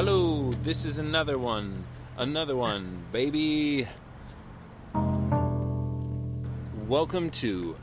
Hello, 0.00 0.52
this 0.62 0.84
is 0.84 1.00
another 1.00 1.36
one. 1.36 1.82
Another 2.16 2.54
one, 2.54 3.02
baby. 3.10 3.88
Welcome 6.86 7.30
to 7.30 7.76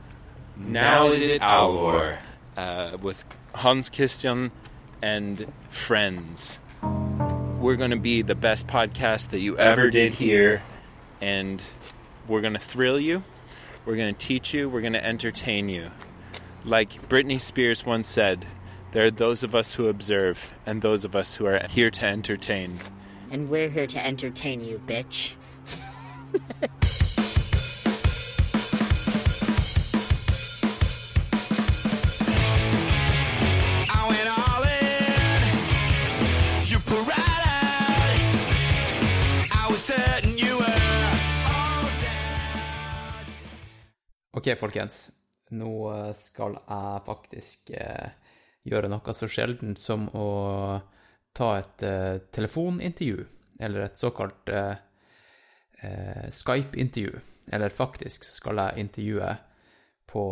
Now 0.56 1.08
Is 1.08 1.28
It 1.28 1.42
Alvor 1.42 2.18
uh, 2.56 2.98
with 3.02 3.26
Hans 3.54 3.90
Christian 3.90 4.54
and 5.02 5.52
friends. 5.70 6.58
We're 7.60 7.76
going 7.76 7.92
to 7.92 8.00
be 8.00 8.22
the 8.22 8.34
best 8.34 8.66
podcast 8.66 9.32
that 9.32 9.42
you 9.42 9.58
ever 9.58 9.90
did 9.90 10.14
hear, 10.14 10.64
and 11.20 11.62
we're 12.30 12.40
going 12.40 12.54
to 12.54 12.60
thrill 12.60 12.98
you, 12.98 13.26
we're 13.86 13.98
going 13.98 14.16
to 14.16 14.26
teach 14.26 14.54
you, 14.54 14.70
we're 14.70 14.80
going 14.80 14.94
to 14.94 15.06
entertain 15.06 15.68
you. 15.68 15.92
Like 16.64 17.10
Britney 17.10 17.42
Spears 17.42 17.86
once 17.86 18.08
said, 18.08 18.46
there 18.96 19.06
are 19.06 19.12
those 19.12 19.44
of 19.44 19.54
us 19.54 19.74
who 19.74 19.90
observe 19.90 20.50
and 20.66 20.82
those 20.82 21.04
of 21.04 21.18
us 21.18 21.36
who 21.36 21.46
are 21.46 21.60
here 21.70 21.92
to 21.92 22.06
entertain. 22.06 22.80
And 23.30 23.50
we're 23.50 23.68
here 23.68 23.88
to 23.88 24.00
entertain 24.00 24.64
you, 24.64 24.80
bitch. 24.88 25.34
I 33.90 34.08
went 34.08 34.30
all 34.32 34.64
in. 34.64 35.42
You 36.70 36.80
put 36.80 37.06
right 37.06 37.48
out. 37.52 38.16
I 39.52 39.68
was 39.70 39.82
certain 39.84 40.38
you 40.38 40.56
were 40.56 40.80
all 41.52 41.84
down. 42.02 42.56
Ok, 44.38 44.56
folkens. 44.58 45.12
Nå 45.52 46.14
skal 46.14 46.58
jeg 46.68 47.02
faktisk 47.06 47.70
eh, 47.70 48.10
gjøre 48.66 48.90
noe 48.92 49.14
så 49.14 49.30
sjeldent 49.30 49.80
som 49.80 50.08
å 50.18 50.28
ta 51.36 51.50
et 51.60 51.84
eh, 51.86 52.18
telefonintervju, 52.34 53.26
eller 53.60 53.86
et 53.86 54.00
såkalt 54.00 54.50
eh, 54.50 54.76
Skype-intervju. 56.32 57.20
Eller 57.54 57.70
faktisk 57.70 58.26
skal 58.26 58.58
jeg 58.58 58.86
intervjue 58.88 59.36
på, 60.10 60.24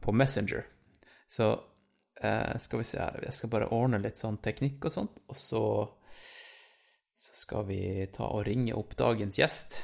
på 0.00 0.12
Messenger. 0.14 0.66
Så 1.26 1.56
skal 2.60 2.82
vi 2.82 2.84
se 2.84 2.98
her, 3.00 3.16
jeg 3.24 3.32
skal 3.32 3.48
bare 3.48 3.70
ordne 3.72 3.96
litt 4.02 4.20
sånn 4.20 4.36
teknikk 4.44 4.84
og 4.84 4.92
sånt, 4.92 5.22
og 5.32 5.38
så, 5.40 5.62
så 7.16 7.38
skal 7.38 7.64
vi 7.70 7.78
ta 8.12 8.26
og 8.28 8.44
ringe 8.44 8.74
opp 8.76 8.92
dagens 9.00 9.38
gjest. 9.40 9.78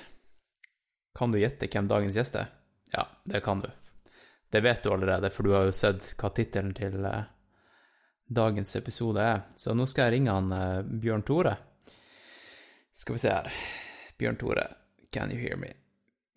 Kan 1.16 1.32
du 1.32 1.40
gjette 1.40 1.70
hvem 1.72 1.88
dagens 1.88 2.18
gjest 2.18 2.36
er? 2.36 2.50
Ja, 2.92 3.06
det 3.24 3.40
kan 3.40 3.64
du. 3.64 3.70
Det 4.52 4.60
vet 4.60 4.82
du 4.82 4.92
allerede, 4.92 5.30
for 5.30 5.42
du 5.42 5.54
har 5.56 5.64
jo 5.66 5.72
sett 5.72 6.12
hva 6.20 6.30
tittelen 6.34 6.74
til 6.76 7.04
eh, 7.08 7.24
dagens 8.26 8.76
episode 8.76 9.22
er. 9.22 9.42
Så 9.56 9.74
nå 9.74 9.86
skal 9.86 10.08
jeg 10.08 10.18
ringe 10.18 10.34
han 10.34 10.52
eh, 10.52 10.82
Bjørn 10.82 11.24
Tore. 11.26 11.56
Skal 12.96 13.16
vi 13.16 13.22
se 13.22 13.32
her. 13.32 13.50
Bjørn 14.18 14.38
Tore, 14.40 14.66
can 15.12 15.30
you 15.30 15.38
hear 15.40 15.58
me? 15.60 15.72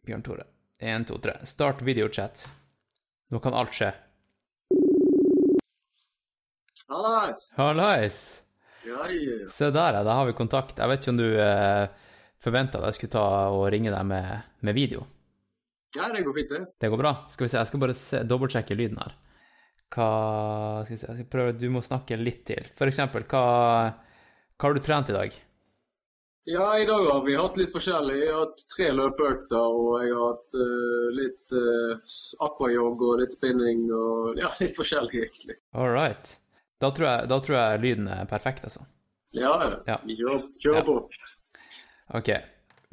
Bjørn 0.05 0.23
Tore. 0.25 0.45
Én, 0.79 1.05
to, 1.07 1.17
tre. 1.19 1.37
Start 1.43 1.81
videochat. 1.83 2.45
Nå 3.29 3.39
kan 3.43 3.55
alt 3.55 3.75
skje. 3.75 3.91
Hallais! 6.89 7.49
Hallais! 7.57 8.19
Ja, 8.87 9.03
ja. 9.11 9.49
Se 9.51 9.69
der, 9.71 9.99
ja. 9.99 10.03
Da 10.07 10.15
har 10.17 10.25
vi 10.25 10.33
kontakt. 10.37 10.79
Jeg 10.79 10.89
vet 10.89 11.03
ikke 11.03 11.13
om 11.13 11.19
du 11.19 11.27
eh, 11.43 11.85
forventa 12.41 12.79
at 12.79 12.89
jeg 12.89 12.99
skulle 12.99 13.15
ta 13.17 13.25
og 13.53 13.67
ringe 13.73 13.91
deg 13.93 14.07
med, 14.07 14.53
med 14.65 14.77
video. 14.77 15.05
ja, 15.95 16.07
det 16.13 16.23
går 16.25 16.37
fint, 16.37 16.49
det. 16.53 16.61
Det 16.79 16.89
går 16.89 17.01
bra. 17.01 17.13
Skal 17.29 17.45
vi 17.45 17.51
se, 17.51 17.59
jeg 17.59 17.69
skal 17.69 17.83
bare 17.83 18.23
dobbeltsjekke 18.29 18.77
lyden 18.77 19.01
her. 19.03 19.15
Hva 19.89 20.07
Skal 20.85 20.93
jeg, 20.93 20.99
si, 21.01 21.07
jeg 21.07 21.17
skal 21.19 21.29
prøve 21.33 21.53
Du 21.57 21.67
må 21.73 21.81
snakke 21.85 22.17
litt 22.19 22.43
til. 22.49 22.65
Eksempel, 22.87 23.25
hva, 23.29 23.43
hva 24.59 24.67
har 24.67 24.75
du 24.77 24.83
trent 24.85 25.09
i 25.09 25.15
dag? 25.15 25.37
Ja, 26.49 26.65
i 26.79 26.85
dag 26.89 27.05
har 27.05 27.21
vi 27.25 27.35
hatt 27.37 27.57
litt 27.59 27.73
forskjellig. 27.75 28.15
Jeg 28.23 28.31
har 28.33 28.39
hatt 28.47 28.63
tre 28.73 28.87
løpeøkter, 28.97 29.59
og 29.79 29.99
jeg 30.01 30.13
har 30.15 30.31
hatt 30.31 30.55
uh, 30.57 31.09
litt 31.13 31.53
uh, 31.53 32.13
aquajog 32.47 33.03
og 33.05 33.19
litt 33.21 33.35
spinning 33.35 33.83
og 33.93 34.39
ja, 34.39 34.49
litt 34.57 34.73
forskjellig, 34.73 35.19
egentlig. 35.27 35.59
All 35.77 35.91
right. 35.93 36.31
Da 36.81 36.89
tror 36.95 37.09
jeg, 37.09 37.29
da 37.29 37.37
tror 37.43 37.57
jeg 37.59 37.83
lyden 37.83 38.09
er 38.09 38.25
perfekt, 38.31 38.65
altså. 38.65 38.81
Ja, 39.37 39.53
Ja. 39.85 39.99
vi 40.07 40.15
kjører, 40.17 40.81
på. 40.87 40.95
Ja. 41.13 41.67
Ok. 42.17 42.31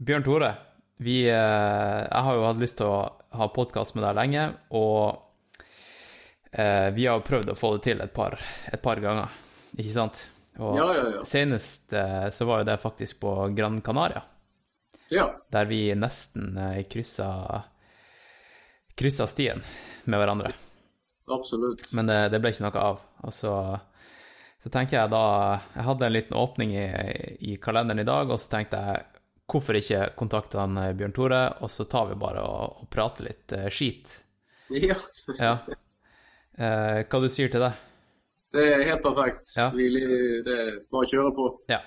Bjørn 0.05 0.27
Tore, 0.27 0.51
vi 1.01 1.23
uh, 1.31 2.03
Jeg 2.05 2.25
har 2.29 2.37
jo 2.37 2.45
hatt 2.51 2.61
lyst 2.61 2.77
til 2.83 2.91
å 2.93 2.99
ha 3.41 3.49
podkast 3.57 3.97
med 3.97 4.05
deg 4.05 4.19
lenge, 4.21 4.45
og 4.77 4.99
eh, 5.09 5.23
vi 6.97 7.07
har 7.07 7.21
prøvd 7.27 7.51
å 7.53 7.59
få 7.59 7.75
det 7.77 7.83
til 7.89 8.01
et 8.01 8.13
par, 8.17 8.39
et 8.73 8.81
par 8.83 9.01
ganger, 9.03 9.33
ikke 9.77 9.93
sant? 9.93 10.23
Og 10.57 10.77
Ja, 10.79 10.87
ja, 10.97 11.03
ja. 11.19 11.25
senest 11.29 11.93
eh, 11.93 12.29
så 12.33 12.47
var 12.49 12.63
jo 12.63 12.69
det 12.71 12.79
faktisk 12.81 13.19
på 13.21 13.33
Gran 13.57 13.81
Canaria. 13.85 14.23
Ja, 15.13 15.27
der 15.53 15.69
vi 15.69 15.83
nesten 15.95 16.57
eh, 16.59 16.79
kryssa, 16.91 17.29
kryssa 18.97 19.27
stien 19.27 19.61
med 20.05 20.19
hverandre. 20.21 20.53
absolutt. 21.29 21.93
Men 21.93 22.07
det, 22.09 22.17
det 22.33 22.41
ble 22.41 22.55
ikke 22.55 22.65
noe 22.67 22.81
av. 22.89 23.03
Og 23.27 23.35
så, 23.35 23.53
så 24.63 24.73
tenker 24.73 24.99
jeg 25.01 25.13
da 25.13 25.23
Jeg 25.75 25.87
hadde 25.91 26.07
en 26.09 26.15
liten 26.17 26.37
åpning 26.41 26.73
i, 26.79 26.87
i 27.53 27.57
kalenderen 27.63 28.01
i 28.03 28.09
dag, 28.09 28.31
og 28.33 28.41
så 28.41 28.57
tenkte 28.57 28.81
jeg 28.81 29.05
hvorfor 29.47 29.79
ikke 29.79 30.09
kontakte 30.19 30.59
han 30.59 30.79
eh, 30.81 30.95
Bjørn 30.97 31.15
Tore, 31.15 31.43
og 31.63 31.71
så 31.71 31.85
tar 31.87 32.09
vi 32.11 32.17
bare 32.19 32.43
og, 32.43 32.81
og 32.83 32.89
prater 32.91 33.29
litt 33.29 33.53
eh, 33.55 33.69
skit. 33.71 34.17
Ja, 34.73 34.97
Ja. 35.39 35.59
Eh, 36.57 37.03
hva 37.05 37.21
du 37.21 37.29
sier 37.33 37.53
til 37.53 37.63
det? 37.63 37.75
det 38.57 38.65
er 38.73 38.87
helt 38.89 39.05
perfekt. 39.05 39.53
Ja. 39.57 39.69
Vi, 39.75 39.89
det 40.45 40.55
er 40.55 40.73
bare 40.93 41.05
å 41.05 41.11
kjøre 41.11 41.33
på. 41.37 41.49
Ja. 41.73 41.83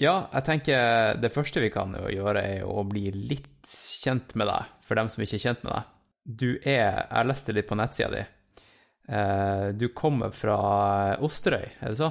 Ja, 0.00 0.14
jeg 0.32 0.46
tenker 0.48 1.18
det 1.22 1.30
første 1.30 1.62
vi 1.62 1.70
kan 1.70 1.94
gjøre, 2.10 2.40
er 2.42 2.64
å 2.66 2.82
bli 2.88 3.10
litt 3.14 3.68
kjent 3.68 4.34
med 4.38 4.48
deg, 4.50 4.72
for 4.82 4.98
dem 4.98 5.10
som 5.12 5.22
ikke 5.22 5.38
er 5.38 5.44
kjent 5.44 5.62
med 5.66 5.76
deg. 5.76 5.92
Du 6.24 6.50
er 6.64 7.04
Jeg 7.04 7.28
leste 7.28 7.54
litt 7.54 7.68
på 7.68 7.76
nettsida 7.78 8.10
di. 8.10 8.24
Eh, 9.14 9.68
du 9.76 9.90
kommer 9.94 10.32
fra 10.34 10.56
Osterøy, 11.22 11.66
er 11.78 11.92
det 11.92 12.00
så? 12.00 12.10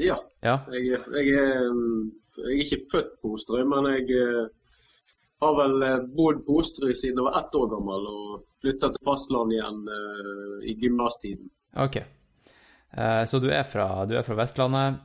Ja. 0.00 0.16
Ja. 0.40 0.60
Jeg, 0.72 0.94
jeg, 0.94 1.34
er, 1.36 1.66
mm, 1.68 2.12
jeg 2.38 2.54
er 2.54 2.64
ikke 2.64 2.82
født 2.94 3.14
på 3.20 3.34
Osterøy, 3.36 3.66
men 3.68 3.90
jeg 3.92 4.08
eh, 4.16 4.46
har 5.42 5.54
vel 5.58 5.84
eh, 5.86 6.00
bodd 6.16 6.42
på 6.46 6.58
Osterøy 6.62 6.94
siden 6.94 7.20
jeg 7.20 7.26
var 7.28 7.38
ett 7.40 7.58
år 7.58 7.68
gammel 7.72 8.08
og 8.12 8.42
flytta 8.62 8.92
til 8.94 9.06
fastlandet 9.06 9.58
igjen 9.58 9.80
eh, 9.96 10.56
i 10.70 10.76
gymnastiden. 10.78 11.50
Ok. 11.82 11.98
Eh, 11.98 13.22
så 13.26 13.40
du 13.42 13.48
er 13.50 13.64
fra, 13.68 13.88
du 14.06 14.16
er 14.18 14.26
fra 14.26 14.36
Vestlandet, 14.38 15.00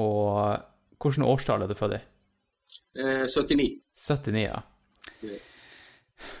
og 0.00 1.04
hvilket 1.04 1.26
årstall 1.28 1.64
er 1.64 1.70
du 1.70 1.76
født 1.78 1.98
i? 1.98 2.02
Eh, 2.94 3.26
79. 3.26 3.68
79, 3.94 4.40
ja. 4.46 4.62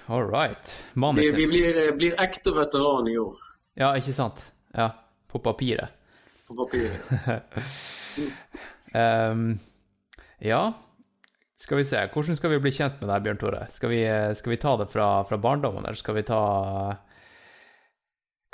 All 0.06 0.24
right. 0.24 0.76
Vi, 0.94 1.30
vi 1.36 1.46
blir, 1.46 1.92
blir 1.98 2.14
ekte 2.22 2.54
veteran 2.54 3.08
i 3.10 3.16
år, 3.18 3.36
Ja, 3.76 3.90
ikke 3.98 4.14
sant? 4.14 4.40
Ja, 4.74 4.90
på 5.28 5.40
papiret. 5.42 5.88
på 6.48 6.54
papiret. 6.54 6.94
um, 9.32 9.58
ja, 10.38 10.62
skal 11.56 11.80
vi 11.80 11.86
se. 11.86 12.02
Hvordan 12.12 12.36
skal 12.36 12.50
vi 12.54 12.60
bli 12.64 12.72
kjent 12.74 13.00
med 13.00 13.10
deg, 13.10 13.24
Bjørn 13.24 13.40
Tore? 13.40 13.64
Skal 13.70 13.92
vi, 13.92 14.02
skal 14.34 14.54
vi 14.54 14.60
ta 14.60 14.76
det 14.80 14.88
fra, 14.92 15.08
fra 15.28 15.38
barndommen, 15.38 15.84
eller 15.84 15.98
skal 15.98 16.18
vi 16.18 16.24
ta 16.26 16.40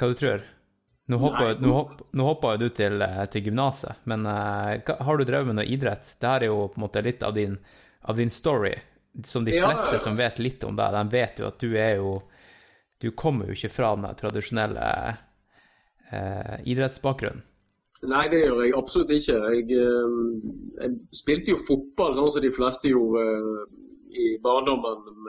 Hva 0.00 0.08
du 0.08 0.16
tror? 0.16 0.44
Nå 1.10 1.18
hoppa 1.18 1.54
nå 1.58 1.72
hopp, 1.74 2.02
nå 2.14 2.26
hoppa 2.28 2.52
jo 2.54 2.68
du 2.68 2.68
til, 2.76 3.02
eh, 3.02 3.24
til 3.32 3.48
gymnaset, 3.48 4.04
men 4.06 4.28
hva, 4.28 4.94
har 5.02 5.18
du 5.18 5.24
drevet 5.26 5.48
med 5.48 5.58
noe 5.58 5.66
idrett? 5.66 6.06
Det 6.20 6.28
her 6.28 6.44
er 6.44 6.52
jo 6.52 6.68
på 6.70 6.78
en 6.78 6.84
måte 6.84 7.02
litt 7.02 7.24
av 7.26 7.34
din, 7.34 7.56
av 8.06 8.20
din 8.20 8.30
story, 8.30 8.76
som 9.26 9.44
de 9.44 9.56
fleste 9.56 9.96
ja. 9.96 10.02
som 10.04 10.14
vet 10.20 10.38
litt 10.38 10.62
om 10.64 10.78
deg, 10.78 10.94
de 10.94 11.16
vet 11.16 11.42
jo 11.42 11.48
at 11.48 11.58
du 11.58 11.74
er 11.74 11.96
jo 11.98 12.20
Du 13.00 13.10
kommer 13.16 13.48
jo 13.48 13.54
ikke 13.56 13.72
fra 13.72 13.94
den 13.96 14.14
tradisjonelle 14.14 14.86
eh, 16.12 16.56
idrettsbakgrunnen. 16.68 17.40
Nei, 18.08 18.28
det 18.32 18.38
gjør 18.40 18.62
jeg 18.64 18.72
absolutt 18.78 19.10
ikke. 19.12 19.34
Jeg, 19.52 19.64
eh, 19.76 20.14
jeg 20.80 20.94
spilte 21.18 21.52
jo 21.52 21.58
fotball 21.66 22.14
sånn 22.16 22.30
som 22.32 22.44
de 22.44 22.52
fleste 22.56 22.88
gjorde 22.92 23.24
eh, 23.26 23.64
i 24.16 24.28
barndommen. 24.42 25.26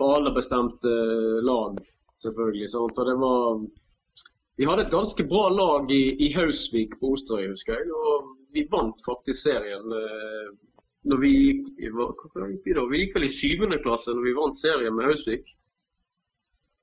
På 0.00 0.08
alle 0.16 0.32
bestemte 0.34 0.90
lag, 1.44 1.76
selvfølgelig. 2.24 2.70
Sant? 2.72 2.96
Og 2.98 3.06
det 3.10 3.16
var 3.20 3.60
Vi 4.60 4.66
hadde 4.68 4.86
et 4.86 4.92
ganske 4.92 5.24
bra 5.28 5.46
lag 5.52 5.90
i, 5.92 6.00
i 6.26 6.32
Hausvik 6.34 6.96
på 7.00 7.12
Osterøy, 7.14 7.50
husker 7.52 7.76
jeg. 7.76 7.92
Og 7.92 8.32
vi 8.56 8.64
vant 8.72 8.98
faktisk 9.04 9.42
serien. 9.42 9.92
eh, 10.00 10.48
Når 11.08 11.18
vi 11.20 11.30
gikk, 11.34 11.68
vi? 11.76 12.74
Vi 12.90 12.98
gikk 13.04 13.14
vel 13.16 13.24
i 13.28 13.32
syvende 13.36 13.78
klasse 13.84 14.12
når 14.14 14.24
vi 14.30 14.34
vant 14.40 14.56
serien 14.58 14.94
med 14.96 15.10
Hausvik. 15.10 15.44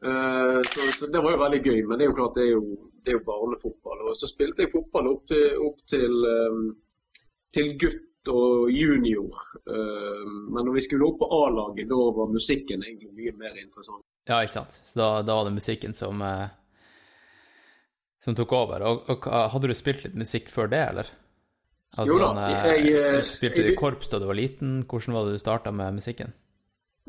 Eh, 0.06 0.62
Så, 0.70 0.88
så 1.00 1.08
det 1.12 1.22
var 1.24 1.32
jo 1.36 1.44
veldig 1.44 1.62
gøy, 1.66 1.82
men 1.88 1.98
det 2.00 2.06
er 2.06 2.12
jo 2.12 2.18
klart 2.22 2.36
det 2.38 2.46
er 2.48 2.52
jo, 2.54 2.64
det 3.04 3.14
er 3.14 3.18
jo 3.20 3.26
barnefotball. 3.28 4.06
Og 4.10 4.16
så 4.18 4.30
spilte 4.30 4.66
jeg 4.66 4.74
fotball 4.74 5.10
opp 5.14 5.26
til, 5.32 5.48
opp 5.68 5.82
til, 5.90 6.16
eh, 6.30 6.62
til 7.56 7.74
gutt 7.82 8.06
og 8.30 8.70
junior. 8.72 9.40
Eh, 9.66 10.24
Men 10.52 10.66
når 10.66 10.74
vi 10.76 10.86
skulle 10.86 11.08
opp 11.08 11.20
på 11.22 11.30
A-laget, 11.40 11.88
da 11.90 11.96
var 12.20 12.32
musikken 12.34 12.84
egentlig 12.84 13.14
mye 13.16 13.36
mer 13.38 13.58
interessant. 13.62 14.04
Ja, 14.28 14.42
ikke 14.44 14.58
sant. 14.60 14.80
Så 14.86 15.00
da, 15.00 15.22
da 15.26 15.36
var 15.40 15.48
det 15.48 15.56
musikken 15.56 15.96
som, 15.98 16.22
eh, 16.22 16.50
som 18.22 18.36
tok 18.36 18.54
over. 18.54 18.86
Og, 18.86 19.10
og 19.10 19.30
hadde 19.56 19.72
du 19.72 19.78
spilt 19.78 20.04
litt 20.06 20.20
musikk 20.20 20.52
før 20.54 20.70
det, 20.70 20.84
eller? 20.92 21.10
Altså, 21.98 22.14
Jo 22.14 22.20
da, 22.22 22.50
jeg, 22.52 22.86
jeg, 22.86 22.92
jeg, 22.94 23.16
eh, 23.16 23.24
spilte 23.26 23.64
du 23.66 23.72
i 23.72 23.80
korps 23.80 24.12
da 24.12 24.20
du 24.22 24.28
var 24.30 24.38
liten? 24.38 24.84
Hvordan 24.86 25.16
var 25.16 25.26
det 25.26 25.40
du 25.40 25.42
starta 25.42 25.72
med 25.74 25.98
musikken? 25.98 26.36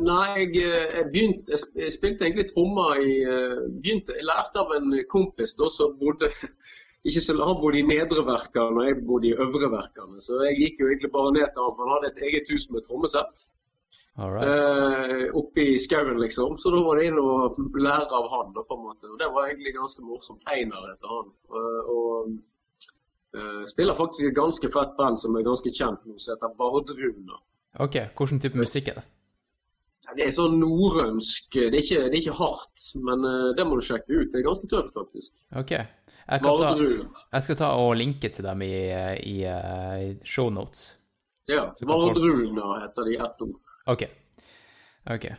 Nei, 0.01 0.29
jeg, 0.39 0.51
eh, 0.65 0.97
jeg 0.97 1.07
begynte 1.13 1.59
Jeg 1.77 1.93
spilte 1.93 2.25
egentlig 2.25 2.47
trommer 2.51 3.01
i 3.01 3.17
eh, 3.21 3.59
begynte, 3.83 4.17
Jeg 4.17 4.27
lærte 4.29 4.63
av 4.63 4.73
en 4.77 4.95
kompis 5.13 5.53
da 5.59 5.69
som 5.73 5.97
bodde 6.01 6.31
ikke 7.09 7.23
så, 7.25 7.37
Han 7.39 7.61
bodde 7.63 7.81
i 7.81 7.87
Nedre 7.87 8.25
Verkan, 8.27 8.79
og 8.81 8.87
jeg 8.87 9.01
bodde 9.09 9.31
i 9.31 9.37
Øvre 9.47 9.71
Verkan. 9.73 10.19
Så 10.21 10.43
jeg 10.47 10.59
gikk 10.61 10.83
jo 10.83 10.91
egentlig 10.91 11.13
bare 11.13 11.33
ned 11.37 11.49
til 11.53 11.65
ham. 11.65 11.79
han 11.81 11.93
hadde 11.95 12.13
et 12.13 12.23
eget 12.29 12.53
hus 12.53 12.69
med 12.71 12.85
trommesett. 12.85 13.49
Eh, 14.21 15.31
oppe 15.33 15.61
i 15.61 15.79
skauen, 15.79 16.19
liksom. 16.21 16.59
Så 16.59 16.71
da 16.71 16.83
var 16.85 16.99
det 16.99 17.07
inn 17.09 17.19
og 17.19 17.57
lære 17.81 18.11
av 18.19 18.27
han. 18.35 18.53
Da, 18.57 18.65
på 18.69 18.77
en 18.77 18.83
måte. 18.89 19.09
Og 19.09 19.19
Det 19.19 19.29
var 19.33 19.49
egentlig 19.49 19.73
ganske 19.75 20.05
morsomt. 20.05 20.43
Einar 20.51 20.91
heter 20.91 21.15
han. 21.15 21.31
Eh, 21.57 21.93
og 21.95 22.35
eh, 23.37 23.63
spiller 23.73 23.95
faktisk 23.95 24.29
et 24.29 24.37
ganske 24.37 24.73
fett 24.77 24.93
band 24.99 25.17
som 25.23 25.37
er 25.37 25.47
ganske 25.47 25.73
kjent 25.73 26.05
nå, 26.05 26.19
som 26.19 26.35
heter 26.35 26.53
Vardruna. 26.59 27.41
Ok, 27.81 27.97
hvilken 28.19 28.43
type 28.43 28.59
musikk 28.59 28.93
er 28.93 29.01
det? 29.01 29.07
Det 30.17 30.27
er 30.27 30.35
sånn 30.35 30.59
norrønsk 30.61 31.57
Det 31.57 31.71
det 31.73 31.99
er 32.03 32.19
ikke 32.19 32.37
hardt, 32.39 32.87
men 33.07 33.27
eh, 33.29 33.51
det 33.59 33.67
må 33.67 33.79
du 33.79 33.85
sjekke 33.87 34.13
ut. 34.13 34.31
Det 34.33 34.41
er 34.41 34.47
ganske 34.47 34.71
tøft, 34.71 34.95
faktisk. 34.97 35.35
Ok. 35.57 35.75
Jeg, 36.31 36.43
ta, 36.45 36.73
jeg 36.79 37.43
skal 37.43 37.57
ta 37.59 37.69
og 37.81 37.97
linke 37.99 38.29
til 38.31 38.47
dem 38.47 38.61
i, 38.63 38.75
i, 39.27 39.37
eh, 39.51 39.95
i 40.05 40.11
shownotes. 40.23 40.83
Ja, 41.51 41.65
Vardruna 41.89 42.75
heter 42.85 43.09
de 43.09 43.15
i 43.17 43.19
ett 43.19 43.47
ord. 43.47 43.57
Ok. 43.91 44.05
okay. 45.11 45.39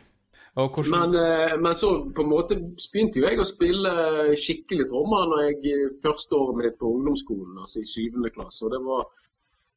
Men, 0.92 1.14
eh, 1.16 1.54
men 1.56 1.72
så 1.74 1.94
på 2.12 2.26
en 2.26 2.28
måte 2.28 2.58
begynte 2.60 3.22
jo 3.22 3.24
jeg 3.24 3.40
å 3.40 3.48
spille 3.48 3.92
skikkelig 4.36 4.90
trommer 4.90 5.30
når 5.30 5.46
jeg 5.46 5.78
første 6.02 6.36
året 6.36 6.58
mitt 6.60 6.76
på 6.82 6.90
ungdomsskolen, 6.98 7.56
altså 7.62 7.80
i 7.80 7.88
syvende 7.88 8.34
klasse. 8.34 8.60
Og 8.66 8.74
det 8.74 8.82
var 8.84 9.06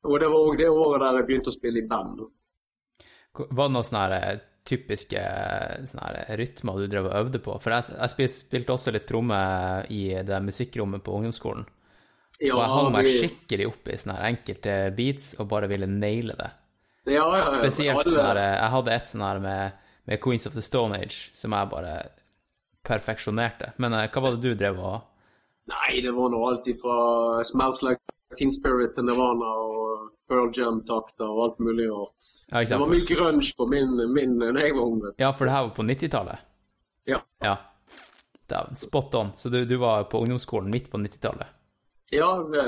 og 0.06 0.20
det 0.22 0.28
var 0.30 0.50
òg 0.50 0.58
det 0.60 0.68
året 0.70 1.02
der 1.02 1.20
jeg 1.20 1.28
begynte 1.30 1.52
å 1.52 1.56
spille 1.56 1.82
i 1.82 1.88
band. 1.90 2.26
Var 3.36 3.70
det 3.70 3.74
noe 3.74 3.88
sånn 3.88 4.44
typiske 4.66 5.22
her 5.22 6.38
rytmer 6.40 6.80
du 6.82 6.88
drev 6.90 7.06
og 7.12 7.16
øvde 7.20 7.40
på? 7.46 7.56
For 7.62 7.72
jeg, 7.76 7.96
jeg 8.20 8.30
spilte 8.34 8.74
også 8.74 8.94
litt 8.96 9.06
tromme 9.10 9.38
i 9.94 10.04
det 10.26 10.42
musikkrommet 10.44 11.04
på 11.06 11.14
ungdomsskolen. 11.20 11.66
Ja, 12.42 12.56
Og 12.58 12.62
jeg 12.66 12.72
hang 12.74 12.92
meg 12.92 13.08
skikkelig 13.08 13.68
opp 13.70 13.88
i 13.88 13.96
sånne 14.02 14.18
enkelte 14.28 14.74
beats 14.98 15.36
og 15.40 15.48
bare 15.54 15.70
ville 15.72 15.88
naile 15.88 16.34
det. 16.36 16.50
ja, 17.14 17.24
ja, 17.38 17.46
Spesielt 17.54 17.96
alle- 18.02 18.12
sånn 18.18 18.42
Jeg 18.42 18.72
hadde 18.74 18.92
et 18.96 19.08
sånn 19.08 19.22
her 19.24 19.40
med, 19.40 19.72
med 20.08 20.20
Queens 20.22 20.46
of 20.48 20.54
the 20.54 20.62
Stone 20.62 20.98
Age 20.98 21.30
som 21.34 21.52
jeg 21.56 21.70
bare 21.70 21.94
perfeksjonerte. 22.86 23.72
Men 23.78 23.94
eh, 23.94 24.10
hva 24.12 24.22
var 24.22 24.36
det 24.36 24.42
du 24.44 24.56
drev 24.60 24.80
og 24.80 25.02
Nei, 25.66 26.02
det 26.02 26.12
var 26.14 26.30
nå 26.30 26.40
alt 26.46 26.68
ifra 26.70 27.44
Smells 27.48 27.80
Like 27.82 28.02
Teen 28.38 28.52
Spirit 28.54 28.96
til 28.96 29.06
Nirvana 29.08 29.52
og 29.66 30.10
Pearl 30.30 30.50
Jam-takter 30.58 31.28
og 31.30 31.42
alt 31.46 31.60
mulig 31.64 31.86
rart. 31.92 32.30
Ja, 32.52 32.64
Det 32.66 32.80
var 32.82 32.92
mye 32.92 33.06
grunge 33.10 33.52
på 33.58 33.68
min, 33.70 33.96
min 34.14 34.38
da 34.40 34.52
jeg 34.62 34.76
var 34.76 34.84
ung. 34.90 35.02
Ja, 35.22 35.32
for 35.32 35.46
det 35.46 35.54
her 35.56 35.68
var 35.68 35.76
på 35.78 35.86
90-tallet? 35.86 36.46
Ja. 37.06 37.20
Ja. 37.44 37.56
Dæven, 38.50 38.76
spot 38.78 39.16
on. 39.16 39.32
Så 39.36 39.50
du, 39.50 39.66
du 39.66 39.78
var 39.82 40.04
på 40.10 40.20
ungdomsskolen 40.22 40.72
midt 40.74 40.90
på 40.92 40.98
90-tallet? 41.02 41.48
Ja, 42.14 42.30
det, 42.52 42.64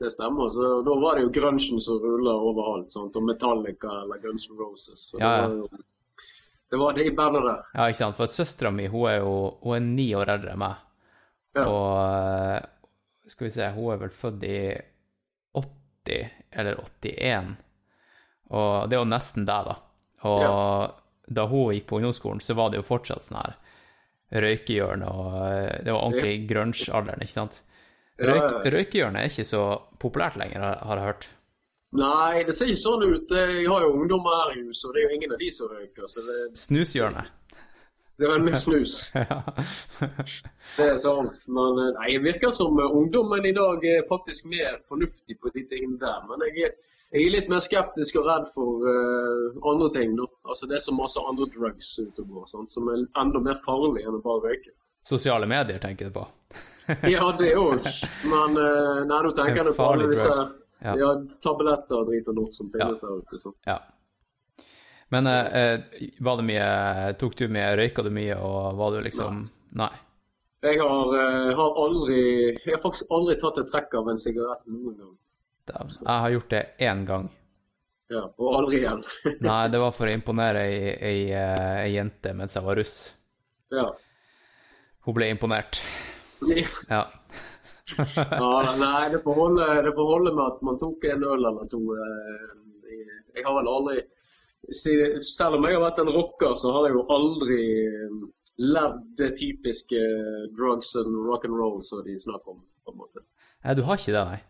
det 0.00 0.10
stemmer. 0.12 0.48
Så 0.52 0.82
Da 0.84 0.94
var 1.00 1.16
det 1.16 1.22
jo 1.24 1.30
grunchen 1.32 1.80
som 1.80 1.98
rulla 2.02 2.34
overalt. 2.36 2.90
Sant? 2.92 3.16
Og 3.16 3.24
Metallica 3.24 3.88
eller 4.02 4.20
Guns 4.22 4.48
N' 4.50 4.58
Roses. 4.60 5.10
Så 5.10 5.20
Ja, 5.20 5.36
ja. 5.36 5.48
Det 5.48 5.48
var 5.48 5.56
jo 5.56 5.68
det 6.74 6.78
var 6.80 6.92
de 6.92 7.10
bandet 7.14 7.42
der. 7.44 7.58
Ja, 7.74 7.84
ikke 7.88 7.98
sant? 8.00 8.16
For 8.18 8.26
søstera 8.32 8.70
mi, 8.74 8.86
hun 8.90 9.04
er 9.06 9.20
jo 9.20 9.34
hun 9.62 9.76
er 9.76 9.84
ni 9.84 10.08
år 10.16 10.32
eldre 10.32 10.54
enn 10.56 10.58
meg. 10.58 10.80
Ja. 11.54 11.66
Og 11.70 11.90
eh, 12.02 12.64
skal 13.30 13.46
vi 13.46 13.50
se, 13.54 13.68
hun 13.76 13.92
er 13.94 14.00
vel 14.00 14.10
født 14.10 14.42
i 14.48 14.56
80 16.04 16.30
eller 16.52 16.78
81. 17.02 17.54
Og 18.54 18.88
det 18.88 18.96
er 18.96 19.02
jo 19.02 19.10
nesten 19.10 19.46
deg, 19.48 19.70
da. 19.70 19.76
Og 20.28 21.34
da 21.34 21.46
hun 21.48 21.74
gikk 21.74 21.86
på 21.88 21.98
ungdomsskolen, 21.98 22.40
så 22.44 22.56
var 22.56 22.70
det 22.70 22.80
jo 22.82 22.86
fortsatt 22.88 23.24
sånn 23.24 23.40
her 23.40 23.54
røykehjørne, 24.44 25.06
og 25.06 25.34
eh, 25.46 25.78
det 25.84 25.92
var 25.94 26.02
ordentlig 26.08 26.34
grunge-alderen, 26.50 27.22
ikke 27.22 27.36
sant? 27.36 27.62
Røyk, 28.18 28.42
Ja, 28.42 28.50
ja. 28.50 28.72
Røykehjørnet 28.74 29.20
er 29.20 29.30
ikke 29.32 29.46
så 29.46 29.62
populært 30.00 30.38
lenger, 30.40 30.62
har 30.64 30.80
har 30.88 31.00
jeg 31.00 31.08
hørt. 31.10 31.28
Nei, 31.94 32.42
det 32.42 32.54
ser 32.56 32.70
ikke 32.72 32.82
sånn 32.82 33.04
ut. 33.06 33.30
Jeg 33.30 33.68
har 33.70 33.84
jo 33.86 33.92
ungdommer 33.94 34.34
her 34.40 34.56
i 34.56 34.64
huset, 34.64 34.88
og 34.88 34.94
det 34.96 35.02
er 35.02 35.06
jo 35.06 35.16
ingen 35.18 35.34
av 35.36 35.42
de 35.44 35.50
som 35.54 35.70
røyker. 35.70 36.08
Så 36.10 36.24
det, 36.26 36.38
Snushjørnet. 36.58 37.30
Det 38.18 38.28
vel 38.30 38.44
mye 38.46 38.58
snus. 38.58 38.94
Det 40.76 40.84
er 40.86 40.96
sant. 41.02 41.44
Men 41.50 41.78
eh, 41.82 41.90
nei, 41.98 42.08
det 42.16 42.22
virker 42.24 42.52
som 42.54 42.78
eh, 42.78 42.96
ungdommen 42.98 43.46
i 43.46 43.52
dag 43.56 43.84
er 43.86 44.04
faktisk 44.08 44.46
mer 44.50 44.76
fornuftig 44.88 45.36
på 45.42 45.50
de 45.54 45.64
tingene 45.70 45.98
der. 46.02 46.20
Men 46.30 46.44
jeg, 46.48 46.72
jeg 47.14 47.24
er 47.26 47.34
litt 47.34 47.50
mer 47.50 47.62
skeptisk 47.64 48.18
og 48.20 48.28
redd 48.28 48.46
for 48.54 48.86
uh, 48.86 49.58
andre 49.70 49.90
ting. 49.96 50.14
nå. 50.18 50.28
Altså 50.46 50.66
Det 50.70 50.78
er 50.78 50.84
så 50.86 50.94
masse 50.94 51.22
andre 51.26 51.48
drugs 51.54 51.92
ute 51.98 52.22
og 52.24 52.30
går, 52.38 52.48
som 52.70 52.90
er 52.94 53.04
enda 53.22 53.42
mer 53.42 53.58
farlig 53.66 54.06
enn 54.06 54.18
å 54.18 54.22
bare 54.24 54.50
røyke. 54.50 54.74
Sosiale 55.04 55.46
medier, 55.50 55.78
tenker 55.82 56.10
du 56.10 56.18
på. 56.20 56.26
Ja, 57.08 57.30
det 57.38 57.54
òg. 57.56 57.86
Men 58.28 58.58
uh, 58.60 59.02
nei, 59.08 59.20
nå 59.24 59.30
tenker 59.32 59.62
En 59.62 59.70
jeg 59.70 59.76
på 59.78 59.86
alle 59.88 60.10
disse. 60.10 60.34
Ja. 60.84 60.92
ja. 61.00 61.10
tabletter 61.42 61.96
og 62.02 62.10
drit 62.10 62.26
og 62.28 62.36
lort 62.42 62.56
som 62.58 62.68
finnes 62.68 63.00
Ja. 63.00 63.08
der 63.08 63.22
ute. 63.22 63.38
sånn. 63.40 63.54
Ja. 63.64 63.78
Men 65.14 65.26
eh, 65.26 65.62
eh, 65.62 65.80
var 66.18 66.36
det 66.36 66.42
mye 66.48 67.12
Tok 67.20 67.36
du 67.38 67.46
mye, 67.48 67.76
røyka 67.78 68.02
du 68.02 68.10
mye, 68.10 68.34
og 68.34 68.74
var 68.80 68.96
du 68.96 69.04
liksom 69.04 69.44
Nei. 69.78 69.92
Jeg 70.64 70.80
har, 70.80 71.12
eh, 71.20 71.50
har 71.54 71.76
aldri 71.84 72.20
Jeg 72.56 72.72
har 72.72 72.80
faktisk 72.82 73.12
aldri 73.14 73.36
tatt 73.38 73.60
et 73.62 73.70
trekk 73.70 73.94
av 74.00 74.10
en 74.10 74.18
sigarett 74.18 74.64
noen 74.66 74.96
gang. 74.98 75.12
Jeg 75.70 76.16
har 76.24 76.32
gjort 76.34 76.50
det 76.50 76.62
én 76.82 77.04
gang. 77.06 77.28
Ja, 78.12 78.24
Og 78.36 78.56
aldri 78.58 78.80
igjen. 78.82 79.04
Nei, 79.48 79.60
det 79.72 79.80
var 79.80 79.94
for 79.96 80.10
å 80.10 80.16
imponere 80.16 80.64
ei, 80.66 80.90
ei, 80.98 81.20
ei 81.84 81.92
jente 81.94 82.34
mens 82.36 82.58
jeg 82.58 82.66
var 82.66 82.80
russ. 82.80 82.96
ja. 83.74 83.92
Hun 85.04 85.12
ble 85.18 85.26
imponert. 85.28 85.78
Ja. 86.48 86.64
ja. 86.88 87.00
Nei, 88.80 89.02
det 89.12 89.18
får 89.20 89.36
holde, 89.36 90.30
med 90.32 90.44
at 90.46 90.62
man 90.64 90.78
tok 90.80 91.04
en 91.10 91.26
øl 91.28 91.44
eller 91.52 91.68
to. 91.68 91.80
Jeg 93.36 93.44
har 93.44 93.58
vel 93.58 93.68
aldri 93.68 93.98
Selv 94.72 95.58
om 95.58 95.66
jeg 95.66 95.76
har 95.76 95.84
vært 95.84 96.00
en 96.02 96.12
rocker, 96.14 96.54
så 96.60 96.72
har 96.72 96.88
jeg 96.88 96.96
jo 96.96 97.04
aldri 97.12 97.60
eh, 97.84 98.16
levd 98.62 99.04
det 99.18 99.34
typiske 99.40 100.00
drugs 100.56 100.94
and 101.00 101.16
rock 101.26 101.44
and 101.44 101.56
roll 101.58 101.82
som 101.82 102.04
de 102.06 102.16
snakker 102.20 102.56
om. 102.56 102.64
på 102.84 102.92
en 102.92 103.00
måte. 103.00 103.24
Nei, 103.64 103.74
du 103.74 103.82
har 103.82 103.96
ikke 103.96 104.12
det, 104.12 104.24
nei? 104.28 104.42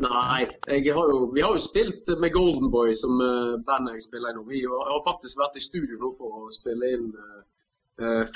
Nei, 0.00 0.42
har 0.68 1.08
jo, 1.12 1.30
vi 1.34 1.42
har 1.42 1.52
jo 1.56 1.60
spilt 1.60 2.08
med 2.20 2.32
Golden 2.32 2.70
Boy, 2.70 2.94
som 2.94 3.20
eh, 3.20 3.56
bandet 3.66 3.98
jeg 3.98 4.06
spiller 4.06 4.30
i 4.30 4.36
nå. 4.36 4.44
Vi 4.48 4.62
har 4.64 4.92
har 4.92 5.02
faktisk 5.04 5.40
vært 5.40 5.56
i 5.56 5.64
studio 5.64 5.98
nå 5.98 6.12
for 6.18 6.44
å 6.44 6.52
spille 6.54 6.92
inn 6.94 7.08
eh, 7.10 7.40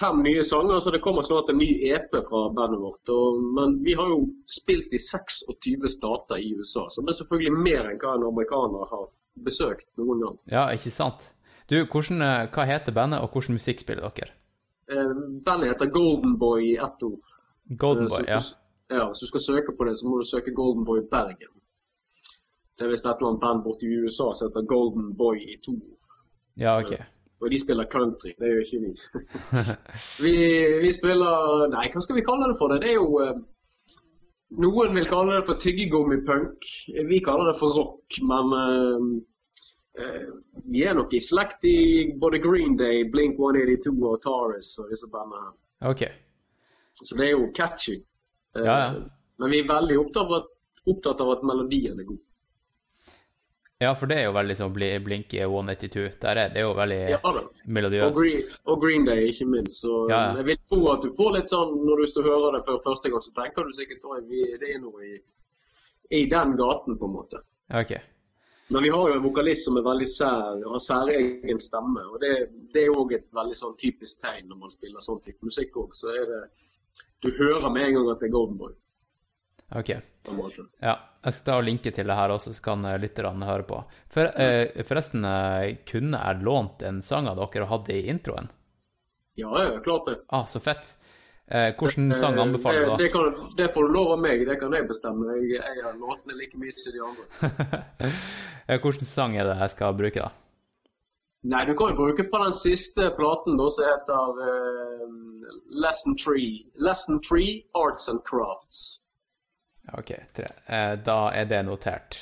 fem 0.01 0.23
nye 0.23 0.43
sanger, 0.45 0.79
så 0.79 0.93
det 0.93 1.01
kommer 1.05 1.25
snart 1.25 1.49
en 1.49 1.59
ny 1.59 1.69
EP 1.89 2.13
fra 2.29 2.41
bandet 2.57 2.81
vårt. 2.83 3.09
Og, 3.09 3.39
men 3.57 3.79
vi 3.85 3.95
har 3.97 4.11
jo 4.13 4.19
spilt 4.51 4.93
i 4.93 5.01
26 5.01 5.89
stater 5.97 6.41
i 6.41 6.51
USA, 6.59 6.85
som 6.93 7.09
er 7.09 7.17
selvfølgelig 7.17 7.55
mer 7.57 7.89
enn 7.91 8.01
hva 8.03 8.17
en 8.19 8.27
amerikaner 8.29 8.85
har 8.91 9.07
besøkt 9.47 9.89
noen 10.01 10.21
gang. 10.25 10.37
Ja, 10.53 10.67
ikke 10.73 10.93
sant? 10.93 11.31
Du, 11.71 11.79
hvordan, 11.81 12.23
eh, 12.23 12.49
hva 12.53 12.67
heter 12.69 12.93
bandet, 12.93 13.23
og 13.25 13.33
hvordan 13.33 13.57
musikk 13.57 13.81
spiller 13.81 14.11
dere? 14.19 14.37
Eh, 14.93 15.15
bandet 15.45 15.73
heter 15.73 15.91
Golden 15.91 16.39
Boy 16.39 16.75
i 16.75 16.77
ett 16.77 17.03
ord. 17.03 17.25
Golden 17.79 18.05
Eh, 18.05 18.09
Boy, 18.09 18.25
ja. 18.29 18.41
ja. 18.91 19.07
Hvis 19.09 19.25
du 19.25 19.27
skal 19.27 19.41
søke 19.41 19.77
på 19.77 19.85
det, 19.85 19.97
så 19.99 20.09
må 20.09 20.19
du 20.19 20.25
søke 20.29 20.55
Golden 20.55 20.85
Boy 20.85 21.01
Bergen. 21.11 21.53
Det 22.79 22.85
er 22.85 22.91
visst 22.91 23.07
et 23.07 23.17
eller 23.17 23.31
annet 23.31 23.41
band 23.41 23.63
borte 23.65 23.87
i 23.87 23.97
USA 24.03 24.33
som 24.35 24.49
heter 24.49 24.67
Golden 24.67 25.17
Boy 25.17 25.37
i 25.39 25.57
to 25.65 25.73
ord. 25.73 26.01
Ja, 26.57 26.79
ok. 26.79 26.93
Og 27.45 27.51
de 27.53 27.59
spiller 27.61 27.89
country, 27.93 28.33
det 28.41 28.51
gjør 28.51 28.63
ikke 28.65 28.79
vi. 28.85 28.93
vi. 30.25 30.37
Vi 30.87 30.93
spiller 30.97 31.67
Nei, 31.75 31.91
hva 31.93 32.03
skal 32.05 32.17
vi 32.17 32.25
kalle 32.25 32.49
det 32.49 32.57
for? 32.57 32.73
det? 32.73 32.81
Det 32.85 32.95
er 32.95 32.97
jo 32.97 33.21
eh, 33.21 33.43
Noen 34.65 34.95
vil 34.97 35.09
kalle 35.11 35.37
det 35.37 35.47
for 35.49 35.61
tyggegummipunk. 35.61 36.67
Vi 37.11 37.21
kaller 37.27 37.51
det 37.51 37.57
for 37.59 37.75
rock. 37.75 38.19
Men 38.23 38.53
uh, 38.55 40.29
vi 40.71 40.85
er 40.87 40.95
nok 40.95 41.17
i 41.17 41.21
slekt 41.23 41.67
i 41.67 41.79
både 42.23 42.39
Green 42.45 42.77
Day, 42.79 43.03
Blink 43.11 43.41
182 43.41 43.97
og 43.99 44.21
Taris 44.23 44.69
og 44.79 44.93
disse 44.95 45.11
bandene 45.11 45.43
her. 45.49 45.57
Okay. 45.91 46.13
Så 46.95 47.19
det 47.19 47.27
er 47.27 47.35
jo 47.35 47.51
catchy. 47.57 47.99
Uh, 48.55 48.63
Ja, 48.63 48.77
ja. 48.79 48.91
Men 49.43 49.51
vi 49.51 49.59
er 49.59 49.67
veldig 49.67 49.99
opptatt 49.99 50.29
av 50.29 50.37
at, 50.39 50.51
opptatt 50.87 51.23
av 51.25 51.33
at 51.35 51.47
melodien 51.47 51.99
er 51.99 52.07
god. 52.07 52.23
Ja, 53.85 53.93
for 54.01 54.09
det 54.11 54.17
er 54.21 54.25
jo 54.29 54.33
veldig 54.37 54.57
sånn 54.59 54.73
bli- 54.75 54.93
blink 55.05 55.35
i 55.37 55.43
182. 55.45 56.07
Der 56.23 56.41
er 56.45 56.53
det 56.55 56.63
jo 56.65 56.73
veldig 56.77 57.01
Ja 57.13 57.19
melodiøst. 57.67 58.09
Og 58.09 58.21
Green, 58.23 58.43
og 58.73 58.81
Green 58.83 59.05
Day, 59.09 59.29
ikke 59.31 59.47
minst. 59.51 59.83
Så 59.85 60.09
Ja, 60.11 60.23
jeg 60.39 60.45
vil 60.49 60.59
tro 60.71 60.81
at 60.93 61.03
du 61.05 61.11
får 61.19 61.37
litt 61.37 61.53
sånn 61.53 61.77
når 61.85 62.03
du 62.03 62.07
og 62.21 62.25
hører 62.31 62.57
det 62.59 62.65
for 62.69 62.81
første 62.87 63.11
gang, 63.13 63.21
så 63.21 63.33
tenker 63.37 63.69
du 63.69 63.73
sikkert 63.77 64.09
at 64.17 64.29
det 64.65 64.73
er 64.75 64.81
noe 64.81 65.05
i, 65.05 65.15
i 66.11 66.25
den 66.31 66.57
gaten, 66.57 66.99
på 66.99 67.05
en 67.11 67.17
måte. 67.19 67.41
Ok. 67.75 67.95
Men 68.71 68.83
vi 68.83 68.89
har 68.89 69.09
jo 69.11 69.15
en 69.19 69.23
vokalist 69.23 69.67
som 69.67 69.77
er 69.77 69.83
veldig 69.85 70.07
sær, 70.09 70.61
har 70.65 70.81
særegen 70.81 71.61
stemme. 71.61 72.01
Og 72.13 72.21
det, 72.21 72.31
det 72.73 72.87
er 72.87 72.95
òg 72.97 73.13
et 73.13 73.27
veldig 73.37 73.57
sånn 73.59 73.77
typisk 73.81 74.23
tegn 74.25 74.49
når 74.49 74.57
man 74.63 74.73
spiller 74.73 75.05
sånn 75.05 75.21
type 75.25 75.45
musikk 75.45 75.77
òg. 75.77 75.93
Så 75.93 76.09
er 76.15 76.25
det 76.31 76.43
Du 77.25 77.31
hører 77.31 77.71
med 77.73 77.83
en 77.89 77.95
gang 77.99 78.09
at 78.13 78.21
det 78.21 78.29
er 78.29 78.33
Golden 78.33 78.57
Boy. 78.59 78.73
Ok. 79.77 79.91
på 80.25 80.31
en 80.33 80.37
måte. 80.39 80.65
Ja. 80.83 80.97
Jeg 81.25 81.37
skal 81.37 81.47
ta 81.47 81.57
og 81.61 81.65
linke 81.65 81.93
til 81.95 82.11
det 82.11 82.17
her 82.19 82.35
også, 82.35 82.53
så 82.53 82.65
kan 82.65 82.85
eh, 82.85 82.99
lytterne 83.01 83.49
høre 83.49 83.65
på. 83.69 83.79
For, 84.13 84.29
eh, 84.41 84.85
forresten, 84.85 85.25
eh, 85.25 85.79
kunne 85.89 86.21
jeg 86.21 86.45
lånt 86.45 86.85
en 86.85 87.01
sang 87.03 87.31
av 87.31 87.41
dere 87.41 87.65
og 87.65 87.73
hatt 87.73 87.89
det 87.89 88.03
i 88.03 88.11
introen? 88.13 88.51
Ja, 89.41 89.51
ja, 89.63 89.81
klart 89.83 90.07
det. 90.11 90.19
Ah, 90.29 90.45
så 90.47 90.61
fett. 90.61 90.95
Eh, 91.47 91.75
hvilken 91.77 92.15
sang 92.17 92.39
anbefaler 92.39 92.81
du 92.81 92.91
da? 92.93 92.97
det, 92.97 93.09
kan, 93.13 93.35
det 93.57 93.69
får 93.75 93.89
du 93.89 93.93
lov 93.93 94.13
av 94.15 94.21
meg, 94.23 94.47
det 94.49 94.57
kan 94.61 94.73
jeg 94.73 94.87
bestemme. 94.89 95.35
Jeg, 95.43 95.59
jeg 95.61 95.83
har 95.85 95.97
låtene 96.01 96.37
like 96.39 96.57
mye 96.61 96.77
som 96.77 96.97
de 96.97 97.05
andre. 97.11 98.13
Eh, 98.65 98.79
Hvilken 98.81 99.05
sang 99.05 99.35
er 99.37 99.45
det 99.45 99.59
jeg 99.61 99.73
skal 99.75 99.93
bruke, 99.93 100.25
da? 100.25 100.31
Nei, 101.53 101.67
du 101.69 101.75
kan 101.77 101.91
jo 101.93 101.99
bruke 101.99 102.25
på 102.25 102.39
den 102.41 102.55
siste 102.57 103.11
platen 103.13 103.59
da, 103.61 103.67
som 103.69 103.85
heter 103.85 104.39
uh, 104.41 105.51
Lesson 105.85 106.17
Tree. 106.17 106.63
Lesson 106.81 107.21
3 107.21 107.45
Arts 107.77 108.09
and 108.09 108.25
Crafts. 108.25 109.03
OK, 109.93 110.13
tre. 110.37 110.47
Eh, 110.67 110.95
da 111.05 111.19
er 111.37 111.45
det 111.51 111.63
notert. 111.67 112.21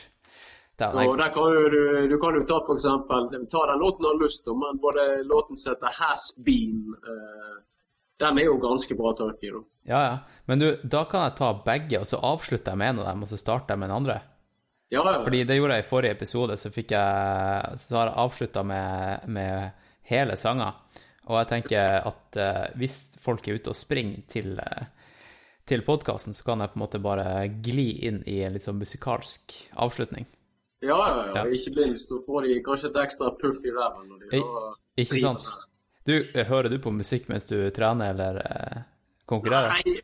Nei, 0.83 1.05
Og 1.07 1.19
der 1.19 1.31
kan 1.31 1.53
du, 1.53 1.69
du, 1.71 1.83
du 2.11 2.17
kan 2.19 2.35
jo 2.35 2.41
ta 2.49 2.57
for 2.67 2.75
eksempel 2.75 3.29
Ta 3.53 3.61
den 3.71 3.79
låten 3.79 4.03
du 4.03 4.09
har 4.09 4.17
lyst 4.19 4.43
til, 4.43 4.57
men 4.59 4.81
både 4.83 5.05
låten 5.29 5.57
som 5.57 5.77
heter 5.77 5.95
Has 5.95 6.33
Been 6.43 6.97
eh, 7.07 7.53
Den 8.19 8.41
er 8.41 8.49
jo 8.49 8.57
ganske 8.59 8.97
bra 8.99 9.13
tak 9.15 9.45
i, 9.47 9.53
da. 9.53 9.61
ja, 9.93 10.01
ja. 10.09 10.17
Men 10.51 10.59
du, 10.59 10.67
da 10.83 11.05
kan 11.11 11.29
jeg 11.29 11.37
ta 11.39 11.53
begge, 11.65 12.01
og 12.01 12.09
så 12.09 12.19
avslutter 12.19 12.73
jeg 12.73 12.81
med 12.81 12.95
en 12.95 13.03
av 13.03 13.11
dem, 13.13 13.23
og 13.23 13.31
så 13.31 13.39
starter 13.39 13.75
jeg 13.75 13.83
med 13.83 13.91
den 13.91 13.97
andre. 14.01 14.19
Ja, 14.93 15.05
ja. 15.07 15.23
Fordi 15.25 15.45
det 15.49 15.57
gjorde 15.57 15.79
jeg 15.79 15.85
i 15.85 15.89
forrige 15.89 16.17
episode, 16.19 16.57
så, 16.61 16.71
fikk 16.75 16.93
jeg, 16.97 17.79
så 17.81 17.99
har 17.99 18.11
jeg 18.11 18.21
avslutta 18.25 18.65
med, 18.67 19.29
med 19.39 19.87
hele 20.11 20.37
sanger. 20.37 20.77
Og 21.31 21.39
jeg 21.39 21.49
tenker 21.53 22.03
at 22.11 22.39
eh, 22.43 22.65
hvis 22.79 22.97
folk 23.23 23.47
er 23.47 23.59
ute 23.59 23.73
og 23.73 23.79
springer 23.79 24.25
til, 24.31 24.57
uh, 24.59 25.02
til 25.69 25.83
podkasten, 25.87 26.35
så 26.35 26.45
kan 26.45 26.63
jeg 26.63 26.73
på 26.73 26.79
en 26.79 26.83
måte 26.83 27.01
bare 27.03 27.27
gli 27.65 27.89
inn 28.09 28.23
i 28.27 28.41
en 28.43 28.55
litt 28.57 28.67
sånn 28.67 28.81
musikalsk 28.81 29.55
avslutning. 29.85 30.27
ja, 30.83 30.99
ja, 30.99 31.27
ja. 31.37 31.45
Ikke 31.55 31.75
minst 31.77 32.11
så 32.11 32.19
får 32.27 32.49
de 32.49 32.63
kanskje 32.67 32.91
et 32.91 33.03
ekstra 33.05 33.31
puff 33.39 33.63
i 33.65 33.71
ræven. 33.71 34.09
når 34.09 34.25
de 34.25 34.41
har 34.41 34.73
Ikke 34.99 35.21
sant? 35.21 35.47
Du, 36.05 36.17
eh, 36.19 36.47
hører 36.47 36.69
du 36.69 36.81
på 36.83 36.91
musikk 36.91 37.29
mens 37.29 37.47
du 37.47 37.71
trener 37.71 38.11
eller 38.11 38.41
eh, 38.43 38.81
konkurrerer? 39.31 39.79
Nei, 39.79 40.01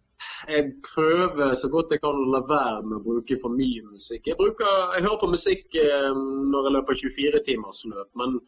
jeg 0.47 0.69
prøver 0.87 1.55
så 1.59 1.69
godt 1.69 1.91
jeg 1.91 2.01
kan 2.05 2.15
å 2.15 2.31
la 2.31 2.45
være 2.47 2.85
med 2.87 3.01
å 3.01 3.03
bruke 3.03 3.39
for 3.43 3.51
mye 3.51 3.83
musikk. 3.83 4.29
Jeg, 4.31 4.39
bruker, 4.39 4.95
jeg 4.95 5.03
hører 5.09 5.19
på 5.19 5.33
musikk 5.35 5.75
eh, 5.75 6.13
når 6.15 6.69
jeg 6.69 6.77
løper 6.77 7.03
24-timersløp, 7.03 8.11
men 8.15 8.39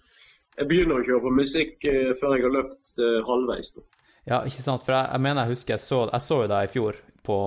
jeg 0.61 0.71
begynner 0.71 1.03
ikke 1.03 1.17
å 1.17 1.19
høre 1.19 1.27
på 1.27 1.39
musikk 1.41 1.89
eh, 1.91 2.13
før 2.21 2.37
jeg 2.37 2.47
har 2.47 2.55
løpt 2.61 3.01
halvveis. 3.27 3.75
Da. 3.75 3.83
Ja, 4.29 4.43
ikke 4.45 4.63
sant? 4.63 4.83
For 4.85 4.93
jeg, 4.95 5.09
jeg 5.13 5.21
mener 5.25 5.47
jeg 5.47 5.57
husker 5.57 5.75
jeg 5.77 5.85
så, 5.85 6.01
jeg 6.13 6.23
så 6.27 6.41
jo 6.43 6.49
deg 6.51 6.65
i 6.69 6.73
fjor 6.73 6.99
på, 7.27 7.39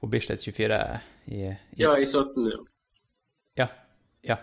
på 0.00 0.10
Bislett 0.12 0.40
24 0.44 0.78
i, 1.26 1.42
i 1.44 1.82
Ja, 1.82 1.96
i 1.98 2.06
17, 2.06 2.46
ja. 2.50 2.62
Ja, 3.60 3.68
ja. 4.22 4.36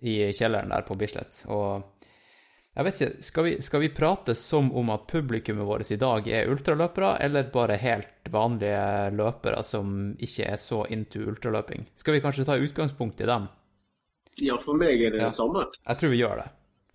I 0.00 0.32
kjelleren 0.32 0.70
der 0.74 0.82
på 0.86 0.94
Bislett. 0.98 1.42
Og 1.50 1.82
jeg 2.78 2.84
vet 2.86 3.00
ikke, 3.00 3.22
skal 3.26 3.44
vi, 3.48 3.52
skal 3.64 3.80
vi 3.82 3.88
prate 3.90 4.34
som 4.38 4.68
om 4.78 4.90
at 4.94 5.06
publikummet 5.10 5.66
vårt 5.66 5.90
i 5.90 5.96
dag 5.98 6.28
er 6.30 6.50
ultraløpere, 6.52 7.16
eller 7.26 7.48
bare 7.54 7.78
helt 7.82 8.28
vanlige 8.30 9.10
løpere 9.18 9.64
som 9.66 10.12
ikke 10.14 10.46
er 10.52 10.60
så 10.62 10.84
into 10.94 11.24
ultraløping? 11.26 11.88
Skal 11.98 12.14
vi 12.14 12.20
kanskje 12.22 12.46
ta 12.46 12.54
utgangspunkt 12.58 13.20
i 13.24 13.26
dem? 13.26 13.48
Ja, 14.38 14.54
for 14.62 14.78
meg 14.78 15.02
er 15.02 15.10
det 15.10 15.18
Ja. 15.24 15.26
det 15.26 15.34
samme. 15.34 15.66
Jeg 15.88 15.98
tror 15.98 16.10
vi 16.14 16.20
gjør 16.22 16.36
det. 16.44 16.48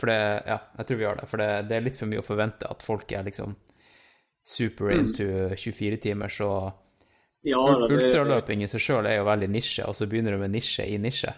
For 0.03 0.11
det, 0.11 0.43
ja, 0.51 0.57
jeg 0.75 0.87
tror 0.87 0.97
vi 0.99 1.03
gjør 1.05 1.19
det. 1.21 1.25
For 1.31 1.39
det, 1.39 1.45
det 1.69 1.75
er 1.77 1.83
litt 1.85 1.95
for 1.95 2.11
mye 2.11 2.19
å 2.19 2.25
forvente 2.27 2.67
at 2.67 2.81
folk 2.83 3.11
er 3.15 3.23
liksom 3.23 3.53
super 4.43 4.89
into 4.91 5.27
24 5.55 5.99
timer, 6.03 6.27
så 6.27 6.49
Ja, 7.47 7.61
det, 7.87 7.95
ultraløping 7.95 8.65
i 8.65 8.67
seg 8.67 8.83
sjøl 8.83 9.07
er 9.07 9.21
jo 9.21 9.29
veldig 9.29 9.47
nisje, 9.53 9.85
og 9.87 9.95
så 9.95 10.09
begynner 10.11 10.35
du 10.35 10.41
med 10.41 10.51
nisje 10.51 10.83
i 10.91 10.97
nisje. 10.99 11.31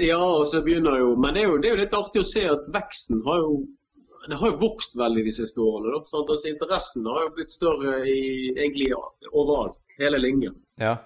ja, 0.00 0.16
og 0.16 0.46
så 0.48 0.62
begynner 0.64 0.96
jo 0.96 1.10
Men 1.20 1.36
det 1.36 1.42
er 1.42 1.50
jo, 1.50 1.58
det 1.60 1.68
er 1.68 1.76
jo 1.76 1.82
litt 1.82 1.98
artig 1.98 2.22
å 2.22 2.30
se 2.30 2.46
at 2.48 2.72
veksten 2.72 3.20
har 3.28 3.44
jo 3.44 3.60
det 4.28 4.36
har 4.40 4.50
jo 4.52 4.58
vokst 4.60 4.96
veldig 5.00 5.22
de 5.24 5.32
siste 5.32 5.60
årene. 5.60 5.92
Da. 5.92 6.00
Altså, 6.04 6.48
interessen 6.48 7.06
har 7.08 7.22
jo 7.24 7.30
blitt 7.36 7.52
større 7.52 7.94
i, 8.04 8.52
egentlig 8.52 8.90
overalt. 9.32 9.76
Hele 9.96 10.20
linjen. 10.20 10.56
Ja. 10.80 10.98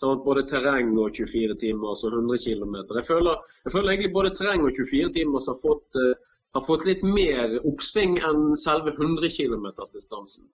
Sant? 0.00 0.24
Både 0.24 0.42
terreng 0.50 0.92
og 0.98 1.14
24 1.14 1.54
timer, 1.60 1.88
altså 1.92 2.10
100 2.10 2.38
km. 2.44 2.74
Jeg 2.98 3.06
føler, 3.06 3.42
jeg 3.64 3.72
føler 3.76 3.92
egentlig 3.92 4.12
både 4.16 4.32
terreng 4.34 4.64
og 4.66 4.72
24 4.78 5.12
timer 5.14 5.44
har 5.48 5.58
fått, 5.60 5.98
uh, 6.00 6.14
har 6.54 6.64
fått 6.66 6.86
litt 6.88 7.02
mer 7.06 7.58
oppsving 7.62 8.18
enn 8.26 8.56
selve 8.58 8.94
100 8.96 9.30
km-distansen. 9.36 10.48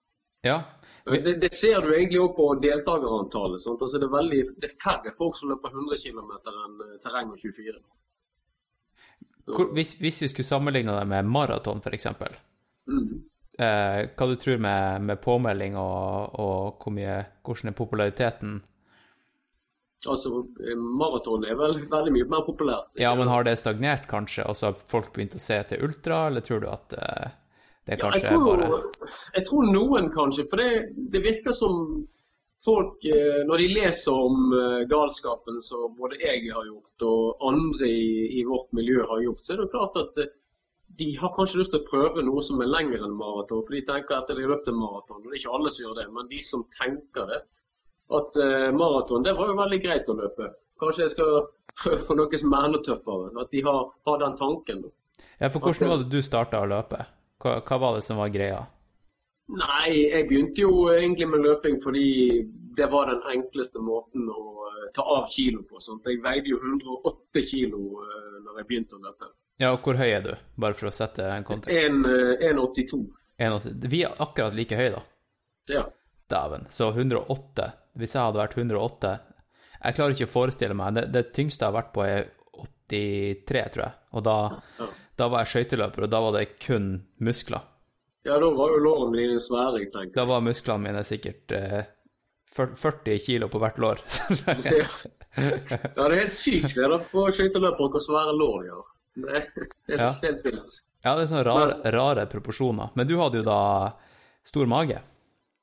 ja. 0.45 0.59
Det, 1.09 1.33
det 1.41 1.49
ser 1.57 1.81
du 1.81 1.95
egentlig 1.95 2.19
òg 2.21 2.35
på 2.37 2.45
deltakerantallet. 2.61 3.63
Altså, 3.65 3.97
det, 3.97 4.05
er 4.05 4.11
veldig, 4.13 4.41
det 4.61 4.67
er 4.69 4.75
færre 4.83 5.13
folk 5.17 5.33
som 5.33 5.49
løper 5.49 5.73
100 5.73 5.97
km 5.97 6.29
enn 6.51 6.75
eh, 6.85 6.97
terreng 7.01 7.31
og 7.33 7.39
24. 7.41 7.79
Hvor, 9.49 9.71
hvis, 9.73 9.95
hvis 9.97 10.21
vi 10.21 10.29
skulle 10.29 10.45
sammenligne 10.45 10.93
det 10.99 11.07
med 11.09 11.25
maraton, 11.29 11.81
f.eks., 11.81 12.07
Mm. 12.89 13.21
eh, 13.61 13.99
hva 14.17 14.25
du 14.27 14.35
tror 14.41 14.57
med, 14.57 15.01
med 15.05 15.19
påmelding 15.21 15.75
og, 15.77 16.33
og 16.41 16.77
hvor 16.81 16.93
mye, 16.93 17.17
hvordan 17.45 17.69
er 17.69 17.75
populariteten? 17.77 18.55
Altså, 20.09 20.47
eh, 20.65 20.77
Maraton 20.77 21.43
er 21.45 21.57
vel 21.59 21.83
veldig 21.91 22.13
mye 22.15 22.29
mer 22.29 22.45
populært. 22.47 22.89
Ja, 22.97 23.11
men 23.17 23.29
har 23.29 23.45
det 23.45 23.57
stagnert, 23.61 24.07
kanskje, 24.09 24.47
og 24.49 24.57
så 24.57 24.71
har 24.71 24.79
folk 24.93 25.11
begynt 25.13 25.37
å 25.37 25.41
se 25.41 25.59
til 25.69 25.85
ultra, 25.85 26.23
eller 26.31 26.45
tror 26.45 26.63
du 26.63 26.71
at 26.71 26.95
uh, 26.97 27.27
det 27.85 27.99
Ja, 27.99 28.07
kanskje 28.07 28.23
jeg, 28.23 28.31
tror, 28.31 28.63
er 28.63 28.73
bare 28.73 29.11
jeg 29.35 29.45
tror 29.49 29.69
noen 29.69 30.09
kanskje, 30.15 30.47
for 30.49 30.63
det, 30.63 30.71
det 31.13 31.21
virker 31.21 31.53
som 31.53 31.77
folk, 32.65 32.97
uh, 33.05 33.41
når 33.49 33.61
de 33.61 33.69
leser 33.77 34.25
om 34.25 34.55
uh, 34.55 34.81
galskapen 34.89 35.61
som 35.61 35.93
både 35.99 36.17
jeg 36.23 36.49
har 36.49 36.65
gjort 36.65 37.07
og 37.11 37.47
andre 37.53 37.89
i, 37.89 38.41
i 38.41 38.45
vårt 38.49 38.73
miljø 38.77 39.05
har 39.05 39.21
gjort, 39.27 39.45
så 39.45 39.53
er 39.53 39.61
det 39.61 39.73
klart 39.75 40.01
at 40.01 40.23
de 40.97 41.15
har 41.17 41.33
kanskje 41.37 41.61
lyst 41.61 41.71
til 41.75 41.81
å 41.81 41.87
prøve 41.87 42.23
noe 42.25 42.41
som 42.43 42.61
er 42.61 42.69
lengre 42.69 42.99
enn 43.05 43.15
maraton. 43.15 43.61
For 43.63 43.77
de 43.77 43.85
tenker 43.87 44.17
at 44.17 44.29
de 44.29 44.41
har 44.41 44.51
løpt 44.51 44.69
en 44.69 44.79
maraton. 44.79 45.21
og 45.21 45.29
Det 45.29 45.37
er 45.37 45.43
ikke 45.43 45.57
alle 45.57 45.71
som 45.71 45.85
gjør 45.85 45.97
det, 46.01 46.07
men 46.15 46.29
de 46.31 46.41
som 46.45 46.65
tenker 46.75 47.29
det. 47.29 47.41
At 48.11 48.35
eh, 48.35 48.69
maraton, 48.75 49.23
det 49.23 49.33
var 49.37 49.51
jo 49.51 49.57
veldig 49.59 49.79
greit 49.83 50.09
å 50.11 50.17
løpe. 50.17 50.51
Kanskje 50.81 51.05
jeg 51.05 51.13
skal 51.13 51.31
prøve 51.79 52.03
på 52.07 52.17
noe 52.19 52.41
som 52.41 52.53
er 52.57 52.67
enda 52.67 52.81
tøffere. 52.83 53.31
At 53.39 53.51
de 53.55 53.63
har, 53.65 53.81
har 54.07 54.21
den 54.21 54.37
tanken. 54.39 54.85
Ja, 55.39 55.49
for 55.49 55.59
hvordan 55.63 55.93
var 55.93 56.03
det 56.03 56.11
du 56.11 56.21
starta 56.25 56.61
å 56.61 56.69
løpe? 56.69 57.05
Hva, 57.41 57.59
hva 57.65 57.81
var 57.81 57.97
det 57.97 58.05
som 58.05 58.19
var 58.21 58.33
greia? 58.33 58.65
Nei, 59.51 60.07
jeg 60.07 60.27
begynte 60.29 60.63
jo 60.63 60.87
egentlig 60.93 61.27
med 61.27 61.43
løping 61.43 61.79
fordi 61.83 62.07
det 62.77 62.87
var 62.91 63.09
den 63.09 63.23
enkleste 63.33 63.81
måten 63.83 64.29
å 64.31 64.67
eh, 64.69 64.89
ta 64.95 65.03
av 65.03 65.27
kilo 65.33 65.63
på. 65.67 65.81
Sånt. 65.83 66.07
Jeg 66.07 66.21
veide 66.23 66.53
jo 66.53 66.59
108 66.61 67.43
kilo 67.47 67.81
uh, 67.99 68.37
når 68.45 68.61
jeg 68.61 68.69
begynte 68.69 68.99
å 68.99 69.03
løpe. 69.03 69.31
Ja, 69.61 69.73
og 69.75 69.83
hvor 69.85 69.99
høy 69.99 70.07
er 70.09 70.23
du? 70.25 70.31
Bare 70.61 70.77
for 70.77 70.89
å 70.89 70.93
sette 70.95 71.27
en 71.33 71.45
kontekst. 71.45 71.83
Eh, 71.83 72.47
1,82. 72.51 73.01
81. 73.41 73.89
Vi 73.91 74.03
er 74.07 74.23
akkurat 74.23 74.55
like 74.55 74.77
høye, 74.77 74.93
da. 74.95 75.03
Ja. 75.71 75.83
Dæven. 76.31 76.69
Så 76.71 76.89
108. 76.93 77.67
Hvis 77.99 78.15
jeg 78.15 78.23
hadde 78.23 78.39
vært 78.39 78.53
108 78.57 79.09
Jeg 79.83 79.95
klarer 79.97 80.13
ikke 80.15 80.27
å 80.29 80.31
forestille 80.35 80.75
meg. 80.77 80.93
Det, 80.95 81.03
det 81.11 81.23
tyngste 81.35 81.65
jeg 81.65 81.71
har 81.73 81.77
vært 81.81 81.93
på, 81.95 82.03
er 82.05 82.29
83, 82.91 83.63
tror 83.73 83.83
jeg. 83.87 83.93
Og 84.13 84.23
da, 84.27 84.35
da 85.17 85.27
var 85.31 85.43
jeg 85.45 85.51
skøyteløper, 85.55 86.05
og 86.05 86.11
da 86.11 86.19
var 86.21 86.35
det 86.37 86.45
kun 86.61 86.91
muskler. 87.23 87.63
ja, 88.27 88.35
da 88.37 88.49
var 88.53 88.75
jo 88.75 88.81
lårene 88.83 89.17
dine 89.17 89.39
svære, 89.41 89.79
jeg 89.81 89.91
tenker. 89.93 90.15
Da 90.19 90.25
var 90.29 90.43
musklene 90.45 90.83
mine 90.85 91.01
sikkert 91.07 91.51
eh, 91.57 91.81
40 92.51 93.17
kilo 93.25 93.47
på 93.49 93.61
hvert 93.63 93.79
lår. 93.81 94.03
Ja. 94.51 94.85
ja, 95.95 96.03
det 96.03 96.03
er 96.11 96.17
helt 96.25 96.35
sykt 96.35 96.73
det 96.75 96.87
da, 96.91 96.97
på 97.07 97.23
skøyteløpere 97.31 97.93
hvor 97.93 98.03
svære 98.03 98.33
lår 98.35 98.57
de 98.65 98.71
har. 98.75 98.87
Det 99.15 99.29
er 99.29 99.37
helt, 99.39 99.75
Ja. 99.91 100.09
ja, 101.03 101.13
det 101.15 101.23
er 101.23 101.29
sånne 101.31 101.45
rare, 101.47 101.77
rare 101.95 102.25
proporsjoner. 102.31 102.91
Men 102.99 103.07
du 103.07 103.15
hadde 103.19 103.39
jo 103.39 103.45
da 103.47 103.59
stor 104.47 104.67
mage. 104.69 104.99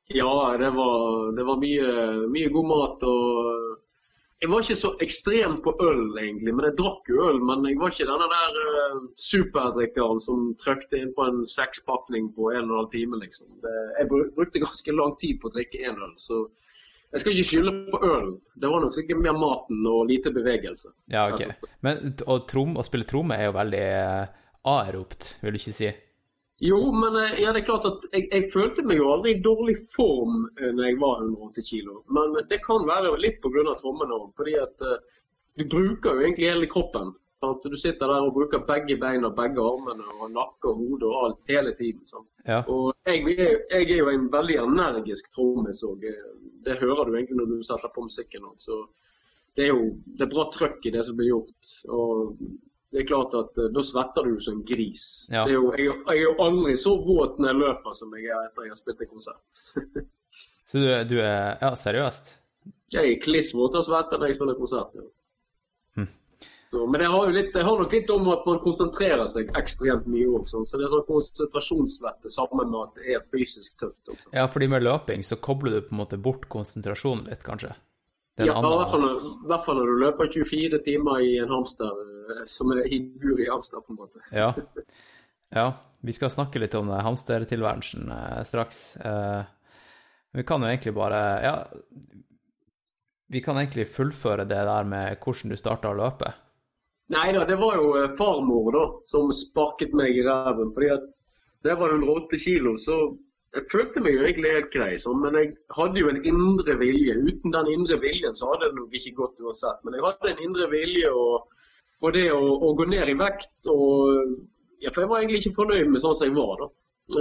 Ja, 0.09 0.57
det 0.59 0.71
var, 0.71 1.33
det 1.37 1.45
var 1.45 1.59
mye, 1.61 1.89
mye 2.33 2.49
god 2.49 2.69
mat. 2.69 3.03
og 3.05 4.41
Jeg 4.41 4.51
var 4.51 4.63
ikke 4.65 4.77
så 4.81 4.91
ekstrem 5.05 5.59
på 5.65 5.75
øl, 5.85 6.17
egentlig. 6.17 6.55
Men 6.55 6.69
jeg 6.71 6.79
drakk 6.79 7.11
jo 7.13 7.27
øl. 7.29 7.41
Men 7.45 7.67
jeg 7.69 7.77
var 7.81 7.93
ikke 7.93 8.09
denne 8.09 8.29
der 8.33 8.57
uh, 8.63 9.03
superdrikkeren 9.21 10.23
som 10.25 10.47
trøkte 10.63 11.03
inn 11.03 11.13
på 11.17 11.27
en 11.29 11.43
sekspakning 11.49 12.31
på 12.37 12.49
en 12.55 12.71
og 12.71 12.71
en 12.71 12.79
halv 12.79 12.91
time, 12.95 13.21
liksom. 13.21 13.51
Det, 13.61 13.75
jeg 13.99 14.09
brukte 14.13 14.65
ganske 14.65 14.97
lang 14.97 15.13
tid 15.21 15.43
på 15.43 15.51
å 15.51 15.55
drikke 15.59 15.85
én 15.85 16.01
øl. 16.01 16.17
Så 16.17 16.47
jeg 17.13 17.21
skal 17.21 17.37
ikke 17.37 17.51
skylde 17.51 17.77
på 17.93 18.01
øl. 18.05 18.35
Det 18.57 18.73
var 18.73 18.85
nok 18.85 18.97
sikkert 18.97 19.23
mer 19.29 19.37
maten 19.37 19.87
og 19.93 20.09
lite 20.09 20.33
bevegelse. 20.33 20.93
Ja, 21.13 21.29
ok. 21.33 21.69
Men 21.85 22.17
å, 22.25 22.41
trom, 22.49 22.77
å 22.81 22.85
spille 22.85 23.09
tromme 23.09 23.37
er 23.37 23.49
jo 23.49 23.57
veldig 23.57 23.87
eh, 23.87 24.45
aeropt, 24.73 25.35
vil 25.45 25.57
du 25.57 25.61
ikke 25.61 25.77
si? 25.77 25.93
Jo, 26.61 26.79
men 26.93 27.17
eh, 27.17 27.37
ja, 27.43 27.53
det 27.55 27.61
er 27.63 27.67
klart 27.69 27.85
at 27.87 28.07
jeg, 28.13 28.25
jeg 28.33 28.49
følte 28.53 28.83
meg 28.83 28.99
jo 28.99 29.13
aldri 29.13 29.37
i 29.37 29.43
dårlig 29.45 29.77
form 29.93 30.49
eh, 30.59 30.73
når 30.75 30.89
jeg 30.89 30.99
var 30.99 31.21
180 31.23 31.69
kilo. 31.71 32.01
Men 32.11 32.35
det 32.51 32.59
kan 32.65 32.87
være 32.89 33.13
litt 33.23 33.39
pga. 33.45 33.63
trommene 33.79 34.17
òg. 34.17 34.33
Fordi 34.41 34.57
at 34.59 34.83
eh, 34.83 34.99
du 35.59 35.65
bruker 35.71 36.17
jo 36.19 36.25
egentlig 36.27 36.51
hele 36.51 36.67
kroppen. 36.71 37.13
Sant? 37.39 37.63
Du 37.71 37.77
sitter 37.79 38.11
der 38.11 38.27
og 38.27 38.35
bruker 38.35 38.65
begge 38.67 38.97
beina, 38.99 39.31
begge 39.31 39.63
armene, 39.63 40.03
og 40.19 40.33
nakke 40.35 40.73
og 40.73 40.81
hode 40.83 41.07
og 41.07 41.19
alt 41.29 41.39
hele 41.53 41.71
tiden. 41.79 42.03
Ja. 42.49 42.65
Og 42.67 42.91
jeg, 43.07 43.23
er- 43.39 43.61
jeg 43.77 43.91
er 43.95 44.01
jo 44.03 44.09
en 44.11 44.27
veldig 44.33 44.57
energisk 44.65 45.31
trommis 45.37 45.85
òg. 45.87 46.03
Det 46.67 46.81
hører 46.83 47.05
du 47.07 47.15
egentlig 47.15 47.39
når 47.39 47.53
du 47.53 47.63
setter 47.63 47.95
på 47.95 48.03
musikken 48.09 48.43
òg. 48.51 48.57
Så 48.59 48.81
det 49.55 49.69
er 49.69 49.71
jo 49.77 49.93
det 50.19 50.27
er 50.27 50.35
bra 50.35 50.49
trøkk 50.55 50.91
i 50.91 50.95
det 50.99 51.05
som 51.07 51.15
blir 51.19 51.31
gjort. 51.37 51.71
Og 51.95 52.35
det 52.93 53.03
er 53.03 53.07
klart 53.11 53.35
at 53.37 53.59
eh, 53.61 53.69
da 53.75 53.83
svetter 53.85 54.25
du 54.31 54.39
som 54.41 54.55
en 54.59 54.65
gris. 54.69 55.27
Ja. 55.33 55.43
Jo, 55.51 55.67
jeg, 55.77 55.91
jeg 55.93 56.17
er 56.17 56.23
jo 56.25 56.35
aldri 56.45 56.77
så 56.81 56.95
våt 57.05 57.37
når 57.39 57.51
jeg 57.53 57.61
løper 57.63 57.97
som 57.99 58.15
jeg 58.17 58.31
er 58.33 58.47
etter 58.49 58.65
jeg 58.69 58.73
har 58.73 58.81
spilt 58.81 59.03
en 59.05 59.11
konsert. 59.17 59.63
Så 60.69 60.83
du, 60.83 60.89
du 61.09 61.15
er 61.25 61.57
Ja, 61.63 61.71
seriøst? 61.81 62.27
Jeg 62.93 63.13
er 63.15 63.21
kliss 63.25 63.55
våt 63.57 63.77
av 63.79 63.85
svette 63.87 64.19
når 64.21 64.29
jeg 64.29 64.37
spiller 64.37 64.57
konsert. 64.59 64.91
Ja. 64.99 65.05
Hm. 65.97 66.09
Så, 66.73 66.83
men 66.93 67.01
det 67.01 67.07
har 67.09 67.31
litt, 67.33 67.49
det 67.55 67.63
har 67.65 67.79
nok 67.81 67.95
litt 67.97 68.11
om 68.13 68.29
at 68.35 68.45
man 68.45 68.59
konsentrerer 68.61 69.25
seg 69.33 69.49
ekstremt 69.57 70.05
mye 70.13 70.27
òg. 70.29 70.45
Så 70.53 70.61
det 70.77 70.85
er 70.85 70.93
sånn 70.93 71.07
konsentrasjonssvette 71.09 72.29
sammen 72.33 72.69
med 72.69 72.83
at 72.83 73.01
det 73.01 73.17
er 73.17 73.25
fysisk 73.25 73.79
tøft. 73.81 74.03
Også. 74.13 74.29
Ja, 74.37 74.45
fordi 74.53 74.69
med 74.69 74.85
løping 74.85 75.25
så 75.25 75.39
kobler 75.41 75.79
du 75.79 75.87
på 75.89 75.97
en 75.97 76.03
måte 76.03 76.21
bort 76.21 76.45
konsentrasjonen 76.53 77.25
litt, 77.33 77.41
kanskje? 77.49 77.73
Er 78.39 78.47
Ja, 78.53 78.59
i 78.61 78.69
hvert 78.69 78.93
fall, 78.93 79.01
når- 79.03 79.25
i 79.25 79.49
hvert 79.51 79.65
fall 79.65 79.81
når 79.81 79.89
du 79.89 79.97
løper 80.05 80.29
24 80.37 80.79
timer 80.85 81.25
i 81.25 81.33
en 81.41 81.49
hamster, 81.49 81.89
eh, 82.05 82.18
som 82.51 82.73
er 82.75 82.89
hindur 82.91 83.41
i 83.41 83.49
hamster, 83.51 83.83
på 83.85 83.95
en 83.95 84.01
måte. 84.01 84.23
Ja. 84.33 84.53
ja. 85.55 85.69
Vi 86.01 86.15
skal 86.15 86.31
snakke 86.31 86.61
litt 86.63 86.77
om 86.79 86.91
det 86.93 87.03
hamstertilværelsen 87.03 88.11
eh, 88.15 88.43
straks. 88.47 88.97
Eh, 88.97 89.43
vi 90.39 90.45
kan 90.47 90.63
jo 90.63 90.69
egentlig 90.71 90.95
bare 90.95 91.23
Ja, 91.43 91.55
vi 93.29 93.41
kan 93.45 93.59
egentlig 93.59 93.89
fullføre 93.91 94.47
det 94.49 94.61
der 94.69 94.85
med 94.89 95.19
hvordan 95.25 95.53
du 95.53 95.59
starta 95.59 95.91
å 95.91 95.97
løpe. 95.99 96.31
Nei 97.13 97.31
da, 97.33 97.45
det 97.49 97.57
var 97.61 97.79
jo 97.81 97.95
eh, 97.99 98.11
farmor 98.17 98.71
da, 98.77 98.85
som 99.09 99.33
sparket 99.33 99.97
meg 99.97 100.17
i 100.17 100.25
ræven. 100.27 100.71
fordi 100.75 100.93
at 100.95 101.09
da 101.65 101.73
jeg 101.73 101.81
var 101.81 101.97
108 101.97 102.39
kilo, 102.39 102.77
så 102.79 102.97
jeg 103.57 103.67
følte 103.73 104.01
meg 104.05 104.15
jo 104.15 104.25
egentlig 104.27 104.51
helt 104.55 104.73
grei, 104.73 104.91
sånn, 105.01 105.23
men 105.25 105.37
jeg 105.39 105.55
hadde 105.75 106.03
jo 106.03 106.11
en 106.13 106.21
indre 106.29 106.77
vilje. 106.79 107.17
Uten 107.17 107.55
den 107.55 107.71
indre 107.73 107.97
viljen 108.03 108.37
så 108.37 108.53
hadde 108.53 108.69
det 108.69 108.79
nok 108.79 108.99
ikke 109.01 109.17
gått 109.23 109.41
uansett. 109.41 109.81
Men 109.85 109.97
jeg 109.97 110.05
hadde 110.05 110.33
en 110.35 110.43
indre 110.45 110.69
vilje 110.73 111.13
og, 111.17 111.49
og 112.03 112.13
det 112.15 112.29
å, 112.33 112.41
å 112.41 112.75
gå 112.79 112.87
ned 112.91 113.11
i 113.11 113.17
vekt. 113.19 113.67
og 113.73 114.37
ja, 114.83 114.93
For 114.93 115.03
jeg 115.03 115.11
var 115.11 115.23
egentlig 115.23 115.41
ikke 115.43 115.57
fornøyd 115.57 115.91
med 115.91 116.03
sånn 116.03 116.15
som 116.15 116.29
jeg 116.29 116.37
var. 116.37 116.63
da. 116.63 116.69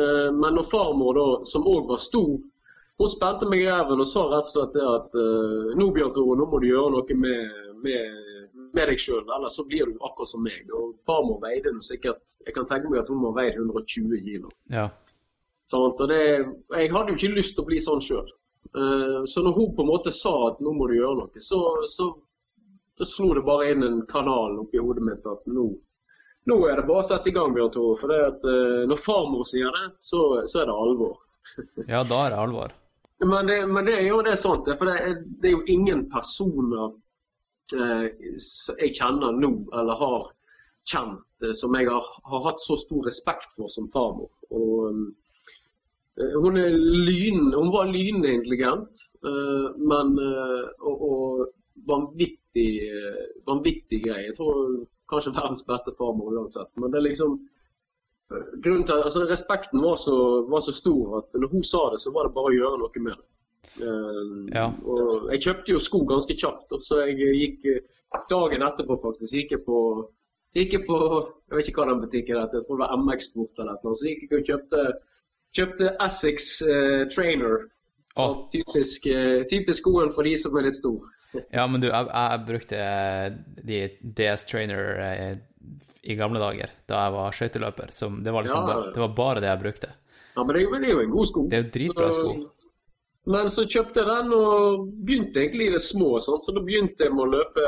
Eh, 0.02 0.30
Men 0.38 0.58
når 0.60 0.70
farmor, 0.70 1.18
da, 1.18 1.26
som 1.50 1.66
òg 1.68 1.90
var 1.90 2.02
stor, 2.04 2.38
hun 2.98 3.10
spente 3.14 3.46
meg 3.50 3.62
i 3.62 3.70
ræven 3.70 4.02
og 4.02 4.10
sa 4.10 4.26
rett 4.30 4.48
og 4.50 4.54
slett 4.54 4.74
det 4.78 4.86
at 4.90 5.18
eh, 5.22 5.74
nå 5.78 5.90
Bjørn 5.94 6.14
Tore, 6.16 6.38
nå 6.38 6.48
må 6.50 6.62
du 6.62 6.70
gjøre 6.70 6.94
noe 6.96 7.18
med, 7.24 7.58
med, 7.86 8.48
med 8.74 8.90
deg 8.90 9.02
sjøl, 9.02 9.26
ellers 9.36 9.58
så 9.58 9.66
blir 9.70 9.90
du 9.90 10.00
akkurat 10.02 10.32
som 10.34 10.46
meg. 10.46 10.70
Og 10.74 10.96
farmor 11.06 11.42
veide 11.44 11.74
nå 11.74 11.84
sikkert 11.86 12.40
Jeg 12.46 12.56
kan 12.56 12.70
tenke 12.70 12.90
meg 12.90 13.04
at 13.04 13.12
hun 13.14 13.22
må 13.22 13.34
veid 13.38 13.58
120 13.58 14.18
kilo. 14.26 14.54
Ja. 14.74 14.90
Sånn, 15.72 15.92
Og 15.92 16.06
det, 16.10 16.22
jeg 16.78 16.92
hadde 16.94 17.14
jo 17.14 17.18
ikke 17.20 17.36
lyst 17.38 17.58
til 17.58 17.66
å 17.66 17.70
bli 17.70 17.82
sånn 17.84 18.04
sjøl. 18.04 18.30
så 19.28 19.42
når 19.42 19.54
hun 19.56 19.76
på 19.76 19.82
en 19.84 19.88
måte 19.90 20.12
sa 20.12 20.32
at 20.50 20.60
nå 20.62 20.74
må 20.76 20.88
du 20.88 20.98
gjøre 20.98 21.18
noe, 21.22 21.42
så, 21.42 21.60
så, 21.88 22.10
så 22.98 23.06
slo 23.06 23.34
det 23.38 23.46
bare 23.46 23.72
inn 23.72 23.86
en 23.86 24.00
kanal 24.10 24.58
oppi 24.64 24.82
hodet 24.82 25.06
mitt 25.06 25.26
at 25.30 25.46
nå, 25.46 25.68
nå 26.50 26.58
er 26.66 26.80
det 26.80 26.88
bare 26.88 27.04
å 27.04 27.08
sette 27.08 27.30
i 27.30 27.36
gang, 27.36 27.54
Bjørn 27.54 27.74
Tore. 27.76 27.98
For 28.00 28.14
det 28.14 28.20
at, 28.32 28.46
eh, 28.50 28.84
når 28.90 29.02
farmor 29.04 29.46
sier 29.46 29.74
det, 29.76 29.92
så, 30.02 30.22
så 30.50 30.64
er 30.64 30.70
det 30.70 30.78
alvor. 30.86 31.18
ja, 31.94 32.02
da 32.08 32.24
er 32.26 32.34
det 32.34 32.44
alvor. 32.46 32.74
Men 33.26 33.50
det, 33.50 33.58
men 33.68 33.86
det 33.86 33.98
er 33.98 34.08
jo 34.08 34.22
det 34.26 34.34
er 34.36 34.42
sånt. 34.42 34.70
For 34.80 34.90
det 34.90 34.96
er, 35.02 35.22
det 35.42 35.50
er 35.50 35.56
jo 35.56 35.68
ingen 35.74 36.06
personer 36.12 36.92
eh, 37.76 38.10
jeg 38.78 38.96
kjenner 38.98 39.38
nå, 39.38 39.54
eller 39.74 40.02
har 40.02 40.28
kjent, 40.90 41.26
eh, 41.44 41.54
som 41.58 41.76
jeg 41.78 41.90
har, 41.90 42.12
har 42.32 42.46
hatt 42.50 42.62
så 42.64 42.78
stor 42.80 43.06
respekt 43.10 43.50
for 43.58 43.74
som 43.74 43.90
farmor. 43.94 44.30
Og, 44.50 45.02
eh, 46.18 46.38
hun, 46.38 46.58
er 46.62 46.74
lyn, 46.74 47.52
hun 47.54 47.74
var 47.74 47.90
lynintelligent, 47.90 48.38
intelligent, 48.42 49.06
eh, 49.26 49.68
men 49.94 50.16
eh, 50.22 50.66
og, 50.82 51.08
og 51.12 51.46
vanvittig 51.90 52.47
grei. 54.08 54.26
Jeg 54.26 54.36
tror 54.40 54.58
kanskje 55.12 55.36
verdens 55.36 55.64
beste 55.68 55.94
farmor 56.00 56.36
uansett. 56.36 56.72
Men 56.76 56.92
det 56.92 57.00
er 57.00 57.08
liksom 57.08 57.38
eh, 58.34 58.46
grunnen 58.64 58.86
til, 58.88 59.02
altså 59.08 59.26
Respekten 59.30 59.84
var 59.84 59.96
så, 60.02 60.18
var 60.52 60.64
så 60.66 60.76
stor 60.76 61.18
at 61.22 61.40
når 61.40 61.54
hun 61.56 61.64
sa 61.64 61.88
det, 61.94 62.02
så 62.04 62.14
var 62.16 62.28
det 62.28 62.36
bare 62.38 62.52
å 62.52 62.58
gjøre 62.58 62.84
noe 62.84 63.04
med 63.08 63.16
det. 63.16 63.28
Uh, 63.78 64.48
Ja. 64.56 64.72
og 64.90 65.28
jeg 65.32 65.42
kjøpte 65.44 65.74
jo 65.76 65.80
sko 65.80 66.00
ganske 66.10 66.34
kjapt, 66.34 66.72
og 66.74 66.82
så 66.82 67.04
jeg 67.06 67.18
gikk 67.20 67.66
eh, 67.70 67.84
dagen 68.32 68.64
etterpå 68.66 68.96
faktisk 69.04 69.36
gikk 69.38 69.52
jeg 69.54 69.62
på 69.68 69.82
gikk 70.58 70.74
jeg 70.74 70.86
på 70.88 70.98
Jeg 71.48 71.58
vet 71.58 71.70
ikke 71.70 71.84
hva 71.84 71.92
den 71.92 72.02
butikken 72.02 72.40
het, 72.42 72.56
jeg 72.56 72.66
tror 72.66 72.80
det 72.80 72.84
var 72.88 73.04
MX-sport 73.04 73.60
eller 73.62 73.78
noe. 73.84 73.96
Så 73.96 74.08
gikk 74.08 74.24
jeg 74.26 74.40
og 74.40 74.50
kjøpte, 74.50 74.82
kjøpte 75.56 75.92
Essex 76.04 76.48
uh, 76.68 77.04
Trainer. 77.14 77.68
Oh. 78.20 78.34
Typisk, 78.52 79.06
uh, 79.08 79.46
typisk 79.48 79.80
skoen 79.84 80.12
for 80.16 80.28
de 80.28 80.34
som 80.42 80.58
er 80.58 80.68
litt 80.68 80.80
store. 80.80 81.14
Ja, 81.52 81.68
men 81.68 81.82
du, 81.84 81.88
jeg, 81.92 82.08
jeg 82.08 82.44
brukte 82.48 82.82
de 83.68 83.80
DS 84.18 84.46
Trainer 84.50 85.00
eh, 85.04 85.38
i 86.08 86.16
gamle 86.16 86.40
dager, 86.40 86.72
da 86.88 87.02
jeg 87.06 87.16
var 87.18 87.36
skøyteløper. 87.36 87.92
Det, 88.24 88.34
var 88.34 88.46
liksom 88.48 88.70
Ja. 88.70 88.78
det 88.96 89.02
var 89.04 89.16
bare 89.18 89.42
det 89.44 89.50
jeg 89.52 89.64
brukte. 89.66 89.90
Ja, 90.38 90.44
men 90.44 90.54
det 90.56 90.62
er 90.62 90.66
jo, 90.68 90.78
det 90.80 90.94
en 91.04 91.12
god 91.12 91.26
sko. 91.32 91.48
Det 91.50 91.58
er 91.58 91.64
jo 91.66 91.72
dritbra 91.74 92.08
Så- 92.14 92.22
sko. 92.22 92.52
Men 93.28 93.50
så 93.52 93.66
kjøpte 93.68 94.00
jeg 94.00 94.08
den 94.08 94.30
og 94.32 94.86
begynte 95.04 95.42
egentlig 95.42 95.66
i 95.68 95.72
det 95.74 95.82
små. 95.84 96.14
Sånn. 96.24 96.40
Så 96.40 96.54
da 96.56 96.62
begynte 96.64 97.04
jeg 97.04 97.12
med 97.12 97.26
å 97.26 97.32
løpe 97.34 97.64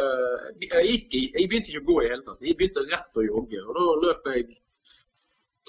jeg, 0.61 0.85
gikk, 0.87 1.17
jeg 1.35 1.49
begynte 1.51 1.73
ikke 1.73 1.81
å 1.83 1.87
gå 1.89 1.97
i 2.05 2.07
hele 2.13 2.23
tatt. 2.23 2.39
Jeg 2.47 2.55
begynte 2.55 2.85
rett 2.87 3.19
å 3.19 3.25
jogge. 3.25 3.59
Og 3.67 3.75
da 3.75 3.87
løp 4.05 4.29
jeg 4.31 4.45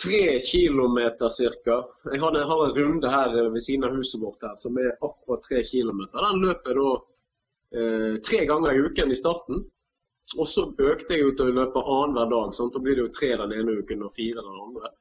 tre 0.00 0.38
kilometer 0.46 1.29
ca. 1.64 1.79
Jeg 2.12 2.20
har 2.22 2.38
en, 2.38 2.76
runde 2.79 3.11
her 3.11 3.35
ved 3.50 3.62
siden 3.66 3.85
av 3.88 3.96
huset 3.98 4.20
vårt 4.22 4.46
her 4.46 4.55
som 4.55 4.79
er 4.79 4.92
akkurat 5.03 5.42
tre 5.48 5.64
kilometer. 5.66 6.22
Den 6.22 6.38
løper 6.46 6.70
jeg 6.70 6.79
da 6.79 6.94
eh, 7.74 8.16
tre 8.26 8.46
ganger 8.48 8.72
i 8.72 8.83
uken 8.87 9.12
i 9.12 9.18
starten. 9.18 9.64
Og 10.38 10.46
så 10.46 10.68
økte 10.70 11.16
jeg 11.16 11.24
jo 11.24 11.35
til 11.35 11.50
å 11.50 11.56
løpe 11.59 11.83
annenhver 11.83 12.30
dag. 12.30 12.54
Sånn, 12.54 12.70
Da 12.74 12.83
blir 12.83 12.98
det 12.98 13.06
jo 13.06 13.14
tre 13.18 13.30
den 13.37 13.54
ene 13.56 13.78
uken 13.83 14.04
og 14.06 14.14
fire 14.14 14.44
den 14.46 14.61
andre. 14.64 14.92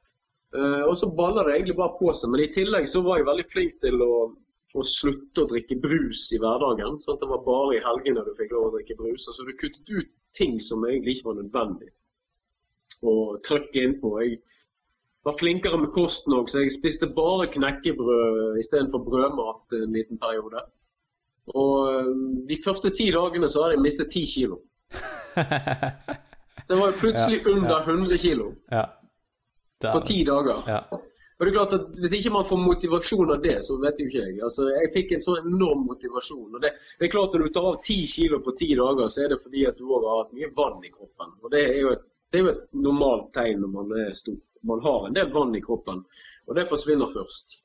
Eh, 0.58 0.82
og 0.88 0.96
så 0.98 1.10
baller 1.14 1.46
det 1.46 1.56
egentlig 1.56 1.78
bare 1.78 1.98
på 1.98 2.12
seg. 2.12 2.32
Men 2.32 2.44
i 2.44 2.52
tillegg 2.54 2.88
så 2.90 3.02
var 3.06 3.20
jeg 3.20 3.28
veldig 3.30 3.46
flink 3.52 3.76
til 3.84 4.02
å, 4.02 4.14
å 4.74 4.86
slutte 4.86 5.44
å 5.44 5.50
drikke 5.52 5.78
brus 5.82 6.26
i 6.34 6.40
hverdagen. 6.42 6.98
sånn 7.04 7.20
Det 7.22 7.30
var 7.30 7.46
bare 7.46 7.78
i 7.78 7.84
helgene 7.84 8.26
du 8.26 8.34
fikk 8.38 8.56
lov 8.56 8.70
å 8.70 8.74
drikke 8.74 8.98
brus. 8.98 9.28
Altså 9.30 9.46
Du 9.46 9.54
kuttet 9.54 9.94
ut 9.94 10.10
ting 10.34 10.58
som 10.62 10.84
egentlig 10.86 11.18
ikke 11.18 11.30
var 11.30 11.42
nødvendig 11.42 11.90
å 13.06 13.14
trykke 13.46 13.84
innpå. 13.86 14.12
Jeg 14.24 14.40
var 15.26 15.38
flinkere 15.38 15.78
med 15.80 15.92
kosten 15.94 16.34
òg, 16.36 16.50
så 16.50 16.64
jeg 16.64 16.74
spiste 16.74 17.08
bare 17.16 17.48
knekkebrød 17.54 18.58
istedenfor 18.60 19.04
brødmat 19.06 19.78
en 19.78 19.96
liten 19.96 20.20
periode. 20.20 20.64
Og 21.54 21.92
eh, 21.92 22.10
de 22.48 22.58
første 22.64 22.90
ti 22.94 23.10
dagene 23.14 23.48
så 23.48 23.64
hadde 23.64 23.78
jeg 23.78 23.84
mistet 23.86 24.12
ti 24.14 24.24
kilo. 24.28 24.60
Det 26.70 26.76
var 26.78 26.90
jo 26.92 26.98
plutselig 27.00 27.38
Ja, 27.40 27.50
under 27.50 27.80
100 27.82 28.18
kilo 28.22 28.52
ja. 28.70 28.84
på 29.92 30.00
ti 30.06 30.20
dager. 30.24 30.60
Ja. 30.66 30.84
Og 31.40 31.46
det 31.46 31.50
er 31.50 31.56
klart 31.56 31.72
at 31.72 31.86
Hvis 31.98 32.12
ikke 32.12 32.32
man 32.34 32.44
får 32.46 32.60
motivasjon 32.62 33.32
av 33.34 33.40
det, 33.42 33.56
så 33.64 33.78
vet 33.82 33.98
jo 33.98 34.06
ikke 34.06 34.20
jeg. 34.26 34.36
Altså, 34.44 34.68
Jeg 34.68 34.92
fikk 34.94 35.14
en 35.16 35.24
så 35.24 35.38
enorm 35.40 35.86
motivasjon. 35.88 36.54
og 36.54 36.60
det, 36.62 36.70
det 36.98 37.08
er 37.08 37.14
klart 37.14 37.34
Når 37.34 37.46
du 37.46 37.52
tar 37.54 37.68
av 37.72 37.80
ti 37.86 37.98
kilo 38.06 38.38
på 38.44 38.54
ti 38.60 38.68
dager, 38.76 39.08
så 39.08 39.24
er 39.24 39.32
det 39.32 39.40
fordi 39.42 39.64
at 39.66 39.78
du 39.78 39.88
òg 39.88 40.06
har 40.06 40.22
hatt 40.22 40.36
mye 40.36 40.52
vann 40.60 40.84
i 40.84 40.92
kroppen. 40.92 41.32
Og 41.42 41.50
Det 41.50 41.64
er 41.64 41.80
jo 41.80 41.94
et, 41.96 42.04
det 42.30 42.38
er 42.38 42.44
jo 42.44 42.52
et 42.52 42.62
normalt 42.86 43.32
tegn 43.34 43.64
når 43.64 43.72
man 43.78 43.96
er 44.04 44.12
stor. 44.14 44.38
Man 44.62 44.84
har 44.84 45.06
en 45.06 45.16
del 45.16 45.32
vann 45.32 45.56
i 45.56 45.64
kroppen, 45.64 46.04
og 46.46 46.56
det 46.56 46.68
forsvinner 46.68 47.08
først. 47.10 47.62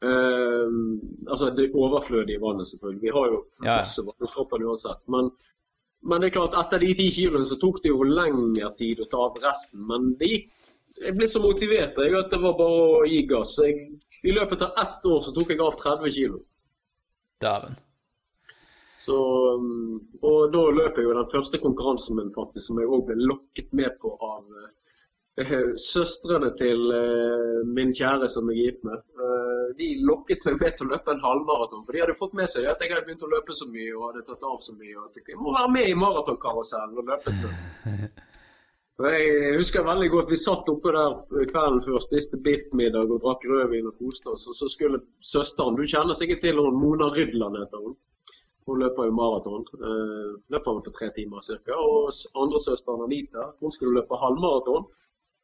Ehm, 0.00 1.00
altså 1.28 1.50
det 1.56 1.70
overflødige 1.76 2.40
vannet, 2.40 2.68
selvfølgelig. 2.70 3.02
Vi 3.02 3.14
har 3.16 3.26
jo 3.32 3.40
masse 3.66 4.04
vann 4.06 4.28
i 4.28 4.32
kroppen 4.34 4.64
uansett. 4.64 5.02
Men, 5.12 5.28
men 6.02 6.22
det 6.22 6.30
er 6.30 6.36
klart, 6.38 6.56
etter 6.62 6.80
de 6.80 6.94
ti 6.96 7.10
kiloene 7.12 7.48
så 7.48 7.58
tok 7.60 7.82
det 7.84 7.92
jo 7.92 8.06
lengre 8.08 8.72
tid 8.80 9.02
å 9.04 9.10
ta 9.12 9.26
av 9.28 9.38
resten. 9.44 9.84
Men 9.90 10.14
det 10.20 10.32
gikk 10.32 10.50
jeg 11.00 11.16
ble 11.16 11.26
så 11.30 11.40
motivert 11.40 11.96
jeg, 11.96 12.12
at 12.16 12.32
det 12.32 12.40
var 12.42 12.56
bare 12.58 12.80
å 13.00 13.04
gi 13.08 13.22
gass. 13.28 13.54
Jeg, 13.62 13.86
I 14.26 14.34
løpet 14.36 14.66
av 14.66 14.74
ett 14.82 15.06
år 15.08 15.22
så 15.24 15.32
tok 15.32 15.52
jeg 15.52 15.62
av 15.64 15.78
30 15.80 16.12
kilo. 16.16 16.42
Dæven. 17.40 17.78
Så, 19.00 19.16
um, 19.56 19.96
og 20.20 20.52
da 20.52 20.66
løp 20.76 20.98
jeg 21.00 21.06
jo 21.06 21.16
den 21.16 21.30
første 21.30 21.60
konkurransen 21.62 22.18
min, 22.18 22.28
faktisk, 22.34 22.66
som 22.66 22.80
jeg 22.82 22.90
òg 22.92 23.06
ble 23.08 23.16
lokket 23.30 23.70
med 23.76 23.96
på 24.02 24.12
av 24.12 24.44
uh, 24.44 25.70
søstrene 25.80 26.50
til 26.60 26.84
uh, 26.92 27.62
min 27.64 27.94
kjære 27.96 28.28
som 28.28 28.50
jeg 28.52 28.58
er 28.58 28.68
gift 28.68 28.84
med. 28.84 29.00
Eh, 29.00 29.39
de 29.78 29.88
lokket 30.06 30.44
meg 30.46 30.58
med 30.60 30.76
til 30.76 30.86
å 30.86 30.90
løpe 30.94 31.14
en 31.14 31.22
halvmaraton, 31.24 31.84
for 31.86 31.94
de 31.94 32.02
hadde 32.02 32.18
fått 32.18 32.34
med 32.38 32.50
seg 32.50 32.66
at 32.70 32.82
jeg 32.82 32.92
hadde 32.92 33.06
begynt 33.06 33.24
å 33.26 33.30
løpe 33.30 33.56
så 33.56 33.68
mye 33.70 33.92
og 33.94 34.04
hadde 34.08 34.26
tatt 34.26 34.44
av 34.48 34.58
så 34.64 34.74
mye. 34.74 34.96
og 34.98 35.12
tenkte, 35.14 35.32
Jeg 35.32 35.40
må 35.40 35.54
være 35.56 35.72
med 35.76 35.88
i 35.88 35.96
maratonkarusellen 35.98 37.00
og 37.00 37.12
løpe 37.12 37.34
til. 37.40 37.54
Jeg 39.00 39.54
husker 39.56 39.84
veldig 39.86 40.10
godt 40.12 40.28
vi 40.28 40.36
satt 40.36 40.68
oppe 40.68 40.92
der 40.92 41.14
kvelden 41.48 41.80
før, 41.80 42.02
spiste 42.04 42.36
biffmiddag 42.44 43.08
og 43.08 43.22
drakk 43.22 43.46
rødvin 43.48 43.88
og 43.88 43.96
koste 43.96 44.28
oss. 44.34 44.44
Og 44.50 44.56
så 44.58 44.68
skulle 44.68 45.00
søsteren 45.24 45.78
Du 45.78 45.86
kjenner 45.88 46.16
sikkert 46.18 46.42
til 46.44 46.60
hun 46.60 46.76
Mona 46.76 47.08
Rydland, 47.14 47.56
heter 47.62 47.80
hun. 47.86 47.96
Hun 48.68 48.82
løper 48.82 49.08
jo 49.08 49.16
maraton. 49.16 49.64
Eh, 49.80 50.36
løper 50.52 50.76
vel 50.76 50.84
på 50.84 50.92
tre 50.98 51.08
timer 51.16 51.40
ca. 51.40 51.78
Og 51.80 52.12
andresøsteren 52.12 52.42
andre 52.44 52.60
søsteren 52.66 53.04
Anita 53.06 53.46
hun 53.60 53.72
skulle 53.72 53.96
løpe 54.02 54.20
halvmaraton. 54.20 54.84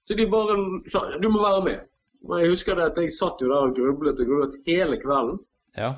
Så 0.04 0.14
de 0.14 0.28
bare 0.30 0.58
sa 0.92 1.06
du 1.16 1.28
må 1.32 1.40
være 1.40 1.64
med. 1.64 1.80
Og 2.26 2.36
jeg 2.42 2.52
husker 2.52 2.78
det 2.78 2.90
at 2.90 3.00
jeg 3.00 3.14
satt 3.14 3.42
jo 3.42 3.48
der 3.52 3.70
og 3.70 3.74
grublet 3.76 4.20
og 4.20 4.30
grublet 4.30 4.60
hele 4.66 4.98
kvelden. 5.02 5.40
Ja. 5.78 5.94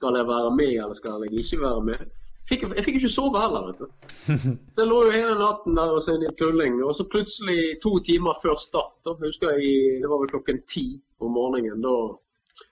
Skal 0.00 0.16
jeg 0.16 0.28
være 0.28 0.54
med, 0.56 0.72
eller 0.76 0.96
skal 0.96 1.26
jeg 1.26 1.42
ikke 1.42 1.60
være 1.64 1.84
med? 1.90 2.08
fikk, 2.50 2.64
jeg 2.76 2.84
fikk 2.86 2.98
ikke 3.00 3.12
sove 3.12 3.40
heller, 3.40 3.68
vet 3.68 3.82
du. 3.82 3.86
Det 4.78 4.86
lå 4.88 5.02
jo 5.06 5.12
hele 5.14 5.36
natten 5.38 5.78
der 5.78 5.94
og 5.94 6.08
inn 6.12 6.26
i 6.26 6.32
tulling, 6.40 6.80
og 6.84 6.94
så 6.96 7.06
plutselig 7.10 7.76
to 7.84 7.96
timer 8.06 8.38
før 8.42 8.58
start, 8.58 8.96
da 9.06 9.14
husker 9.20 9.54
jeg 9.58 10.00
det 10.02 10.10
var 10.10 10.22
vel 10.22 10.32
klokken 10.32 10.62
ti 10.70 10.86
om 11.20 11.34
morgenen, 11.36 11.84
da 11.84 11.94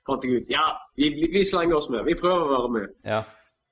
fant 0.08 0.24
jeg 0.24 0.42
ut 0.42 0.50
ja, 0.52 0.66
vi, 0.98 1.12
vi 1.32 1.44
slenger 1.46 1.78
oss 1.78 1.88
med, 1.92 2.04
vi 2.08 2.16
prøver 2.18 2.44
å 2.44 2.52
være 2.56 2.74
med. 2.74 2.96
Ja. 3.08 3.22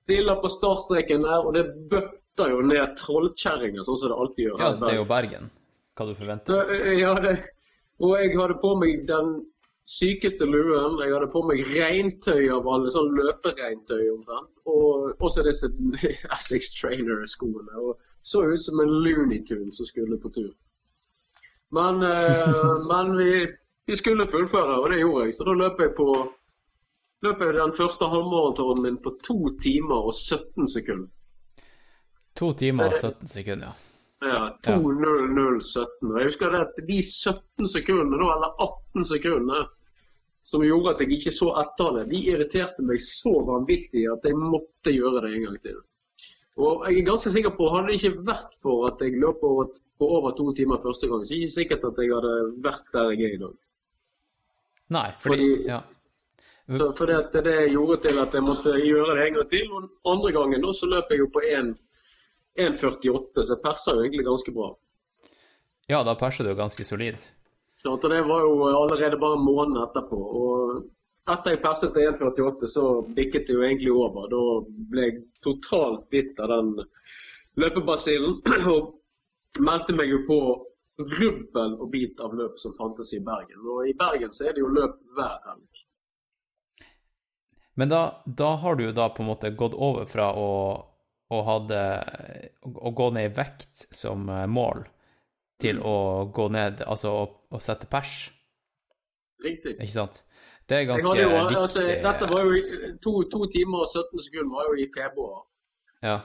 Stiller 0.06 0.38
på 0.42 0.52
startstreken 0.52 1.26
der, 1.26 1.42
og 1.42 1.56
det 1.56 1.66
bøtter 1.90 2.52
jo 2.52 2.62
ned 2.64 2.96
trollkjerringer, 3.00 3.82
sånn 3.86 4.00
som 4.00 4.12
det 4.12 4.18
alltid 4.24 4.50
gjør. 4.50 4.62
ja, 4.62 4.72
det 4.80 4.92
er 4.92 5.00
jo 5.00 5.08
Bergen. 5.08 5.50
Bergen. 5.50 5.52
Hva 5.96 6.04
du 6.04 6.12
forventer. 6.12 6.72
Ja, 6.92 7.14
det, 7.24 7.30
og 8.02 8.16
jeg 8.20 8.34
hadde 8.36 8.58
på 8.60 8.72
meg 8.80 9.04
den 9.08 9.36
sykeste 9.86 10.44
luen. 10.44 10.98
Jeg 11.00 11.14
hadde 11.14 11.30
på 11.32 11.42
meg 11.46 11.62
regntøy 11.72 12.48
av 12.52 12.68
alle, 12.68 12.90
sånn 12.92 13.14
løperegntøy 13.16 14.02
omtrent. 14.12 14.50
Og 14.68 15.22
også 15.22 15.44
disse 15.46 15.70
Essex 16.36 16.72
Trainer-skoene. 16.76 17.80
Og 17.80 17.96
så 18.26 18.42
ut 18.50 18.62
som 18.62 18.82
en 18.82 18.96
loonitune 19.04 19.72
som 19.72 19.88
skulle 19.88 20.18
på 20.20 20.32
tur. 20.34 20.52
Men, 21.76 22.02
eh, 22.02 22.66
men 22.90 23.16
vi, 23.18 23.46
vi 23.86 23.98
skulle 23.98 24.28
fullføre, 24.28 24.80
og 24.82 24.90
det 24.92 25.00
gjorde 25.00 25.24
jeg. 25.26 25.38
Så 25.38 25.48
da 25.48 25.56
løp 25.56 25.80
jeg 25.80 25.94
på 25.96 26.10
løp 27.24 27.40
jeg 27.40 27.56
den 27.56 27.74
første 27.74 28.06
halvmaratonen 28.12 28.82
min 28.84 28.98
på 29.02 29.14
to 29.24 29.38
timer 29.62 30.10
og 30.10 30.14
17 30.14 30.68
sekunder. 30.68 31.08
To 32.36 32.52
timer 32.52 32.90
og 32.90 32.98
17 33.00 33.30
sekunder, 33.32 33.72
ja. 33.72 33.95
Ja, 34.24 34.56
2.00,17. 34.64 36.12
Og 36.12 36.18
jeg 36.18 36.28
husker 36.30 36.52
det 36.54 36.60
at 36.64 36.78
de 36.88 37.00
17 37.02 37.68
sekundene, 37.68 38.16
eller 38.16 38.54
18 38.64 39.04
sekundene, 39.04 39.66
som 40.46 40.62
gjorde 40.62 40.94
at 40.94 41.02
jeg 41.02 41.18
ikke 41.18 41.34
så 41.34 41.50
etter 41.60 41.98
det, 41.98 42.04
de 42.12 42.22
irriterte 42.30 42.84
meg 42.86 43.02
så 43.02 43.32
vanvittig 43.48 44.06
at 44.12 44.24
jeg 44.24 44.38
måtte 44.38 44.94
gjøre 44.94 45.24
det 45.26 45.34
en 45.34 45.46
gang 45.48 45.58
til. 45.66 45.80
Og 46.56 46.86
jeg 46.86 47.02
er 47.02 47.08
ganske 47.10 47.32
sikker 47.34 47.52
på, 47.58 47.68
hadde 47.74 47.90
det 47.90 47.98
ikke 47.98 48.22
vært 48.30 48.54
for 48.64 48.86
at 48.88 49.02
jeg 49.04 49.18
løp 49.20 49.42
på 49.42 50.06
over 50.06 50.32
to 50.38 50.46
timer 50.56 50.80
første 50.80 51.10
gang, 51.10 51.24
så 51.26 51.34
er 51.34 51.36
det 51.36 51.42
ikke 51.44 51.56
sikkert 51.58 51.84
at 51.90 52.00
jeg 52.00 52.14
hadde 52.14 52.32
vært 52.64 52.86
der 52.94 53.10
jeg 53.12 53.26
er 53.26 53.34
i 53.34 53.42
dag. 53.42 53.56
Nei, 54.96 55.08
fordi, 55.20 55.50
Fordi- 55.50 55.68
ja. 55.68 55.82
Så 56.78 56.86
fordi 56.98 57.12
at 57.12 57.32
det 57.46 57.70
gjorde 57.70 58.00
til 58.02 58.18
at 58.18 58.32
jeg 58.34 58.42
måtte 58.42 58.72
gjøre 58.82 59.14
det 59.14 59.26
en 59.26 59.34
gang 59.34 59.48
til. 59.50 59.68
Og 59.72 59.82
den 59.82 59.90
andre 60.12 60.32
gangen 60.32 60.62
da, 60.62 60.72
så 60.74 60.86
løp 60.90 61.10
jeg 61.10 61.18
jo 61.20 61.26
på 61.30 61.42
1 61.46 61.76
1,48, 62.58 63.42
så 63.42 63.54
jeg 63.54 63.62
persa 63.62 63.94
jo 63.94 64.04
egentlig 64.04 64.26
ganske 64.26 64.52
bra. 64.54 64.74
ja, 65.86 66.02
da 66.04 66.14
persa 66.18 66.44
du 66.44 66.54
ganske 66.54 66.84
solid. 66.84 67.22
Så 67.82 67.96
det 68.08 68.22
var 68.22 68.40
jo 68.40 68.66
allerede 68.66 69.16
bare 69.16 69.38
måneden 69.38 69.76
måned 69.76 69.82
etterpå. 69.82 70.16
Og 70.16 71.32
etter 71.32 71.54
jeg 71.54 71.62
perset 71.62 71.92
til 71.94 72.08
1,48, 72.10 72.70
så 72.70 72.84
bikket 73.16 73.46
det 73.46 73.54
jo 73.54 73.64
egentlig 73.66 73.92
over. 73.92 74.28
Da 74.32 74.42
ble 74.90 75.08
jeg 75.08 75.24
totalt 75.44 76.08
bitt 76.10 76.40
av 76.40 76.50
den 76.54 76.72
løpebasillen. 77.60 78.40
Og 78.74 79.62
meldte 79.62 79.96
meg 79.96 80.10
jo 80.10 80.22
på 80.26 80.40
rubbel 80.96 81.74
og 81.76 81.90
bit 81.92 82.20
av 82.24 82.34
løp 82.36 82.58
som 82.60 82.72
fantes 82.76 83.12
i 83.14 83.20
Bergen. 83.20 83.60
Og 83.68 83.88
i 83.88 83.94
Bergen 83.96 84.32
så 84.32 84.48
er 84.48 84.56
det 84.56 84.64
jo 84.64 84.72
løp 84.72 84.96
hver 85.16 85.36
helg. 85.44 85.82
Men 87.76 87.92
da, 87.92 88.02
da 88.24 88.54
har 88.62 88.76
du 88.76 88.86
jo 88.86 88.94
da 88.96 89.10
på 89.12 89.20
en 89.22 89.28
måte 89.28 89.52
gått 89.52 89.74
over 89.76 90.08
fra 90.08 90.30
å, 90.32 90.48
å, 91.32 91.40
hadde, 91.46 91.80
å 92.62 92.92
gå 92.94 93.08
ned 93.16 93.30
i 93.30 93.34
vekt 93.34 93.86
som 93.94 94.28
eh, 94.30 94.46
mål, 94.46 94.84
til 95.62 95.80
å 95.80 96.26
gå 96.34 96.48
ned, 96.52 96.82
altså 96.86 97.08
å, 97.16 97.26
å 97.50 97.58
sette 97.62 97.88
pers, 97.90 98.26
Riktig. 99.42 99.76
ikke 99.78 99.92
sant? 99.92 100.22
Det 100.66 100.80
er 100.80 100.88
ganske 100.88 101.14
jo, 101.14 101.28
viktig. 101.30 101.58
altså, 101.60 101.80
dette 101.80 102.28
var 102.30 102.40
jo 102.44 102.52
to, 103.02 103.12
to 103.30 103.46
timer 103.54 103.78
og 103.84 103.90
17 103.92 104.24
sekunder 104.26 104.52
var 104.56 104.64
jo 104.70 104.74
i 104.82 104.88
februar. 104.94 105.42
Ja. 106.02 106.16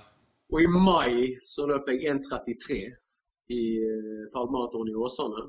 Og 0.52 0.60
i 0.64 0.70
mai 0.72 1.12
så 1.48 1.62
løp 1.70 1.84
jeg 1.92 1.98
1,33 2.10 2.80
i 3.54 3.62
uh, 3.86 4.90
i 4.90 4.96
Åsane. 4.98 5.44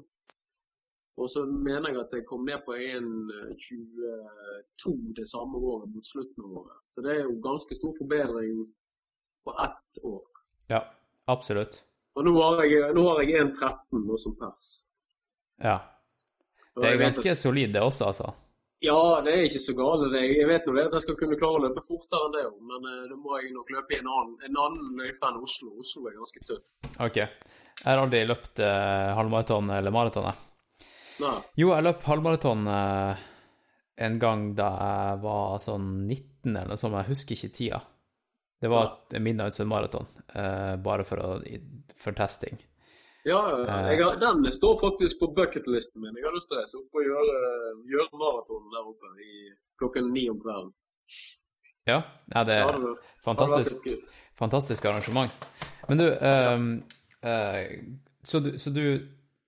Og 1.21 1.31
så 1.31 1.41
mener 1.47 1.89
jeg 1.91 1.99
at 2.01 2.15
jeg 2.17 2.25
kom 2.29 2.45
ned 2.49 2.61
på 2.67 2.73
1,22 2.77 5.15
det 5.17 5.27
samme 5.29 5.59
året 5.59 5.95
mot 5.95 6.07
slutten 6.09 6.45
av 6.45 6.51
året. 6.63 6.79
Så 6.93 7.01
det 7.05 7.11
er 7.17 7.23
jo 7.25 7.45
ganske 7.45 7.75
stor 7.77 7.95
forbedring 7.99 8.67
på 9.45 9.55
ett 9.65 10.05
år. 10.05 10.23
ja, 10.73 10.85
absolutt. 11.31 11.83
Og 12.15 12.27
nå 12.27 12.33
har 12.37 12.65
jeg, 12.69 12.93
nå 12.95 13.07
har 13.09 13.23
jeg 13.25 13.41
1,13 13.41 14.05
nå 14.05 14.19
som 14.21 14.37
pers. 14.37 14.71
Ja. 15.63 15.79
Det 16.77 16.89
er 16.89 17.01
ganske 17.01 17.35
solid, 17.37 17.73
det 17.73 17.83
også, 17.85 18.11
altså. 18.11 18.33
Ja, 18.83 19.23
det 19.23 19.33
er 19.33 19.45
ikke 19.47 19.63
så 19.63 19.73
gale. 19.79 20.09
det. 20.11 20.23
Jeg 20.27 20.49
vet 20.51 20.65
nå 20.67 20.75
det 20.75 20.87
at 20.89 20.95
jeg 20.97 21.05
skal 21.05 21.19
kunne 21.21 21.39
klare 21.39 21.61
å 21.61 21.65
løpe 21.69 21.85
fortere 21.87 22.27
enn 22.27 22.33
det, 22.35 22.45
men 22.67 22.89
eh, 22.91 23.03
da 23.13 23.19
må 23.19 23.37
jeg 23.39 23.53
nok 23.55 23.69
løpe 23.77 23.95
i 23.95 24.01
en 24.01 24.09
annen, 24.11 24.33
en 24.49 24.59
annen 24.65 24.97
løype 24.99 25.29
enn 25.29 25.39
Oslo. 25.45 25.71
Oslo 25.79 26.09
er 26.11 26.17
ganske 26.19 26.43
tøff. 26.49 26.65
Ok. 26.99 27.21
Jeg 27.23 27.87
har 27.87 28.03
aldri 28.03 28.25
løpt 28.27 28.63
eh, 28.63 29.13
halvmaraton 29.17 29.71
eller 29.77 29.95
maraton, 29.95 30.27
jeg. 30.27 30.89
Nei. 31.23 31.37
Jo, 31.61 31.71
jeg 31.71 31.87
løp 31.87 32.09
halvmaraton 32.09 32.67
eh, 32.75 33.23
en 34.09 34.19
gang 34.19 34.45
da 34.59 34.69
jeg 34.81 35.23
var 35.23 35.63
sånn 35.63 35.89
19 36.09 36.51
eller 36.51 36.73
noe 36.73 36.81
sånt, 36.81 36.99
jeg 36.99 37.11
husker 37.13 37.39
ikke 37.39 37.55
tida. 37.61 37.83
Det 38.63 38.71
var 38.71 38.93
et 39.11 39.19
Midnights 39.19 39.59
Marathon, 39.67 40.07
uh, 40.37 40.77
bare 40.79 41.03
for, 41.07 41.19
å, 41.19 41.41
for 41.99 42.15
testing. 42.15 42.61
Ja, 43.27 43.39
jeg 43.91 43.99
har, 44.03 44.17
den 44.19 44.47
står 44.53 44.81
faktisk 44.81 45.21
på 45.21 45.29
bucketlisten 45.37 46.03
min. 46.03 46.15
Jeg 46.19 46.27
har 46.27 46.35
lyst 46.35 46.49
til 46.51 46.59
å 46.59 46.63
reise 46.63 46.79
opp 46.79 46.99
og 46.99 47.07
gjøre, 47.07 47.37
gjøre 47.91 48.19
maraton 48.19 48.65
der 48.73 48.89
oppe 48.91 49.11
i 49.23 49.35
klokken 49.79 50.11
ni 50.15 50.25
om 50.31 50.41
kvelden. 50.43 50.73
Ja, 51.87 52.01
ja 52.35 52.43
det 52.47 52.59
er 52.63 52.79
fantastisk, 53.23 53.87
fantastisk 54.39 54.87
arrangement. 54.91 55.47
Men 55.89 56.03
du, 56.03 56.07
um, 56.19 56.69
uh, 57.27 57.63
så, 58.27 58.43
du 58.43 58.59
så 58.59 58.75
du, 58.75 58.85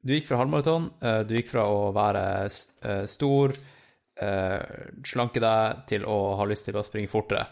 du 0.03 0.15
gikk 0.15 0.31
fra 0.31 0.39
halvmaraton, 0.43 0.91
uh, 1.03 1.23
du 1.27 1.35
gikk 1.39 1.51
fra 1.51 1.67
å 1.71 1.91
være 1.95 2.25
st 2.55 2.79
eh, 2.87 3.05
stor, 3.11 3.55
uh, 4.23 4.63
slanke 5.07 5.43
deg, 5.43 5.85
til 5.91 6.07
å 6.07 6.19
ha 6.39 6.47
lyst 6.51 6.71
til 6.71 6.79
å 6.79 6.87
springe 6.87 7.11
fortere. 7.11 7.47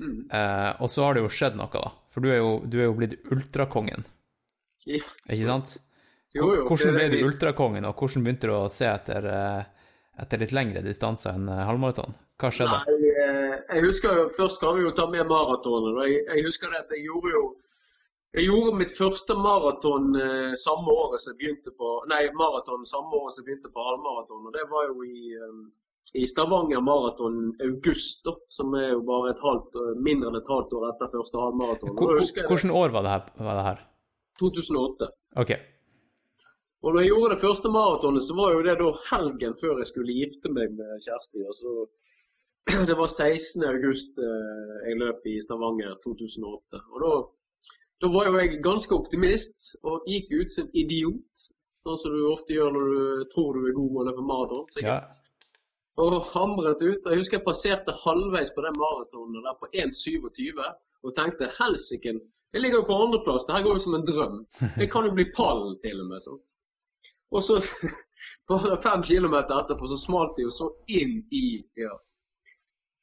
Mm. 0.00 0.26
Eh, 0.30 0.70
og 0.82 0.90
så 0.90 1.04
har 1.06 1.14
det 1.14 1.22
jo 1.22 1.30
skjedd 1.32 1.56
noe, 1.58 1.70
da. 1.72 1.92
For 2.14 2.24
du 2.24 2.30
er 2.32 2.38
jo, 2.40 2.52
du 2.66 2.78
er 2.80 2.88
jo 2.88 2.96
blitt 2.98 3.16
ultrakongen, 3.32 4.04
Ja. 4.86 5.00
ikke 5.30 5.46
sant? 5.46 5.76
Jo, 6.34 6.48
jo, 6.56 6.64
Hvordan 6.66 6.96
ble 6.98 7.08
du 7.12 7.20
ultrakongen, 7.28 7.84
og 7.86 7.94
hvordan 8.00 8.24
begynte 8.26 8.48
du 8.50 8.54
å 8.56 8.68
se 8.70 8.88
etter, 8.90 9.26
eh, 9.30 9.64
etter 10.22 10.40
litt 10.42 10.52
lengre 10.54 10.82
distanser 10.82 11.36
enn 11.38 11.48
eh, 11.48 11.62
halvmaraton? 11.68 12.14
Hva 12.42 12.50
skjedde? 12.50 12.80
Nei, 12.88 13.10
eh, 13.22 13.52
jeg 13.76 13.84
husker 13.86 14.16
jo, 14.18 14.24
Først 14.34 14.58
kan 14.60 14.74
vi 14.74 14.82
jo 14.82 14.90
ta 14.90 15.06
med 15.06 15.28
maratonen. 15.30 16.00
Jeg, 16.08 16.24
jeg 16.26 16.44
husker 16.48 16.70
det 16.74 16.80
at 16.84 16.90
jeg 16.96 17.06
gjorde 17.06 17.30
jo 17.36 17.44
jeg 18.34 18.48
gjorde 18.48 18.72
mitt 18.74 18.90
første 18.98 19.34
maraton 19.38 20.08
samme 20.58 20.90
året 20.90 21.20
som 21.22 21.30
jeg 21.30 21.38
begynte 21.38 21.70
på 21.78 21.90
Nei, 22.10 22.24
maraton 22.34 22.82
samme 22.82 23.14
året 23.14 23.30
som 23.36 23.44
jeg 23.44 23.52
begynte 23.52 23.70
på 23.70 23.84
halvmaraton. 23.86 24.48
og 24.48 24.52
Det 24.56 24.64
var 24.72 24.88
jo 24.88 25.04
i, 25.06 25.20
i 26.12 26.26
Stavanger 26.28 26.82
maraton 26.84 27.54
august, 27.64 28.24
da, 28.26 28.34
som 28.52 28.74
er 28.78 28.90
jo 28.92 29.00
bare 29.08 29.32
et 29.32 29.40
halvt, 29.42 29.78
mindre 30.04 30.30
enn 30.30 30.40
et 30.40 30.50
halvt 30.52 30.74
år 30.78 30.88
etter 30.90 31.12
første 31.14 31.40
halvmaraton. 31.40 31.94
Hvordan 31.96 32.74
år 32.76 32.94
var 32.94 33.06
det 33.06 33.14
her? 33.14 33.30
Var 33.48 33.60
det 33.60 33.68
her? 33.68 33.84
2008. 34.42 35.08
Ok. 35.42 35.54
Og 36.84 36.92
når 36.92 37.00
jeg 37.00 37.10
gjorde 37.14 37.34
det 37.34 37.40
første 37.40 37.70
maratonet, 37.72 38.22
så 38.26 38.34
var 38.36 38.52
jo 38.52 38.64
det 38.66 38.74
da 38.80 38.90
helgen 39.08 39.54
før 39.60 39.78
jeg 39.80 39.88
skulle 39.88 40.16
gifte 40.18 40.50
meg 40.52 40.74
med 40.76 41.06
Kjersti. 41.06 41.40
og 41.48 41.56
så 41.56 41.72
Det 42.88 42.96
var 42.96 43.08
16. 43.08 43.64
august 43.64 44.20
eh, 44.20 44.76
jeg 44.88 45.00
løp 45.00 45.24
i 45.28 45.38
Stavanger 45.40 45.96
2008. 46.04 46.82
Og 46.92 47.04
da, 47.04 47.12
da 48.04 48.10
var 48.12 48.28
jo 48.28 48.38
jeg 48.40 48.60
ganske 48.64 48.96
optimist 48.96 49.70
og 49.82 50.04
gikk 50.10 50.32
ut 50.36 50.56
som 50.56 50.68
idiot. 50.76 51.48
Sånn 51.84 52.00
som 52.00 52.12
du 52.16 52.22
ofte 52.28 52.56
gjør 52.56 52.72
når 52.76 52.92
du 52.92 53.24
tror 53.32 53.56
du 53.56 53.66
er 53.68 53.76
god 53.76 53.90
med 53.92 54.02
å 54.02 54.06
løpe 54.10 54.28
maraton. 54.28 54.84
Ja. 54.84 55.00
Og 56.02 56.16
hamret 56.32 56.82
ut. 56.82 57.06
Jeg 57.06 57.20
husker 57.20 57.38
jeg 57.38 57.46
passerte 57.46 57.94
halvveis 58.04 58.50
på 58.54 58.64
den 58.64 58.78
maratonen 58.78 59.44
der 59.46 59.58
på 59.60 59.68
1,27 59.70 60.64
og 61.04 61.12
tenkte 61.14 61.50
helsike, 61.58 62.14
jeg 62.54 62.62
ligger 62.62 62.78
jo 62.78 62.86
på 62.86 62.96
andreplass, 63.02 63.44
det 63.46 63.54
her 63.56 63.64
går 63.66 63.78
jo 63.78 63.82
som 63.82 63.94
en 63.94 64.06
drøm. 64.06 64.36
Jeg 64.78 64.90
kan 64.90 65.06
jo 65.08 65.14
bli 65.16 65.24
pallen 65.36 65.74
til 65.82 66.00
og 66.00 66.06
med. 66.06 66.20
sånt. 66.22 66.52
Og 67.34 67.42
så, 67.42 67.56
bare 68.48 68.78
fem 68.82 69.02
kilometer 69.02 69.58
etterpå, 69.58 69.88
så 69.90 69.98
smalt 69.98 70.36
det 70.36 70.46
jo 70.46 70.52
så 70.54 70.68
inn 70.86 71.16
i 71.34 71.46
ja. 71.82 71.96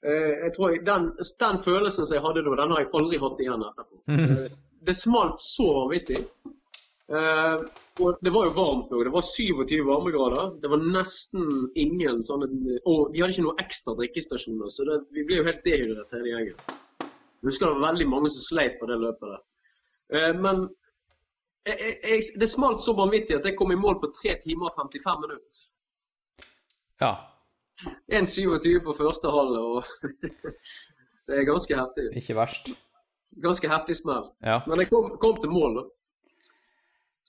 Eh, 0.08 0.34
jeg 0.45 0.54
tror 0.56 0.71
jeg, 0.71 0.86
den, 0.88 1.12
den 1.43 1.60
følelsen 1.65 2.08
som 2.08 2.15
jeg 2.15 2.23
hadde 2.23 2.45
da, 2.45 2.56
den 2.62 2.71
har 2.71 2.80
jeg 2.80 2.89
aldri 3.01 3.19
hatt 3.25 3.43
igjen 3.43 3.67
etterpå. 3.69 4.01
Eh, 4.41 4.58
det 4.88 4.95
smalt 4.97 5.43
så 5.43 5.67
vanvittig. 5.75 6.17
Og 8.01 8.17
det 8.25 8.31
var 8.33 8.47
jo 8.47 8.53
varmt 8.55 8.93
òg. 8.95 9.03
Det 9.05 9.13
var 9.13 9.25
27 9.27 9.81
varmegrader. 9.85 10.53
Det 10.61 10.69
var 10.71 10.81
nesten 10.81 11.47
ingen 11.79 12.21
sånne 12.25 12.49
Og 12.89 13.11
vi 13.13 13.21
hadde 13.21 13.35
ikke 13.35 13.45
noen 13.45 13.61
ekstra 13.61 13.95
drikkestasjoner, 13.99 14.71
så 14.73 14.87
det, 14.87 14.99
vi 15.13 15.25
ble 15.27 15.41
jo 15.41 15.47
helt 15.47 15.63
dehydrert 15.67 16.15
hele 16.17 16.33
gjengen. 16.33 16.61
Jeg 17.01 17.49
husker 17.49 17.67
det 17.67 17.79
var 17.79 17.89
veldig 17.91 18.07
mange 18.09 18.31
som 18.33 18.45
sleit 18.45 18.77
på 18.79 18.89
det 18.89 18.99
løpet 19.01 19.33
der. 19.33 19.41
Eh, 20.17 20.31
men 20.37 20.67
jeg, 21.67 21.97
jeg, 22.03 22.23
det 22.41 22.49
smalt 22.49 22.81
så 22.81 22.93
vanvittig 22.97 23.37
at 23.37 23.45
jeg 23.45 23.57
kom 23.57 23.73
i 23.73 23.79
mål 23.79 23.99
på 24.01 24.11
3 24.17 24.37
timer 24.45 24.69
og 24.69 24.77
55 24.77 25.21
minutter. 25.25 25.67
ja. 27.01 27.13
1,27 28.13 28.83
på 28.85 28.93
første 28.93 29.29
halv, 29.33 29.55
og 29.57 29.85
det 31.27 31.37
er 31.39 31.47
ganske 31.47 31.77
heftig. 31.77 32.11
Ikke 32.19 32.35
verst. 32.37 32.67
Ganske 33.41 33.69
heftig 33.71 33.95
smell. 33.97 34.27
Ja. 34.45 34.59
Men 34.67 34.83
jeg 34.83 34.91
kom, 34.91 35.15
kom 35.21 35.39
til 35.41 35.49
mål, 35.49 35.79
da. 35.79 35.85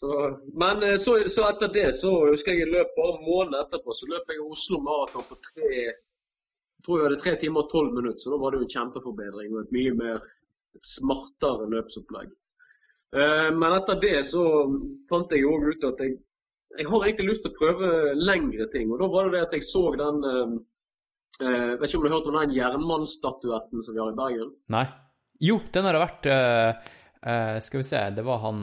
Så, 0.01 0.13
men 0.59 0.83
eh, 0.83 0.97
så, 1.01 1.19
så 1.31 1.49
etter 1.51 1.73
det 1.75 1.89
så 1.99 2.13
husker 2.31 2.55
jeg 2.55 2.67
jeg 2.67 2.75
løp 2.75 2.95
bare 2.97 3.19
en 3.19 3.27
måned 3.27 3.59
etterpå. 3.61 3.95
Så 3.97 4.09
løp 4.11 4.31
jeg 4.33 4.45
Oslo 4.45 4.81
Maraton 4.85 5.29
på 5.29 5.41
tre 5.53 5.73
jeg 6.83 6.87
tror 6.87 6.99
jeg 6.99 7.07
hadde 7.07 7.23
tre 7.23 7.33
timer 7.39 7.63
og 7.63 7.69
tolv 7.71 7.93
minutter. 7.95 8.19
Så 8.19 8.33
da 8.33 8.39
var 8.43 8.51
det 8.51 8.59
jo 8.59 8.65
en 8.67 8.73
kjempeforbedring 8.73 9.53
og 9.53 9.61
et 9.61 9.75
mye 9.77 9.93
mer 9.95 10.25
et 10.73 10.89
smartere 10.89 11.69
løpsopplegg. 11.71 12.33
Eh, 13.17 13.49
men 13.55 13.77
etter 13.77 14.01
det 14.03 14.19
så 14.27 14.43
fant 15.11 15.33
jeg 15.35 15.47
òg 15.49 15.69
ut 15.69 15.87
at 15.91 16.01
jeg, 16.01 16.17
jeg 16.79 16.89
har 16.89 17.07
egentlig 17.07 17.29
lyst 17.29 17.45
til 17.45 17.53
å 17.53 17.59
prøve 17.59 17.89
lengre 18.17 18.69
ting. 18.73 18.91
Og 18.93 19.03
da 19.03 19.09
var 19.13 19.29
det 19.29 19.37
det 19.37 19.47
at 19.47 19.57
jeg 19.59 19.69
så 19.69 19.85
den 20.01 20.23
eh, 20.29 20.55
eh, 21.45 21.73
Vet 21.77 21.89
ikke 21.89 22.01
om 22.01 22.07
du 22.07 22.11
har 22.11 22.17
hørt 22.17 22.31
om 22.33 22.39
den 22.41 22.57
jernmannstatuetten 22.57 23.85
som 23.85 23.97
vi 23.97 24.03
har 24.03 24.15
i 24.15 24.19
Bergen? 24.19 24.53
Nei. 24.73 24.87
Jo, 25.43 25.59
den 25.75 25.89
har 25.89 25.97
det 25.97 26.03
vært 26.05 26.27
Skal 27.67 27.81
vi 27.81 27.87
se, 27.87 27.99
det 28.15 28.23
var 28.23 28.39
han 28.45 28.61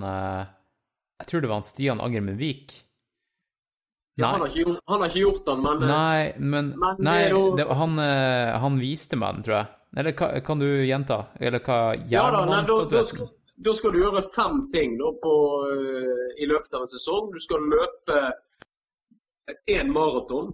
Jeg 1.19 1.27
tror 1.27 1.41
det 1.43 1.49
var 1.51 1.60
han 1.60 1.67
Stian 1.67 1.99
Angermund 2.01 2.39
Vik. 2.39 2.73
Ja, 4.19 4.27
han, 4.34 4.41
har 4.41 4.47
ikke, 4.51 4.63
gjort- 4.65 4.82
han 4.91 4.99
har 5.01 5.08
ikke 5.12 5.21
gjort 5.23 5.45
den, 5.47 5.62
men 5.63 5.84
eh, 5.84 5.89
Nei, 5.89 6.34
men, 6.39 6.69
Men 6.79 6.97
Nei, 7.08 7.29
jo- 7.29 7.55
det, 7.55 7.67
han, 7.71 7.99
eh, 8.03 8.55
han 8.60 8.79
viste 8.79 9.15
meg 9.19 9.36
den, 9.38 9.43
tror 9.47 9.55
jeg. 9.62 9.67
Eller 9.97 10.41
kan 10.45 10.60
du 10.60 10.67
gjenta? 10.86 11.19
Eller 11.39 11.63
hva 11.65 11.77
Ja 12.12 12.27
da, 12.32 12.43
nei, 12.45 12.60
da, 12.67 12.75
da, 12.91 13.03
skal, 13.73 13.91
du 13.95 13.99
gjøre 14.03 14.21
fem 14.36 14.67
ting 14.71 14.97
da, 14.99 15.10
på, 15.23 15.34
eh, 15.71 16.43
i 16.43 16.49
løpet 16.51 16.75
av 16.75 16.84
en 16.86 16.91
sesong. 16.91 17.32
Du 17.34 17.39
skal 17.41 17.63
løpe 17.71 18.19
én 19.71 19.89
maraton 19.91 20.51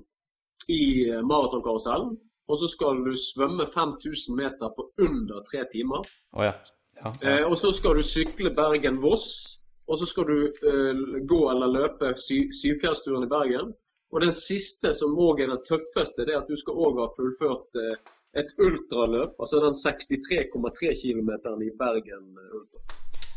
i 0.72 1.12
maratonkarusellen. 1.26 2.16
Og 2.48 2.60
så 2.62 2.68
skal 2.70 3.02
du 3.04 3.16
svømme 3.18 3.66
5000 3.74 4.36
meter 4.38 4.70
på 4.78 4.86
under 5.02 5.42
tre 5.50 5.64
timer. 5.72 6.06
Oh, 6.38 6.44
ja. 6.46 6.54
ja, 7.02 7.40
og 7.50 7.58
så 7.58 7.72
skal 7.74 7.98
du 7.98 8.04
sykle 8.06 8.52
Bergen-Voss. 8.54 9.55
Og 9.88 10.00
så 10.02 10.08
skal 10.10 10.30
du 10.30 10.38
uh, 10.50 11.18
gå 11.30 11.42
eller 11.52 11.74
løpe 11.74 12.14
sy 12.18 12.46
Syvfjellsturen 12.54 13.28
i 13.28 13.32
Bergen. 13.32 13.74
Og 14.14 14.22
den 14.22 14.36
siste, 14.38 14.94
som 14.94 15.18
òg 15.20 15.42
er 15.44 15.52
den 15.52 15.64
tøffeste, 15.68 16.26
det 16.26 16.34
er 16.34 16.44
at 16.44 16.50
du 16.50 16.58
skal 16.58 16.78
òg 16.88 17.02
ha 17.04 17.10
fullført 17.18 17.82
uh, 17.82 18.14
et 18.40 18.54
ultraløp. 18.60 19.36
Altså 19.40 19.62
den 19.64 19.76
63,3 19.76 20.94
km 21.02 21.32
i 21.62 21.72
Bergen 21.80 22.26
eh, 22.42 22.56
ultra. 22.60 22.80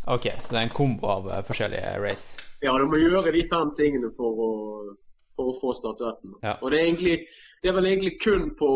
OK, 0.07 0.27
så 0.41 0.55
det 0.55 0.61
er 0.61 0.67
en 0.69 0.77
kombo 0.81 1.11
av 1.13 1.29
forskjellige 1.47 1.91
race. 2.01 2.41
Ja, 2.63 2.73
du 2.79 2.87
må 2.89 3.01
gjøre 3.01 3.33
de 3.35 3.45
fem 3.51 3.75
tingene 3.77 4.11
for 4.17 4.41
å, 4.41 4.51
for 5.37 5.53
å 5.53 5.59
få 5.61 5.75
statuetten. 5.77 6.39
Ja. 6.43 6.57
Og 6.63 6.73
det 6.73 6.81
er, 6.81 6.87
egentlig, 6.89 7.17
det 7.63 7.71
er 7.71 7.77
vel 7.77 7.91
egentlig 7.91 8.15
kun 8.23 8.49
på 8.59 8.71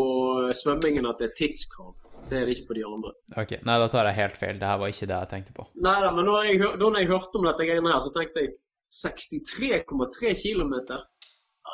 svømmingen 0.61 1.09
at 1.09 1.19
det 1.19 1.31
er 1.31 1.37
tidskrav. 1.39 1.95
Er 2.33 2.47
det 2.47 2.57
ikke 2.57 2.71
på 2.71 2.77
de 2.77 2.83
andre. 2.87 3.13
Ok, 3.37 3.55
Nei, 3.67 3.77
da 3.81 3.87
tar 3.91 4.09
jeg 4.09 4.19
helt 4.19 4.37
feil. 4.39 4.59
Det 4.61 4.69
her 4.69 4.79
var 4.81 4.93
ikke 4.93 5.09
det 5.09 5.17
jeg 5.19 5.31
tenkte 5.33 5.55
på. 5.57 5.65
Nei 5.85 5.95
da, 6.03 6.11
men 6.15 6.29
når 6.29 6.49
jeg, 6.49 6.61
da 6.63 6.89
når 6.89 7.01
jeg 7.01 7.11
hørte 7.11 7.39
om 7.39 7.47
dette 7.49 7.67
greiene 7.69 7.93
her, 7.93 8.01
så 8.03 8.13
tenkte 8.15 8.45
jeg 8.45 8.55
63,3 8.93 10.33
km. 10.41 10.73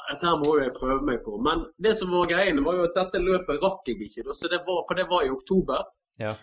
Dette 0.10 0.36
må 0.41 0.54
jeg 0.60 0.76
prøve 0.76 1.00
meg 1.06 1.24
på. 1.26 1.38
Men 1.45 1.65
det 1.82 1.95
som 2.00 2.12
var 2.13 2.30
greien, 2.32 2.62
var 2.65 2.78
jo 2.78 2.86
at 2.89 2.98
dette 2.98 3.24
løpet 3.24 3.63
rakk 3.63 3.89
jeg 3.89 4.02
ikke. 4.06 4.28
Så 4.36 4.52
det 4.52 4.62
var, 4.67 4.84
for 4.88 5.00
det 5.00 5.08
var 5.10 5.26
i 5.26 5.34
oktober. 5.34 5.88
Ja. 6.19 6.36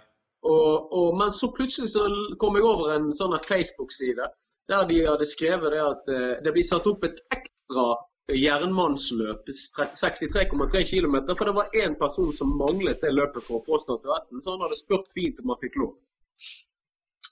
Og, 0.47 0.93
og, 0.95 1.17
men 1.19 1.33
så 1.35 1.51
plutselig 1.55 1.91
så 1.95 2.07
kom 2.41 2.59
jeg 2.59 2.67
over 2.67 2.93
en 2.95 3.09
sånn 3.17 3.35
Facebook-side 3.43 4.29
der 4.71 4.87
de 4.89 4.99
hadde 5.07 5.27
skrevet 5.29 5.75
det 5.75 5.83
at 5.83 6.09
eh, 6.11 6.33
det 6.43 6.53
blir 6.55 6.67
satt 6.67 6.87
opp 6.91 7.05
et 7.07 7.19
ekstra 7.35 7.85
jernmannsløp, 8.35 9.47
63,3 9.47 10.85
km, 10.91 11.17
for 11.37 11.45
det 11.45 11.55
var 11.55 11.71
én 11.75 11.95
person 11.99 12.33
som 12.33 12.57
manglet 12.59 13.01
det 13.01 13.13
løpet 13.15 13.45
for 13.47 13.61
å 13.61 13.65
få 13.67 13.79
statuetten, 13.79 14.41
så 14.43 14.57
han 14.57 14.65
hadde 14.67 14.79
spurt 14.81 15.13
fint 15.15 15.39
om 15.43 15.53
han 15.55 15.61
fikk 15.63 15.79
lov 15.79 15.93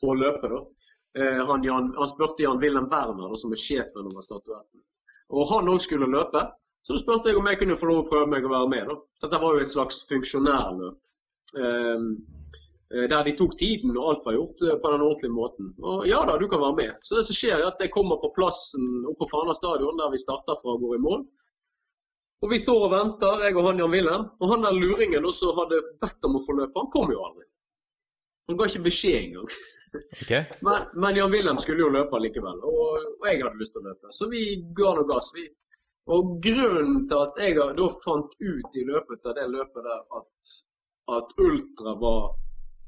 å 0.05 0.15
løpe. 0.15 0.51
da. 0.53 0.61
Eh, 1.19 1.41
han, 1.47 1.65
Jan, 1.65 1.95
han 1.99 2.09
spurte 2.11 2.43
Jan 2.43 2.61
Wilhelm 2.63 2.89
Werner, 2.91 3.31
da, 3.31 3.41
som 3.41 3.53
er 3.53 3.61
sjefen 3.61 4.11
over 4.11 4.23
statuetten. 4.23 4.85
Og 5.35 5.49
han 5.51 5.71
òg 5.73 5.81
skulle 5.83 6.11
løpe, 6.11 6.45
så 6.85 6.95
da 6.95 7.03
spurte 7.03 7.33
jeg 7.33 7.41
om 7.41 7.51
jeg 7.51 7.59
kunne 7.63 7.79
få 7.81 7.91
lov 7.91 8.05
å 8.05 8.09
prøve 8.11 8.31
meg 8.31 8.47
å 8.47 8.53
være 8.53 8.71
med. 8.71 8.87
da. 8.91 8.97
Dette 9.25 9.41
var 9.43 9.55
jo 9.55 9.65
et 9.65 9.73
slags 9.73 10.03
funksjonærløp. 10.11 11.01
Um, 11.55 12.09
Der 12.95 13.25
de 13.27 13.33
tok 13.35 13.57
tiden 13.59 13.97
og 13.97 14.11
alt 14.11 14.27
var 14.27 14.37
gjort 14.37 14.61
eh, 14.63 14.77
på 14.79 14.91
den 14.93 15.03
ordentlige 15.03 15.35
måten. 15.35 15.73
Og 15.83 16.05
ja 16.07 16.21
da, 16.29 16.37
du 16.39 16.47
kan 16.51 16.63
være 16.63 16.77
med. 16.79 16.93
Så 17.03 17.19
det 17.19 17.25
som 17.27 17.39
skjer 17.39 17.57
er 17.57 17.71
at 17.73 17.81
jeg 17.83 17.91
kommer 17.95 18.21
på 18.23 18.31
plassen 18.37 18.85
oppe 19.11 19.25
på 19.25 19.31
Fana 19.33 19.57
stadion, 19.57 19.99
der 19.99 20.13
vi 20.13 20.21
starter 20.23 20.61
fra 20.61 20.77
og 20.77 20.85
går 20.85 20.99
i 20.99 21.03
mål. 21.03 21.25
Og 22.45 22.51
vi 22.53 22.61
står 22.61 22.87
og 22.87 22.93
venter, 22.93 23.43
jeg 23.47 23.57
og 23.57 23.67
han 23.71 23.81
Jan 23.81 23.95
Wilhelm. 23.95 24.29
Og 24.39 24.53
han 24.53 24.67
der 24.67 24.77
luringen 24.77 25.27
også 25.27 25.55
hadde 25.59 25.81
bedt 26.03 26.29
om 26.29 26.39
å 26.39 26.45
få 26.45 26.59
løpe, 26.61 26.77
han 26.77 26.93
kom 26.93 27.11
jo 27.11 27.23
aldri. 27.25 27.47
Han 28.51 28.61
ga 28.61 28.69
ikke 28.69 28.87
beskjed 28.87 29.19
engang. 29.23 29.51
Okay. 29.95 30.43
Men, 30.67 30.89
men 30.99 31.17
Jan 31.17 31.31
Wilhelm 31.31 31.59
skulle 31.63 31.85
jo 31.85 31.93
løpe 31.95 32.19
likevel, 32.19 32.59
og, 32.67 33.05
og 33.21 33.29
jeg 33.31 33.45
hadde 33.45 33.61
lyst 33.61 33.77
til 33.77 33.85
å 33.85 33.93
løpe. 33.93 34.11
Så 34.13 34.27
vi 34.33 34.41
ga 34.77 34.91
noe 34.97 35.07
gass. 35.07 35.29
vi. 35.37 35.47
Og 36.11 36.35
grunnen 36.45 37.05
til 37.09 37.21
at 37.23 37.39
jeg 37.41 37.55
da 37.79 37.87
fant 38.03 38.35
ut 38.43 38.77
i 38.77 38.83
løpet 38.91 39.29
av 39.31 39.37
det 39.39 39.47
løpet 39.53 39.87
der 39.87 40.03
at, 40.19 40.57
at 41.17 41.31
ultra 41.41 41.95
var 42.03 42.35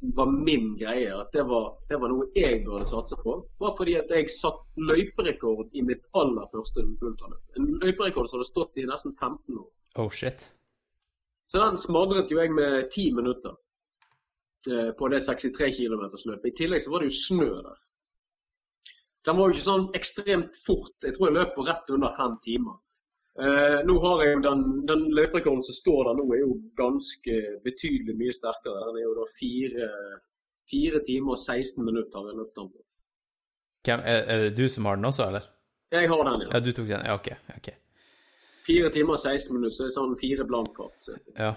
var 0.01 0.27
min 0.27 0.77
greie, 0.77 1.21
at 1.21 1.33
det 1.33 1.43
var, 1.49 1.71
det 1.89 1.99
var 2.01 2.13
noe 2.13 2.27
jeg 2.37 2.65
burde 2.67 2.85
satse 2.89 3.17
på, 3.23 3.37
var 3.59 3.73
fordi 3.79 3.97
at 3.99 4.11
jeg 4.13 4.29
satt 4.31 4.61
løyperekord 4.77 5.73
i 5.73 5.85
mitt 5.87 6.05
aller 6.21 6.49
første 6.53 6.85
ultraløp. 6.85 7.41
En 7.57 7.71
løyperekord 7.81 8.29
som 8.29 8.39
hadde 8.39 8.51
stått 8.51 8.77
i 8.77 8.87
nesten 8.89 9.17
15 9.17 9.57
år. 9.57 9.71
Oh 9.97 10.11
shit. 10.13 10.51
Så 11.49 11.63
den 11.63 11.79
smadret 11.81 12.31
jo 12.31 12.43
jeg 12.43 12.53
med 12.53 12.91
10 12.91 13.11
minutter 13.17 13.55
eh, 14.69 14.93
på 14.99 15.09
det 15.09 15.23
63 15.25 15.73
km-løpet. 15.79 16.49
I 16.51 16.57
tillegg 16.59 16.83
så 16.85 16.93
var 16.93 17.03
det 17.03 17.13
jo 17.13 17.21
snø 17.23 17.51
der. 17.55 17.83
Den 19.27 19.39
var 19.39 19.49
jo 19.49 19.57
ikke 19.57 19.67
sånn 19.67 19.87
ekstremt 19.99 20.59
fort. 20.67 20.95
Jeg 21.03 21.17
tror 21.17 21.31
jeg 21.31 21.39
løp 21.39 21.55
på 21.57 21.65
rett 21.67 21.89
under 21.95 22.13
fem 22.19 22.37
timer. 22.45 22.77
Eh, 23.37 23.79
nå 23.85 23.95
har 24.01 24.23
jeg 24.25 24.35
jo 24.37 24.41
den, 24.47 24.61
den 24.89 25.03
løyperekorden 25.13 25.63
som 25.67 25.77
står 25.77 26.05
der 26.09 26.15
nå, 26.21 26.25
er 26.33 26.41
jo 26.41 26.55
ganske 26.79 27.35
betydelig 27.67 28.15
mye 28.17 28.33
sterkere. 28.33 28.87
Den 28.89 28.97
er 29.01 29.05
jo 29.05 29.15
da 29.19 29.27
fire, 29.37 29.89
fire 30.71 31.03
timer 31.05 31.35
og 31.37 31.39
16 31.43 31.85
minutter 31.85 32.19
har 32.23 32.31
jeg 32.33 32.39
løpt 32.41 32.57
den 32.57 32.71
på. 32.73 32.81
Hvem, 33.87 34.01
er, 34.03 34.23
er 34.33 34.37
det 34.47 34.55
du 34.57 34.65
som 34.73 34.89
har 34.89 34.97
den 34.97 35.05
også, 35.11 35.27
eller? 35.29 35.45
Jeg 35.93 36.09
har 36.11 36.23
den, 36.31 36.47
Ja, 36.47 36.55
ja. 36.55 36.61
du 36.65 36.73
tok 36.73 36.89
den? 36.89 37.05
Ja, 37.07 37.15
OK. 37.15 37.29
ok. 37.59 37.69
Fire 38.67 38.89
timer 38.91 39.13
og 39.15 39.19
16 39.23 39.53
minutter, 39.55 39.77
så 39.77 39.85
det 39.85 39.91
er 39.93 39.99
sånn 40.01 40.17
fire 40.19 40.45
blankfart. 40.49 40.97
så- 41.05 41.19
Ja. 41.39 41.53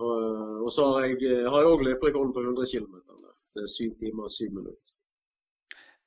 Og, 0.00 0.62
og 0.64 0.70
så 0.72 0.86
har 0.94 1.04
jeg, 1.10 1.18
har 1.50 1.58
jeg 1.60 1.68
òg 1.74 1.82
løperekorden 1.84 2.32
på 2.32 2.40
100 2.46 2.66
km. 2.70 2.94
Det 3.54 3.66
syv 3.68 3.90
timer 4.00 4.22
og 4.24 4.30
syv 4.32 4.54
minutter. 4.54 4.89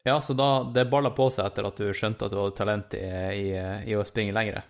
Ja, 0.04 0.22
så 0.22 0.36
da 0.36 0.50
det 0.76 0.90
balla 0.92 1.14
på 1.16 1.30
seg 1.32 1.48
etter 1.48 1.68
at 1.70 1.80
du 1.80 1.90
skjønte 1.96 2.28
at 2.28 2.34
du 2.34 2.40
hadde 2.42 2.58
talent 2.58 2.96
i, 3.00 3.04
i, 3.40 3.50
i 3.88 3.96
å 3.96 4.04
springe 4.08 4.36
lengre? 4.36 4.64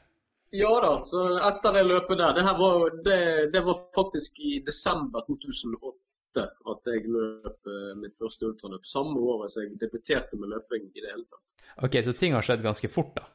Ja 0.54 0.70
da, 0.84 0.92
så 1.02 1.24
etter 1.50 1.74
det 1.74 1.88
løpet 1.90 2.20
der 2.20 2.36
Det, 2.38 2.44
var, 2.60 2.84
det, 3.06 3.22
det 3.54 3.62
var 3.66 3.80
faktisk 3.96 4.38
i 4.40 4.60
desember 4.66 5.26
2008 5.26 6.44
at 6.70 6.90
jeg 6.90 7.10
løp 7.10 7.70
eh, 7.70 7.90
mitt 7.98 8.14
første 8.18 8.46
ultraløp. 8.46 8.86
Samme 8.86 9.18
året 9.22 9.54
som 9.54 9.66
jeg 9.66 9.80
debuterte 9.82 10.38
med 10.38 10.54
løping 10.54 10.86
i 10.94 11.02
det 11.02 11.10
hele 11.10 11.26
tatt. 11.26 11.66
OK, 11.86 11.98
så 12.06 12.14
ting 12.18 12.38
har 12.38 12.46
skjedd 12.46 12.62
ganske 12.66 12.90
fort, 12.90 13.16
da? 13.18 13.26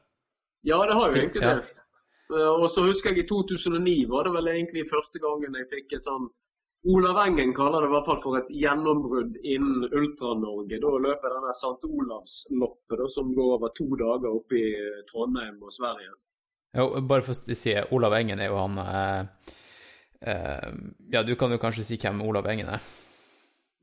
Ja, 0.66 0.78
det 0.86 0.94
har 0.98 1.10
jo 1.10 1.20
egentlig 1.20 1.42
det. 1.42 1.52
Ja. 2.30 2.48
Og 2.58 2.66
så 2.70 2.84
husker 2.86 3.14
jeg 3.14 3.24
i 3.24 3.28
2009 3.28 3.94
var 4.10 4.26
det 4.26 4.34
vel 4.34 4.50
egentlig 4.52 4.86
første 4.90 5.22
gangen 5.22 5.54
jeg 5.56 5.70
fikk 5.70 5.94
et 5.96 6.06
sånn 6.06 6.26
Olav 6.86 7.18
Engen 7.26 7.54
kaller 7.54 7.82
det 7.82 7.88
i 7.88 7.92
hvert 7.92 8.06
fall 8.06 8.20
for 8.22 8.38
et 8.38 8.50
gjennombrudd 8.54 9.34
innen 9.42 9.88
Ultra-Norge. 9.90 10.78
Da 10.78 10.92
løper 11.02 11.34
denne 11.34 11.54
St. 11.56 11.88
Olavsloppet 11.88 13.02
som 13.10 13.32
går 13.34 13.54
over 13.56 13.72
to 13.74 13.88
dager 13.98 14.30
oppe 14.30 14.60
i 14.60 14.68
eh, 14.78 15.00
Trondheim 15.10 15.58
og 15.62 15.72
Sverige. 15.74 16.12
Jo, 16.78 16.86
bare 17.02 17.24
for 17.26 17.34
å 17.34 17.56
si 17.58 17.74
Olav 17.96 18.14
Engen 18.14 18.40
er 18.44 18.52
jo 18.52 18.60
han 18.60 18.78
eh, 18.78 19.50
eh, 20.22 20.70
Ja, 21.10 21.22
du 21.26 21.34
kan 21.40 21.50
jo 21.50 21.58
kanskje 21.58 21.86
si 21.88 21.98
hvem 21.98 22.22
Olav 22.22 22.46
Engen 22.52 22.70
er? 22.76 22.86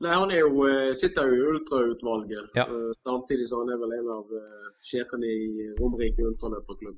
Nei, 0.00 0.12
Han 0.16 0.32
er 0.32 0.42
jo, 0.44 0.64
eh, 0.68 0.90
sitter 0.96 1.28
jo 1.28 1.36
i 1.36 1.46
ultrautvalget, 1.56 2.50
Ja. 2.56 2.64
eh, 2.64 2.90
samtidig 3.04 3.48
som 3.50 3.64
han 3.64 3.74
er 3.76 3.80
vel 3.84 3.92
en 3.98 4.10
av 4.16 4.32
sjefene 4.84 5.28
i 5.28 5.68
Romerike 5.78 6.24
ultraløperklubb. 6.30 6.96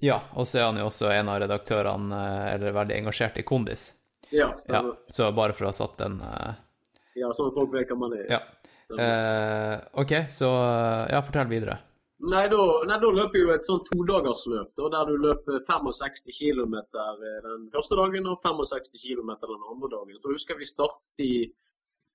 Ja, 0.00 0.22
og 0.32 0.46
så 0.48 0.60
er 0.62 0.68
han 0.70 0.80
jo 0.80 0.88
også 0.88 1.10
en 1.12 1.28
av 1.28 1.42
redaktørene, 1.42 2.20
eller 2.54 2.72
veldig 2.72 2.96
engasjert 3.02 3.36
i 3.40 3.44
Kondis. 3.44 3.90
Ja, 4.30 4.50
Ja, 4.70 4.82
så 5.10 5.30
bare 5.34 5.56
for 5.56 5.66
å 5.66 5.72
ha 5.72 5.76
satt 5.76 5.98
den 6.00 6.18
uh... 6.22 6.56
ja. 7.18 7.30
sånn 7.36 7.52
folk 7.56 7.72
vet 7.74 7.90
hva 7.90 7.98
man 7.98 8.16
er. 8.18 8.26
Ja. 8.30 8.40
Uh, 8.90 9.76
OK, 10.02 10.16
så 10.34 10.48
eh, 10.50 11.12
Ja, 11.14 11.20
fortell 11.22 11.50
videre. 11.50 11.78
Nei, 12.20 12.42
da, 12.52 12.60
nei, 12.84 12.98
da 13.00 13.10
løper 13.16 13.38
jo 13.38 13.52
et 13.54 13.64
sånn 13.64 13.80
todagersløp, 13.86 14.72
da, 14.76 14.88
der 14.92 15.08
du 15.08 15.22
løper 15.22 15.62
65 15.64 16.26
km 16.36 16.74
den 16.92 17.68
første 17.72 17.96
dagen 17.96 18.28
og 18.28 18.42
65 18.44 18.90
km 19.00 19.30
den 19.46 19.68
andre 19.72 19.92
dagen. 19.94 20.18
Så 20.20 20.34
husker 20.34 20.58
vi 20.58 20.68
startet 20.68 21.24
i 21.24 21.32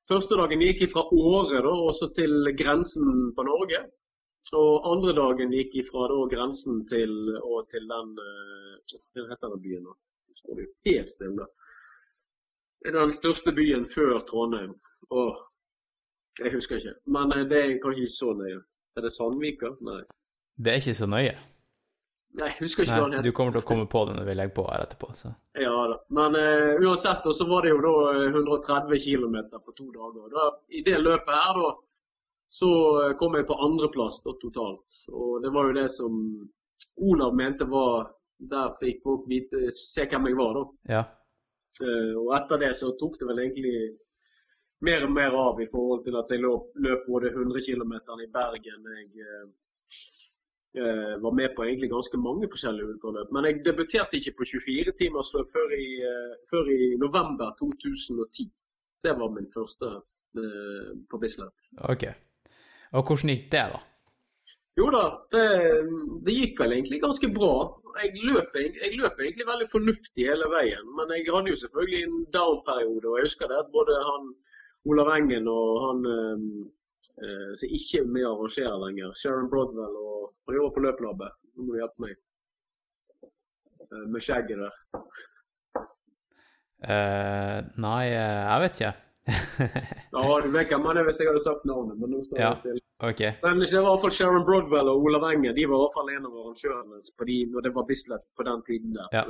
Første 0.06 0.38
dagen 0.38 0.62
gikk 0.62 0.84
fra 0.92 1.02
Åre 1.18 1.64
da, 1.66 1.72
også 1.90 2.12
til 2.14 2.52
grensen 2.58 3.32
på 3.34 3.46
Norge. 3.48 3.80
Og 4.54 4.86
andre 4.86 5.16
dagen 5.18 5.54
gikk 5.56 5.80
fra 5.88 6.06
da 6.12 6.20
grensen 6.30 6.84
til, 6.92 7.14
og 7.42 7.66
til 7.74 7.88
den 7.90 8.12
eh, 8.22 9.00
Hva 9.18 9.24
heter 9.32 9.56
den 9.56 9.64
byen? 9.64 9.88
Nå 9.88 10.38
står 10.38 10.60
det 10.60 10.68
jo 10.68 10.74
helt 10.92 11.10
stille. 11.10 11.48
Den 12.94 13.12
største 13.12 13.52
byen 13.56 13.88
før 13.90 14.20
Trondheim. 14.30 14.76
Åh, 15.12 15.42
jeg 16.44 16.54
husker 16.54 16.78
ikke. 16.82 16.96
Men 17.06 17.34
eh, 17.34 17.48
det 17.50 17.60
er 17.64 17.76
kanskje 17.84 18.06
ikke 18.06 18.18
så 18.18 18.34
nøye. 18.38 18.62
Er 18.96 19.06
det 19.06 19.12
Sandvika? 19.12 19.74
Nei. 19.82 20.02
Det 20.56 20.72
er 20.72 20.82
ikke 20.84 20.98
så 20.98 21.08
nøye. 21.10 21.36
Nei, 22.36 22.50
jeg 22.52 22.66
husker 22.66 22.84
ikke 22.84 22.98
hva 22.98 23.08
den 23.08 23.16
heter. 23.16 23.30
du 23.30 23.36
kommer 23.36 23.56
til 23.56 23.62
å 23.62 23.68
komme 23.70 23.88
på 23.92 24.02
det 24.08 24.16
når 24.18 24.28
vi 24.28 24.36
legger 24.36 24.56
på 24.58 24.66
her 24.68 24.84
etterpå. 24.84 25.10
Så. 25.16 25.32
Ja 25.60 25.74
da. 25.92 25.98
Men 26.18 26.36
uh, 26.36 26.84
uansett, 26.84 27.28
og 27.30 27.36
så 27.38 27.48
var 27.48 27.64
det 27.64 27.72
jo 27.72 27.80
da 27.86 27.96
eh, 28.12 28.36
130 28.36 29.04
km 29.06 29.38
på 29.56 29.76
to 29.78 29.88
dager. 29.94 30.28
Da, 30.34 30.48
I 30.68 30.84
det 30.84 31.00
løpet 31.04 31.32
her, 31.32 31.62
da, 31.62 31.72
så 32.52 32.72
eh, 33.04 33.14
kom 33.20 33.38
jeg 33.40 33.48
på 33.48 33.60
andreplass 33.68 34.20
totalt. 34.26 35.00
Og 35.12 35.40
det 35.44 35.54
var 35.56 35.70
jo 35.70 35.78
det 35.80 35.88
som 35.94 36.20
Olav 37.08 37.36
mente 37.36 37.68
var 37.72 38.12
Der 38.52 38.74
fikk 38.82 38.98
folk 39.00 39.30
vite, 39.32 39.70
se 39.72 40.04
hvem 40.12 40.26
jeg 40.28 40.36
var, 40.36 40.58
da. 40.58 40.64
Ja. 40.92 41.04
Eh, 41.84 42.14
og 42.22 42.34
etter 42.38 42.62
det 42.62 42.74
så 42.78 42.94
tok 43.00 43.20
det 43.20 43.30
vel 43.30 43.44
egentlig 43.44 43.76
mer 44.86 45.06
og 45.08 45.14
mer 45.16 45.36
av 45.40 45.62
i 45.62 45.68
forhold 45.72 46.04
til 46.06 46.18
at 46.20 46.32
jeg 46.32 46.44
løp, 46.44 46.74
løp 46.88 47.06
både 47.08 47.32
100 47.32 47.64
km 47.68 47.94
i 48.24 48.32
Bergen. 48.32 48.90
Jeg 49.00 49.28
eh, 49.28 49.46
eh, 50.82 51.16
var 51.26 51.34
med 51.40 51.56
på 51.56 51.64
egentlig 51.64 51.90
ganske 51.92 52.18
mange 52.18 52.50
forskjellige 52.52 52.90
ultraløp. 52.94 53.32
Men 53.32 53.48
jeg 53.50 53.64
debuterte 53.66 54.20
ikke 54.20 54.36
på 54.40 54.50
24-timersløp 54.52 55.48
før, 55.56 55.74
i, 55.80 55.90
eh, 56.12 56.36
før 56.52 56.72
i 56.76 56.82
november 57.06 57.56
2010. 57.62 58.52
Det 59.04 59.14
var 59.20 59.34
min 59.38 59.50
første 59.58 59.92
eh, 60.42 60.92
på 61.10 61.22
Bislett. 61.22 61.72
Ok. 61.92 62.08
Og 62.96 63.04
hvordan 63.04 63.34
gikk 63.34 63.52
det, 63.52 63.66
da? 63.76 63.82
Jo 64.76 64.90
da, 64.92 65.04
det, 65.32 65.44
det 66.28 66.34
gikk 66.36 66.60
vel 66.60 66.74
egentlig 66.76 67.00
ganske 67.04 67.30
bra. 67.32 67.54
Jeg 68.04 68.26
løp, 68.28 68.58
jeg 68.60 68.98
løp 69.00 69.22
egentlig 69.24 69.48
veldig 69.48 69.68
fornuftig 69.72 70.26
hele 70.28 70.50
veien, 70.52 70.90
men 70.98 71.14
jeg 71.16 71.30
hadde 71.32 71.54
jo 71.54 71.60
selvfølgelig 71.62 72.02
en 72.04 72.18
down-periode. 72.36 73.06
Og 73.08 73.20
jeg 73.20 73.30
husker 73.30 73.52
det 73.52 73.62
at 73.62 73.72
både 73.72 73.96
han 74.04 74.34
Olav 74.92 75.14
Engen 75.16 75.48
og 75.50 75.70
han 75.86 76.10
eh, 76.12 76.44
eh, 77.24 77.54
som 77.62 77.78
ikke 77.80 78.02
er 78.04 78.12
med 78.18 78.28
å 78.28 78.34
arrangere 78.36 78.76
lenger, 78.84 79.16
Sharon 79.22 79.50
Brodwell 79.52 79.96
og 80.02 80.12
Han 80.46 80.60
jobber 80.60 80.74
på 80.76 80.82
løplabbet. 80.84 81.38
Nå 81.56 81.64
må 81.66 81.74
du 81.74 81.80
hjelpe 81.80 82.04
meg. 82.04 82.20
Eh, 83.24 84.04
med 84.14 84.22
skjegget 84.22 84.62
der. 84.62 84.76
Uh, 86.86 87.66
nei, 87.82 88.02
jeg 88.12 88.62
vet 88.62 88.78
ikke. 88.78 88.92
Ja, 89.26 90.26
du 90.44 90.50
vet 90.54 90.70
hvem 90.70 90.86
han 90.86 91.00
er 91.00 91.08
hvis 91.08 91.20
jeg 91.20 91.30
hadde 91.32 91.42
sagt 91.44 91.66
navnet, 91.66 91.98
men 92.00 92.14
nå 92.14 92.22
står 92.28 92.40
Ja. 92.40 92.52
jeg 92.54 92.62
stille. 92.62 92.82
Men 93.44 93.60
det 93.60 93.74
var 93.74 93.82
i 93.82 93.90
hvert 93.90 94.04
fall 94.06 94.16
Sharon 94.18 94.46
Broadwell 94.48 94.92
og 94.92 95.04
Olav 95.10 95.26
Engen. 95.32 95.56
De 95.58 95.66
var 95.68 95.80
i 95.80 95.84
hvert 95.84 95.98
fall 95.98 96.12
en 96.14 96.28
av 96.30 96.40
arrangørene 96.42 97.02
på 97.18 97.28
de, 97.30 97.38
når 97.52 97.66
det 97.66 97.74
var 97.76 97.88
Bislett 97.90 98.26
på 98.38 98.46
den 98.48 98.64
tiden 98.70 98.96
der. 98.96 99.10
Ja. 99.18 99.24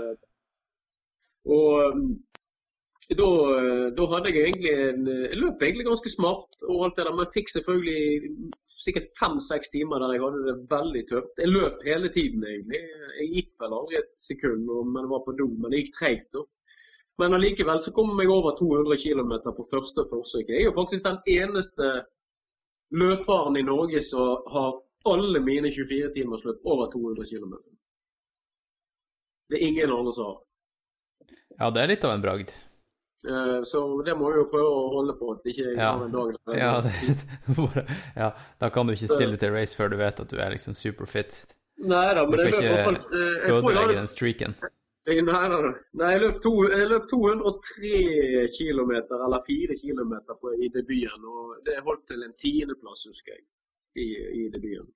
Og 1.55 1.95
um, 1.95 2.05
da, 3.13 3.29
da 3.97 4.05
hadde 4.10 4.31
jeg 4.34 4.47
egentlig 4.49 4.71
en 4.73 5.03
Jeg 5.08 5.38
løp 5.38 5.62
egentlig 5.62 5.86
ganske 5.86 6.10
smart 6.10 6.63
og 6.65 6.86
alt 6.88 6.95
det 6.97 7.05
der, 7.05 7.17
men 7.19 7.34
fikk 7.34 7.51
selvfølgelig 7.53 8.31
sikkert 8.86 9.12
fem-seks 9.19 9.69
timer 9.73 10.01
der 10.01 10.15
jeg 10.15 10.23
hadde 10.25 10.41
det 10.47 10.55
veldig 10.73 11.03
tøft. 11.12 11.38
Jeg 11.41 11.53
løp 11.53 11.86
hele 11.86 12.10
tiden, 12.10 12.43
egentlig. 12.49 12.81
Jeg 13.19 13.29
gikk 13.38 13.51
vel 13.62 13.77
aldri 13.77 13.99
et 14.01 14.12
sekund 14.21 14.65
men 14.67 15.05
det 15.05 15.12
var 15.13 15.23
på 15.25 15.38
do, 15.38 15.47
men 15.53 15.71
det 15.71 15.84
gikk 15.84 15.93
treigt. 15.99 16.27
da. 16.34 16.43
Men 17.17 17.34
allikevel 17.34 17.80
så 17.80 17.91
kom 17.95 18.12
jeg 18.19 18.30
over 18.30 18.56
200 18.60 18.97
km 18.99 19.32
på 19.56 19.65
første 19.71 20.04
forsøk. 20.10 20.49
Jeg 20.51 20.62
er 20.62 20.67
jo 20.69 20.73
faktisk 20.75 21.04
den 21.06 21.19
eneste 21.32 21.91
løperen 22.91 23.56
i 23.58 23.63
Norge 23.63 24.01
som 24.04 24.41
har 24.51 24.73
alle 25.08 25.39
mine 25.39 25.71
24-timersløp 25.71 26.60
over 26.65 26.89
200 26.91 27.25
km. 27.30 27.54
Det 29.49 29.62
er 29.62 29.67
ingen 29.67 29.91
andre 29.93 30.12
som 30.13 30.25
har. 30.32 30.38
Ja, 31.60 31.69
det 31.71 31.84
er 31.86 31.91
litt 31.93 32.04
av 32.04 32.15
en 32.17 32.23
bragd. 32.25 32.51
Eh, 33.25 33.62
Så 33.63 33.80
det 34.06 34.13
må 34.17 34.32
jeg 34.34 34.41
jo 34.43 34.47
prøve 34.51 34.71
å 34.75 34.88
holde 34.97 35.15
på. 35.19 35.32
At 35.38 35.45
ikke 35.49 35.69
jeg 35.69 35.78
Ja. 35.78 35.93
en 36.04 36.12
dag 36.12 36.36
Ja, 36.58 36.82
det, 36.82 36.91
ja, 38.21 38.32
da 38.60 38.69
kan 38.69 38.88
du 38.88 38.93
ikke 38.93 39.08
stille 39.15 39.38
til 39.38 39.54
race 39.56 39.75
før 39.78 39.89
du 39.93 39.97
vet 39.97 40.19
at 40.19 40.28
du 40.30 40.36
er 40.38 40.51
liksom 40.51 40.75
superfit. 40.75 41.43
Nei 41.78 42.13
da, 42.15 42.25
men 42.28 42.39
jeg 42.39 42.54
fall 42.84 42.97
ikke 42.99 43.15
eh, 43.15 43.47
jeg 43.47 43.62
tror 43.62 43.71
jeg 43.71 43.80
hadde- 44.04 44.71
Nei, 45.05 45.21
nei, 45.21 45.49
nei. 45.49 45.71
nei 45.99 46.11
jeg, 46.15 46.21
løp 46.23 46.37
to, 46.41 46.51
jeg 46.71 46.89
løp 46.89 47.07
203 47.11 47.89
km, 48.55 48.93
eller 49.27 49.43
4 49.45 49.77
km 49.77 50.13
i 50.57 50.69
debuten. 50.73 51.27
Og 51.29 51.57
det 51.67 51.81
holdt 51.85 52.07
til 52.09 52.25
en 52.25 52.33
tiendeplass, 52.41 53.05
husker 53.11 53.35
jeg, 53.35 53.43
i, 54.01 54.07
i 54.41 54.47
debuten. 54.53 54.89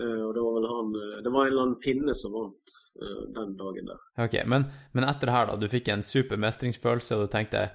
Uh, 0.00 0.28
og 0.28 0.34
det 0.36 0.42
var 0.44 0.54
vel 0.54 0.66
han 0.70 0.92
eh, 0.96 1.16
Det 1.20 1.30
var 1.34 1.42
en 1.44 1.50
eller 1.50 1.62
annen 1.66 1.80
finne 1.82 2.12
som 2.16 2.32
vant 2.32 2.76
uh, 3.02 3.24
den 3.36 3.50
dagen 3.58 3.90
der. 3.90 3.98
Ok, 4.24 4.38
men, 4.48 4.64
men 4.96 5.04
etter 5.04 5.28
det 5.28 5.34
her, 5.34 5.50
da, 5.50 5.56
du 5.60 5.66
fikk 5.68 5.90
en 5.92 6.04
super 6.06 6.40
mestringsfølelse, 6.40 7.18
og 7.18 7.26
du 7.26 7.34
tenkte 7.34 7.66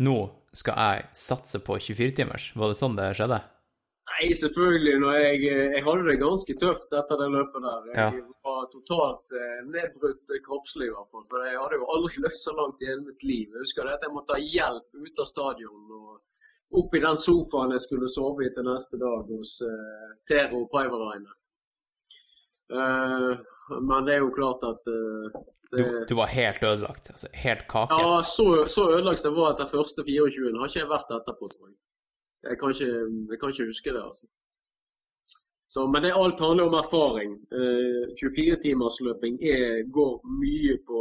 nå 0.00 0.16
skal 0.56 0.80
jeg 0.80 1.04
satse 1.16 1.60
på 1.64 1.76
24-timers. 1.80 2.50
Var 2.56 2.72
det 2.72 2.78
sånn 2.80 2.96
det 2.96 3.10
skjedde? 3.18 3.40
Nei, 4.16 4.32
selvfølgelig. 4.32 4.98
Når 5.00 5.12
jeg, 5.12 5.40
eh, 5.52 5.72
jeg 5.76 5.82
hadde 5.84 6.04
det 6.08 6.20
ganske 6.20 6.54
tøft 6.60 6.94
etter 7.00 7.18
det 7.20 7.28
løpet 7.34 7.64
der. 7.66 7.88
Jeg 7.92 8.22
var 8.46 8.68
totalt 8.72 9.34
eh, 9.40 9.58
nedbrutt 9.74 10.32
eh, 10.32 10.42
kroppslig, 10.46 10.88
i 10.88 10.94
hvert 10.94 11.10
fall. 11.12 11.26
For 11.32 11.44
jeg 11.44 11.58
hadde 11.60 11.80
jo 11.80 11.88
aldri 11.96 12.20
løpt 12.24 12.40
så 12.40 12.54
langt 12.56 12.84
i 12.84 12.88
hele 12.90 13.04
mitt 13.08 13.26
liv. 13.26 13.50
Jeg 13.50 13.64
husker 13.64 13.88
det 13.88 13.98
at 13.98 14.06
jeg 14.06 14.14
måtte 14.14 14.38
ha 14.38 14.46
hjelp 14.54 15.02
ut 15.02 15.20
av 15.24 15.28
stadion. 15.32 15.82
og 15.98 16.78
Opp 16.80 16.96
i 16.96 17.02
den 17.02 17.20
sofaen 17.20 17.74
jeg 17.76 17.84
skulle 17.84 18.08
sove 18.10 18.46
i 18.46 18.54
til 18.54 18.64
neste 18.66 18.98
dag 18.98 19.28
hos 19.30 19.52
uh, 19.62 20.08
Tero 20.26 20.64
Paivarainen. 20.72 21.36
Uh, 22.72 23.36
men 23.86 24.08
det 24.08 24.16
er 24.16 24.24
jo 24.24 24.32
klart 24.34 24.64
at 24.66 24.90
uh, 24.90 25.36
Du, 25.70 25.78
det, 25.78 25.84
du 26.10 26.16
var 26.18 26.32
helt 26.32 26.62
ødelagt. 26.66 27.12
Altså 27.12 27.30
helt 27.38 27.68
kake. 27.70 28.00
Ja, 28.02 28.18
så, 28.26 28.64
så 28.70 28.88
ødelagt 28.96 29.22
det 29.22 29.32
var 29.36 29.54
etter 29.54 29.70
første 29.70 30.02
24. 30.08 30.56
Har 30.58 30.72
ikke 30.72 30.82
jeg 30.82 30.90
vært 30.90 31.14
etterpå, 31.20 31.52
tror 31.54 31.70
jeg. 31.70 31.76
Jeg 32.50 32.58
kan 32.60 32.74
ikke, 32.74 32.90
jeg 33.32 33.38
kan 33.40 33.52
ikke 33.52 33.70
huske 33.70 33.92
det, 33.92 34.02
altså. 34.02 34.26
Så, 35.68 35.86
men 35.90 36.02
det 36.02 36.14
alt 36.14 36.40
handler 36.40 36.68
om 36.68 36.76
erfaring. 36.78 37.32
Eh, 37.58 38.04
24-timersløping 38.22 39.40
går 39.96 40.12
mye 40.40 40.76
på 40.86 41.00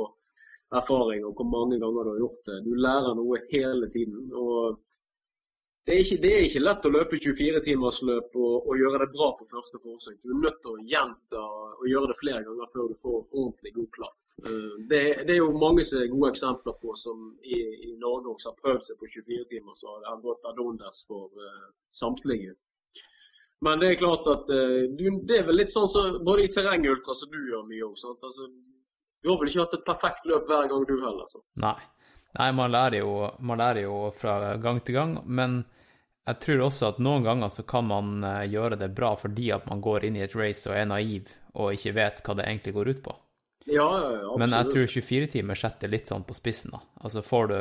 erfaring 0.73 1.25
og 1.25 1.36
hvor 1.38 1.47
mange 1.47 1.77
ganger 1.79 2.03
du 2.03 2.10
har 2.12 2.23
gjort 2.23 2.41
det. 2.49 2.58
Du 2.65 2.73
lærer 2.73 3.13
noe 3.15 3.39
hele 3.51 3.89
tiden. 3.93 4.31
og 4.34 4.81
det 5.86 5.93
er, 5.93 5.99
ikke, 6.01 6.21
det 6.21 6.29
er 6.34 6.43
ikke 6.47 6.63
lett 6.65 6.86
å 6.88 6.89
løpe 6.89 7.17
24-timersløp 7.21 8.38
og, 8.41 8.53
og 8.65 8.79
gjøre 8.81 9.03
det 9.03 9.12
bra 9.13 9.27
på 9.38 9.45
første 9.51 9.77
forsøk. 9.84 10.15
Du 10.23 10.31
er 10.34 10.39
nødt 10.41 10.58
til 10.63 10.71
å 10.73 10.86
gjenta 10.93 11.43
og 11.45 11.84
gjøre 11.91 12.10
det 12.10 12.17
flere 12.23 12.41
ganger 12.47 12.71
før 12.73 12.88
du 12.89 12.95
får 13.03 13.19
ordentlig 13.21 13.73
god 13.75 13.91
klapp. 13.99 14.15
Eh, 14.43 14.87
Det, 14.89 15.23
det 15.27 15.33
er 15.33 15.39
jo 15.39 15.57
mange 15.57 15.83
som 15.83 16.01
er 16.01 16.11
gode 16.11 16.29
eksempler 16.33 16.75
på 16.81 16.93
som 16.99 17.31
i, 17.43 17.59
i 17.89 17.95
Norge 18.01 18.35
også 18.35 18.51
har 18.51 18.59
prøvd 18.61 18.83
seg 18.87 18.99
på 18.99 19.09
24 19.13 19.47
timer, 19.53 19.73
så 19.79 19.97
det 20.01 20.11
har 20.11 20.21
gått 20.21 20.45
ad 20.45 20.59
undas 20.61 21.01
for 21.07 21.31
uh, 21.39 21.71
samtlige. 21.95 22.53
Men 23.65 23.79
det 23.79 23.89
er 23.89 24.01
klart 24.03 24.27
at 24.27 24.51
uh, 24.51 24.83
det 25.25 25.39
er 25.39 25.47
vel 25.47 25.61
litt 25.61 25.73
sånn 25.73 25.89
som 25.89 26.19
både 26.27 26.45
i 26.45 26.51
terrengultra 26.53 27.15
som 27.17 27.31
du 27.31 27.39
gjør 27.39 27.65
mye 27.69 27.87
òg. 27.87 27.95
Altså, 28.13 28.49
du 29.23 29.31
har 29.31 29.39
vel 29.41 29.49
ikke 29.49 29.63
hatt 29.63 29.77
et 29.79 29.87
perfekt 29.87 30.27
løp 30.29 30.51
hver 30.51 30.69
gang 30.69 30.85
du 30.85 30.95
heller. 30.99 31.31
Så. 31.31 31.41
Nei. 31.63 31.77
Nei, 32.35 32.49
man 32.51 32.73
lærer, 32.75 32.99
jo, 32.99 33.29
man 33.39 33.61
lærer 33.63 33.85
jo 33.85 34.09
fra 34.19 34.57
gang 34.59 34.81
til 34.83 34.97
gang, 34.97 35.21
men 35.23 35.61
jeg 36.27 36.41
tror 36.43 36.65
også 36.65 36.89
at 36.89 36.97
noen 36.99 37.23
ganger 37.23 37.53
så 37.53 37.63
kan 37.63 37.87
man 37.87 38.25
gjøre 38.51 38.75
det 38.81 38.89
bra 38.97 39.13
fordi 39.15 39.53
at 39.55 39.69
man 39.71 39.79
går 39.79 40.03
inn 40.03 40.17
i 40.19 40.25
et 40.25 40.35
race 40.35 40.67
og 40.67 40.75
er 40.75 40.89
naiv 40.89 41.31
og 41.55 41.77
ikke 41.77 41.95
vet 41.95 42.19
hva 42.25 42.35
det 42.35 42.49
egentlig 42.49 42.75
går 42.75 42.91
ut 42.91 43.01
på. 43.05 43.15
Ja, 43.65 43.88
absolutt. 43.88 44.39
Men 44.39 44.54
jeg 44.54 44.71
tror 44.73 44.93
24 44.93 45.32
timer 45.34 45.58
setter 45.58 45.89
litt 45.89 46.12
sånn 46.12 46.25
på 46.28 46.38
spissen, 46.38 46.75
da. 46.75 46.84
Altså 47.01 47.23
får 47.25 47.49
du, 47.49 47.58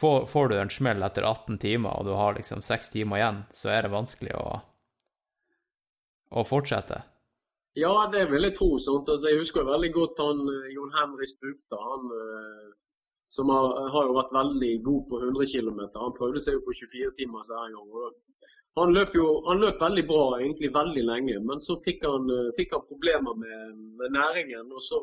får, 0.00 0.26
får 0.28 0.52
du 0.52 0.58
en 0.60 0.72
smell 0.72 1.06
etter 1.06 1.24
18 1.24 1.58
timer, 1.62 1.96
og 1.96 2.08
du 2.08 2.12
har 2.18 2.36
liksom 2.36 2.64
6 2.64 2.92
timer 2.92 3.22
igjen, 3.22 3.42
så 3.56 3.72
er 3.72 3.86
det 3.86 3.94
vanskelig 3.94 4.36
å, 4.36 4.46
å 6.36 6.44
fortsette. 6.44 7.00
Ja, 7.74 7.94
det 8.12 8.28
vil 8.30 8.46
jeg 8.46 8.54
tro. 8.58 8.76
sånt. 8.78 9.08
Altså, 9.10 9.32
jeg 9.32 9.40
husker 9.40 9.66
veldig 9.66 9.90
godt 9.96 10.20
han 10.22 10.44
eh, 10.46 10.70
Jon 10.76 10.92
Henry 10.94 11.26
Spukta. 11.26 11.80
Han 11.80 12.12
eh, 12.14 12.68
som 13.34 13.50
har, 13.50 13.80
har 13.90 14.06
jo 14.06 14.14
vært 14.14 14.36
veldig 14.36 14.72
god 14.84 15.08
på 15.10 15.20
100 15.24 15.48
km. 15.50 15.80
Han 15.96 16.14
prøvde 16.14 16.42
seg 16.42 16.58
jo 16.58 16.62
på 16.68 16.76
24 16.84 17.16
timer 17.18 17.42
så 17.46 17.58
en 17.64 17.74
gang. 17.74 17.88
og 17.90 18.14
Han 18.74 18.94
løp 18.94 19.14
jo 19.14 19.26
han 19.46 19.60
løp 19.62 19.82
veldig 19.82 20.04
bra 20.08 20.22
egentlig 20.40 20.72
veldig 20.74 21.04
lenge, 21.06 21.40
men 21.46 21.60
så 21.62 21.76
fikk 21.84 22.02
han, 22.06 22.30
eh, 22.30 22.52
fikk 22.56 22.74
han 22.74 22.86
problemer 22.88 23.36
med, 23.38 23.76
med 24.00 24.16
næringen. 24.16 24.72
Og 24.72 24.82
så 24.82 24.98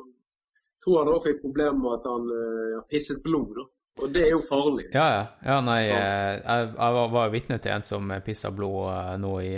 tror 0.83 1.01
han 1.01 1.13
også 1.13 1.29
fikk 1.29 1.43
problemer 1.45 1.77
med 1.79 1.93
at 1.99 2.09
han 2.09 2.25
uh, 2.31 2.81
pisset 2.91 3.21
blod. 3.23 3.53
da. 3.55 3.67
Og 4.01 4.11
det 4.11 4.25
er 4.25 4.33
jo 4.33 4.41
farlig. 4.43 4.87
Ja, 4.95 5.07
ja. 5.13 5.23
ja 5.45 5.59
nei, 5.63 5.81
eh, 5.87 6.33
jeg, 6.39 6.67
jeg 6.73 6.97
var, 6.97 7.25
jo 7.27 7.35
vitne 7.35 7.59
til 7.61 7.75
en 7.75 7.85
som 7.85 8.11
pissa 8.25 8.51
blod 8.55 9.19
nå 9.21 9.33
i 9.45 9.53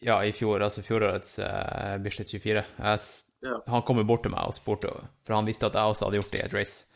ja, 0.00 0.22
i 0.24 0.32
fjor, 0.32 0.62
altså 0.64 0.80
fjorårets 0.80 1.38
uh, 1.44 1.96
Bislett 2.02 2.32
24. 2.32 2.62
Jeg, 2.78 3.08
Ja. 3.46 3.58
Han 3.70 3.82
kom 3.82 4.00
jo 4.00 4.06
bort 4.08 4.24
til 4.24 4.32
meg 4.32 4.48
og 4.48 4.54
spurte, 4.56 4.90
for 5.22 5.36
han 5.36 5.46
visste 5.46 5.68
at 5.68 5.76
jeg 5.76 5.92
også 5.92 6.06
hadde 6.06 6.18
gjort 6.18 6.32
det 6.32 6.38
i 6.40 6.46
et 6.46 6.54
race. 6.56 6.86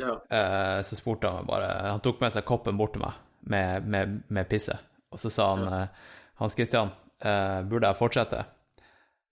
Ja. 0.00 0.14
Eh, 0.30 0.82
så 0.82 0.96
spurte 0.96 1.28
han 1.28 1.46
bare 1.46 1.66
Han 1.90 2.00
tok 2.00 2.22
med 2.22 2.32
seg 2.32 2.46
koppen 2.48 2.78
bort 2.78 2.94
til 2.94 3.02
meg 3.04 3.18
med, 3.40 3.88
med, 3.88 4.14
med 4.28 4.48
pisse. 4.48 4.76
Og 5.10 5.20
så 5.20 5.30
sa 5.32 5.50
han 5.54 5.68
eh, 5.68 6.08
Hans 6.40 6.56
Christian, 6.56 6.90
eh, 7.22 7.60
burde 7.68 7.90
jeg 7.90 7.98
fortsette? 7.98 8.44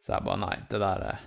Så 0.03 0.15
jeg 0.17 0.27
bare 0.27 0.41
nei, 0.43 0.55
det 0.71 0.81
der 0.83 1.05
eh, 1.13 1.27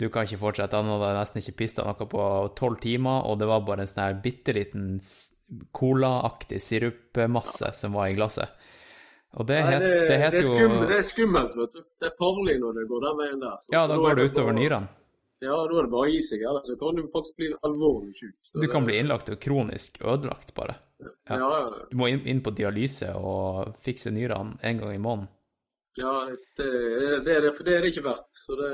Du 0.00 0.08
kan 0.10 0.26
ikke 0.26 0.40
fortsette. 0.42 0.80
Han 0.80 0.90
hadde 0.96 1.12
nesten 1.18 1.42
ikke 1.42 1.58
pista 1.62 1.86
noe 1.86 2.08
på 2.10 2.24
tolv 2.58 2.80
timer, 2.82 3.26
og 3.28 3.38
det 3.40 3.48
var 3.50 3.64
bare 3.66 3.84
en 3.84 3.90
sånn 3.90 4.04
her 4.04 4.18
bitte 4.24 4.54
liten 4.56 4.98
colaaktig 5.76 6.60
sirupmasse 6.64 7.70
som 7.78 7.94
var 7.96 8.10
i 8.10 8.18
glasset. 8.18 8.50
Og 9.34 9.46
det, 9.48 9.56
het, 9.66 9.82
det, 9.82 9.94
det 10.06 10.18
heter 10.22 10.36
er 10.38 10.60
jo 10.62 10.82
det 10.86 10.98
er 11.00 11.06
skummelt, 11.06 11.56
vet 11.58 11.72
du. 11.74 11.80
Det 11.98 12.06
er 12.06 12.12
farlig 12.20 12.54
når 12.62 12.76
det 12.78 12.84
går 12.90 13.00
den 13.02 13.16
veien 13.18 13.40
der. 13.42 13.56
Så 13.64 13.74
Ja, 13.74 13.86
da 13.90 13.96
går 13.98 14.18
det 14.18 14.28
utover 14.30 14.54
nyrene. 14.54 14.90
Ja, 15.42 15.56
da 15.58 15.64
er 15.66 15.86
det 15.88 15.90
bare 15.90 16.06
å 16.06 16.12
gi 16.12 16.20
seg. 16.24 16.44
Ellers 16.46 16.70
kan 16.80 16.98
du 16.98 17.02
faktisk 17.12 17.40
bli 17.40 17.48
alvorlig 17.66 18.14
syk. 18.16 18.36
Du 18.54 18.66
kan 18.70 18.86
bli 18.86 19.00
innlagt 19.00 19.32
og 19.34 19.40
kronisk 19.42 19.98
ødelagt, 20.06 20.54
bare. 20.56 20.78
Ja, 21.02 21.38
ja. 21.38 21.86
Du 21.90 21.96
må 21.98 22.08
inn, 22.12 22.42
på 22.44 22.52
dialyse 22.54 23.10
og 23.18 23.74
fikse 23.82 24.12
nyrene 24.14 24.58
en 24.62 24.82
gang 24.82 24.94
i 24.94 25.00
måneden. 25.02 25.30
Ja, 25.98 26.12
det, 26.58 26.68
det, 27.24 27.32
er 27.34 27.42
det, 27.46 27.52
for 27.54 27.66
det 27.66 27.76
er 27.76 27.84
det 27.84 27.92
ikke 27.92 28.08
verdt. 28.08 28.30
Så 28.34 28.56
det, 28.58 28.70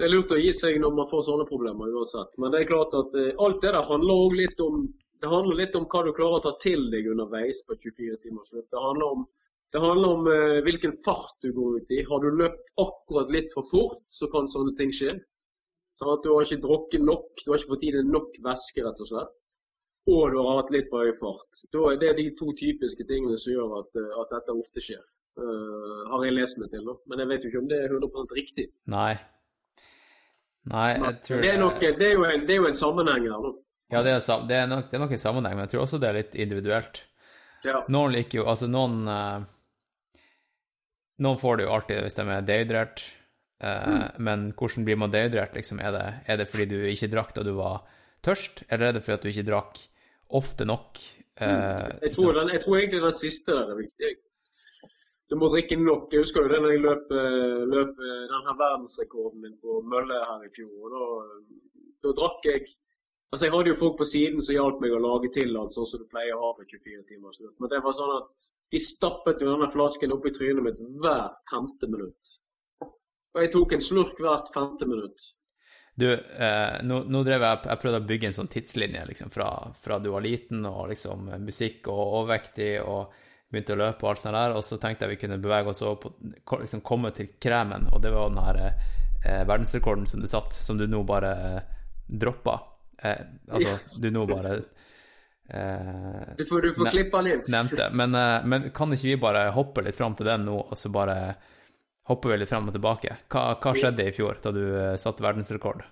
det 0.00 0.06
er 0.06 0.12
lurt 0.12 0.32
å 0.34 0.40
gi 0.40 0.52
seg 0.56 0.80
når 0.80 0.96
man 0.96 1.08
får 1.08 1.26
sånne 1.28 1.46
problemer 1.48 1.92
uansett. 1.92 2.32
Men 2.40 2.52
det 2.52 2.62
er 2.62 2.72
klart 2.72 2.96
at 2.96 3.16
eh, 3.16 3.32
alt 3.40 3.62
det 3.64 3.72
der 3.76 3.88
handler 3.88 4.24
også 4.26 4.40
litt 4.42 4.64
om 4.64 4.82
det 5.20 5.28
handler 5.28 5.58
litt 5.58 5.74
om 5.76 5.84
hva 5.92 6.00
du 6.04 6.14
klarer 6.16 6.38
å 6.38 6.44
ta 6.44 6.54
til 6.62 6.86
deg 6.92 7.08
underveis 7.12 7.60
på 7.66 7.76
24 7.76 8.16
timers 8.22 8.52
løp. 8.54 8.64
Det 8.72 8.80
handler 8.80 9.16
om, 9.16 9.26
det 9.74 9.82
handler 9.82 10.14
om 10.16 10.30
eh, 10.32 10.60
hvilken 10.64 10.94
fart 11.04 11.36
du 11.44 11.50
går 11.56 11.80
ut 11.80 11.92
i. 11.92 11.98
Har 12.08 12.24
du 12.24 12.30
løpt 12.38 12.72
akkurat 12.80 13.32
litt 13.34 13.52
for 13.52 13.68
fort, 13.68 14.00
så 14.08 14.30
kan 14.32 14.48
sånne 14.48 14.72
ting 14.78 14.92
skje. 14.96 15.18
Sånn 16.00 16.14
at 16.14 16.24
du 16.24 16.30
har 16.32 16.46
ikke 16.46 16.62
drukket 16.64 17.04
nok, 17.04 17.44
du 17.44 17.52
har 17.52 17.60
ikke 17.60 17.74
fått 17.74 17.84
i 17.84 17.92
deg 17.98 18.08
nok 18.08 18.40
væske, 18.46 18.86
rett 18.86 19.04
og 19.04 19.10
slett. 19.10 19.36
Og 20.08 20.32
du 20.32 20.38
har 20.40 20.60
hatt 20.62 20.70
litt 20.74 20.88
for 20.90 21.04
høy 21.04 21.12
fart. 21.18 21.64
Da 21.74 21.82
er 21.92 21.98
det 22.00 22.14
de 22.18 22.28
to 22.38 22.54
typiske 22.56 23.04
tingene 23.08 23.36
som 23.40 23.52
gjør 23.52 23.74
at, 23.82 23.90
eh, 24.00 24.14
at 24.22 24.32
dette 24.36 24.56
ofte 24.56 24.84
skjer. 24.84 25.02
Uh, 25.38 26.08
har 26.10 26.24
jeg 26.26 26.34
lest 26.34 26.58
meg 26.58 26.72
til, 26.72 26.82
da. 26.84 26.96
Men 27.08 27.22
jeg 27.22 27.28
vet 27.30 27.44
jo 27.44 27.50
ikke 27.50 27.60
om 27.62 27.68
det 27.70 27.76
er 27.80 27.92
100 27.94 28.34
riktig. 28.36 28.66
Nei. 28.90 29.12
Nei, 30.68 30.88
jeg 30.96 31.20
tror 31.24 31.44
Det 31.44 31.52
er, 31.52 31.60
nok, 31.60 31.78
det, 31.80 32.08
er 32.08 32.16
jo 32.18 32.24
en, 32.28 32.42
det 32.48 32.56
er 32.56 32.58
jo 32.58 32.66
en 32.68 32.76
sammenheng 32.76 33.28
her, 33.30 33.44
da. 33.46 33.52
Ja, 33.90 34.02
det 34.06 34.12
er, 34.12 34.42
det, 34.46 34.56
er 34.56 34.66
nok, 34.70 34.90
det 34.90 34.98
er 34.98 35.02
nok 35.02 35.14
en 35.16 35.22
sammenheng, 35.22 35.54
men 35.56 35.64
jeg 35.64 35.72
tror 35.72 35.84
også 35.86 36.00
det 36.02 36.10
er 36.10 36.18
litt 36.18 36.36
individuelt. 36.38 37.00
Ja. 37.66 37.80
Noen 37.92 38.14
liker 38.14 38.40
jo 38.40 38.44
Altså, 38.48 38.70
noen 38.72 39.02
eh, 39.10 39.40
Noen 41.20 41.40
får 41.40 41.58
det 41.58 41.66
jo 41.66 41.72
alltid 41.74 41.98
hvis 42.06 42.16
de 42.16 42.24
er 42.32 42.44
dehydrert, 42.48 43.02
eh, 43.60 44.06
men 44.24 44.46
hvordan 44.56 44.86
blir 44.86 44.96
man 45.00 45.12
dehydrert, 45.12 45.52
liksom? 45.58 45.82
Er 45.84 45.92
det, 45.92 46.04
er 46.24 46.40
det 46.40 46.46
fordi 46.48 46.68
du 46.70 46.78
ikke 46.88 47.10
drakk 47.12 47.34
da 47.36 47.44
du 47.44 47.52
var 47.58 47.82
tørst, 48.24 48.62
eller 48.68 48.88
er 48.88 48.96
det 48.96 49.02
fordi 49.04 49.18
at 49.18 49.26
du 49.26 49.32
ikke 49.32 49.48
drakk 49.50 49.82
ofte 50.36 50.66
nok? 50.68 50.98
Uh, 51.40 51.88
Jeg 52.04 52.12
tror, 52.16 52.34
den, 52.36 52.50
jeg 52.54 52.60
tror 52.64 52.76
egentlig 52.76 53.02
den 53.02 53.16
siste 53.16 53.54
der 53.56 53.72
er 53.72 53.78
viktig. 53.78 54.10
Du 55.30 55.36
må 55.38 55.48
drikke 55.52 55.78
nok. 55.78 56.10
Jeg 56.12 56.24
husker 56.24 56.42
jo 56.42 56.50
det 56.50 56.58
når 56.62 56.72
jeg 56.74 56.82
løp, 56.82 57.12
eh, 57.14 57.60
løp 57.70 57.92
denne 58.00 58.28
den 58.32 58.46
her 58.48 58.56
verdensrekorden 58.58 59.44
min 59.44 59.54
på 59.62 59.78
mølle 59.86 60.18
her 60.26 60.42
i 60.42 60.50
fjor. 60.56 60.96
Da, 60.96 61.04
da 62.04 62.14
drakk 62.18 62.48
jeg 62.50 62.66
Altså 63.30 63.46
Jeg 63.46 63.52
hadde 63.54 63.70
jo 63.70 63.78
folk 63.78 63.98
på 63.98 64.06
siden 64.10 64.42
som 64.42 64.56
hjalp 64.56 64.80
meg 64.82 64.90
å 64.90 64.98
lage 64.98 65.28
til 65.30 65.54
alt 65.54 65.70
sånn 65.70 65.86
som 65.86 66.00
du 66.02 66.06
pleier 66.10 66.34
å 66.34 66.48
ha 66.48 66.54
på 66.56 66.64
24 66.66 67.04
timers 67.06 67.38
løp. 67.38 67.52
Men 67.62 67.70
det 67.70 67.78
var 67.84 67.94
sånn 67.94 68.14
at 68.16 68.46
de 68.74 68.80
stappet 68.82 69.44
jo 69.44 69.52
denne 69.52 69.68
flasken 69.70 70.14
opp 70.16 70.26
i 70.26 70.32
trynet 70.34 70.66
mitt 70.66 70.80
hvert 71.04 71.36
femte 71.52 71.86
minutt. 71.92 72.32
Og 72.82 73.38
jeg 73.44 73.52
tok 73.54 73.76
en 73.76 73.86
slurk 73.86 74.18
hvert 74.18 74.50
femte 74.50 74.88
minutt. 74.90 75.28
Du, 76.00 76.06
eh, 76.12 76.76
nå, 76.86 77.02
nå 77.12 77.20
drev 77.26 77.42
jeg 77.44 77.58
Jeg 77.68 77.80
prøvde 77.82 77.98
å 78.00 78.06
bygge 78.08 78.28
en 78.30 78.36
sånn 78.38 78.48
tidslinje 78.48 79.02
liksom, 79.10 79.32
fra, 79.34 79.50
fra 79.82 79.98
du 80.00 80.08
var 80.14 80.24
liten 80.24 80.64
og 80.68 80.86
liksom 80.88 81.28
musikk 81.44 81.90
og 81.92 82.00
overvektig 82.20 82.70
og 82.80 83.12
begynte 83.50 83.74
å 83.74 83.80
løpe 83.80 84.06
og 84.06 84.12
alt 84.12 84.22
sånt 84.22 84.38
der, 84.38 84.54
og 84.54 84.62
så 84.64 84.78
tenkte 84.78 85.06
jeg 85.06 85.16
vi 85.16 85.20
kunne 85.24 85.40
bevege 85.42 85.72
oss 85.72 85.82
over 85.82 85.96
på 85.98 86.60
liksom 86.60 86.84
komme 86.86 87.10
til 87.16 87.32
kremen, 87.42 87.88
og 87.90 88.02
det 88.04 88.12
var 88.14 88.30
den 88.30 88.44
her 88.46 88.60
eh, 88.62 89.42
verdensrekorden 89.48 90.06
som 90.06 90.22
du 90.22 90.28
satt, 90.30 90.54
som 90.54 90.78
du 90.78 90.86
nå 90.86 91.02
bare 91.08 91.32
eh, 91.48 91.72
droppa. 92.06 92.60
Eh, 93.02 93.24
altså, 93.50 93.74
du 93.98 94.10
nå 94.14 94.22
bare 94.28 94.54
eh, 95.48 96.36
Du 96.38 96.44
får, 96.46 96.62
du 96.62 96.72
får 96.78 96.92
klippa 96.94 97.22
den 97.26 97.42
nevnte. 97.50 97.90
Men, 97.90 98.14
eh, 98.14 98.46
men 98.46 98.70
kan 98.76 98.94
ikke 98.94 99.10
vi 99.10 99.16
bare 99.20 99.48
hoppe 99.56 99.82
litt 99.86 99.98
fram 99.98 100.14
til 100.18 100.30
den 100.30 100.46
nå, 100.46 100.56
og 100.70 100.78
så 100.78 100.92
bare 100.94 101.18
hopper 102.08 102.32
vi 102.32 102.40
litt 102.40 102.50
fram 102.50 102.68
og 102.68 102.76
tilbake? 102.76 103.16
Hva, 103.30 103.54
hva 103.62 103.72
skjedde 103.76 104.08
i 104.08 104.14
fjor, 104.14 104.38
da 104.42 104.52
du 104.54 104.62
eh, 104.66 104.98
satte 105.00 105.24
verdensrekord? 105.24 105.82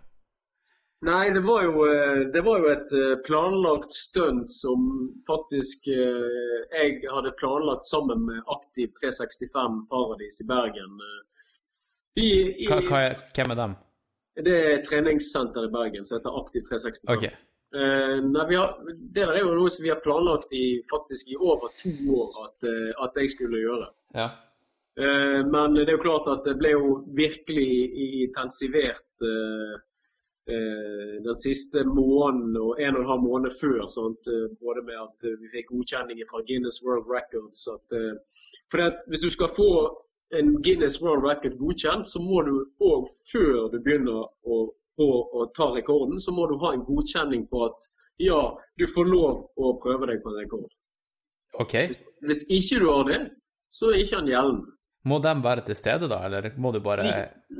Nei, 1.07 1.31
det 1.31 1.45
var 1.47 1.63
jo, 1.63 1.85
eh, 1.87 2.21
det 2.35 2.43
var 2.43 2.63
jo 2.63 2.71
et 2.73 2.95
eh, 2.97 3.17
planlagt 3.27 3.95
stunt 3.95 4.51
som 4.51 4.87
faktisk 5.29 5.87
jeg 5.87 7.03
hadde 7.07 7.35
planlagt 7.39 7.87
sammen 7.87 8.25
med 8.27 8.41
Aktiv 8.51 8.91
365 8.99 9.85
Paradis 9.91 10.41
i 10.43 10.47
Bergen. 10.49 10.97
I, 12.19 12.31
i, 12.65 12.67
Hva, 12.67 12.81
hva 12.89 13.05
er, 13.11 13.21
hvem 13.37 13.55
er 13.55 13.61
dem? 13.61 13.77
Det 14.49 14.57
er 14.73 14.83
treningssenter 14.87 15.69
i 15.69 15.71
Bergen 15.75 16.07
som 16.07 16.19
heter 16.19 16.35
Aktiv 16.41 16.67
365. 16.67 17.15
Ok. 17.15 17.29
Eh, 17.79 18.19
nei, 18.25 18.49
vi 18.49 18.59
har, 18.59 18.75
det 19.15 19.23
er 19.29 19.39
jo 19.45 19.55
noe 19.55 19.71
som 19.71 19.87
vi 19.87 19.93
har 19.93 20.03
planlagt 20.03 20.51
i, 20.57 20.81
faktisk 20.91 21.31
i 21.31 21.39
over 21.39 21.71
to 21.79 21.95
år 22.17 22.43
at, 22.49 22.71
at 23.07 23.23
jeg 23.23 23.37
skulle 23.37 23.63
gjøre. 23.63 23.91
Ja. 24.19 24.33
Eh, 24.99 25.41
Men 25.47 25.75
det 25.75 25.89
er 25.89 25.97
jo 25.97 26.07
klart 26.07 26.27
at 26.33 26.47
det 26.49 26.57
ble 26.59 26.73
jo 26.75 26.89
virkelig 27.15 27.69
intensivert 28.25 29.27
eh, 29.33 29.75
eh, 30.55 31.13
den 31.27 31.37
siste 31.39 31.85
måneden 31.87 32.57
og 32.57 32.81
en 32.83 32.97
og 32.97 33.05
en 33.05 33.11
halv 33.13 33.23
måned 33.23 33.55
før. 33.61 33.87
Sant? 33.93 34.27
eh, 34.27 34.49
Både 34.65 34.83
med 34.89 34.99
at 35.05 35.29
vi 35.41 35.53
fikk 35.55 35.71
godkjenning 35.75 36.25
fra 36.31 36.43
Guinness 36.49 36.83
World 36.85 37.07
Records. 37.07 37.69
At, 37.71 37.99
for 38.73 38.91
hvis 39.09 39.23
du 39.23 39.31
skal 39.31 39.53
få 39.55 39.71
en 40.39 40.63
Guinness 40.63 40.99
World 41.03 41.25
Record 41.25 41.55
godkjent, 41.59 42.09
så 42.09 42.21
må 42.21 42.43
du 42.49 42.57
òg 42.85 43.07
før 43.31 43.71
du 43.73 43.79
begynner 43.81 44.27
å, 44.45 44.59
å, 44.99 45.09
å 45.39 45.47
ta 45.57 45.71
rekorden, 45.77 46.19
så 46.21 46.35
må 46.35 46.49
du 46.51 46.59
ha 46.65 46.75
en 46.75 46.85
godkjenning 46.85 47.47
på 47.49 47.63
at 47.69 47.87
ja, 48.19 48.41
du 48.77 48.85
får 48.91 49.07
lov 49.07 49.47
å 49.57 49.77
prøve 49.83 50.11
deg 50.11 50.25
på 50.25 50.33
en 50.33 50.41
rekord. 50.43 50.69
Ok. 51.63 51.75
Hvis 52.27 52.43
ikke 52.51 52.81
du 52.83 52.89
har 52.91 53.07
det, 53.09 53.21
så 53.71 53.93
er 53.93 54.03
ikke 54.03 54.19
han 54.19 54.29
gjeldende. 54.33 54.75
Må 55.09 55.19
de 55.25 55.33
være 55.45 55.65
til 55.69 55.79
stede, 55.79 56.09
da, 56.11 56.19
eller 56.27 56.51
må 56.61 56.73
du 56.75 56.81
bare 56.85 57.07
De, 57.07 57.13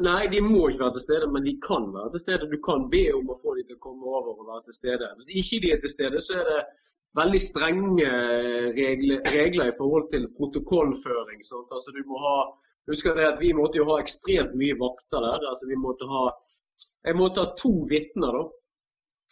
nei, 0.05 0.27
de 0.33 0.41
må 0.45 0.69
ikke 0.69 0.85
være 0.85 0.97
til 0.99 1.07
stede, 1.07 1.31
men 1.33 1.47
de 1.47 1.55
kan 1.65 1.89
være 1.95 2.13
til 2.15 2.25
stede. 2.25 2.51
Du 2.51 2.59
kan 2.65 2.89
be 2.93 3.05
om 3.17 3.33
å 3.33 3.39
få 3.41 3.55
dem 3.59 3.69
til 3.69 3.79
å 3.79 3.85
komme 3.87 4.05
over 4.09 4.35
og 4.35 4.51
være 4.51 4.67
til 4.69 4.79
stede. 4.79 5.09
Hvis 5.21 5.33
ikke 5.43 5.63
de 5.65 5.73
er 5.75 5.83
til 5.85 5.95
stede, 5.95 6.23
så 6.25 6.37
er 6.41 6.51
det 6.51 6.61
veldig 7.19 7.41
strenge 7.43 8.11
regler, 8.77 9.25
regler 9.33 9.73
i 9.73 9.77
forhold 9.79 10.11
til 10.13 10.29
protokollføring. 10.37 11.41
Sant? 11.47 11.73
Altså, 11.73 11.95
du 11.97 12.03
må 12.11 12.21
ha, 12.25 12.37
husk 12.91 13.11
det 13.17 13.27
at 13.33 13.41
Vi 13.41 13.55
måtte 13.57 13.81
jo 13.81 13.89
ha 13.91 13.99
ekstremt 14.03 14.55
mye 14.59 14.77
vakter 14.81 15.25
der. 15.25 15.49
Altså, 15.51 15.71
vi 15.71 15.81
måtte 15.81 16.09
ha, 16.11 16.29
jeg 17.09 17.19
måtte 17.19 17.45
ha 17.45 17.57
to 17.59 17.75
vitner. 17.91 18.39
da. 18.39 18.47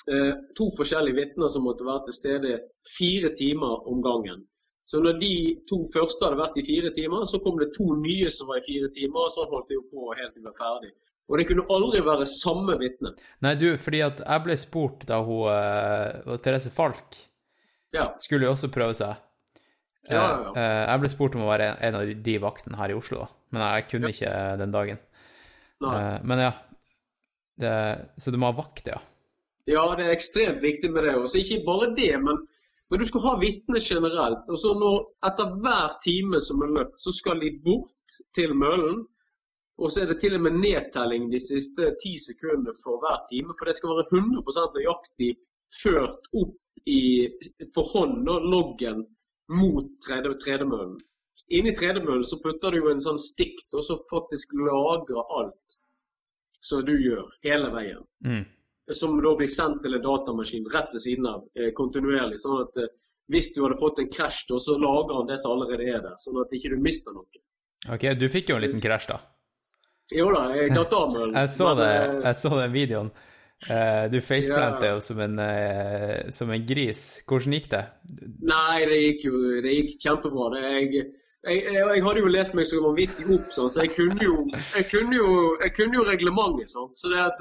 Eh, 0.06 0.34
to 0.54 0.70
forskjellige 0.78 1.18
vitner 1.18 1.50
som 1.50 1.64
måtte 1.66 1.86
være 1.86 2.06
til 2.06 2.14
stede 2.14 2.58
fire 2.96 3.32
timer 3.38 3.88
om 3.90 4.02
gangen. 4.04 4.44
Så 4.86 5.00
når 5.02 5.16
de 5.18 5.30
to 5.68 5.80
første 5.92 6.22
hadde 6.24 6.38
vært 6.38 6.56
i 6.60 6.64
fire 6.66 6.92
timer, 6.94 7.24
så 7.26 7.40
kom 7.42 7.58
det 7.58 7.72
to 7.74 7.88
nye 7.98 8.28
som 8.30 8.46
var 8.46 8.60
i 8.60 8.66
fire 8.68 8.88
timer, 8.94 9.24
og 9.26 9.32
så 9.34 9.46
holdt 9.50 9.68
de 9.72 9.74
jo 9.80 9.82
på 9.90 10.12
helt 10.14 10.32
til 10.36 10.44
vi 10.44 10.46
var 10.46 10.58
ferdig. 10.60 10.92
Og 11.26 11.38
det 11.40 11.46
kunne 11.48 11.64
aldri 11.74 12.00
være 12.06 12.26
samme 12.30 12.76
vitne. 12.78 13.10
Nei, 13.42 13.54
du, 13.58 13.72
fordi 13.82 14.00
at 14.06 14.20
jeg 14.22 14.44
ble 14.44 14.56
spurt 14.62 15.06
da 15.08 15.18
hun 15.26 15.48
og 15.50 16.36
Therese 16.44 16.70
Falk 16.70 17.18
Ja. 17.96 18.12
skulle 18.22 18.46
jo 18.46 18.52
også 18.54 18.70
prøve 18.70 18.94
seg. 18.94 19.16
Ja, 20.06 20.14
ja, 20.14 20.28
ja. 20.44 20.50
Eh, 20.54 20.84
Jeg 20.92 21.00
ble 21.02 21.08
spurt 21.10 21.34
om 21.34 21.42
å 21.42 21.50
være 21.50 21.66
en- 21.82 21.94
av 21.98 22.06
de- 22.22 22.38
vaktene 22.38 22.76
her 22.78 22.90
i 22.90 22.94
Oslo, 22.94 23.18
da. 23.18 23.26
men 23.50 23.62
jeg 23.62 23.88
kunne 23.90 24.08
ikke 24.14 24.58
den 24.58 24.70
dagen. 24.70 24.98
Eh, 25.82 26.18
Men 26.22 26.38
ja. 26.38 26.52
Det, 27.58 28.08
så 28.20 28.30
du 28.30 28.36
må 28.38 28.52
ha 28.52 28.52
vakt, 28.62 28.86
ja. 28.86 28.98
Ja, 29.66 29.82
det 29.96 30.06
er 30.06 30.14
ekstremt 30.14 30.60
viktig 30.62 30.92
med 30.92 31.04
det. 31.04 31.14
også. 31.16 31.38
ikke 31.42 31.64
bare 31.66 31.94
det, 31.96 32.12
men, 32.22 32.46
men 32.90 33.02
du 33.02 33.06
skal 33.08 33.20
ha 33.20 33.34
vitner 33.40 33.82
generelt. 33.82 34.44
Og 34.48 34.58
så 34.62 34.72
når, 34.78 34.98
Etter 35.26 35.56
hver 35.62 35.96
time 36.04 36.40
som 36.40 36.62
er 36.62 36.74
løpt, 36.78 37.00
så 37.02 37.12
skal 37.14 37.40
de 37.42 37.50
bort 37.64 38.18
til 38.38 38.54
møllen. 38.54 39.02
Og 39.82 39.90
så 39.92 40.02
er 40.02 40.12
det 40.12 40.20
til 40.22 40.36
og 40.38 40.44
med 40.46 40.60
nedtelling 40.62 41.26
de 41.32 41.40
siste 41.42 41.90
ti 42.02 42.14
sekundene 42.22 42.72
for 42.84 43.02
hver 43.02 43.26
time. 43.32 43.56
For 43.58 43.68
det 43.68 43.76
skal 43.76 43.92
være 43.92 44.06
100% 44.14 44.78
nøyaktig 44.78 45.32
ført 45.82 46.30
opp 46.42 46.86
i, 46.86 47.26
for 47.74 47.90
hånd 47.92 48.30
og 48.30 48.46
loggen 48.54 49.02
mot 49.52 49.90
tredemøllen. 50.06 50.96
Inni 51.54 51.74
tredemøllen 51.76 52.24
så 52.26 52.38
putter 52.42 52.74
du 52.74 52.80
jo 52.80 52.90
en 52.90 53.02
sånn 53.02 53.20
stikk 53.22 53.60
og 53.74 53.84
som 53.86 54.00
faktisk 54.10 54.54
lagrer 54.58 55.34
alt 55.38 55.76
som 56.66 56.82
du 56.86 56.96
gjør, 56.96 57.26
hele 57.46 57.70
veien 57.74 58.02
Mm. 58.26 58.44
Som 58.94 59.16
da 59.22 59.34
blir 59.38 59.50
sendt 59.50 59.82
til 59.82 59.96
en 59.96 60.02
datamaskin 60.04 60.66
rett 60.72 60.92
ved 60.94 61.02
siden 61.02 61.26
av 61.26 61.44
eh, 61.58 61.72
kontinuerlig. 61.74 62.38
sånn 62.42 62.62
at 62.62 62.82
eh, 62.82 62.92
Hvis 63.32 63.48
du 63.56 63.64
hadde 63.64 63.78
fått 63.80 63.98
en 63.98 64.10
krasj, 64.12 64.44
så 64.62 64.76
lager 64.78 65.16
han 65.18 65.26
det 65.26 65.40
som 65.42 65.56
allerede 65.56 65.82
er 65.82 66.02
der. 66.04 66.14
Sånn 66.22 66.38
at 66.38 66.52
ikke 66.54 66.70
du 66.70 66.76
mister 66.78 67.10
noe. 67.10 67.26
Ok, 67.90 68.04
du 68.14 68.28
fikk 68.30 68.52
jo 68.52 68.58
en 68.58 68.62
liten 68.62 68.82
krasj, 68.82 69.08
da. 69.10 69.18
Jo 70.14 70.28
da, 70.30 70.44
jeg 70.54 70.70
datt 70.76 70.94
av 70.94 71.08
med 71.10 71.20
den. 71.24 71.34
Jeg 71.34 71.50
så 71.56 71.72
men, 71.72 71.80
det, 71.80 71.88
eh, 71.96 72.20
jeg 72.28 72.40
så 72.44 72.52
den 72.60 72.76
videoen. 72.76 73.10
Du 74.12 74.18
jo 74.52 74.52
Ja. 74.52 75.00
som 75.00 75.18
som 76.30 76.50
en 76.52 76.66
gris. 76.68 77.22
Hvordan 77.26 77.54
gikk 77.56 77.70
det? 77.72 77.84
Nei, 78.44 78.84
det 78.84 78.98
gikk 79.00 79.24
jo 79.24 79.38
det 79.64 79.72
gikk 79.72 79.94
kjempebra. 80.04 80.50
Det, 80.52 80.62
jeg, 80.62 81.06
jeg, 81.48 81.62
jeg, 81.64 81.86
jeg 81.96 82.02
hadde 82.04 82.20
jo 82.20 82.32
lest 82.34 82.54
meg 82.54 82.66
så 82.68 82.82
vanvittig 82.84 83.26
opp, 83.32 83.48
sånn, 83.56 83.70
så 83.72 83.86
jeg 83.86 83.94
kunne 83.96 84.22
jo, 84.22 84.36
jeg 84.76 84.86
kunne 84.92 85.16
jo, 85.16 85.30
kunne 85.74 85.98
jo 85.98 86.04
reglementet. 86.04 86.70
Sånn. 86.70 86.92
Så 87.00 87.10
det 87.10 87.22
at, 87.24 87.40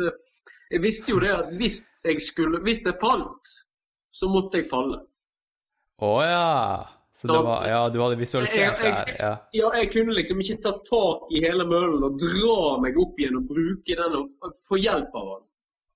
jeg 0.71 0.81
visste 0.83 1.13
jo 1.13 1.21
det 1.21 1.31
at 1.33 1.53
hvis 1.59 1.81
jeg, 2.05 2.21
skulle, 2.21 2.61
hvis 2.65 2.81
jeg 2.85 2.97
falt, 3.01 3.55
så 4.15 4.29
måtte 4.31 4.61
jeg 4.61 4.69
falle. 4.71 5.01
Å 6.03 6.11
ja. 6.23 6.51
Så 7.15 7.27
det 7.27 7.39
var 7.47 7.67
Ja, 7.67 7.89
du 7.89 8.01
hadde 8.01 8.17
visualisert 8.19 8.81
det 8.81 8.91
her. 8.91 9.15
Ja. 9.19 9.31
Ja, 9.55 9.69
jeg 9.79 9.91
kunne 9.93 10.15
liksom 10.17 10.41
ikke 10.43 10.57
ta 10.65 10.73
tak 10.83 11.29
i 11.31 11.39
hele 11.45 11.63
møllen 11.67 12.03
og 12.03 12.17
dra 12.19 12.75
meg 12.83 12.97
opp 12.99 13.19
igjen 13.21 13.37
og 13.39 13.47
bruke 13.47 13.95
den 14.01 14.17
og 14.19 14.49
få 14.67 14.81
hjelp 14.81 15.15
av 15.15 15.29
den. 15.29 15.45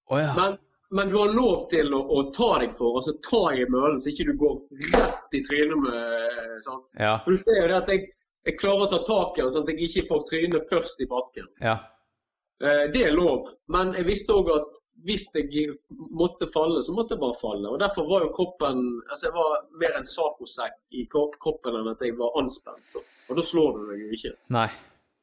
Oh, 0.10 0.20
ja. 0.22 0.30
Men, 0.38 0.56
men 0.96 1.12
du 1.12 1.18
har 1.20 1.34
lov 1.36 1.68
til 1.74 1.92
å, 1.94 2.00
å 2.00 2.24
ta 2.36 2.54
deg 2.64 2.72
for, 2.78 3.02
altså 3.02 3.18
ta 3.28 3.42
i 3.52 3.68
møllen, 3.68 4.00
så 4.00 4.14
ikke 4.14 4.30
du 4.32 4.34
går 4.40 4.56
rett 4.96 5.38
i 5.38 5.44
trynet 5.46 5.84
med 5.84 6.64
sant? 6.64 6.96
Ja. 6.96 7.18
For 7.26 7.36
du 7.36 7.44
ser 7.44 7.60
jo 7.60 7.68
det 7.68 7.78
at 7.82 7.92
jeg, 7.92 8.08
jeg 8.48 8.60
klarer 8.62 8.88
å 8.88 8.92
ta 8.96 9.04
tak 9.04 9.36
i 9.36 9.44
den, 9.44 9.52
sånn 9.54 9.68
at 9.68 9.74
jeg 9.76 9.90
ikke 9.90 10.08
får 10.14 10.26
trynet 10.32 10.72
først 10.72 11.04
i 11.04 11.10
bakken. 11.12 11.52
Ja. 11.60 11.76
Eh, 12.64 12.91
det 12.93 13.03
er 13.07 13.16
lov, 13.16 13.47
men 13.72 13.93
jeg 13.95 14.07
visste 14.10 14.36
òg 14.36 14.49
at 14.51 14.80
hvis 15.07 15.30
jeg 15.32 15.70
måtte 16.12 16.47
falle, 16.51 16.82
så 16.84 16.91
måtte 16.91 17.16
jeg 17.16 17.22
bare 17.22 17.38
falle. 17.39 17.70
Og 17.72 17.80
Derfor 17.80 18.07
var 18.10 18.26
jo 18.26 18.34
kroppen 18.36 18.82
altså 19.07 19.30
Jeg 19.30 19.36
var 19.38 19.53
mer 19.80 19.95
en 19.95 20.10
sacosekk 20.12 20.76
i 20.91 21.05
kroppen 21.14 21.78
enn 21.80 21.88
at 21.88 22.03
jeg 22.03 22.18
var 22.20 22.36
anspent. 22.41 22.99
Og, 22.99 23.38
da 23.38 23.45
slår 23.45 23.78
du 23.78 23.86
deg 23.91 24.01
jo 24.03 24.18
ikke. 24.18 24.34
Nei. 24.51 24.68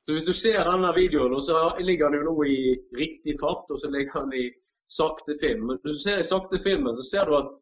Så 0.06 0.14
Hvis 0.14 0.28
du 0.28 0.32
ser 0.32 0.62
denne 0.64 0.94
videoen, 0.96 1.36
så 1.42 1.74
ligger 1.82 2.08
den 2.08 2.22
jo 2.22 2.30
nå 2.30 2.48
i 2.48 2.58
riktig 2.96 3.36
fart, 3.40 3.68
og 3.68 3.82
så 3.82 3.90
ligger 3.90 4.24
den 4.24 4.46
i 4.46 4.46
sakte 4.88 5.36
film. 5.42 5.66
Men 5.66 5.80
hvis 5.82 5.98
du 5.98 6.02
ser 6.06 6.22
i 6.22 6.28
sakte 6.30 6.62
filmen, 6.62 6.94
så 6.96 7.04
ser 7.04 7.28
du 7.28 7.36
at, 7.36 7.58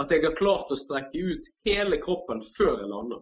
at 0.00 0.14
jeg 0.14 0.24
har 0.24 0.38
klart 0.38 0.72
å 0.72 0.78
strekke 0.78 1.18
ut 1.34 1.50
hele 1.68 1.98
kroppen 2.00 2.40
før 2.56 2.78
jeg 2.78 2.92
lander. 2.94 3.20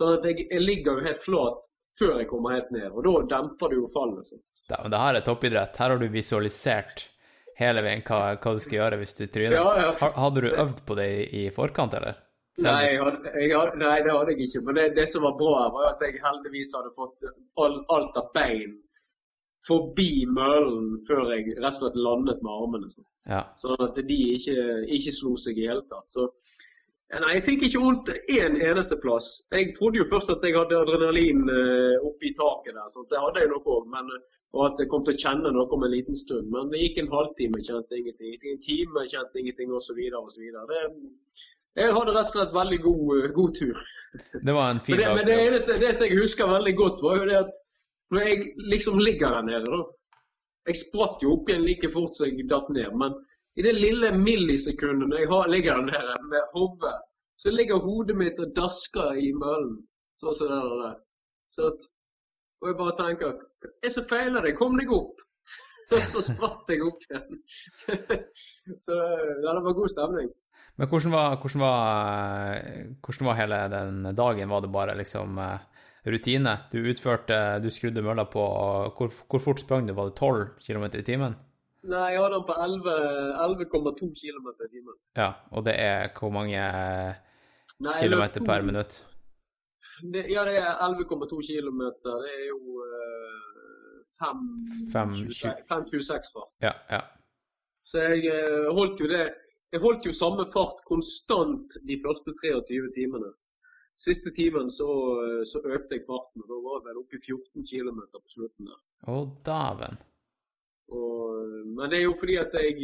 Sånn 0.00 0.16
at 0.16 0.24
jeg, 0.24 0.46
jeg 0.48 0.64
ligger 0.64 0.96
jo 0.96 1.08
helt 1.10 1.26
flat 1.26 1.66
før 2.00 2.16
jeg 2.22 2.28
kommer 2.30 2.56
helt 2.56 2.70
ned, 2.74 2.88
og 2.90 3.04
da 3.04 3.12
demper 3.36 3.70
du 3.74 3.76
jo 3.82 3.86
fallet. 3.92 4.24
sånn. 4.26 4.40
Ja, 4.70 4.80
men 4.82 4.90
det 4.94 5.00
her 5.04 5.18
er 5.20 5.26
toppidrett. 5.26 5.76
Her 5.76 5.90
har 5.94 6.00
du 6.00 6.08
visualisert 6.08 7.06
hele 7.60 7.82
veien 7.84 8.02
hva, 8.08 8.20
hva 8.40 8.54
du 8.56 8.60
skal 8.64 8.78
gjøre 8.80 8.98
hvis 9.02 9.14
du 9.20 9.26
tryner. 9.28 9.58
Ja, 9.60 9.70
ja. 9.84 10.10
Hadde 10.16 10.40
du 10.46 10.50
øvd 10.50 10.84
på 10.88 10.96
det 10.96 11.08
i, 11.36 11.46
forkant, 11.54 11.94
eller? 12.00 12.16
Nei, 12.60 12.90
jeg 12.90 12.98
hadde, 13.00 13.30
jeg 13.40 13.52
hadde, 13.56 13.76
nei, 13.80 13.96
det 14.04 14.12
hadde 14.12 14.32
jeg 14.34 14.48
ikke. 14.48 14.60
Men 14.66 14.74
det, 14.80 14.86
det 14.96 15.06
som 15.08 15.22
var 15.24 15.36
bra, 15.38 15.60
var 15.72 15.90
at 15.94 16.02
jeg 16.04 16.18
heldigvis 16.24 16.72
hadde 16.76 16.90
fått 16.96 17.28
all, 17.62 17.76
alt 17.94 18.16
av 18.20 18.32
bein 18.36 18.74
forbi 19.66 20.24
mølen 20.28 20.94
før 21.06 21.26
jeg 21.34 21.54
rett 21.58 21.66
og 21.68 21.76
slett 21.82 21.98
landet 22.00 22.40
med 22.44 22.52
armene. 22.52 22.88
Sånn, 22.92 23.06
Ja. 23.28 23.42
at 23.84 24.00
de 24.08 24.18
ikke, 24.36 24.56
ikke 24.96 25.12
slo 25.12 25.34
seg 25.36 25.58
i 25.60 25.66
hele 25.68 25.84
tatt. 25.90 26.08
Så, 26.12 26.28
nei, 27.18 27.30
jeg 27.36 27.42
fikk 27.46 27.62
ikke 27.66 27.80
vondt 27.82 28.10
én 28.30 28.58
eneste 28.62 28.96
plass. 29.02 29.40
Jeg 29.50 29.72
trodde 29.74 29.98
jo 29.98 30.06
først 30.12 30.30
at 30.30 30.44
jeg 30.46 30.54
hadde 30.54 30.78
adrenalin 30.78 31.40
eh, 31.50 31.96
oppi 32.06 32.30
taket 32.38 32.76
der. 32.76 32.86
så 32.92 33.02
det 33.10 33.18
hadde 33.18 33.42
jeg 33.42 33.50
nok 33.50 33.66
òg. 33.66 33.88
Og 34.50 34.62
at 34.66 34.82
jeg 34.82 34.90
kom 34.90 35.02
til 35.06 35.14
å 35.14 35.22
kjenne 35.22 35.50
noe 35.54 35.66
om 35.74 35.86
en 35.86 35.90
liten 35.90 36.16
stund. 36.18 36.48
Men 36.54 36.70
det 36.70 36.82
gikk 36.82 37.00
en 37.02 37.10
halvtime, 37.10 37.62
kjente 37.66 37.98
ingenting. 37.98 38.34
Gikk 38.34 38.46
En 38.52 38.62
time, 38.66 39.04
kjente 39.10 39.42
ingenting, 39.42 39.72
osv. 39.74 39.98
osv. 40.20 40.46
Jeg 41.78 41.94
hadde 41.94 42.14
rett 42.14 42.26
og 42.26 42.30
slett 42.32 42.54
veldig 42.54 42.80
god, 42.86 43.02
eh, 43.16 43.30
god 43.34 43.54
tur. 43.58 43.82
Det 44.46 44.54
var 44.54 44.70
en 44.70 44.80
fin 44.80 44.94
Men 44.96 45.02
det, 45.02 45.06
dag. 45.06 45.16
men 45.16 45.26
det 45.26 45.40
eneste 45.46 45.78
det 45.82 45.92
jeg 46.02 46.18
husker 46.18 46.50
veldig 46.50 46.76
godt, 46.76 47.02
var 47.02 47.18
jo 47.18 47.26
det 47.30 47.38
at 47.42 47.60
når 48.10 48.26
jeg 48.26 48.38
liksom 48.74 48.98
ligger 48.98 49.36
der 49.36 49.42
nede, 49.42 49.66
da 49.70 49.82
Jeg 50.68 50.76
spratt 50.76 51.22
jo 51.22 51.32
opp 51.38 51.48
igjen 51.48 51.62
like 51.64 51.88
fort 51.90 52.14
som 52.14 52.26
jeg 52.26 52.46
datt 52.50 52.68
ned. 52.70 52.90
Men 52.94 53.14
i 53.60 53.64
det 53.64 53.76
lille 53.76 54.10
millisekundet 54.16 55.18
jeg 55.20 55.28
ligger 55.52 55.82
der 55.84 56.12
med 56.32 56.52
hodet, 56.54 56.96
så 57.36 57.52
ligger 57.52 57.82
hodet 57.84 58.16
mitt 58.16 58.40
og 58.40 58.52
dasker 58.56 59.18
i 59.20 59.32
møllen. 59.36 59.74
Sånn 60.20 60.36
som 60.36 60.52
det 60.52 60.60
der. 60.82 60.94
Så 61.52 61.66
at, 61.68 61.84
og 62.60 62.70
jeg 62.70 62.78
bare 62.78 62.96
tenker 62.98 63.34
er 63.84 63.92
så 63.92 64.04
feiler 64.08 64.44
det? 64.46 64.54
Kom 64.56 64.78
deg 64.80 64.92
opp! 64.96 65.20
så 66.12 66.22
spratt 66.24 66.72
jeg 66.72 66.84
opp 66.86 67.04
igjen. 67.08 67.40
så 68.86 68.96
ja, 68.96 69.52
det 69.52 69.64
var 69.66 69.76
god 69.76 69.92
stemning. 69.92 70.30
Men 70.80 70.88
hvordan 70.88 71.12
var, 71.12 71.36
hvordan, 71.42 71.64
var, 71.66 72.60
hvordan 73.04 73.28
var 73.28 73.38
hele 73.42 73.60
den 73.74 74.10
dagen? 74.16 74.52
Var 74.54 74.64
det 74.64 74.72
bare 74.72 74.96
liksom 74.96 75.40
eh, 75.42 75.84
rutine? 76.08 76.56
Du 76.72 76.78
utførte 76.80 77.60
Du 77.60 77.68
skrudde 77.68 78.04
mølla 78.06 78.24
på 78.30 78.46
Hvor, 78.96 79.12
hvor 79.28 79.44
fort 79.44 79.60
sprang 79.60 79.88
du? 79.88 79.92
Var 79.98 80.12
det 80.12 80.16
12 80.16 80.46
km 80.64 80.86
i 80.94 81.04
timen? 81.04 81.36
Nei, 81.88 82.10
jeg 82.12 82.20
hadde 82.20 82.36
den 82.36 82.44
på 82.44 82.52
11,2 82.60 84.12
km 84.18 84.48
i 84.52 84.68
timen. 84.68 84.92
Ja, 85.16 85.32
og 85.50 85.64
det 85.64 85.80
er 85.80 86.12
hvor 86.18 86.30
mange 86.34 86.60
eh, 86.60 87.14
Nei, 87.80 87.94
kilometer 87.96 88.44
per 88.44 88.60
minutt? 88.66 89.06
Det, 90.12 90.26
ja, 90.28 90.44
det 90.44 90.58
er 90.60 90.76
11,2 90.84 91.40
km. 91.48 91.80
Det 92.04 92.12
er 92.34 92.44
jo 92.50 92.60
uh, 92.84 93.40
5,26 94.20 96.28
fart. 96.34 96.52
Ja, 96.60 96.72
ja. 96.90 97.00
Så 97.88 97.98
jeg 98.04 98.28
uh, 98.28 98.68
holdt 98.76 99.00
jo 99.00 99.08
det 99.08 99.32
Jeg 99.72 99.80
holdt 99.80 100.06
jo 100.06 100.12
samme 100.12 100.52
fart 100.52 100.84
konstant 100.88 101.76
de 101.86 102.02
første 102.04 102.32
23 102.42 102.90
timene. 102.96 103.32
Siste 104.00 104.30
timen 104.34 104.70
så, 104.72 104.88
eh, 105.22 105.42
så 105.44 105.60
økte 105.60 105.94
jeg 105.94 106.06
farten, 106.08 106.42
og 106.42 106.48
da 106.48 106.56
var 106.64 106.78
jeg 106.78 106.84
vel 106.88 107.00
oppe 107.02 107.14
i 107.18 107.20
14 107.20 107.66
km 107.68 107.98
på 108.16 108.32
slutten 108.32 108.64
der. 108.70 108.78
Å, 109.12 109.14
dæven. 109.46 109.98
Og, 110.90 111.50
men 111.76 111.90
det 111.90 112.00
er 112.00 112.08
jo 112.08 112.14
fordi 112.18 112.38
at 112.40 112.54
jeg 112.58 112.78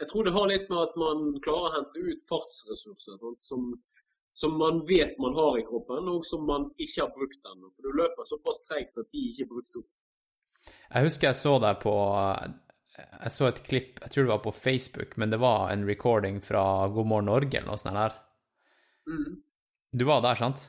Jeg 0.00 0.08
tror 0.08 0.24
det 0.24 0.32
har 0.32 0.46
litt 0.48 0.68
med 0.72 0.80
at 0.80 0.94
man 0.96 1.18
klarer 1.44 1.66
å 1.68 1.72
hente 1.74 2.00
ut 2.00 2.20
fartsressurser 2.30 3.18
sant, 3.20 3.42
som, 3.44 3.66
som 4.32 4.54
man 4.56 4.78
vet 4.88 5.18
man 5.20 5.34
har 5.36 5.58
i 5.60 5.64
kroppen, 5.68 6.08
og 6.08 6.24
som 6.24 6.46
man 6.48 6.70
ikke 6.80 7.02
har 7.02 7.10
brukt 7.12 7.50
ennå. 7.50 7.68
For 7.74 7.84
du 7.84 7.98
løper 7.98 8.24
såpass 8.24 8.62
treigt 8.64 8.96
at 8.96 9.10
de 9.12 9.26
ikke 9.28 9.44
er 9.44 9.50
brukt 9.50 9.76
opp. 9.82 9.90
Jeg 10.70 11.04
husker 11.04 11.28
jeg 11.28 11.40
så 11.42 11.52
deg 11.60 11.82
på 11.84 11.94
Jeg 12.96 13.36
så 13.36 13.50
et 13.50 13.62
klipp, 13.68 14.00
jeg 14.00 14.14
tror 14.14 14.24
det 14.24 14.32
var 14.32 14.42
på 14.46 14.56
Facebook, 14.56 15.16
men 15.20 15.36
det 15.36 15.42
var 15.44 15.68
en 15.68 15.84
recording 15.88 16.40
fra 16.40 16.88
God 16.88 17.12
morgen 17.12 17.28
Norge 17.28 17.60
eller 17.60 17.68
noe 17.74 17.84
sånt 17.84 18.00
der. 18.00 18.16
Mm. 19.08 19.40
Du 20.00 20.06
var 20.08 20.24
der, 20.24 20.40
sant? 20.40 20.64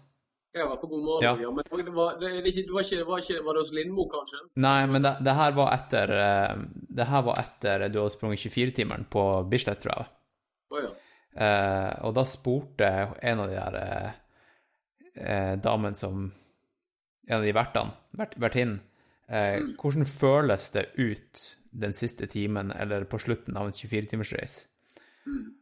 Jeg 0.52 0.68
var 0.68 0.80
på 0.82 0.88
God 0.92 1.04
morgen, 1.06 1.24
Ja. 1.24 1.32
ja. 1.40 1.52
men 1.52 1.64
det 1.64 1.94
var, 1.96 2.18
det, 2.20 2.30
det, 2.44 2.52
det 2.52 2.74
var, 2.74 2.84
ikke, 2.84 3.06
var, 3.08 3.22
ikke, 3.24 3.44
var 3.46 3.56
det 3.56 3.62
hos 3.64 3.72
Lindmo, 3.76 4.04
kanskje? 4.12 4.42
Nei, 4.60 4.82
men 4.92 5.06
det, 5.06 5.14
det 5.24 5.36
her 5.38 5.54
var 5.56 5.70
etter 5.78 6.12
eh, 6.18 6.64
Det 7.00 7.08
her 7.08 7.24
var 7.24 7.40
etter 7.40 7.86
du 7.88 8.02
hadde 8.02 8.12
sprunget 8.18 8.44
24-timeren 8.44 9.06
på 9.14 9.24
Bislett, 9.52 9.80
tror 9.84 9.96
jeg. 9.96 10.10
Oh, 10.72 10.82
ja. 10.84 10.92
Eh, 11.46 11.92
og 12.04 12.18
da 12.18 12.26
spurte 12.28 12.90
en 13.24 13.44
av 13.46 13.48
de 13.48 13.56
der 13.56 13.80
eh, 13.80 14.12
eh, 15.16 15.54
damene 15.64 15.96
som 15.96 16.28
En 17.30 17.38
av 17.38 17.46
de 17.48 17.54
vertene, 17.56 17.94
vert, 18.20 18.34
vertinnen, 18.42 18.82
eh, 19.32 19.62
hvordan 19.80 20.08
føles 20.10 20.72
det 20.76 20.90
ut 20.98 21.44
den 21.72 21.94
siste 21.96 22.28
timen, 22.28 22.74
eller 22.76 23.06
på 23.08 23.20
slutten 23.22 23.56
av 23.56 23.70
en 23.70 23.78
24-timersreis? 23.78 24.66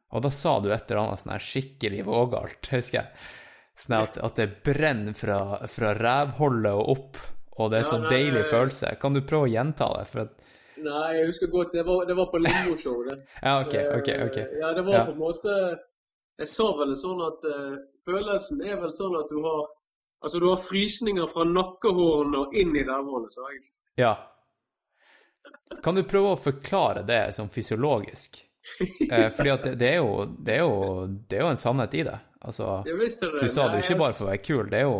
Og 0.09 0.23
da 0.25 0.31
sa 0.33 0.55
du 0.63 0.71
et 0.73 0.87
eller 0.89 1.03
annet 1.03 1.21
sånn 1.21 1.33
her 1.35 1.45
skikkelig 1.45 2.05
vågalt, 2.07 2.69
husker 2.73 3.03
jeg. 3.03 3.27
Sånn 3.79 3.95
at, 4.01 4.17
at 4.19 4.35
det 4.35 4.47
brenner 4.65 5.13
fra, 5.15 5.37
fra 5.71 5.93
rævhullet 5.95 6.73
og 6.75 6.89
opp, 6.93 7.19
og 7.59 7.71
det 7.71 7.77
er 7.79 7.83
Ja, 7.85 7.89
sånn 7.93 8.01
nei, 8.07 8.09
deilig 8.11 8.41
nei. 8.43 8.49
følelse. 8.51 8.93
Kan 8.99 9.13
du 9.15 9.21
prøve 9.23 9.47
å 9.47 9.51
gjenta 9.53 9.87
det? 9.97 10.05
For 10.11 10.25
at 10.27 10.45
Nei, 10.79 11.07
jeg 11.17 11.27
husker 11.27 11.49
godt, 11.51 11.73
det 11.75 11.81
var, 11.87 12.05
det 12.07 12.15
var 12.15 12.27
på 12.31 12.39
Lindmo-show. 12.39 13.01
det. 13.07 13.17
Ja, 13.43 13.57
OK, 13.63 13.73
OK. 13.99 14.09
ok. 14.27 14.37
Eh, 14.43 14.57
Ja, 14.61 14.73
det 14.75 14.83
var 14.87 14.93
Ja. 14.99 15.05
på 15.05 15.11
en 15.15 15.19
måte 15.19 15.55
Jeg 16.39 16.47
sa 16.47 16.67
vel 16.79 16.93
sånn 16.95 17.19
at 17.25 17.43
uh, 17.51 17.77
følelsen 18.07 18.61
er 18.63 18.77
vel 18.79 18.91
sånn 18.95 19.17
at 19.19 19.27
du 19.31 19.41
har 19.43 19.65
Altså, 20.23 20.39
du 20.39 20.49
har 20.49 20.57
frysninger 20.59 21.27
fra 21.31 21.45
nakkehårene 21.47 22.39
og 22.45 22.55
inn 22.59 22.73
i 22.75 22.83
rævhullet, 22.83 23.31
sa 23.31 23.41
jeg. 23.53 23.61
Ja. 23.95 24.13
Kan 25.83 25.95
du 25.95 26.03
prøve 26.03 26.33
å 26.33 26.39
forklare 26.39 27.05
det 27.07 27.21
sånn 27.37 27.47
fysiologisk? 27.53 28.41
Eh, 29.09 29.27
fordi 29.33 29.49
at 29.55 29.63
det, 29.65 29.73
det, 29.81 29.89
er 29.95 29.99
jo, 29.99 30.13
det, 30.37 30.53
er 30.59 30.63
jo, 30.63 31.07
det 31.29 31.39
er 31.39 31.43
jo 31.47 31.51
en 31.55 31.59
sannhet 31.59 31.95
i 31.97 32.05
det. 32.07 32.19
Altså, 32.39 32.69
det. 32.85 32.93
du 32.95 33.49
sa 33.51 33.67
det 33.67 33.81
jo 33.81 33.83
ikke 33.83 33.99
bare 33.99 34.15
for 34.15 34.27
å 34.27 34.31
være 34.31 34.43
kul, 34.45 34.69
det 34.71 34.79
er 34.79 34.87
jo 34.87 34.99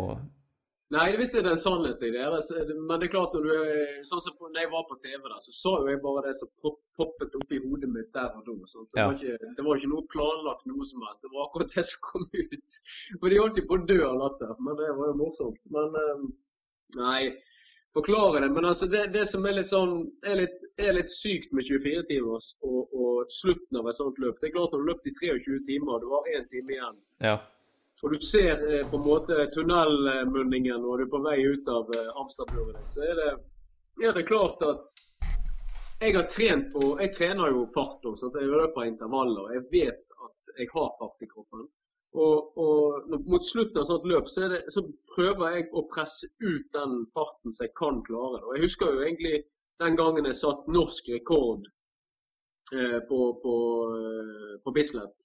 Nei, 0.90 1.04
det 1.14 1.20
visste 1.20 1.38
det 1.38 1.46
er 1.46 1.54
en 1.54 1.60
sannhet 1.62 2.00
i 2.02 2.08
det. 2.10 2.22
Men 2.26 2.96
det 2.98 3.06
er 3.06 3.12
klart, 3.12 3.34
når 3.36 3.44
du 3.46 3.50
er, 3.54 3.90
sånn 4.08 4.22
som 4.24 4.34
når 4.42 4.56
jeg 4.58 4.70
var 4.72 4.88
på 4.88 4.96
TV, 5.04 5.20
der, 5.22 5.36
så 5.44 5.52
sa 5.54 5.74
jo 5.78 5.86
jeg 5.86 6.00
bare 6.02 6.24
det 6.24 6.32
som 6.34 6.50
poppet 6.98 7.36
opp 7.38 7.54
i 7.54 7.60
hodet 7.62 7.90
mitt 7.94 8.08
der 8.16 8.32
og 8.34 8.42
da. 8.48 8.56
Det, 8.58 8.98
Ja. 8.98 9.04
var 9.06 9.14
ikke, 9.14 9.52
det 9.54 9.66
var 9.68 9.78
ikke 9.78 9.92
noe 9.92 10.08
planlagt 10.10 10.66
noe 10.66 10.88
som 10.88 11.04
helst. 11.06 11.22
Det 11.22 11.30
var 11.30 11.46
akkurat 11.46 11.76
det 11.76 11.84
som 11.86 12.02
kom 12.08 12.26
ut. 12.26 12.78
For 13.20 13.30
de 13.30 13.38
holdt 13.38 13.60
jo 13.62 13.66
på 13.70 13.78
å 13.78 13.86
dø 13.86 14.00
av 14.08 14.18
latter, 14.24 14.50
men 14.58 14.80
det 14.82 14.90
var 14.98 15.12
jo 15.12 15.16
morsomt. 15.22 15.70
Men 15.76 15.94
eh, 16.02 16.26
nei, 16.98 17.20
forklare 17.94 18.40
det. 18.40 18.50
Men 18.54 18.64
altså, 18.64 18.86
det, 18.86 19.06
det 19.12 19.26
som 19.26 19.46
er 19.46 19.58
litt 19.58 19.70
sånn 19.70 19.94
er 20.26 20.42
litt, 20.42 20.58
er 20.80 20.96
litt 20.96 21.12
sykt 21.12 21.52
med 21.56 21.66
24-timers 21.68 22.52
og, 22.66 22.92
og 22.94 23.32
slutten 23.40 23.80
av 23.80 23.88
et 23.90 23.98
sånt 23.98 24.20
løp, 24.22 24.38
det 24.40 24.50
er 24.50 24.56
klart 24.56 24.72
når 24.72 24.78
du 24.78 24.84
har 24.84 24.92
løpt 24.92 25.10
i 25.10 25.14
23 25.18 25.60
timer, 25.68 25.96
og 25.96 26.04
du 26.04 26.14
har 26.14 26.30
én 26.36 26.48
time 26.52 26.76
igjen 26.76 27.00
Ja. 27.26 27.36
og 28.02 28.14
du 28.14 28.20
ser 28.24 28.62
eh, 28.64 28.86
på 28.88 28.96
en 28.96 29.06
måte 29.06 29.46
tunnelmunningen 29.54 30.84
og 30.84 30.98
du 30.98 31.04
er 31.04 31.12
på 31.12 31.22
vei 31.26 31.38
ut 31.44 31.68
av 31.68 31.92
eh, 31.98 32.24
ditt, 32.40 32.84
så 32.94 33.04
er 33.04 33.20
det, 33.20 33.30
er 34.06 34.16
det 34.16 34.26
klart 34.30 34.62
at 34.64 34.94
jeg 36.00 36.14
har 36.16 36.30
trent 36.32 36.70
på 36.72 36.94
Jeg 36.96 37.12
trener 37.12 37.50
jo 37.52 37.66
fart 37.74 38.06
også, 38.08 38.30
så 38.30 38.40
jeg 38.40 38.48
løper 38.48 38.86
intervaller. 38.88 39.50
Jeg 39.52 39.66
vet 39.68 39.98
at 40.24 40.54
jeg 40.56 40.70
har 40.72 40.94
fart 40.96 41.20
i 41.20 41.28
kroppen. 41.28 41.66
Og, 42.10 42.58
og 42.58 43.12
mot 43.30 43.44
slutten 43.46 43.78
av 43.78 43.84
sånt 43.86 44.06
løp 44.10 44.26
så, 44.28 44.48
det, 44.50 44.64
så 44.74 44.82
prøver 45.14 45.54
jeg 45.54 45.68
å 45.70 45.84
presse 45.92 46.26
ut 46.42 46.66
den 46.74 47.04
farten 47.12 47.54
som 47.54 47.68
jeg 47.68 47.74
kan 47.78 48.00
klare. 48.08 48.42
Og 48.42 48.56
jeg 48.56 48.64
husker 48.66 48.90
jo 48.90 49.04
egentlig 49.04 49.36
den 49.80 49.94
gangen 49.98 50.26
jeg 50.26 50.36
satt 50.40 50.66
norsk 50.68 51.04
rekord 51.14 51.62
eh, 52.74 52.98
på, 53.06 53.20
på, 53.44 53.54
eh, 53.94 54.54
på 54.64 54.70
Bislett. 54.74 55.18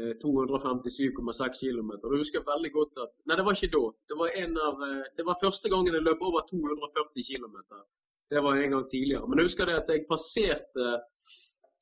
Eh, 0.00 0.14
257,6 0.18 1.60
km. 1.60 1.90
Jeg 2.02 2.18
husker 2.18 2.48
veldig 2.48 2.72
godt 2.74 2.94
at 3.04 3.12
Nei, 3.28 3.36
det 3.38 3.44
var 3.46 3.54
ikke 3.54 3.76
da. 3.76 3.84
Det 4.10 4.16
var, 4.18 4.28
en 4.42 4.52
av, 4.58 4.74
eh, 4.82 5.06
det 5.16 5.24
var 5.28 5.42
første 5.42 5.66
gangen 5.70 5.94
jeg 5.94 6.02
løp 6.02 6.20
over 6.24 6.40
240 6.50 7.22
km. 7.28 7.56
Det 8.32 8.40
var 8.42 8.52
en 8.58 8.72
gang 8.74 8.86
tidligere. 8.90 9.26
Men 9.28 9.38
jeg 9.38 9.46
husker 9.52 9.64
det 9.70 9.80
at 9.82 9.88
jeg 9.92 10.08
passerte 10.10 10.84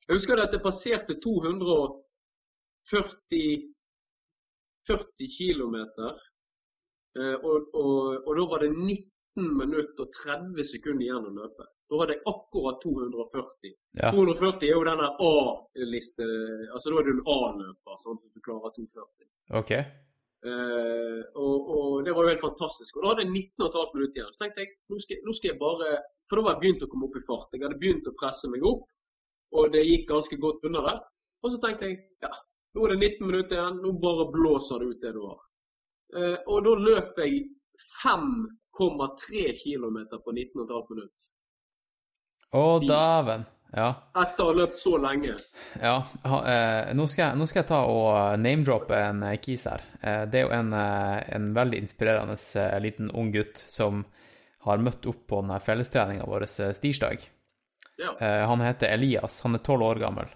Jeg 0.03 0.13
husker 0.19 0.33
det 0.35 0.47
at 0.49 0.53
jeg 0.53 0.67
passerte 0.67 1.13
240 1.23 3.72
40 4.89 5.31
km. 5.37 5.77
Eh, 7.19 7.35
og, 7.39 7.69
og, 7.77 8.27
og 8.27 8.37
da 8.39 8.45
var 8.51 8.65
det 8.65 8.71
19 8.73 9.01
minutter 9.57 10.05
og 10.05 10.13
30 10.23 10.69
sekunder 10.69 11.05
igjen 11.07 11.29
å 11.29 11.33
løpe. 11.39 11.67
Da 11.89 11.99
hadde 12.01 12.15
jeg 12.15 12.23
akkurat 12.31 12.79
240. 12.81 13.73
Ja. 13.99 14.13
240 14.15 14.69
er 14.69 14.71
jo 14.73 14.85
denne 14.87 15.09
A-liste 15.27 16.25
Altså 16.73 16.89
da 16.89 17.01
er 17.01 17.09
du 17.09 17.11
en 17.13 17.27
A-løper, 17.35 17.99
sånn 18.01 18.17
at 18.17 18.31
du 18.33 18.41
klarer 18.45 18.73
240. 18.77 19.27
Okay. 19.59 19.83
Eh, 20.43 21.21
og, 21.39 21.69
og 21.75 21.91
det 22.03 22.15
var 22.15 22.25
jo 22.25 22.33
helt 22.33 22.43
fantastisk. 22.43 22.97
Og 22.97 23.05
da 23.05 23.13
hadde 23.13 23.27
jeg 23.27 23.35
19,5 23.61 23.93
minutter 23.95 24.19
igjen. 24.19 24.33
Så 24.33 24.41
tenkte 24.41 24.65
jeg 24.65 24.73
nå 24.91 24.99
skal, 25.03 25.21
nå 25.27 25.35
skal 25.37 25.51
jeg 25.53 25.59
bare 25.61 25.91
For 26.29 26.39
da 26.39 26.47
var 26.47 26.57
jeg 26.57 26.63
begynt 26.63 26.87
å 26.87 26.89
komme 26.91 27.07
opp 27.07 27.19
i 27.19 27.23
fart. 27.27 27.53
Jeg 27.53 27.63
hadde 27.63 27.79
begynt 27.79 28.09
å 28.09 28.15
presse 28.19 28.49
meg 28.51 28.65
opp, 28.67 28.87
og 29.53 29.69
det 29.75 29.85
gikk 29.85 30.09
ganske 30.09 30.39
godt 30.41 30.65
under 30.69 30.89
det. 30.89 30.97
Og 31.43 31.53
så 31.53 31.59
tenkte 31.63 31.89
jeg 31.91 31.99
ja, 32.23 32.31
nå 32.73 32.85
er 32.85 32.93
det 32.93 32.99
19 33.07 33.27
minutter 33.27 33.57
igjen, 33.59 33.81
nå 33.83 33.91
bare 34.01 34.27
blåser 34.33 34.79
det 34.79 34.85
ut 34.93 35.01
det 35.01 35.11
du 35.15 35.21
har. 35.27 35.41
Eh, 36.17 36.37
og 36.47 36.63
da 36.65 36.75
løp 36.87 37.19
jeg 37.23 37.43
5,3 38.03 39.43
km 39.63 39.97
på 40.23 40.31
19,5 40.31 40.93
minutter. 40.93 41.27
Å, 42.53 42.63
dæven. 42.85 43.45
Ja. 43.73 43.87
Etter 44.21 44.43
å 44.45 44.51
ha 44.51 44.57
løpt 44.59 44.77
så 44.77 44.97
lenge. 45.01 45.33
ja. 45.81 45.95
Ha, 46.29 46.39
eh, 46.45 46.91
nå, 46.93 47.07
skal 47.09 47.23
jeg, 47.31 47.37
nå 47.41 47.47
skal 47.49 47.63
jeg 47.63 47.69
ta 47.71 47.79
og 47.89 48.39
name-droppe 48.41 48.99
en 49.09 49.23
eh, 49.31 49.39
kis 49.41 49.65
her. 49.69 49.81
Eh, 50.01 50.25
det 50.29 50.43
er 50.43 50.45
jo 50.45 50.53
en, 50.53 50.69
eh, 50.77 51.23
en 51.33 51.47
veldig 51.55 51.79
inspirerende 51.81 52.37
eh, 52.61 52.75
liten 52.85 53.09
ung 53.09 53.31
gutt 53.33 53.63
som 53.65 54.03
har 54.67 54.77
møtt 54.79 55.05
opp 55.09 55.25
på 55.27 55.41
denne 55.41 55.57
fellestreninga 55.59 56.27
vår 56.29 56.45
eh, 56.45 56.73
stirsdag. 56.77 57.25
Ja, 57.97 58.13
Eh, 58.19 58.45
han 58.49 58.61
heter 58.61 58.89
Elias. 58.93 59.41
Han 59.45 59.55
er 59.57 59.61
tolv 59.65 59.85
år 59.85 59.99
gammel. 60.01 60.29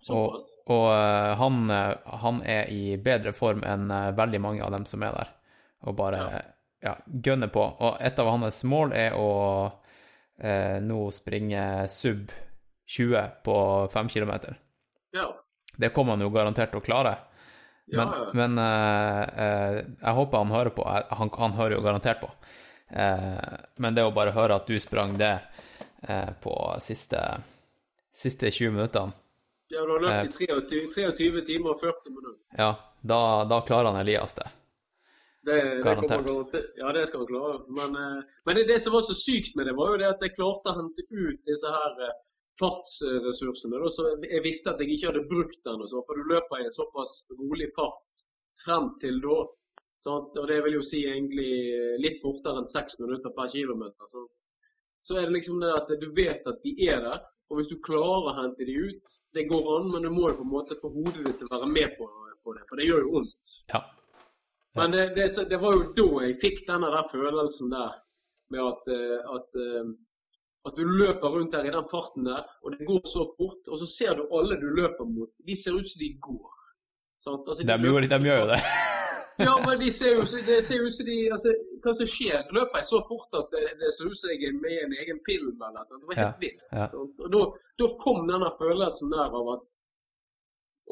Såpass. 0.00 0.12
og 0.12 0.57
eh, 0.76 1.32
han, 1.40 1.70
eh, 1.70 1.96
han 2.22 2.42
er 2.44 2.68
i 2.72 2.96
bedre 3.00 3.32
form 3.36 3.62
enn 3.64 3.90
eh, 3.94 4.10
veldig 4.16 4.40
mange 4.44 4.64
av 4.64 4.74
dem 4.74 4.84
som 4.88 5.02
er 5.06 5.14
der, 5.16 5.30
og 5.88 5.96
bare 5.96 6.18
Ja. 6.18 6.42
ja, 6.82 6.94
gønner 7.06 7.48
på. 7.52 7.64
Og 7.64 7.96
et 8.00 8.18
av 8.18 8.28
hans 8.28 8.62
mål 8.64 8.92
er 8.92 9.16
å 9.16 9.30
eh, 10.38 10.78
nå 10.84 11.00
springe 11.16 11.88
sub 11.88 12.32
20 12.88 13.42
på 13.44 13.56
5 13.92 14.08
km. 14.08 14.32
Ja. 15.16 15.30
Det 15.76 15.92
kommer 15.94 16.16
han 16.16 16.24
jo 16.24 16.30
garantert 16.34 16.72
til 16.72 16.80
å 16.80 16.84
klare. 16.84 17.16
Men, 17.88 18.08
ja. 18.12 18.24
men 18.36 18.58
eh, 18.60 19.84
jeg 20.00 20.16
håper 20.20 20.42
han 20.42 20.52
hører 20.52 20.74
på. 20.76 20.84
Han, 20.88 21.30
han 21.38 21.56
hører 21.56 21.78
jo 21.78 21.84
garantert 21.84 22.20
på. 22.20 22.28
Eh, 22.88 23.54
men 23.76 23.96
det 23.96 24.04
å 24.04 24.12
bare 24.16 24.34
høre 24.36 24.58
at 24.60 24.68
du 24.68 24.76
sprang 24.80 25.16
det 25.20 25.38
eh, 26.02 26.30
på 26.42 26.54
siste, 26.84 27.22
siste 28.12 28.52
20 28.52 28.76
minuttene 28.76 29.16
ja, 29.70 29.82
du 29.84 29.90
har 29.92 30.04
Eh. 30.04 30.22
løpt 30.24 30.40
i 30.40 30.46
23, 30.46 30.80
23 30.94 31.42
timer 31.50 31.74
og 31.74 31.80
40 31.80 32.14
minutter. 32.14 32.44
Ja, 32.58 32.70
da, 33.02 33.20
da 33.50 33.60
klarer 33.68 33.92
han 33.92 34.00
Elias 34.00 34.34
det. 34.38 34.46
Det, 35.48 35.58
Garantert. 35.84 36.26
Det. 36.52 36.62
Ja, 36.76 36.92
det 36.92 37.06
skal 37.08 37.20
han 37.22 37.28
klare. 37.30 37.58
Men, 37.68 37.94
eh, 37.96 38.22
men 38.44 38.56
det, 38.56 38.64
det 38.68 38.80
som 38.82 38.92
var 38.92 39.00
så 39.06 39.14
sykt 39.16 39.54
med 39.56 39.66
det, 39.70 39.74
var 39.78 39.92
jo 39.94 40.00
det 40.02 40.08
at 40.10 40.24
jeg 40.24 40.34
klarte 40.36 40.72
å 40.72 40.78
hente 40.80 41.04
ut 41.08 41.40
disse 41.46 41.70
her 41.72 42.02
eh, 42.08 42.16
fartsressursene. 42.60 43.78
Da, 43.80 43.88
så 43.92 44.08
jeg 44.24 44.42
visste 44.44 44.72
at 44.72 44.80
jeg 44.82 44.96
ikke 44.96 45.12
hadde 45.12 45.28
brukt 45.30 45.60
den. 45.64 45.80
Og 45.84 45.88
så, 45.92 46.02
for 46.08 46.18
du 46.18 46.26
løper 46.32 46.60
i 46.62 46.66
en 46.68 46.74
såpass 46.74 47.22
rolig 47.38 47.70
fart 47.76 48.26
frem 48.64 48.90
til 49.02 49.20
da. 49.24 49.38
Sant? 50.04 50.36
Og 50.38 50.46
det 50.50 50.60
vil 50.66 50.76
jo 50.78 50.84
si 50.86 51.04
egentlig 51.06 51.50
eh, 51.74 51.96
litt 52.02 52.20
fortere 52.22 52.60
enn 52.62 52.68
seks 52.70 52.98
minutter 53.02 53.32
per 53.34 53.48
kilometer. 53.54 54.10
Sant? 54.10 54.44
Så 55.06 55.16
er 55.18 55.28
det 55.28 55.38
liksom 55.38 55.62
det 55.62 55.72
at 55.74 55.88
du 56.02 56.08
vet 56.14 56.46
at 56.50 56.60
de 56.66 56.74
er 56.90 57.00
der. 57.06 57.22
Og 57.48 57.58
hvis 57.58 57.70
du 57.70 57.78
klarer 57.84 58.28
å 58.28 58.34
hente 58.42 58.66
de 58.68 58.74
ut, 58.76 59.14
det 59.36 59.46
går 59.48 59.68
an, 59.76 59.86
men 59.92 60.04
du 60.04 60.10
må 60.12 60.26
jo 60.28 60.40
på 60.40 60.44
en 60.44 60.52
måte 60.52 60.76
få 60.76 60.90
hodet 60.92 61.22
ditt 61.24 61.38
til 61.40 61.48
å 61.48 61.54
være 61.54 61.70
med 61.72 61.94
på, 61.96 62.08
på 62.44 62.56
det. 62.56 62.66
For 62.68 62.80
det 62.80 62.88
gjør 62.90 63.06
jo 63.06 63.14
vondt. 63.14 63.54
Ja. 63.72 63.80
Men 64.76 64.92
det, 64.92 65.06
det, 65.16 65.30
det 65.48 65.60
var 65.62 65.74
jo 65.74 65.86
da 65.96 66.26
jeg 66.26 66.36
fikk 66.42 66.60
denne 66.68 66.90
der 66.92 67.08
følelsen 67.10 67.72
der 67.72 67.96
med 68.52 68.60
at, 68.64 68.92
eh, 68.92 69.32
at, 69.36 69.58
eh, 69.64 69.88
at 70.68 70.76
du 70.76 70.84
løper 70.84 71.34
rundt 71.34 71.56
der 71.56 71.68
i 71.68 71.72
den 71.72 71.88
farten 71.90 72.28
der, 72.28 72.44
og 72.62 72.76
det 72.76 72.88
går 72.88 73.00
så 73.08 73.24
fort, 73.38 73.64
og 73.68 73.80
så 73.80 73.88
ser 73.96 74.20
du 74.20 74.28
alle 74.28 74.60
du 74.60 74.68
løper 74.68 75.08
mot, 75.08 75.32
de 75.48 75.56
ser 75.56 75.76
ut 75.76 75.88
som 75.88 76.04
de 76.04 76.12
går. 76.28 76.54
Altså, 77.28 77.64
De, 77.64 77.80
gjør, 77.88 78.08
de 78.08 78.22
gjør 78.28 78.44
jo 78.44 78.52
det. 78.52 78.62
Ja, 79.38 79.54
men 79.66 79.78
de 79.78 79.90
ser 79.94 80.16
jo, 80.16 80.22
det 80.46 80.62
ser 80.66 80.82
ut 80.82 80.94
som 80.96 81.06
de 81.06 81.16
altså, 81.30 81.52
Hva 81.84 81.92
som 81.94 82.08
skjer? 82.10 82.40
Løper 82.56 82.80
jeg 82.80 82.88
så 82.88 82.98
fort 83.06 83.36
at 83.38 83.52
det, 83.54 83.62
det 83.78 83.92
ser 83.94 84.10
ut 84.10 84.18
som 84.18 84.32
jeg 84.32 84.48
er 84.48 84.56
med 84.58 84.74
i 84.74 84.80
en 84.86 84.96
egen 85.04 85.20
film 85.28 85.62
eller 85.62 85.84
noe. 85.84 86.00
Det 86.00 86.10
var 86.10 86.18
helt 86.22 86.42
vilt. 86.42 86.64
ja. 86.72 86.88
sant? 86.90 87.22
Og 87.22 87.30
da, 87.34 87.42
da 87.78 87.88
kom 88.02 88.26
denne 88.30 88.50
følelsen 88.58 89.14
der 89.14 89.38
av 89.40 89.52
at 89.54 89.64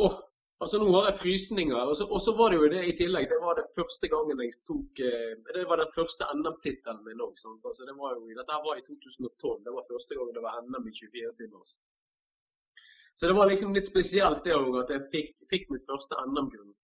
Åh, 0.07 0.17
altså 0.61 0.79
nå 0.79 0.91
har 0.93 1.09
jeg 1.09 1.21
frysninger. 1.25 1.75
Og 1.81 1.97
så, 1.99 2.07
og 2.07 2.23
så 2.23 2.37
var 2.39 2.53
det 2.53 2.61
jo 2.61 2.71
det 2.77 2.85
i 2.87 2.95
tillegg. 3.01 3.27
Det 3.33 3.41
var 3.43 3.59
det 3.59 3.67
første 3.75 4.11
gangen 4.13 4.45
jeg 4.45 4.55
tok 4.69 5.03
eh, 5.09 5.35
Det 5.51 5.67
var 5.67 5.83
den 5.83 5.93
første 5.97 6.31
NM-tittelen 6.37 7.03
min 7.09 7.27
òg. 7.27 7.35
Altså, 7.35 7.83
det 7.89 7.99
var 7.99 8.15
jo, 8.15 8.31
dette 8.31 8.63
var 8.69 8.79
i 8.79 8.87
2012. 8.87 9.61
Det 9.67 9.75
var 9.75 9.91
første 9.91 10.21
gang 10.21 10.35
det 10.37 10.47
var 10.47 10.63
NM 10.63 10.87
i 10.87 10.97
24 11.03 11.35
timer. 11.43 11.77
Så 13.17 13.27
det 13.27 13.35
var 13.35 13.49
liksom 13.49 13.75
litt 13.75 13.89
spesielt 13.89 14.45
det 14.45 14.55
òg, 14.55 14.75
at 14.85 14.93
jeg 14.93 15.09
fikk, 15.15 15.39
fikk 15.51 15.71
mitt 15.73 15.89
første 15.89 16.21
NM-gull 16.29 16.75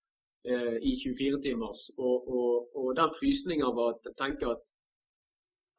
eh, 0.45 0.77
i 0.83 0.97
24 1.05 1.41
timers. 1.43 1.89
Og, 1.99 2.29
og, 2.29 2.77
og 2.77 2.95
den 2.99 3.15
frysninga 3.19 3.71
var 3.77 3.97
at 3.97 4.11
jeg 4.11 4.19
tenker 4.21 4.55
at 4.57 4.65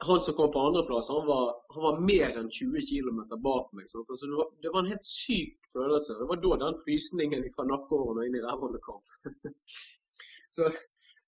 han 0.04 0.20
som 0.20 0.36
kom 0.36 0.52
på 0.52 0.60
andreplass, 0.60 1.10
han, 1.10 1.30
han 1.74 1.84
var 1.84 2.00
mer 2.04 2.38
enn 2.40 2.50
20 2.52 2.82
km 2.90 3.22
bak 3.44 3.70
meg. 3.78 3.88
Altså, 3.88 4.26
det, 4.26 4.36
var, 4.36 4.50
det 4.62 4.74
var 4.74 4.84
en 4.84 4.92
helt 4.92 5.08
syk 5.08 5.70
følelse. 5.74 6.18
Det 6.20 6.30
var 6.30 6.42
da 6.44 6.60
den 6.66 6.80
frysningen 6.84 7.46
fra 7.56 7.68
nakkehårene 7.70 8.24
og 8.24 8.28
inn 8.28 8.40
i 8.40 8.44
rævhålet 8.44 8.84
kom. 8.84 9.02
så, 10.56 10.70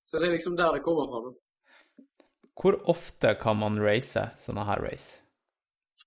så 0.03 0.19
det 0.19 0.29
er 0.29 0.37
liksom 0.37 0.57
der 0.59 0.75
det 0.75 0.83
kommer 0.87 1.11
fra. 1.11 1.35
Hvor 2.55 2.79
ofte 2.89 3.35
kan 3.39 3.59
man 3.59 3.79
race 3.83 4.21
sånne 4.39 4.63
her 4.67 4.83
race? 4.83 5.24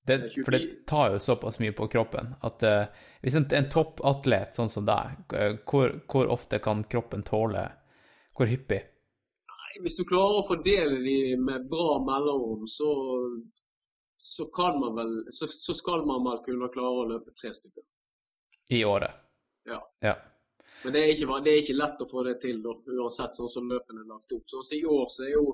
Det, 0.08 0.44
for 0.44 0.54
det 0.54 0.86
tar 0.88 1.12
jo 1.12 1.18
såpass 1.20 1.58
mye 1.60 1.74
på 1.76 1.88
kroppen 1.92 2.32
at 2.46 2.64
uh, 2.64 3.04
hvis 3.20 3.36
en, 3.36 3.46
en 3.52 3.68
toppatlet 3.72 4.56
sånn 4.56 4.70
som 4.72 4.86
deg, 4.88 5.18
eh, 5.36 5.58
hvor, 5.68 5.98
hvor 6.08 6.30
ofte 6.32 6.60
kan 6.64 6.84
kroppen 6.84 7.24
tåle 7.26 7.66
Hvor 8.38 8.46
hyppig? 8.46 8.80
Hvis 9.82 9.98
du 9.98 10.04
klarer 10.06 10.40
å 10.40 10.46
fordele 10.46 11.00
de 11.02 11.36
med 11.36 11.66
bra 11.70 11.98
mellomrom, 12.02 12.66
så, 12.70 12.88
så 14.18 14.46
kan 14.54 14.78
man 14.80 14.94
vel 14.94 15.12
så, 15.34 15.48
så 15.50 15.74
skal 15.74 16.06
man 16.06 16.24
vel 16.26 16.40
kunne 16.46 16.70
klare 16.74 17.02
å 17.02 17.06
løpe 17.12 17.34
tre 17.34 17.50
stykker. 17.54 17.84
I 18.74 18.84
året? 18.84 19.18
Ja. 19.66 19.80
Ja. 20.02 20.14
Men 20.84 20.94
det 20.94 21.02
er, 21.02 21.12
ikke, 21.14 21.40
det 21.42 21.52
er 21.52 21.62
ikke 21.62 21.78
lett 21.78 22.02
å 22.02 22.08
få 22.10 22.24
det 22.26 22.36
til, 22.42 22.62
da, 22.62 22.74
uansett 22.94 23.38
sånn 23.38 23.50
som 23.50 23.70
løpene 23.70 24.04
er 24.04 24.10
lagt 24.10 24.34
opp. 24.34 24.46
Så 24.46 24.62
I 24.78 24.84
år 24.86 25.06
så 25.10 25.26
er 25.26 25.34
jo 25.34 25.46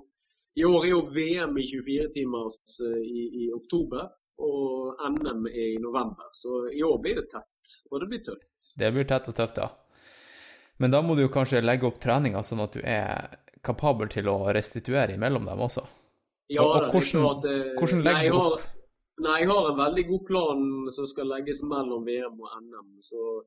i 0.54 0.64
år 0.64 0.84
er 0.84 0.92
jo 0.92 1.00
VM 1.10 1.56
i 1.58 1.64
24 1.66 2.10
timers 2.14 2.58
eh, 2.86 3.00
i, 3.02 3.22
i 3.44 3.46
oktober, 3.52 4.06
og 4.38 4.96
NM 5.12 5.46
er 5.46 5.68
i 5.74 5.78
november. 5.82 6.28
Så 6.32 6.68
i 6.72 6.82
år 6.82 6.98
blir 7.02 7.14
det 7.20 7.28
tett, 7.30 7.74
og 7.90 8.00
det 8.00 8.08
blir 8.10 8.22
tøft. 8.26 8.72
Det 8.78 8.92
blir 8.94 9.04
tett 9.08 9.28
og 9.30 9.34
tøft, 9.38 9.58
ja. 9.62 9.68
Men 10.78 10.90
da 10.90 11.02
må 11.02 11.14
du 11.14 11.22
jo 11.22 11.28
kanskje 11.32 11.62
legge 11.62 11.86
opp 11.86 12.00
treninga 12.02 12.42
sånn 12.42 12.64
at 12.64 12.72
du 12.74 12.80
er 12.82 13.36
kapabel 13.64 14.08
til 14.10 14.26
å 14.28 14.40
restituere 14.52 15.14
imellom 15.14 15.46
dem 15.46 15.60
også. 15.68 15.84
Ja, 16.50 16.62
Og- 16.62 16.76
og 16.76 16.90
hvordan- 16.92 17.22
klart, 17.22 17.44
eh, 17.46 17.74
hvordan 17.78 18.02
legger 18.04 18.22
jeg 18.22 18.32
du 18.32 18.38
har- 18.38 18.52
opp? 18.52 18.60
Nei, 19.20 19.38
jeg 19.40 19.48
har 19.48 19.70
en 19.70 19.76
veldig 19.78 20.08
god 20.08 20.26
plan 20.26 20.90
som 20.90 21.06
skal 21.06 21.26
legges 21.26 21.62
mellom 21.62 22.04
VM 22.04 22.40
og 22.40 22.48
NM. 22.60 22.98
Så, 23.00 23.44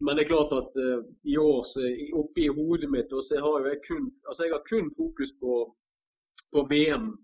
men 0.00 0.16
det 0.16 0.24
er 0.24 0.34
klart 0.34 0.52
at 0.52 0.72
uh, 0.76 1.02
i 1.24 1.36
år, 1.36 1.62
så, 1.62 1.80
i- 1.84 2.10
oppi 2.16 2.48
hodet 2.48 2.90
mitt, 2.90 3.12
og 3.12 3.20
så 3.22 3.38
har 3.38 3.68
jeg 3.68 3.82
kun, 3.86 4.10
altså 4.26 4.44
jeg 4.44 4.52
har 4.52 4.62
kun 4.66 4.90
fokus 4.90 5.32
på, 5.38 5.74
på 6.52 6.64
VM 6.70 7.18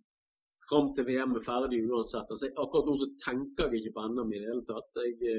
fram 0.70 0.92
til 0.96 1.04
VM 1.08 1.36
er 1.38 1.44
ferdig 1.46 1.82
uansett. 1.90 2.30
Altså, 2.30 2.48
akkurat 2.56 2.86
nå 2.90 2.96
så 3.02 3.08
tenker 3.22 3.68
jeg 3.70 3.84
ikke 3.84 3.94
på 3.98 4.06
NM 4.08 4.32
i 4.32 4.40
det 4.42 4.48
hele 4.50 4.64
tatt. 4.66 4.90
Jeg, 5.04 5.36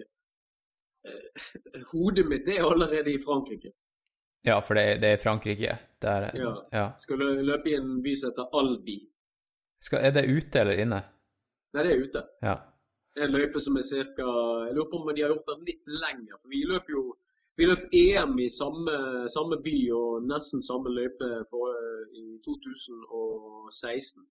eh, 1.08 1.84
hodet 1.92 2.26
mitt 2.30 2.48
er 2.48 2.64
allerede 2.66 3.12
i 3.14 3.20
Frankrike. 3.24 3.74
Ja, 4.46 4.60
for 4.64 4.78
det, 4.78 4.84
er- 4.94 5.00
det 5.02 5.10
er 5.16 5.22
Frankrike. 5.24 5.78
Der, 6.02 6.30
Ja. 6.38 6.54
ja. 6.74 6.86
Skal 7.00 7.18
lø- 7.20 7.42
løpe 7.44 7.70
i 7.72 7.76
en 7.76 8.02
by 8.04 8.16
som 8.16 8.30
heter 8.32 8.50
Albi. 8.54 8.98
Skal, 9.82 10.00
er 10.08 10.12
det 10.12 10.26
ute 10.30 10.60
eller 10.62 10.80
inne? 10.84 11.02
Nei, 11.74 11.84
det 11.84 11.92
er 11.94 12.04
ute. 12.06 12.22
Ja. 12.42 12.56
Det 13.16 13.24
er 13.24 13.28
en 13.28 13.34
løype 13.34 13.60
som 13.60 13.76
er 13.78 13.82
cirka 13.86 14.26
Jeg 14.68 14.76
lurer 14.78 14.90
på 14.92 14.98
om 15.02 15.08
de 15.16 15.22
har 15.24 15.32
gjort 15.34 15.48
den 15.50 15.66
litt 15.66 15.88
lenger. 15.88 16.38
For 16.42 16.50
vi 16.54 16.64
løper 16.70 16.94
jo 16.94 17.04
Vi 17.58 17.66
løp 17.66 17.88
EM 17.92 18.36
i 18.40 18.46
samme, 18.54 18.94
samme 19.34 19.58
by 19.66 19.72
og 19.98 20.28
nesten 20.30 20.62
samme 20.62 20.92
løype 20.94 21.30
for, 21.50 21.72
eh, 21.74 22.04
i 22.14 22.38
2016. 22.46 24.22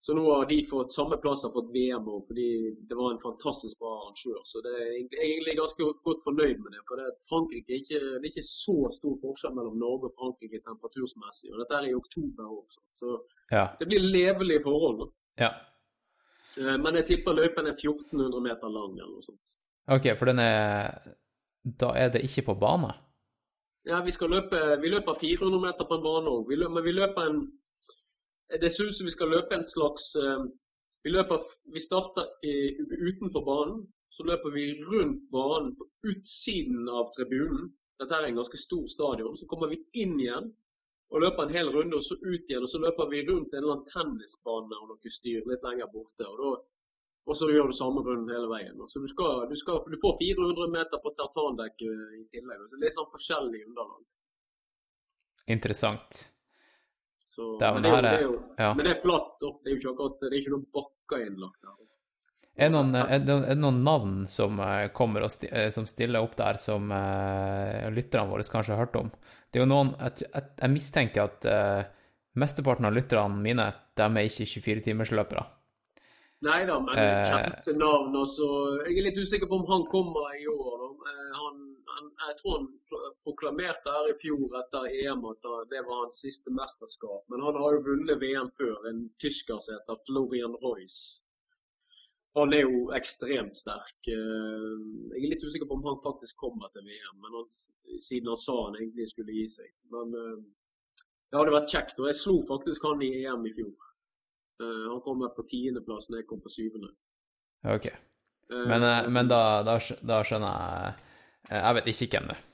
Så 0.00 0.14
nå 0.16 0.22
har 0.32 0.46
de 0.48 0.56
fått 0.66 0.92
samme 0.94 1.16
plass 1.20 1.42
har 1.44 1.50
fått 1.52 1.72
VM 1.74 2.06
òg, 2.08 2.22
fordi 2.30 2.46
det 2.88 2.96
var 2.96 3.10
en 3.12 3.18
fantastisk 3.20 3.76
bra 3.78 3.90
arrangør. 3.98 4.38
Så 4.48 4.62
det 4.64 4.72
er 4.72 4.92
egentlig- 4.96 5.56
ganske 5.58 5.82
godt 6.08 6.22
fornøyd 6.24 6.58
med 6.64 6.72
det. 6.72 6.80
For 6.88 6.96
det, 6.96 7.08
Frankrike 7.28 7.68
er 7.74 7.80
ikke, 7.82 8.00
det 8.00 8.24
er 8.24 8.32
ikke 8.32 8.48
så 8.48 8.76
stor 8.96 9.14
forskjell 9.20 9.54
mellom 9.54 9.76
Norge 9.76 10.04
og 10.08 10.14
Frankrike 10.16 10.60
temperatursmessig. 10.64 11.52
Og 11.52 11.58
dette 11.60 11.74
er 11.76 11.90
i 11.90 11.94
oktober 11.94 12.44
også. 12.48 12.80
Så 12.94 13.08
Ja. 13.52 13.66
det 13.78 13.88
blir 13.88 14.00
levelige 14.00 14.62
forhold. 14.62 15.10
ja. 15.38 15.50
Eh, 16.58 16.76
Men 16.78 16.94
jeg 16.94 17.06
tipper 17.06 17.32
løypen 17.32 17.66
er 17.66 17.74
1400 17.76 18.40
meter 18.40 18.68
lang 18.68 18.92
eller 18.98 19.12
noe 19.14 19.22
sånt. 19.22 19.38
OK, 19.88 20.18
for 20.18 20.24
den 20.26 20.38
er 20.38 21.14
Da 21.78 21.92
er 21.94 22.08
det 22.08 22.22
ikke 22.22 22.46
på 22.46 22.58
bane? 22.58 22.94
Ja, 23.86 24.00
vi 24.02 24.10
skal 24.10 24.30
løpe 24.30 24.80
Vi 24.80 24.88
løper 24.88 25.14
400 25.14 25.60
meter 25.60 25.84
på 25.84 25.94
en 25.94 26.02
bane 26.02 26.26
òg. 26.26 26.70
Men 26.70 26.84
vi 26.84 26.92
løper 26.92 27.20
en 27.30 27.52
Det 28.60 28.70
ser 28.70 28.90
ut 28.90 28.96
som 28.96 29.06
vi 29.06 29.14
skal 29.14 29.30
løpe 29.30 29.54
en 29.54 29.66
slags 29.66 30.14
eh, 30.18 30.44
Vi 31.04 31.12
løper 31.14 31.44
Vi 31.74 31.80
starter 31.80 32.26
utenfor 32.42 33.44
banen. 33.46 33.84
Så 34.10 34.24
løper 34.26 34.50
vi 34.50 34.64
rundt 34.82 35.30
banen 35.30 35.76
på 35.78 35.86
utsiden 36.10 36.88
av 36.88 37.12
tribunen. 37.14 37.68
Dette 38.00 38.16
er 38.16 38.26
en 38.26 38.40
ganske 38.40 38.58
stor 38.58 38.88
stadion. 38.90 39.36
Så 39.36 39.46
kommer 39.46 39.70
vi 39.70 39.78
inn 40.02 40.16
igjen 40.18 40.50
og 41.10 41.22
løper 41.24 41.44
en 41.44 41.54
hel 41.54 41.70
runde, 41.74 41.98
og 41.98 42.06
så 42.06 42.16
ut 42.22 42.50
igjen. 42.50 42.64
Og 42.64 42.70
så 42.72 42.80
løper 42.82 43.08
vi 43.10 43.22
rundt 43.28 43.54
en 43.54 43.62
eller 43.62 43.76
annen 43.76 43.92
tennisbane 43.92 44.78
og 44.78 44.90
noe 44.90 45.14
styr 45.14 45.46
litt 45.46 45.66
lenger 45.66 45.90
borte. 45.94 46.26
Og, 46.26 46.42
da, 46.42 46.50
og 47.30 47.38
så 47.38 47.50
gjør 47.50 47.70
du 47.70 47.76
samme 47.76 48.02
runden 48.06 48.34
hele 48.34 48.50
veien. 48.50 48.82
Så 48.90 49.02
du, 49.02 49.08
skal, 49.10 49.44
du, 49.50 49.56
skal, 49.58 49.82
du 49.86 49.98
får 50.02 50.16
400 50.22 50.74
meter 50.74 51.02
på 51.02 51.14
tartandekk 51.18 51.86
eh, 51.86 52.04
i 52.18 52.24
tillegg. 52.34 52.66
Så 52.66 52.78
det 52.78 52.88
litt 52.88 52.98
sånn 52.98 53.10
forskjellig 53.14 53.64
underlag. 53.68 54.04
Interessant. 55.50 56.24
Så, 57.30 57.52
Det 57.60 57.68
men, 57.74 57.84
det 57.84 57.90
er, 57.90 57.94
jo- 57.94 58.02
det 58.02 58.10
er- 58.10 58.22
jo, 58.26 58.34
ja. 58.58 58.72
men 58.74 58.84
det 58.86 58.96
er 58.96 59.00
flatt. 59.04 59.36
opp, 59.46 59.60
Det 59.62 59.70
er 59.70 59.76
jo 59.76 59.78
ikke 59.80 59.92
akkurat, 59.94 60.16
det 60.20 60.30
er 60.32 60.38
ikke 60.40 60.54
noen 60.56 60.66
bakker 60.74 61.26
innlagt 61.28 61.60
der. 61.62 61.76
Er 62.60 62.68
det 62.68 62.72
noen, 62.74 62.94
er 62.98 63.20
det, 63.22 63.56
noen 63.56 63.78
navn 63.86 64.16
som 64.28 64.58
eh, 64.60 64.88
kommer 64.92 65.22
og 65.24 65.30
sti, 65.30 65.46
eh, 65.48 65.68
som 65.70 65.86
stiller 65.86 66.20
opp 66.20 66.34
der, 66.36 66.58
som 66.60 66.90
uh, 66.90 67.86
lytterne 67.94 68.26
våre 68.28 68.42
kanskje 68.42 68.74
har 68.74 68.82
hørt 68.82 68.98
om? 68.98 69.12
Det 69.48 69.60
er 69.60 69.64
jo 69.64 69.70
noen 69.70 69.94
Jeg, 70.00 70.26
jeg, 70.34 70.70
mistenker 70.74 71.22
at 71.30 71.46
uh, 71.46 71.86
mesteparten 72.34 72.84
av 72.90 72.92
lytterne 72.98 73.38
mine, 73.40 73.70
de 73.96 74.02
er 74.02 74.26
ikke 74.26 74.50
24-timersløpere. 74.50 75.46
Nei 76.42 76.60
da, 76.66 76.80
men 76.80 76.96
kjente 76.98 77.74
navn. 77.78 78.14
Altså, 78.16 78.46
jeg 78.88 78.98
er 78.98 79.06
litt 79.10 79.18
usikker 79.22 79.46
på 79.46 79.58
om 79.60 79.66
han 79.70 79.86
kommer 79.92 80.34
i 80.34 80.46
år. 80.50 80.84
Han, 81.36 81.58
han, 82.00 82.10
jeg 82.28 82.36
tror 82.40 82.56
han 82.58 82.68
proklamerte 83.24 83.92
her 83.94 84.10
i 84.10 84.18
fjor 84.22 84.54
etter 84.60 84.88
EM 85.04 85.24
at 85.30 85.48
det 85.70 85.82
var 85.86 86.02
hans 86.04 86.20
siste 86.24 86.52
mesterskap. 86.54 87.24
Men 87.32 87.44
han 87.46 87.58
har 87.60 87.76
jo 87.76 87.82
vunnet 87.86 88.20
VM 88.22 88.50
før, 88.58 88.78
en 88.90 89.02
tysker 89.22 89.60
som 89.60 89.76
heter 89.76 90.00
Florian 90.06 90.56
Royce. 90.64 91.20
Han 92.38 92.54
er 92.54 92.62
jo 92.62 92.82
ekstremt 92.94 93.58
sterk. 93.58 93.96
Eh, 94.06 94.74
Jeg 95.16 95.24
er 95.24 95.32
litt 95.32 95.42
usikker 95.44 95.66
på 95.66 95.76
om 95.78 95.86
han 95.88 96.02
faktisk 96.04 96.36
kommer 96.38 96.70
til 96.74 96.84
VM, 96.86 97.16
men 97.24 97.34
han, 97.40 97.48
siden 97.98 98.30
han 98.30 98.38
sa 98.38 98.54
han 98.68 98.78
egentlig 98.78 99.08
skulle 99.10 99.34
gi 99.34 99.46
seg. 99.50 99.70
Men 99.90 100.14
eh, 100.14 100.36
det 101.30 101.40
hadde 101.40 101.56
vært 101.56 101.74
kjekt. 101.74 101.98
Og 101.98 102.06
jeg 102.10 102.20
slo 102.20 102.36
faktisk 102.46 102.86
han 102.86 103.02
i 103.02 103.10
EM 103.24 103.46
i 103.50 103.54
fjor. 103.58 103.74
Eh, 104.62 104.86
Han 104.92 105.02
kom 105.02 105.26
på 105.36 105.46
tiendeplass 105.50 106.08
når 106.10 106.22
jeg 106.22 106.30
kom 106.30 106.40
på 106.44 106.54
syvende. 106.54 106.92
Ok. 107.66 107.90
Men, 108.50 108.82
men 109.14 109.28
da, 109.30 109.62
da, 109.62 109.76
da 110.02 110.16
skjønner 110.26 110.54
jeg 110.54 111.09
Jeg 111.48 111.74
vet 111.78 111.88
ikke 111.92 112.18
hvem 112.18 112.28
det 112.30 112.36
er. 112.36 112.46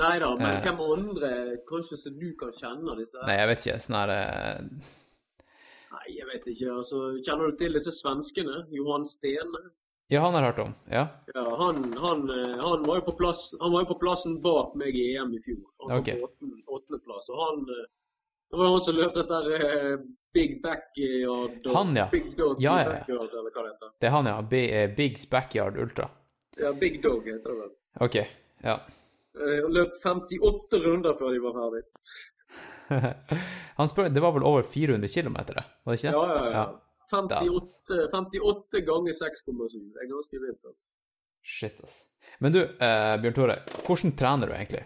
Nei 0.00 0.14
da, 0.20 0.28
men 0.40 0.48
eh. 0.54 0.62
hvem 0.64 0.80
andre 0.84 1.30
kanskje 1.68 1.96
som 2.00 2.14
du 2.20 2.30
kan 2.40 2.52
kjenne 2.56 2.94
disse 2.96 3.18
her? 3.20 3.26
Nei, 3.28 3.36
jeg 3.40 3.48
vet 3.50 3.64
ikke. 3.66 3.78
Sånn 3.84 3.96
her 3.98 4.12
eh, 4.14 4.60
Nei, 5.92 6.06
jeg 6.16 6.26
vet 6.30 6.46
ikke. 6.54 6.68
altså, 6.78 7.00
Kjenner 7.24 7.50
du 7.52 7.58
til 7.60 7.76
disse 7.76 7.92
svenskene? 7.92 8.62
Johan 8.72 9.04
Stene? 9.08 9.60
Ja, 10.12 10.22
han 10.26 10.34
har 10.36 10.46
hørt 10.50 10.58
om. 10.64 10.72
Ja. 10.92 11.06
Ja, 11.34 11.44
han, 11.60 11.82
han, 12.00 12.24
eh, 12.32 12.56
han, 12.60 12.82
var 12.88 13.00
jo 13.00 13.04
på 13.10 13.14
plass, 13.20 13.42
han 13.60 13.72
var 13.72 13.84
jo 13.84 13.90
på 13.92 13.98
plassen 14.00 14.38
bak 14.44 14.74
meg 14.80 14.96
i 14.96 15.10
EM 15.16 15.32
i 15.36 15.42
fjor. 15.44 15.60
Han 15.84 15.98
Ok. 16.00 16.10
kom 16.40 16.56
på 16.66 16.78
åttendeplass. 16.78 17.28
Og 17.32 17.44
han 17.46 17.62
eh, 17.76 17.84
Det 18.52 18.58
var 18.60 18.72
han 18.74 18.82
som 18.84 18.96
løp 18.98 19.14
dette 19.16 19.38
eh, 19.58 19.94
Big 20.32 20.58
Backyard 20.64 21.66
og 21.68 21.76
Han, 21.76 21.94
ja. 21.96 22.08
Big 22.12 22.32
Dog 22.36 22.60
Ja, 22.60 22.78
ja, 22.80 22.84
ja. 22.84 22.90
Backyard, 22.98 23.32
eller 23.36 23.52
hva 23.52 23.64
det 23.66 23.72
heter. 23.74 23.94
Det 24.00 24.08
er 24.08 24.16
han, 24.16 24.28
ja. 24.32 24.36
Bi- 24.42 24.86
Bigs 24.96 25.28
Backyard 25.30 25.76
Ultra. 25.80 26.08
Ja, 26.60 26.72
Big 26.72 27.02
Dog 27.04 27.24
heter 27.28 27.48
det 27.52 27.58
vel. 27.60 27.72
Ok. 28.00 28.14
Ja. 28.62 28.76
Jeg 29.34 29.62
Han 29.64 29.72
løp 29.72 29.94
58 30.02 30.80
runder 30.84 31.16
før 31.18 31.32
de 31.32 31.40
var 31.42 31.56
ferdig. 31.56 31.82
han 33.78 33.88
spør, 33.88 34.08
Det 34.12 34.22
var 34.22 34.32
vel 34.36 34.44
over 34.44 34.62
400 34.62 35.08
km, 35.08 35.36
det? 35.48 35.64
Var 35.84 35.92
det 35.94 35.98
ikke 36.00 36.12
det? 36.12 36.16
Ja, 36.16 36.24
ja, 36.28 36.44
ja. 36.44 36.52
Ja. 36.52 36.64
58, 37.12 38.08
58 38.12 38.80
ganger 38.88 39.12
6,7. 39.12 39.92
Det 39.92 40.00
er 40.04 40.08
ganske 40.08 40.40
vilt. 40.40 40.62
altså. 40.64 40.86
Shit, 41.42 41.80
ass. 41.84 41.96
Men 42.40 42.54
du, 42.54 42.60
eh, 42.62 43.14
Bjørn 43.20 43.34
Tore, 43.36 43.56
hvordan 43.86 44.14
trener 44.16 44.48
du 44.48 44.54
egentlig? 44.54 44.84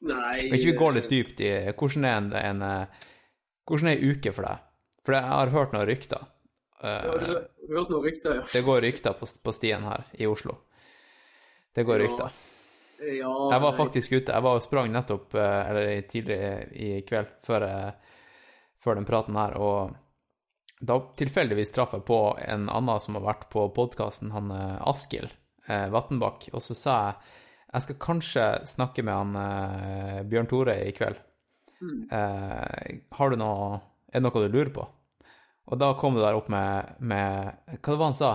Nei 0.00 0.46
Hvis 0.48 0.64
vi 0.64 0.72
går 0.72 0.94
litt 0.96 1.10
dypt 1.12 1.42
i 1.44 1.50
Hvordan 1.76 2.06
er 2.08 2.14
en, 2.16 2.28
en 2.32 2.62
eh, 2.64 3.00
Hvordan 3.68 3.90
er 3.90 4.00
uke 4.00 4.32
for 4.32 4.46
deg? 4.48 4.62
For 5.04 5.12
jeg 5.12 5.28
har 5.28 5.52
hørt 5.52 5.74
noen 5.76 5.84
rykter. 5.90 6.24
Eh, 6.80 7.04
Ja, 7.04 7.18
du, 7.20 7.34
du 7.68 7.74
hørt 7.76 7.92
noen 7.92 8.06
rykter, 8.06 8.38
ja. 8.40 8.46
det 8.52 8.64
går 8.64 8.80
rykter 8.86 9.12
på, 9.20 9.28
på 9.44 9.52
stien 9.52 9.84
her 9.84 10.06
i 10.16 10.26
Oslo. 10.26 10.56
Det 11.74 11.84
går 11.86 12.02
rykter. 12.04 12.30
ja 12.98 13.32
Jeg 13.52 13.62
var 13.62 13.76
faktisk 13.78 14.12
ute. 14.12 14.32
Jeg 14.32 14.42
var 14.42 14.58
og 14.58 14.64
sprang 14.64 14.92
nettopp, 14.92 15.34
eh, 15.34 15.70
eller 15.70 15.90
tidligere 16.10 16.70
i 16.74 17.02
kveld, 17.06 17.34
før, 17.46 17.66
eh, 17.68 18.16
før 18.82 18.98
den 18.98 19.08
praten 19.08 19.36
her, 19.38 19.56
og 19.56 19.94
da 20.80 20.96
tilfeldigvis 21.16 21.74
traff 21.76 21.92
jeg 21.92 22.06
på 22.08 22.20
en 22.40 22.68
annen 22.72 23.00
som 23.04 23.18
har 23.18 23.26
vært 23.26 23.48
på 23.52 23.68
podkasten, 23.76 24.32
han 24.32 24.50
eh, 24.54 24.80
Askild 24.88 25.30
eh, 25.68 25.88
Vatnbakk, 25.92 26.48
og 26.52 26.64
så 26.64 26.76
sa 26.76 26.98
jeg 27.04 27.38
jeg 27.70 27.84
skal 27.84 27.98
kanskje 28.02 28.44
snakke 28.66 29.02
med 29.06 29.14
han 29.14 29.36
eh, 29.38 30.22
Bjørn 30.26 30.48
Tore 30.50 30.74
i 30.88 30.94
kveld. 30.94 31.20
Eh, 32.12 32.96
har 33.16 33.30
du 33.30 33.36
noe 33.40 33.78
Er 34.10 34.18
det 34.18 34.24
noe 34.26 34.42
du 34.42 34.52
lurer 34.52 34.72
på? 34.74 34.82
Og 35.70 35.78
da 35.78 35.92
kom 35.94 36.16
det 36.16 36.24
der 36.24 36.36
opp 36.36 36.50
med, 36.52 36.96
med 36.98 37.78
Hva 37.78 37.92
det 37.92 37.94
var 37.94 38.10
han 38.10 38.18
sa? 38.18 38.32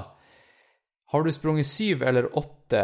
Har 1.12 1.24
du 1.24 1.34
sprunget 1.36 1.68
syv 1.68 2.02
eller 2.08 2.32
åtte 2.40 2.82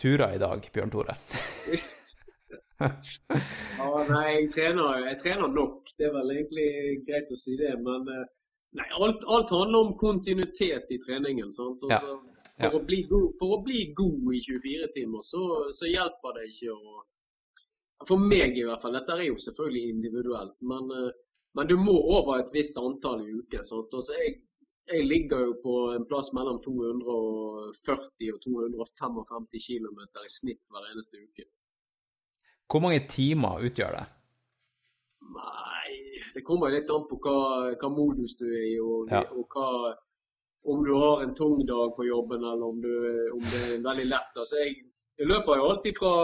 turer 0.00 0.36
i 0.36 0.42
dag, 0.42 0.68
Bjørn 0.74 0.92
Tore? 0.92 1.16
Ja, 2.80 3.88
nei, 4.08 4.26
jeg 4.38 4.50
trener, 4.54 5.02
jeg 5.04 5.18
trener 5.20 5.50
nok. 5.52 5.90
Det 5.98 6.08
er 6.08 6.14
vel 6.14 6.32
egentlig 6.34 6.68
greit 7.08 7.32
å 7.32 7.38
si 7.38 7.56
det. 7.60 7.74
Men 7.84 8.08
eh, 8.08 8.26
nei, 8.78 8.86
alt, 8.96 9.24
alt 9.28 9.52
handler 9.54 9.86
om 9.86 9.94
kontinuitet 10.00 10.88
i 10.88 11.00
treningen. 11.04 11.52
sant? 11.52 11.84
Og 11.84 11.92
Ja. 11.92 12.00
For, 12.60 12.76
å 12.76 12.84
bli 12.84 13.04
god, 13.08 13.30
for 13.38 13.54
å 13.56 13.62
bli 13.64 13.86
god 13.96 14.34
i 14.36 14.40
24 14.44 14.90
timer, 14.92 15.22
så, 15.24 15.44
så 15.72 15.88
hjelper 15.88 16.34
det 16.36 16.50
ikke 16.50 16.74
å 16.74 16.98
For 18.08 18.16
meg 18.16 18.56
i 18.56 18.64
hvert 18.64 18.80
fall. 18.80 18.94
Dette 18.96 19.12
er 19.12 19.26
jo 19.26 19.38
selvfølgelig 19.40 19.94
individuelt. 19.94 20.56
Men, 20.64 20.88
eh, 20.96 21.10
men 21.56 21.68
du 21.68 21.76
må 21.76 21.96
over 22.16 22.40
et 22.40 22.52
visst 22.52 22.76
antall 22.80 23.26
i 23.26 23.34
uken. 23.42 23.64
sant? 23.64 23.92
Altså, 23.92 24.16
jeg, 24.16 24.38
jeg 24.90 25.06
ligger 25.06 25.44
jo 25.46 25.52
på 25.62 25.74
en 25.94 26.04
plass 26.10 26.32
mellom 26.36 26.58
240 26.64 28.32
og 28.34 28.40
255 28.44 29.46
km 29.66 30.00
i 30.24 30.30
snitt 30.32 30.60
hver 30.70 30.88
eneste 30.92 31.20
uke. 31.22 31.46
Hvor 32.70 32.82
mange 32.84 33.00
timer 33.10 33.62
utgjør 33.66 33.96
det? 33.98 34.04
Nei, 35.30 35.94
det 36.34 36.42
kommer 36.46 36.70
litt 36.74 36.90
an 36.90 37.06
på 37.10 37.18
hva, 37.22 37.36
hva 37.78 37.90
modus 37.92 38.36
du 38.38 38.46
er 38.48 38.66
i, 38.66 38.76
og, 38.82 39.10
Ja. 39.10 39.22
og 39.34 39.46
hva, 39.54 39.94
om 40.70 40.84
du 40.84 40.92
har 40.94 41.22
en 41.24 41.34
tung 41.34 41.62
dag 41.66 41.94
på 41.96 42.06
jobben, 42.08 42.42
eller 42.44 42.66
om, 42.66 42.80
du, 42.82 42.92
om 43.34 43.40
det 43.40 43.62
er 43.76 43.82
veldig 43.86 44.06
lett. 44.10 44.36
Altså, 44.36 44.58
jeg, 44.64 44.76
jeg 45.18 45.30
løper 45.30 45.58
jo 45.60 45.68
alltid 45.70 45.98
fra 45.98 46.14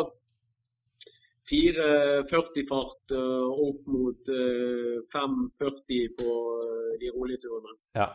4.40 1.51 2.67
fart 2.69 3.13
eh, 3.15 3.49
opp 3.69 3.87
mot 3.87 4.29
eh, 4.35 4.97
5.40 5.15 6.15
på 6.19 6.31
eh, 6.67 6.95
de 7.03 7.11
rolige 7.15 7.45
turene. 7.47 7.77
Ja. 7.95 8.09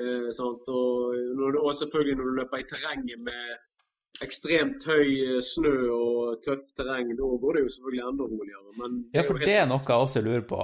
Eh. 0.00 0.30
Og, 0.40 1.58
og 1.64 1.74
selvfølgelig 1.80 2.16
når 2.18 2.30
du 2.30 2.38
løper 2.40 2.62
i 2.62 2.68
terrenget 2.70 3.20
med 3.28 3.58
ekstremt 4.24 4.84
høy 4.88 5.06
eh, 5.36 5.36
snø 5.44 5.74
og 5.94 6.40
tøft 6.44 6.74
terreng, 6.76 7.12
da 7.18 7.28
går 7.44 7.56
det 7.56 7.62
jo 7.66 7.74
selvfølgelig 7.76 8.08
enda 8.08 8.26
roligere. 8.32 8.74
Men 8.80 8.98
ja, 9.14 9.22
for 9.22 9.22
det 9.22 9.28
for 9.28 9.38
helt- 9.38 9.50
det 9.52 9.60
er 9.60 9.70
noe 9.70 9.86
jeg 9.86 10.08
også 10.08 10.24
lurer 10.26 10.44
på. 10.50 10.58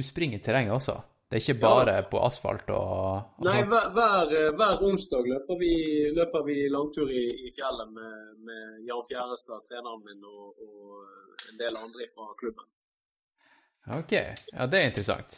Du 0.00 0.02
springer 0.06 0.38
i 0.40 0.44
terrenget 0.44 0.76
også? 0.76 0.98
Det 1.28 1.36
er 1.36 1.42
ikke 1.44 1.60
bare 1.60 1.94
på 2.08 2.20
asfalt 2.24 2.70
og, 2.72 2.92
og 3.36 3.44
Nei, 3.44 3.58
hver, 3.68 3.90
hver, 3.92 4.30
eh, 4.32 4.52
hver 4.56 4.80
onsdag 4.88 5.26
løper 5.28 5.58
vi, 5.60 5.72
løper 6.16 6.44
vi 6.46 6.56
langtur 6.72 7.10
i, 7.12 7.24
i 7.44 7.52
fjellet 7.52 7.90
med, 7.92 8.14
med 8.48 8.78
Jan 8.88 9.04
Fjærestad, 9.10 9.60
treneren 9.68 10.00
min, 10.06 10.24
og, 10.24 10.56
og 10.56 11.50
en 11.52 11.60
del 11.60 11.76
andre 11.76 12.08
fra 12.14 12.30
klubben. 12.40 12.64
Ok, 13.98 14.12
ja, 14.16 14.66
det 14.72 14.80
er 14.80 14.88
interessant. 14.88 15.36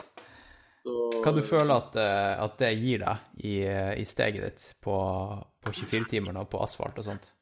Hva 0.85 1.33
du 1.37 1.43
føler 1.45 1.75
at, 1.75 1.97
eh, 2.01 2.33
at 2.45 2.57
det 2.63 2.71
gir 2.79 3.03
deg 3.05 3.45
i, 3.45 3.55
i 4.01 4.07
steget 4.09 4.47
ditt 4.47 4.65
på, 4.81 4.97
på 5.61 5.75
24-timeren 5.77 6.41
og 6.41 6.49
på 6.53 6.63
asfalt 6.65 6.99
og 7.03 7.09
sånt? 7.11 7.33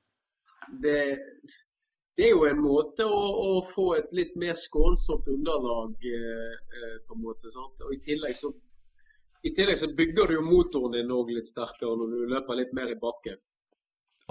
det, 0.71 1.29
det 2.17 2.27
er 2.27 2.35
jo 2.35 2.47
en 2.49 2.61
måte 2.63 3.07
å, 3.07 3.19
å 3.19 3.51
få 3.69 3.93
et 3.99 4.13
litt 4.17 4.35
mer 4.41 4.57
skånsomt 4.59 5.29
underlag 5.31 6.09
eh, 6.11 6.57
eh, 6.79 6.97
på 7.07 7.17
en 7.17 7.25
måte. 7.25 7.51
sant? 7.53 7.79
Og 7.87 7.95
I 7.95 8.01
tillegg 8.05 8.37
så, 8.37 8.53
i 9.47 9.55
tillegg 9.55 9.81
så 9.81 9.91
bygger 9.97 10.29
du 10.29 10.39
jo 10.39 10.45
motoren 10.47 10.97
din 10.99 11.15
òg 11.15 11.33
litt 11.35 11.51
sterkere 11.51 11.97
når 11.97 12.15
du 12.15 12.35
løper 12.35 12.61
litt 12.61 12.75
mer 12.77 12.93
i 12.93 12.99
bakken. 13.01 13.39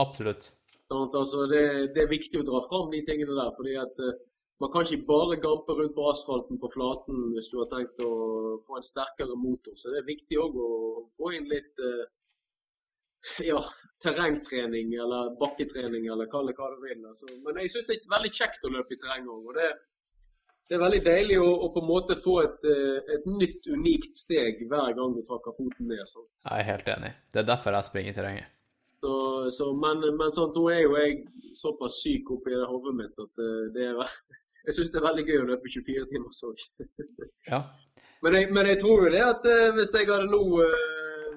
Absolutt. 0.03 0.51
Sånn, 0.87 1.09
Altså, 1.09 1.47
det, 1.51 1.93
det 1.95 2.05
er 2.05 2.11
viktig 2.11 2.41
å 2.41 2.47
dra 2.47 2.63
fram 2.67 2.91
de 2.91 3.03
tingene 3.07 3.35
der. 3.39 3.53
fordi 3.57 3.77
at 3.81 4.03
eh, 4.03 4.19
Man 4.61 4.71
kan 4.73 4.85
ikke 4.85 5.05
bare 5.05 5.35
gampe 5.37 5.73
rundt 5.77 5.93
på 5.93 6.05
asfalten 6.09 6.57
på 6.61 6.69
flaten 6.73 7.27
hvis 7.35 7.49
du 7.51 7.59
har 7.61 7.67
tenkt 7.69 7.99
å 8.01 8.13
få 8.65 8.79
en 8.79 8.85
sterkere 8.85 9.35
motor. 9.37 9.75
Så 9.77 9.93
det 9.93 10.01
er 10.01 10.07
viktig 10.07 10.39
òg 10.41 10.55
å 10.57 10.69
få 11.19 11.33
inn 11.37 11.45
litt 11.51 11.83
eh, 11.85 12.05
ja, 13.51 13.59
terrengtrening 14.03 14.95
eller 14.97 15.35
bakketrening 15.41 16.09
eller 16.13 16.29
kall 16.31 16.49
det 16.49 16.57
hva 16.57 16.71
du 16.73 16.81
vil. 16.87 17.05
Altså. 17.05 17.29
Men 17.45 17.61
jeg 17.61 17.75
syns 17.75 17.89
det 17.89 17.99
er 17.99 18.15
veldig 18.15 18.33
kjekt 18.39 18.65
å 18.65 18.73
løpe 18.73 18.97
i 18.97 18.99
terreng 19.03 19.29
òg. 19.29 19.45
Og 19.51 19.59
det, 19.59 19.69
det 20.67 20.77
er 20.77 20.83
veldig 20.87 21.03
deilig 21.05 21.39
å, 21.43 21.47
å 21.67 21.69
på 21.75 21.83
en 21.83 21.89
måte 21.91 22.17
få 22.19 22.39
et, 22.47 22.67
eh, 22.73 23.13
et 23.13 23.29
nytt, 23.29 23.69
unikt 23.69 24.17
steg 24.17 24.65
hver 24.71 24.97
gang 24.97 25.13
du 25.13 25.21
trakker 25.27 25.53
foten 25.59 25.91
ned. 25.91 26.01
Sant? 26.09 26.29
Jeg 26.47 26.63
er 26.63 26.69
helt 26.71 26.93
enig. 26.97 27.13
Det 27.29 27.43
er 27.43 27.51
derfor 27.53 27.77
jeg 27.77 27.89
springer 27.91 28.15
i 28.15 28.17
terrenget. 28.17 28.53
Så, 29.05 29.13
så, 29.53 29.69
men 29.77 30.01
men 30.17 30.33
sånn, 30.33 30.49
nå 30.55 30.65
er 30.73 30.81
jo 30.81 30.97
jeg 30.97 31.19
såpass 31.53 31.99
syk 32.01 32.31
oppi 32.33 32.55
det 32.55 32.65
hodet 32.65 32.95
mitt 32.97 33.21
at 33.21 33.43
eh, 33.45 33.67
det 33.75 33.91
er, 33.91 33.99
jeg 34.67 34.75
syns 34.75 34.91
det 34.93 34.99
er 34.99 35.05
veldig 35.07 35.25
gøy 35.29 35.37
å 35.41 35.47
løpe 35.53 35.71
24 35.71 36.05
timer 36.11 36.33
så. 36.35 36.51
Ja. 37.47 37.61
Men 38.25 38.37
men 38.53 38.65
jeg 38.73 38.79
tror 38.81 39.05
jo 39.05 39.11
det 39.13 39.21
at 39.23 39.45
eh, 39.47 39.71
hvis 39.77 39.91
jeg 39.95 40.07
hadde 40.09 40.27
nå 40.31 40.41
eh, 40.65 41.35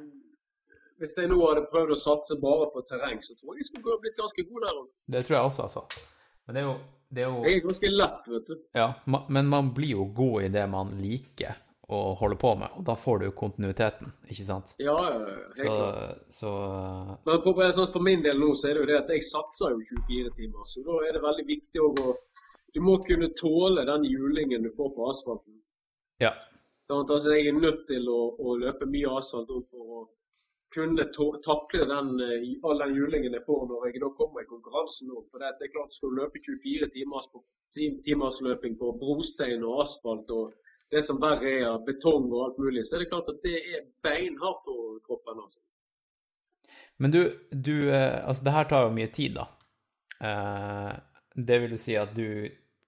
Hvis 1.00 1.14
jeg 1.16 1.30
nå 1.30 1.38
hadde 1.46 1.62
prøvd 1.72 1.94
å 1.94 1.98
satse 2.00 2.36
bare 2.42 2.66
på 2.74 2.82
terreng, 2.88 3.20
så 3.24 3.32
tror 3.38 3.54
jeg 3.54 3.62
jeg 3.62 3.68
skulle 3.70 3.84
gå- 3.86 4.00
blitt 4.02 4.18
ganske 4.20 4.42
god 4.50 4.64
der 4.66 4.80
òg. 4.82 4.88
Det 5.14 5.22
tror 5.24 5.36
jeg 5.38 5.46
også, 5.50 5.62
altså. 5.62 6.04
Men 6.46 6.54
det 6.56 6.60
er 6.62 6.66
jo, 6.66 6.74
det 7.14 7.22
er 7.22 7.28
jo 7.30 7.38
Jeg 7.46 7.56
er 7.56 7.64
ganske 7.68 7.90
lett, 7.94 8.28
vet 8.34 8.46
du. 8.50 8.54
Ja, 8.76 8.88
men 9.36 9.46
man 9.48 9.70
blir 9.76 9.94
jo 9.94 10.04
god 10.18 10.42
i 10.44 10.50
det 10.52 10.66
man 10.68 10.90
liker 11.00 11.56
å 11.90 12.00
holde 12.20 12.36
på 12.38 12.52
med, 12.60 12.68
og 12.78 12.84
da 12.86 12.94
får 12.94 13.18
du 13.18 13.24
jo 13.26 13.32
kontinuiteten, 13.38 14.12
ikke 14.30 14.44
sant? 14.46 14.74
Ja, 14.78 14.94
helt 15.00 15.56
Så, 15.58 15.70
klart. 15.72 16.20
så 16.36 16.50
Men 17.26 17.40
på, 17.46 17.54
på- 17.56 17.86
for 17.96 18.04
min 18.06 18.22
del 18.22 18.38
nå 18.38 18.52
så 18.54 18.68
er 18.68 18.74
det 18.76 18.84
jo 18.84 18.90
det 18.92 18.98
at 19.00 19.08
jeg 19.10 19.24
satser 19.26 19.72
jo 19.72 19.80
24 20.04 20.30
timer, 20.36 20.68
så 20.70 20.84
da 20.86 21.00
er 21.08 21.16
det 21.16 21.22
veldig 21.24 21.46
viktig 21.48 21.80
å 21.82 21.90
å 21.96 22.12
Du 22.74 22.80
må 22.84 22.96
kunne 23.02 23.28
tåle 23.38 23.84
den 23.88 24.06
julingen 24.06 24.62
du 24.62 24.70
får 24.76 24.94
på 24.96 25.10
asfalten. 25.10 25.60
ja. 26.22 26.34
Sant? 26.90 27.10
Altså, 27.10 27.36
jeg 27.36 27.46
er 27.46 27.54
nødt 27.54 27.84
til 27.86 28.08
å, 28.10 28.18
å 28.34 28.56
løpe 28.58 28.86
mye 28.90 29.10
asfalt 29.20 29.50
opp 29.54 29.68
for 29.70 29.98
å 29.98 30.00
kunne 30.74 31.04
takle 31.14 31.86
den, 31.86 32.08
eh, 32.24 32.46
all 32.66 32.82
den 32.82 32.96
julingen 32.96 33.34
jeg 33.34 33.44
får 33.46 33.62
når 33.70 33.86
jeg 33.86 34.02
da 34.02 34.10
kommer 34.18 34.42
i 34.42 34.48
konkurransen. 34.50 35.12
For 35.30 35.42
det, 35.42 35.52
er 35.54 35.72
klart, 35.74 35.94
Skal 35.94 36.10
du 36.10 36.18
løpe 36.18 36.42
24 36.42 36.88
timers, 36.94 37.28
timers 38.06 38.40
løping 38.42 38.78
på 38.78 38.92
brostein 38.98 39.62
og 39.66 39.84
asfalt 39.84 40.30
og 40.34 40.54
det 40.90 41.02
som 41.06 41.20
verre 41.22 41.52
er 41.62 41.82
betong 41.86 42.26
og 42.32 42.40
alt 42.44 42.58
mulig, 42.58 42.82
så 42.86 42.96
er 42.96 43.04
det 43.04 43.10
klart 43.12 43.28
at 43.30 43.42
det 43.44 43.58
er 43.58 43.84
beinhardt 44.02 44.64
for 44.66 44.98
kroppen. 45.06 45.42
altså. 45.42 45.60
Men 46.98 47.14
du, 47.14 47.20
du 47.50 47.90
eh, 47.90 48.18
Altså, 48.26 48.44
det 48.44 48.56
her 48.56 48.68
tar 48.68 48.88
jo 48.88 48.96
mye 48.96 49.10
tid, 49.14 49.38
da. 49.38 49.46
Eh, 50.26 50.92
det 51.46 51.60
vil 51.62 51.76
jo 51.76 51.80
si 51.80 51.94
at 51.94 52.10
du, 52.16 52.26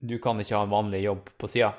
du 0.02 0.18
kan 0.18 0.40
ikke 0.42 0.56
ha 0.58 0.64
en 0.66 0.72
vanlig 0.74 1.04
jobb 1.04 1.30
på 1.38 1.48
sida? 1.50 1.72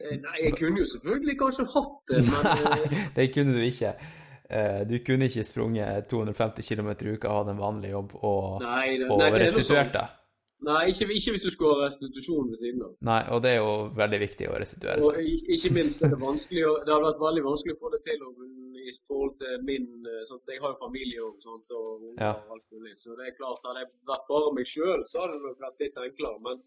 Eh, 0.00 0.16
Nei, 0.18 0.36
jeg 0.48 0.56
kunne 0.58 0.82
jo 0.82 0.88
selvfølgelig 0.90 1.36
kanskje 1.38 1.66
hatt 1.74 1.96
det, 2.10 2.20
men 2.32 2.42
Nei, 2.64 3.04
det 3.16 3.28
kunne 3.34 3.54
du 3.56 3.62
ikke. 3.62 3.94
Eh, 4.50 4.82
du 4.90 4.98
kunne 5.06 5.28
ikke 5.30 5.44
sprunget 5.46 6.08
250 6.10 6.66
km 6.68 6.90
i 6.92 7.14
uka 7.14 7.30
hatt 7.38 7.52
en 7.54 7.60
vanlig 7.62 7.94
jobb 7.94 8.12
og, 8.20 8.60
Nei, 8.64 8.98
det- 9.00 9.08
og 9.10 9.18
nei, 9.22 9.30
er 9.30 9.38
restituert 9.46 9.92
deg. 9.96 10.20
Nei, 10.64 10.82
ikke, 10.88 11.04
ikke 11.12 11.32
hvis 11.34 11.42
du 11.44 11.50
skulle 11.52 11.74
ha 11.76 11.86
restitusjon 11.90 12.46
ved 12.48 12.56
siden 12.56 12.82
av. 12.86 12.92
Nei, 13.04 13.18
og 13.34 13.42
det 13.44 13.50
er 13.52 13.58
jo 13.60 13.72
veldig 13.98 14.20
viktig 14.22 14.46
å 14.48 14.54
restituere 14.62 15.02
seg. 15.02 15.18
Og 15.18 15.50
ikke 15.56 15.72
minst 15.76 16.00
er 16.06 16.12
det 16.14 16.20
vanskelig 16.28 16.62
Det 16.86 16.92
har 16.94 17.02
vært 17.04 17.20
veldig 17.20 17.42
vanskelig 17.44 17.74
å 17.76 17.80
få 17.82 17.90
det 17.92 18.00
til 18.06 18.22
i 18.84 18.92
forhold 19.08 19.34
til 19.42 19.60
min 19.64 19.84
sånt. 20.28 20.42
Jeg 20.48 20.60
har 20.62 20.72
jo 20.72 20.78
familie 20.80 21.20
og 21.24 21.36
sånt, 21.44 21.68
og 21.72 22.06
unger 22.08 22.22
Ja. 22.24 22.30
og 22.48 22.56
alt 22.56 22.64
mulig. 22.72 22.94
Så 23.00 23.12
det 23.18 23.28
er 23.30 23.36
klart, 23.36 23.60
hadde 23.68 23.80
jeg 23.84 23.90
vært 24.08 24.24
bare 24.30 24.54
meg 24.56 24.66
sjøl, 24.72 25.04
så 25.08 25.20
hadde 25.24 25.36
det 25.36 25.44
nok 25.50 25.60
vært 25.66 25.84
litt 25.84 26.00
enklere. 26.06 26.40
Men 26.48 26.62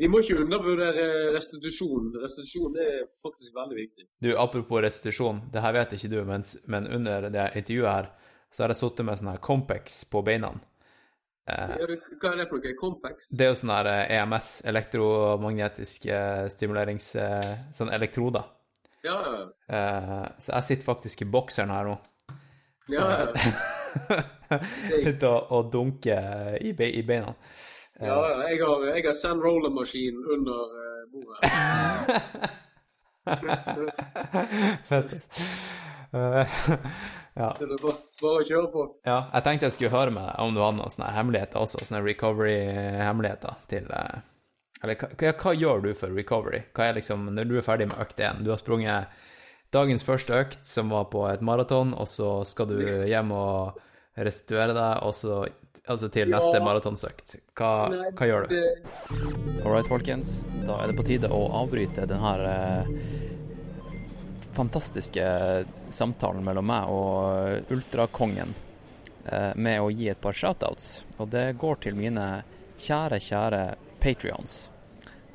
vi 0.00 0.08
må 0.08 0.22
ikke 0.22 0.40
undervurdere 0.40 1.32
restitusjon. 1.34 2.10
Restitusjon 2.22 2.76
er 2.80 3.06
faktisk 3.22 3.54
veldig 3.56 3.78
viktig. 3.78 4.06
Du, 4.24 4.32
apropos 4.40 4.82
restitusjon, 4.84 5.42
det 5.52 5.62
her 5.64 5.76
vet 5.76 5.96
ikke 5.98 6.10
du, 6.12 6.18
mens, 6.28 6.56
men 6.70 6.88
under 6.88 7.28
det 7.32 7.50
intervjuet 7.60 7.90
her, 7.90 8.12
så 8.52 8.64
har 8.64 8.72
jeg 8.72 8.80
sittet 8.82 9.08
med 9.08 9.20
sånn 9.20 9.32
her 9.32 9.42
Compex 9.44 10.02
på 10.12 10.24
beina. 10.26 10.52
Eh, 11.50 11.76
Hva 11.76 12.32
er 12.32 12.42
det 12.42 12.48
for 12.48 12.58
noe? 12.62 12.74
Compex? 12.78 13.30
det 13.34 13.46
er 13.46 13.52
jo 13.52 13.58
sånn 13.58 13.74
her 13.74 13.90
eh, 13.90 14.16
EMS, 14.18 14.50
elektromagnetisk 14.72 16.08
eh, 16.08 16.44
stimulerings... 16.52 17.12
Sånn 17.76 17.92
elektroder. 17.92 18.46
Ja. 19.02 19.18
Eh, 19.66 20.26
så 20.38 20.54
jeg 20.54 20.68
sitter 20.68 20.86
faktisk 20.86 21.24
i 21.24 21.28
bokseren 21.32 21.72
her 21.74 21.90
nå. 21.90 21.98
ja, 22.92 23.08
ja. 23.10 23.26
Sitter 25.02 25.28
og, 25.28 25.50
og 25.52 25.70
dunker 25.72 26.56
i, 26.60 26.72
be, 26.76 26.88
i 26.92 27.02
beina. 27.06 27.34
Ja. 28.00 28.16
Jeg 28.48 28.60
har, 28.64 28.86
jeg 28.88 29.04
har 29.06 29.16
sand 29.16 29.42
roller-maskin 29.44 30.16
under 30.34 30.58
eh, 30.80 31.02
bordet. 31.12 31.40
Fett. 34.88 35.12
ass. 35.16 35.28
Eh, 36.12 36.46
ja. 37.34 37.56
Det 37.58 37.64
er 37.64 37.78
bare, 37.82 37.96
bare 38.20 38.40
å 38.40 38.46
kjøre 38.46 38.68
på. 38.72 38.86
ja. 39.08 39.18
Jeg 39.32 39.46
tenkte 39.46 39.68
jeg 39.68 39.76
skulle 39.78 39.94
høre 39.94 40.14
med 40.14 40.26
deg 40.26 40.42
om 40.44 40.54
du 40.56 40.60
hadde 40.62 40.78
noen 40.80 40.92
sånne 40.92 41.12
hemmeligheter 41.16 41.62
også, 41.62 41.84
sånne 41.86 42.02
recovery-hemmeligheter 42.08 43.62
til 43.72 43.88
eh, 43.96 44.18
Eller 44.82 44.98
hva, 44.98 45.32
hva 45.38 45.54
gjør 45.56 45.84
du 45.86 45.92
for 45.94 46.12
recovery? 46.16 46.64
Hva 46.74 46.88
er 46.90 46.98
liksom, 46.98 47.28
Når 47.36 47.48
du 47.48 47.54
er 47.60 47.66
ferdig 47.66 47.88
med 47.92 48.02
økt 48.02 48.20
én, 48.20 48.42
du 48.44 48.50
har 48.52 48.60
sprunget 48.60 49.22
dagens 49.72 50.04
første 50.04 50.36
økt, 50.36 50.60
som 50.68 50.90
var 50.92 51.06
på 51.12 51.24
et 51.30 51.40
maraton, 51.40 51.94
og 51.96 52.08
så 52.10 52.42
skal 52.48 52.68
du 52.74 52.80
hjem 53.12 53.32
og 53.32 53.80
restituere 54.16 54.74
deg, 54.76 55.02
og 55.06 55.14
så 55.16 55.42
altså 55.88 56.08
til 56.14 56.28
neste 56.30 56.58
Ja. 56.58 56.62
maratonsøkt. 56.64 57.36
Hva, 57.58 57.88
Nei, 57.90 58.10
hva 58.14 58.26
gjør 58.28 58.48
du? 58.48 58.56
All 59.64 59.72
right, 59.72 59.86
folkens. 59.88 60.44
Da 60.66 60.76
er 60.82 60.92
det 60.92 60.96
på 60.96 61.06
tide 61.06 61.28
å 61.32 61.40
avbryte 61.62 62.06
denne 62.06 62.34
eh, 62.46 62.86
fantastiske 64.52 65.24
samtalen 65.90 66.44
mellom 66.44 66.66
meg 66.68 66.90
og 66.92 67.72
ultrakongen 67.72 68.54
eh, 69.26 69.52
med 69.56 69.80
å 69.80 69.90
gi 69.90 70.08
et 70.12 70.20
par 70.20 70.36
shoutouts. 70.36 71.04
Og 71.18 71.30
det 71.32 71.52
går 71.60 71.80
til 71.86 71.96
mine 71.98 72.42
kjære, 72.82 73.18
kjære 73.22 73.62
patrions. 74.02 74.68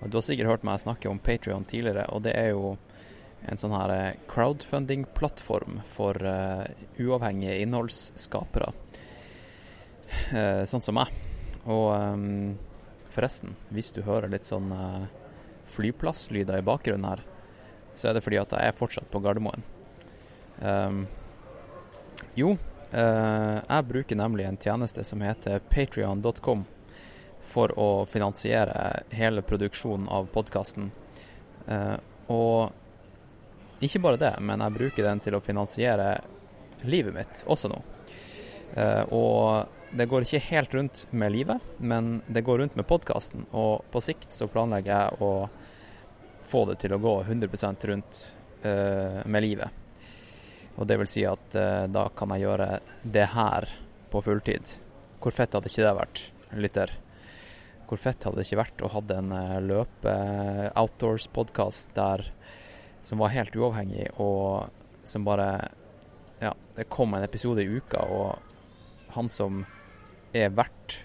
Du 0.06 0.14
har 0.20 0.22
sikkert 0.22 0.52
hørt 0.52 0.64
meg 0.68 0.78
snakke 0.84 1.10
om 1.10 1.18
Patrion 1.18 1.64
tidligere, 1.66 2.04
og 2.14 2.22
det 2.28 2.36
er 2.38 2.52
jo 2.52 2.76
en 3.46 3.60
sånn 3.60 3.76
her 3.76 3.94
eh, 3.94 4.20
crowdfunding-plattform 4.32 5.82
for 5.88 6.18
uh, 6.26 6.64
uavhengige 7.00 7.60
innholdsskapere, 7.64 8.74
Uh, 10.32 10.64
sånn 10.64 10.80
som 10.80 10.96
meg. 10.96 11.10
Og 11.68 11.90
um, 11.92 12.54
forresten, 13.12 13.58
hvis 13.76 13.90
du 13.92 14.06
hører 14.06 14.32
litt 14.32 14.48
sånn 14.48 14.70
uh, 14.72 15.10
flyplasslyder 15.68 16.62
i 16.62 16.64
bakgrunnen 16.64 17.10
her, 17.10 17.24
så 17.92 18.08
er 18.08 18.16
det 18.16 18.22
fordi 18.24 18.40
at 18.40 18.56
jeg 18.56 18.72
er 18.72 18.78
fortsatt 18.78 19.10
på 19.12 19.20
Gardermoen. 19.20 19.66
Um, 20.64 21.02
jo, 22.40 22.54
jeg 22.88 23.88
bruker 23.90 24.16
nemlig 24.16 24.46
en 24.48 24.60
tjeneste 24.64 25.04
som 25.04 25.20
heter 25.20 25.60
patrion.com 25.68 26.62
for 27.44 27.74
å 27.76 28.06
finansiere 28.08 29.04
hele 29.12 29.44
produksjonen 29.44 30.08
av 30.08 30.30
podkasten. 30.32 30.88
og 32.32 32.87
ikke 33.84 34.02
bare 34.02 34.22
det, 34.22 34.34
men 34.42 34.64
jeg 34.64 34.76
bruker 34.78 35.06
den 35.06 35.22
til 35.24 35.38
å 35.38 35.44
finansiere 35.44 36.12
livet 36.88 37.14
mitt 37.14 37.42
også 37.50 37.70
nå. 37.72 37.82
Eh, 38.78 39.04
og 39.14 39.98
det 39.98 40.08
går 40.10 40.26
ikke 40.26 40.44
helt 40.50 40.74
rundt 40.76 41.04
med 41.12 41.32
livet, 41.32 41.64
men 41.78 42.22
det 42.28 42.44
går 42.46 42.60
rundt 42.64 42.76
med 42.76 42.88
podkasten. 42.90 43.46
Og 43.52 43.86
på 43.92 44.02
sikt 44.04 44.34
så 44.36 44.50
planlegger 44.52 44.94
jeg 44.94 45.22
å 45.24 45.32
få 46.48 46.64
det 46.70 46.80
til 46.84 46.96
å 46.96 47.02
gå 47.02 47.14
100 47.24 47.88
rundt 47.92 48.22
eh, 48.64 49.22
med 49.26 49.44
livet. 49.44 49.70
Og 50.78 50.88
det 50.88 51.00
vil 51.02 51.10
si 51.10 51.26
at 51.28 51.56
eh, 51.58 51.86
da 51.90 52.08
kan 52.16 52.34
jeg 52.34 52.46
gjøre 52.46 52.70
det 53.04 53.28
her 53.34 53.70
på 54.12 54.22
fulltid. 54.24 54.74
Hvor 55.22 55.36
fett 55.36 55.56
hadde 55.58 55.72
ikke 55.72 55.86
det 55.86 55.98
vært, 55.98 56.24
lytter? 56.56 56.94
Hvor 57.88 58.00
fett 58.02 58.28
hadde 58.28 58.40
det 58.40 58.48
ikke 58.48 58.62
vært 58.62 58.84
å 58.84 58.92
ha 58.94 59.04
en 59.18 59.34
eh, 59.34 59.58
løpe 59.64 60.16
outdoors-podkast 60.78 61.96
der 61.98 62.28
som 63.02 63.22
var 63.22 63.34
helt 63.34 63.56
uavhengig, 63.56 64.10
og 64.20 64.70
som 65.08 65.28
bare 65.28 65.70
Ja, 66.40 66.52
det 66.76 66.84
kom 66.94 67.14
en 67.14 67.24
episode 67.26 67.64
i 67.64 67.78
uka, 67.80 67.98
og 67.98 68.38
han 69.16 69.30
som 69.30 69.64
er 70.38 70.52
verdt 70.54 71.00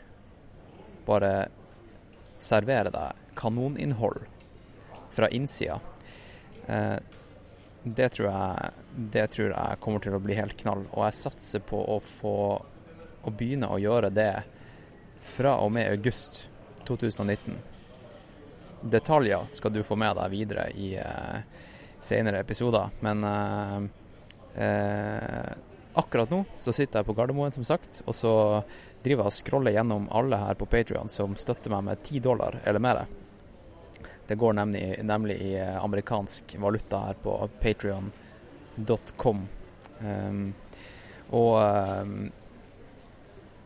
bare 1.07 1.49
serverer 2.43 2.93
deg 2.93 3.22
kanoninnhold 3.38 4.26
fra 5.12 5.30
innsida. 5.32 5.78
Eh, 6.66 6.99
det 7.82 8.09
tror 8.14 8.28
jeg 8.28 8.70
Det 9.12 9.26
tror 9.32 9.51
jeg 9.51 9.80
kommer 9.80 10.03
til 10.05 10.14
å 10.14 10.20
bli 10.20 10.34
helt 10.36 10.57
knall, 10.61 10.84
og 10.93 11.07
jeg 11.07 11.16
satser 11.16 11.62
på 11.64 11.80
å 11.95 11.97
få 12.05 12.36
å 13.22 13.30
begynne 13.30 13.70
å 13.70 13.80
gjøre 13.80 14.11
det 14.12 14.43
fra 15.22 15.57
og 15.62 15.72
med 15.72 15.88
august 15.90 16.49
2019. 16.84 17.57
Detaljer 18.82 19.47
skal 19.55 19.72
du 19.72 19.82
få 19.86 19.97
med 19.97 20.16
deg 20.18 20.32
videre 20.34 20.66
i 20.74 20.93
eh, 20.99 21.62
senere 22.03 22.40
episoder, 22.42 22.90
men 23.00 23.24
eh, 23.24 23.78
eh, 24.64 25.53
akkurat 25.94 26.30
nå 26.30 26.44
så 26.59 26.74
sitter 26.74 27.00
jeg 27.00 27.09
på 27.09 27.14
Gardermoen, 27.16 27.55
som 27.55 27.64
sagt, 27.64 28.03
og 28.07 28.16
så 28.16 28.34
driver 29.03 29.24
jeg 29.24 29.32
og 29.32 29.36
scroller 29.38 29.76
gjennom 29.76 30.09
alle 30.14 30.38
her 30.40 30.59
på 30.59 30.68
Patrion 30.70 31.11
som 31.12 31.36
støtter 31.38 31.72
meg 31.74 31.86
med 31.88 32.03
ti 32.07 32.22
dollar 32.22 32.61
eller 32.64 32.82
mer. 32.82 33.05
Det 34.26 34.38
går 34.38 34.55
nemlig, 34.57 34.84
nemlig 35.07 35.38
i 35.42 35.55
eh, 35.61 35.78
amerikansk 35.82 36.57
valuta 36.62 37.07
her 37.09 37.18
på 37.22 37.36
patrion.com. 37.61 39.42
Um, 40.03 40.46
og 41.32 41.53
um, 41.62 42.14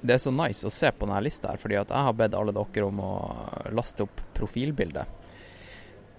det 0.01 0.17
er 0.17 0.23
så 0.23 0.33
nice 0.35 0.67
å 0.67 0.73
se 0.73 0.91
på 0.93 1.07
denne 1.07 1.23
lista 1.25 1.53
her, 1.53 1.61
fordi 1.61 1.79
at 1.81 1.93
jeg 1.93 2.09
har 2.09 2.17
bedt 2.17 2.37
alle 2.39 2.55
dere 2.57 2.89
om 2.89 3.01
å 3.03 3.13
laste 3.75 4.05
opp 4.07 4.21
profilbildet. 4.37 5.26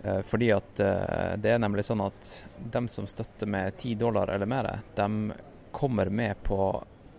Eh, 0.03 0.21
fordi 0.21 0.51
at 0.51 0.79
eh, 0.79 1.37
det 1.37 1.51
er 1.51 1.61
nemlig 1.61 1.85
sånn 1.87 2.03
at 2.05 2.31
dem 2.73 2.87
som 2.91 3.07
støtter 3.09 3.49
med 3.49 3.77
10 3.77 3.95
dollar 4.03 4.29
eller 4.33 4.49
mer, 4.49 4.69
de 4.95 5.33
kommer 5.71 6.09
med 6.09 6.43
på 6.45 6.59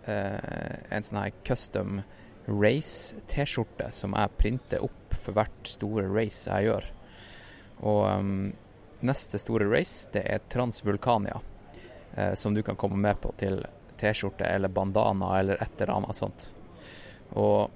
eh, 0.05 0.79
en 0.89 1.05
sånn 1.05 1.21
her 1.21 1.35
custom 1.47 2.01
race-T-skjorte 2.49 3.91
som 3.93 4.15
jeg 4.17 4.37
printer 4.39 4.85
opp 4.85 5.13
for 5.13 5.37
hvert 5.37 5.69
store 5.69 6.07
race 6.09 6.49
jeg 6.49 6.69
gjør. 6.69 6.87
Og 7.85 7.99
um, 8.09 8.31
neste 9.05 9.39
store 9.39 9.67
race, 9.69 10.09
det 10.11 10.23
er 10.25 10.41
Transvulkania, 10.51 11.37
som 12.35 12.55
du 12.55 12.63
kan 12.65 12.75
komme 12.79 12.97
med 12.99 13.19
på 13.21 13.31
til 13.39 13.61
T-skjorte 14.01 14.47
eller 14.49 14.73
bandana 14.73 15.29
eller 15.37 15.61
et 15.61 15.77
eller 15.77 15.93
annet 15.93 16.17
sånt. 16.17 16.47
Og 17.37 17.69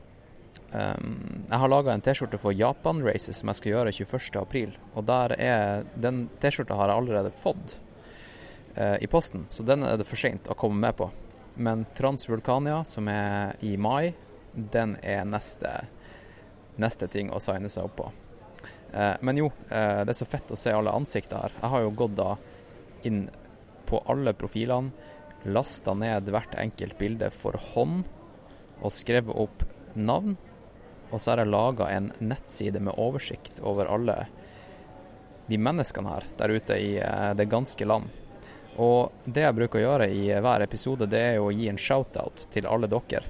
um, 0.73 1.45
jeg 1.49 1.59
har 1.61 1.71
laga 1.71 1.93
en 1.93 2.03
T-skjorte 2.03 2.39
for 2.41 2.55
Japan 2.55 3.01
Races 3.05 3.39
som 3.39 3.51
jeg 3.51 3.59
skal 3.59 3.73
gjøre 3.73 3.93
21.4. 3.95 4.77
Og 4.93 5.05
der 5.07 5.35
er 5.37 5.87
Den 5.95 6.27
T-skjorta 6.41 6.77
har 6.79 6.91
jeg 6.91 7.03
allerede 7.03 7.33
fått 7.37 7.77
uh, 8.77 8.97
i 9.01 9.07
posten, 9.07 9.45
så 9.49 9.65
den 9.67 9.85
er 9.87 9.99
det 9.99 10.07
for 10.09 10.19
seint 10.19 10.49
å 10.49 10.57
komme 10.57 10.81
med 10.81 10.97
på. 10.99 11.09
Men 11.55 11.85
Transvulkania, 11.97 12.81
som 12.89 13.07
er 13.11 13.55
i 13.61 13.75
mai, 13.77 14.13
den 14.53 14.97
er 15.01 15.25
neste, 15.29 15.71
neste 16.81 17.09
ting 17.11 17.29
å 17.29 17.41
signe 17.43 17.69
seg 17.69 17.89
opp 17.89 17.97
på. 18.01 18.09
Uh, 18.93 19.15
men 19.25 19.39
jo, 19.41 19.51
uh, 19.69 20.01
det 20.05 20.13
er 20.13 20.19
så 20.19 20.29
fett 20.29 20.51
å 20.53 20.59
se 20.59 20.73
alle 20.73 20.93
ansikter 20.93 21.45
her. 21.45 21.57
Jeg 21.61 21.73
har 21.75 21.85
jo 21.85 21.95
gått 22.03 22.17
da 22.17 22.33
inn 23.07 23.25
på 23.89 24.01
alle 24.09 24.33
profilene, 24.37 24.93
lasta 25.43 25.93
ned 25.97 26.29
hvert 26.31 26.55
enkelt 26.55 26.95
bilde 26.97 27.27
for 27.35 27.57
hånd 27.73 28.05
og 28.79 28.93
skrevet 28.95 29.35
opp 29.35 29.65
navn. 29.95 30.37
Og 31.13 31.21
så 31.21 31.31
har 31.31 31.43
jeg 31.43 31.53
laga 31.53 31.91
en 31.93 32.09
nettside 32.25 32.81
med 32.81 32.97
oversikt 32.97 33.61
over 33.61 33.91
alle 33.93 34.17
de 35.45 35.59
menneskene 35.59 36.09
her 36.09 36.25
der 36.39 36.53
ute 36.55 36.77
i 36.79 36.95
eh, 36.97 37.31
det 37.37 37.49
ganske 37.51 37.85
land. 37.85 38.09
Og 38.81 39.25
det 39.25 39.43
jeg 39.43 39.55
bruker 39.57 39.79
å 39.79 39.83
gjøre 39.83 40.09
i 40.09 40.25
hver 40.41 40.65
episode, 40.65 41.05
det 41.09 41.21
er 41.21 41.35
jo 41.37 41.51
å 41.51 41.53
gi 41.53 41.67
en 41.69 41.77
shout-out 41.77 42.47
til 42.53 42.65
alle 42.65 42.89
dere. 42.89 43.27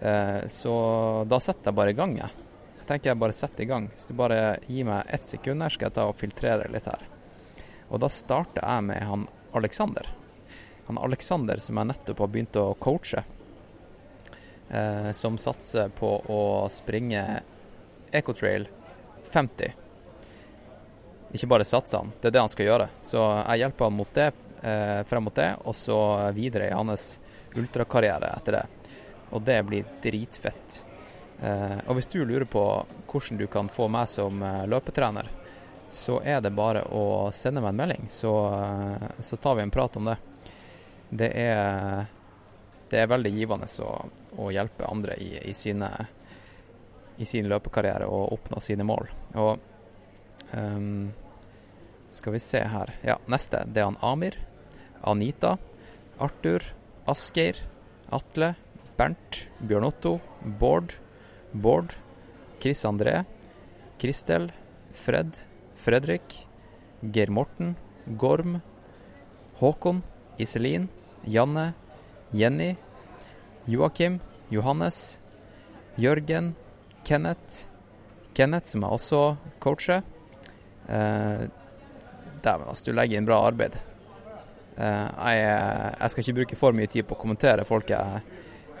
Eh, 0.00 0.46
så 0.52 0.74
da 1.26 1.40
setter 1.42 1.72
jeg 1.72 1.78
bare 1.80 1.94
i 1.94 1.98
gang, 1.98 2.14
jeg. 2.20 2.46
Jeg 2.78 2.86
tenker 2.86 3.10
jeg 3.10 3.22
bare 3.22 3.36
setter 3.36 3.64
i 3.64 3.70
gang. 3.70 3.90
Så 3.98 4.12
du 4.12 4.18
bare 4.18 4.60
gir 4.68 4.86
meg 4.86 5.10
ett 5.10 5.26
sekund 5.26 5.66
her, 5.66 5.74
skal 5.74 5.90
jeg 5.90 5.98
ta 5.98 6.06
og 6.10 6.18
filtrere 6.18 6.70
litt 6.70 6.86
her. 6.90 7.02
Og 7.90 8.02
da 8.02 8.10
starter 8.12 8.62
jeg 8.62 8.86
med 8.86 9.02
han 9.02 9.26
Alexander. 9.58 10.06
Han 10.86 10.98
Alexander 11.02 11.58
som 11.62 11.78
jeg 11.78 11.90
nettopp 11.90 12.22
har 12.22 12.30
begynt 12.30 12.58
å 12.58 12.70
coache. 12.78 13.24
Eh, 14.70 15.12
som 15.12 15.38
satser 15.38 15.88
på 15.88 16.10
å 16.30 16.68
springe 16.70 17.24
Ecotrail 18.10 18.68
50. 19.32 19.72
Ikke 21.32 21.46
bare 21.50 21.66
satser 21.66 21.98
han, 21.98 22.12
det 22.20 22.30
er 22.30 22.36
det 22.36 22.44
han 22.44 22.52
skal 22.52 22.68
gjøre. 22.68 22.86
Så 23.02 23.22
jeg 23.22 23.64
hjelper 23.64 23.88
han 23.88 23.98
mot 23.98 24.14
det, 24.14 24.28
eh, 24.62 25.00
frem 25.10 25.26
mot 25.26 25.34
det, 25.34 25.50
og 25.64 25.74
så 25.74 25.98
videre 26.34 26.68
i 26.70 26.76
hans 26.76 27.18
ultrakarriere 27.54 28.30
etter 28.36 28.60
det. 28.60 28.66
Og 29.30 29.42
det 29.42 29.58
blir 29.66 29.90
dritfett. 30.02 30.84
Eh, 31.42 31.78
og 31.86 31.96
hvis 31.96 32.10
du 32.12 32.20
lurer 32.24 32.44
på 32.44 32.62
hvordan 33.10 33.38
du 33.40 33.46
kan 33.50 33.68
få 33.68 33.88
meg 33.88 34.08
som 34.12 34.42
eh, 34.42 34.66
løpetrener, 34.68 35.30
så 35.90 36.20
er 36.22 36.42
det 36.44 36.52
bare 36.54 36.84
å 36.94 37.30
sende 37.34 37.62
meg 37.62 37.72
en 37.72 37.80
melding, 37.80 38.08
så, 38.12 38.34
eh, 38.54 39.22
så 39.24 39.36
tar 39.36 39.56
vi 39.56 39.62
en 39.64 39.72
prat 39.74 39.96
om 39.96 40.10
det. 40.10 40.16
Det 41.10 41.30
er, 41.34 42.04
det 42.90 42.98
er 42.98 43.10
veldig 43.10 43.30
givende 43.34 43.68
å, 43.84 43.90
å 44.42 44.50
hjelpe 44.50 44.88
andre 44.90 45.16
i, 45.22 45.32
i, 45.46 45.54
sine, 45.54 45.88
i 47.22 47.26
sin 47.28 47.48
løpekarriere 47.50 48.08
og 48.10 48.34
oppnå 48.36 48.60
sine 48.64 48.86
mål. 48.86 49.06
Og 49.38 49.58
um, 50.56 51.10
skal 52.10 52.34
vi 52.34 52.42
se 52.42 52.62
her 52.66 52.90
Ja, 53.06 53.20
neste. 53.30 53.62
Det 53.70 53.82
er 53.82 53.90
han 53.92 54.00
Amir, 54.02 54.38
Anita, 55.06 55.56
Arthur, 56.18 56.64
Asgeir, 57.08 57.56
Atle, 58.10 58.54
Bernt, 58.98 59.44
Bjørn 59.62 59.86
Otto, 59.86 60.18
Bård, 60.60 60.96
Bård, 61.52 61.94
Chris 62.60 62.82
André, 62.84 63.22
Kristel, 64.02 64.50
Fred, 64.90 65.38
Fredrik, 65.78 66.34
Geir 67.00 67.30
Morten, 67.30 67.76
Gorm, 68.18 68.58
Håkon, 69.60 70.02
Iselin, 70.40 70.88
Janne, 71.24 71.70
Jenny, 72.30 72.76
Joakim, 73.66 74.20
Johannes, 74.48 75.18
Jørgen, 75.96 76.54
Kenneth, 77.04 77.66
Kenneth 78.34 78.70
som 78.70 78.84
jeg 78.84 78.96
også 78.96 79.22
coacher. 79.62 80.02
Eh, 80.88 81.48
Dæven, 82.40 82.68
altså, 82.68 82.86
du 82.86 82.96
legger 82.96 83.18
inn 83.18 83.28
bra 83.28 83.40
arbeid. 83.46 83.76
Eh, 84.78 85.08
jeg, 85.34 85.42
jeg 85.42 86.12
skal 86.12 86.24
ikke 86.24 86.36
bruke 86.40 86.58
for 86.60 86.76
mye 86.76 86.90
tid 86.90 87.08
på 87.08 87.18
å 87.18 87.20
kommentere 87.20 87.66
folk 87.68 87.90
jeg, 87.92 88.22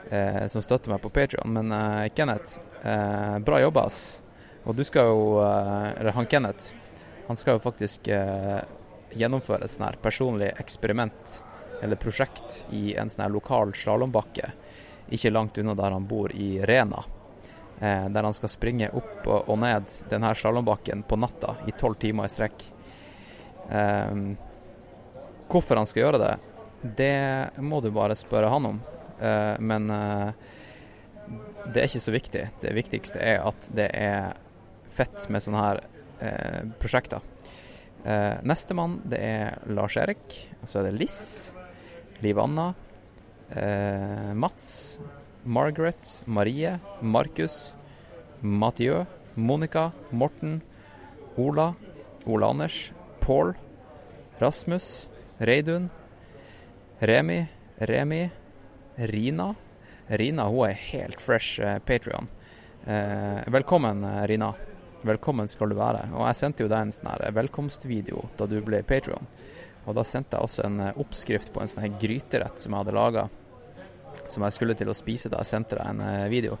eh, 0.08 0.46
som 0.48 0.64
støtter 0.64 0.94
meg 0.94 1.02
på 1.02 1.12
Patrion, 1.12 1.50
men 1.58 1.74
eh, 1.74 2.08
Kenneth, 2.14 2.58
eh, 2.82 3.36
bra 3.44 3.60
jobba, 3.60 3.86
ass. 3.90 4.20
Og 4.64 4.76
du 4.76 4.84
skal 4.84 5.08
jo 5.08 5.38
eh, 5.40 5.86
Eller 5.98 6.14
han 6.16 6.28
Kenneth, 6.30 6.74
han 7.28 7.38
skal 7.38 7.56
jo 7.56 7.64
faktisk 7.64 8.08
eh, 8.12 8.60
gjennomføre 9.16 9.66
et 9.66 9.74
sånn 9.74 9.88
her 9.88 9.98
personlig 10.02 10.50
eksperiment 10.60 11.40
eller 11.82 12.00
prosjekt 12.00 12.64
i 12.76 12.94
en 12.98 13.10
sånn 13.10 13.24
her 13.26 13.34
lokal 13.34 13.74
slalåmbakke 13.76 14.52
ikke 15.10 15.30
langt 15.30 15.58
unna 15.58 15.74
der 15.74 15.90
han 15.90 16.06
bor 16.06 16.32
i 16.32 16.60
Rena. 16.66 17.02
Eh, 17.80 18.08
der 18.08 18.22
han 18.22 18.36
skal 18.36 18.52
springe 18.52 18.90
opp 18.94 19.26
og, 19.26 19.56
ned 19.58 19.90
denne 20.10 20.34
slalåmbakken 20.36 21.02
på 21.08 21.18
natta 21.18 21.56
i 21.66 21.74
tolv 21.74 21.98
timer 22.00 22.28
i 22.28 22.32
strekk. 22.32 22.64
Eh, 23.70 24.14
hvorfor 25.50 25.80
han 25.80 25.90
skal 25.90 26.04
gjøre 26.04 26.22
det, 26.22 26.34
det 26.96 27.60
må 27.64 27.80
du 27.80 27.90
bare 27.94 28.18
spørre 28.18 28.52
han 28.52 28.70
om. 28.74 28.82
Eh, 29.20 29.56
men 29.58 29.90
eh, 29.90 30.30
det 31.72 31.82
er 31.82 31.90
ikke 31.90 32.06
så 32.06 32.14
viktig. 32.14 32.46
Det 32.62 32.76
viktigste 32.76 33.22
er 33.22 33.42
at 33.48 33.70
det 33.74 33.90
er 33.96 34.38
fett 34.94 35.26
med 35.30 35.42
sånne 35.42 35.64
her 35.64 35.82
eh, 36.20 36.62
prosjekter. 36.82 37.24
Eh, 38.04 38.36
Nestemann 38.46 39.00
det 39.10 39.20
er 39.20 39.72
Lars 39.74 39.98
Erik, 40.00 40.36
og 40.62 40.70
så 40.70 40.80
er 40.80 40.88
det 40.88 40.98
Liss, 41.00 41.50
Liv 42.20 42.38
Anna, 42.38 42.74
eh, 43.50 44.32
Mats, 44.34 45.00
Margaret, 45.44 46.22
Marie, 46.26 46.78
Markus, 47.00 47.74
Mathieu, 48.40 49.06
Monica, 49.34 49.92
Morten, 50.10 50.60
Ola, 51.36 51.74
Ola 52.26 52.46
Anders, 52.46 52.92
Pål, 53.20 53.54
Rasmus, 54.38 55.08
Reidun, 55.38 55.90
Remi, 57.00 57.46
Remi, 57.78 58.30
Rina. 58.96 59.54
Rina 60.08 60.44
hun 60.48 60.68
er 60.68 60.76
helt 60.90 61.20
fresh 61.20 61.60
eh, 61.60 61.78
Patrion. 61.78 62.28
Eh, 62.84 63.40
velkommen, 63.46 64.04
eh, 64.04 64.26
Rina. 64.26 64.52
Velkommen 65.02 65.48
skal 65.48 65.70
du 65.70 65.78
være. 65.78 66.10
Og 66.12 66.26
jeg 66.26 66.36
sendte 66.36 66.64
jo 66.64 66.68
deg 66.68 66.84
en 66.84 66.92
sånn 66.92 67.36
velkomstvideo 67.36 68.26
da 68.36 68.48
du 68.50 68.58
ble 68.64 68.82
Patrion. 68.84 69.28
Og 69.90 69.96
da 69.98 70.06
sendte 70.06 70.38
jeg 70.38 70.46
også 70.46 70.66
en 70.68 70.80
eh, 70.84 71.02
oppskrift 71.02 71.50
på 71.52 71.62
en 71.62 71.70
sånn 71.70 71.84
her 71.88 71.98
gryterett 71.98 72.62
som 72.62 72.74
jeg 72.74 72.84
hadde 72.84 72.94
laga. 72.96 73.26
Som 74.30 74.46
jeg 74.46 74.54
skulle 74.54 74.78
til 74.78 74.90
å 74.90 74.96
spise 74.96 75.30
da 75.32 75.42
jeg 75.42 75.50
sendte 75.50 75.80
deg 75.80 75.90
en 75.90 76.04
eh, 76.06 76.28
video. 76.30 76.58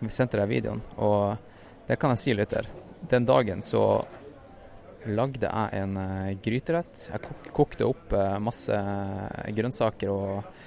Vi 0.00 0.10
sendte 0.12 0.40
deg 0.40 0.50
videoen, 0.50 0.82
og 0.98 1.86
det 1.86 1.96
kan 2.02 2.12
jeg 2.12 2.22
si, 2.24 2.34
lytter. 2.34 2.66
Den 3.08 3.28
dagen 3.28 3.62
så 3.62 4.02
lagde 5.06 5.46
jeg 5.46 5.82
en 5.84 5.96
eh, 6.02 6.34
gryterett. 6.42 7.08
Jeg 7.12 7.22
kok 7.22 7.50
kokte 7.54 7.86
opp 7.86 8.14
masse 8.42 8.74
grønnsaker 9.54 10.10
og 10.10 10.62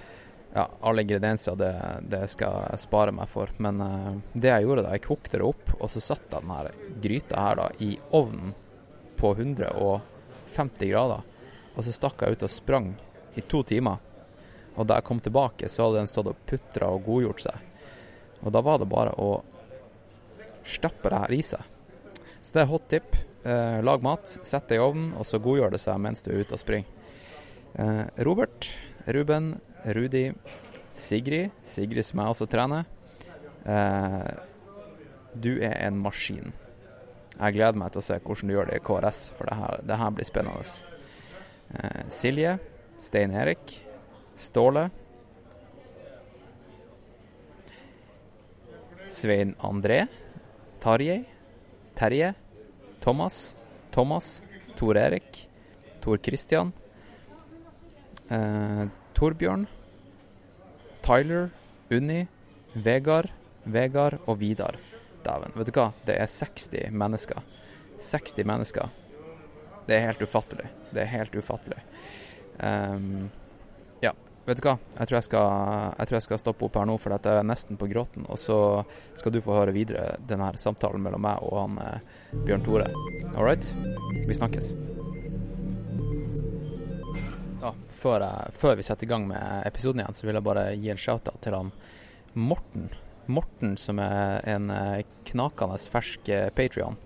ja, 0.56 0.64
alle 0.88 1.04
ingredienser 1.04 1.58
det, 1.60 1.74
det 2.08 2.22
skal 2.32 2.70
jeg 2.70 2.86
spare 2.88 3.12
meg 3.14 3.28
for. 3.30 3.52
Men 3.60 3.84
det 4.32 4.54
jeg 4.54 4.64
gjorde 4.64 4.88
da, 4.88 4.96
jeg 4.96 5.04
kokte 5.10 5.42
det 5.42 5.46
opp, 5.46 5.76
og 5.76 5.92
så 5.92 6.02
satte 6.02 6.40
jeg 6.40 6.48
denne 6.48 7.02
gryta 7.04 7.44
her 7.50 7.60
da 7.60 7.68
i 7.84 7.98
ovnen 8.16 8.56
på 9.20 9.34
150 9.36 10.88
grader. 10.88 11.28
Og 11.78 11.86
så 11.86 11.94
stakk 11.94 12.24
jeg 12.26 12.36
ut 12.36 12.46
og 12.48 12.52
sprang 12.52 12.92
i 13.38 13.44
to 13.46 13.62
timer. 13.68 14.02
Og 14.78 14.86
da 14.90 14.98
jeg 14.98 15.08
kom 15.08 15.22
tilbake, 15.22 15.70
så 15.70 15.86
hadde 15.86 16.02
den 16.02 16.10
stått 16.10 16.32
og 16.32 16.42
putra 16.50 16.90
og 16.94 17.06
godgjort 17.06 17.46
seg. 17.46 17.64
Og 18.44 18.54
da 18.54 18.62
var 18.66 18.82
det 18.82 18.90
bare 18.90 19.14
å 19.18 19.32
stappe 20.68 21.10
det 21.10 21.22
her 21.24 21.34
i 21.38 21.42
seg. 21.46 21.64
Så 22.42 22.54
det 22.54 22.64
er 22.64 22.70
hot 22.72 22.90
tip. 22.92 23.16
Eh, 23.48 23.80
lag 23.86 24.04
mat, 24.04 24.38
sett 24.44 24.68
det 24.70 24.78
i 24.78 24.84
ovnen, 24.84 25.14
og 25.18 25.26
så 25.26 25.40
godgjør 25.42 25.74
det 25.74 25.82
seg 25.82 26.02
mens 26.04 26.26
du 26.26 26.32
er 26.34 26.44
ute 26.44 26.58
og 26.58 26.62
springer. 26.62 26.90
Eh, 27.78 28.04
Robert, 28.26 28.70
Ruben, 29.08 29.56
Rudi, 29.96 30.32
Sigrid, 30.98 31.54
Sigrid 31.64 32.06
som 32.06 32.22
jeg 32.22 32.36
også 32.36 32.50
trener. 32.52 32.90
Eh, 33.66 34.30
du 35.38 35.54
er 35.62 35.78
en 35.86 36.02
maskin. 36.02 36.54
Jeg 37.38 37.54
gleder 37.54 37.78
meg 37.78 37.94
til 37.94 38.02
å 38.02 38.08
se 38.08 38.18
hvordan 38.18 38.50
du 38.50 38.56
gjør 38.56 38.70
det 38.72 38.80
i 38.80 38.86
KRS, 38.86 39.26
for 39.38 39.50
det 39.50 39.58
her, 39.60 39.82
det 39.86 40.00
her 40.02 40.14
blir 40.18 40.28
spennende. 40.28 40.97
Eh, 41.74 42.06
Silje, 42.10 42.58
Stein 42.98 43.32
Erik, 43.32 43.86
Ståle. 44.36 44.90
Svein 49.08 49.56
André, 49.60 50.08
Tarjei, 50.80 51.26
Terje, 51.96 52.34
Thomas, 53.00 53.56
Thomas, 53.92 54.42
Tor 54.76 54.98
Erik, 54.98 55.50
Tor 56.02 56.18
Christian, 56.18 56.74
eh, 58.30 58.88
Torbjørn, 59.14 59.66
Tyler, 61.02 61.50
Unni, 61.90 62.28
Vegard, 62.76 63.32
Vegard 63.64 64.20
og 64.28 64.40
Vidar. 64.40 64.76
Dæven, 65.24 65.56
vet 65.56 65.72
du 65.72 65.80
hva? 65.80 65.92
Det 66.06 66.20
er 66.20 66.28
60 66.28 66.92
mennesker. 66.92 67.42
60 68.00 68.44
mennesker. 68.46 68.92
Det 69.88 69.96
er 69.96 70.10
helt 70.10 70.22
ufattelig. 70.22 70.68
Det 70.92 71.04
er 71.04 71.12
helt 71.14 71.36
ufattelig. 71.36 71.78
Um, 72.60 73.30
ja, 74.04 74.12
vet 74.46 74.60
du 74.60 74.66
hva? 74.66 74.76
Jeg 74.98 75.08
tror 75.08 75.18
jeg, 75.18 75.28
skal, 75.30 75.48
jeg 75.94 76.10
tror 76.10 76.18
jeg 76.18 76.26
skal 76.26 76.42
stoppe 76.42 76.68
opp 76.68 76.76
her 76.80 76.90
nå, 76.90 76.98
for 77.00 77.16
dette 77.16 77.38
er 77.40 77.48
nesten 77.48 77.80
på 77.80 77.88
gråten. 77.92 78.28
Og 78.28 78.42
så 78.42 78.60
skal 79.16 79.36
du 79.36 79.40
få 79.44 79.56
høre 79.56 79.76
videre 79.76 80.18
denne 80.28 80.50
samtalen 80.60 81.04
mellom 81.06 81.24
meg 81.24 81.48
og 81.48 81.56
han 81.62 81.80
eh, 81.86 82.14
Bjørn 82.44 82.68
Tore. 82.68 82.92
All 83.36 83.48
right? 83.48 83.72
Vi 84.28 84.36
snakkes. 84.36 84.74
Ja, 87.64 87.72
før, 87.96 88.28
jeg, 88.28 88.54
før 88.60 88.78
vi 88.78 88.86
setter 88.86 89.08
i 89.08 89.12
gang 89.16 89.26
med 89.32 89.64
episoden 89.70 90.04
igjen, 90.04 90.20
så 90.20 90.28
vil 90.28 90.38
jeg 90.38 90.50
bare 90.52 90.70
gi 90.76 90.92
en 90.92 91.00
shout-out 91.02 91.40
til 91.46 91.56
han 91.56 91.72
Morten. 92.38 92.92
Morten 93.32 93.80
som 93.80 94.04
er 94.04 94.44
en 94.48 94.70
eh, 94.72 95.06
knakende 95.32 95.80
fersk 95.92 96.28
eh, 96.32 96.50
Patrion. 96.56 97.00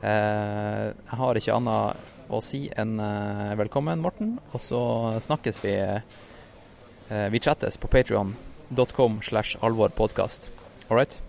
Eh, 0.00 0.86
jeg 0.88 1.18
har 1.20 1.38
ikke 1.38 1.56
annet 1.56 2.30
å 2.32 2.40
si 2.42 2.64
enn 2.78 2.96
eh, 3.02 3.52
velkommen, 3.60 4.00
Morten. 4.02 4.36
Og 4.52 4.62
så 4.62 4.80
snakkes 5.22 5.60
vi 5.64 5.76
eh, 5.78 7.28
Vi 7.32 7.40
chattes 7.42 7.76
på 7.78 7.90
patrion.com 7.92 9.20
slash 9.22 9.58
alvorpodkast. 9.60 10.50
All 10.88 10.96
right? 10.96 11.20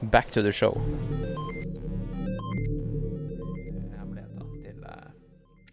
Back 0.00 0.30
to 0.30 0.42
the 0.42 0.52
show. 0.52 0.78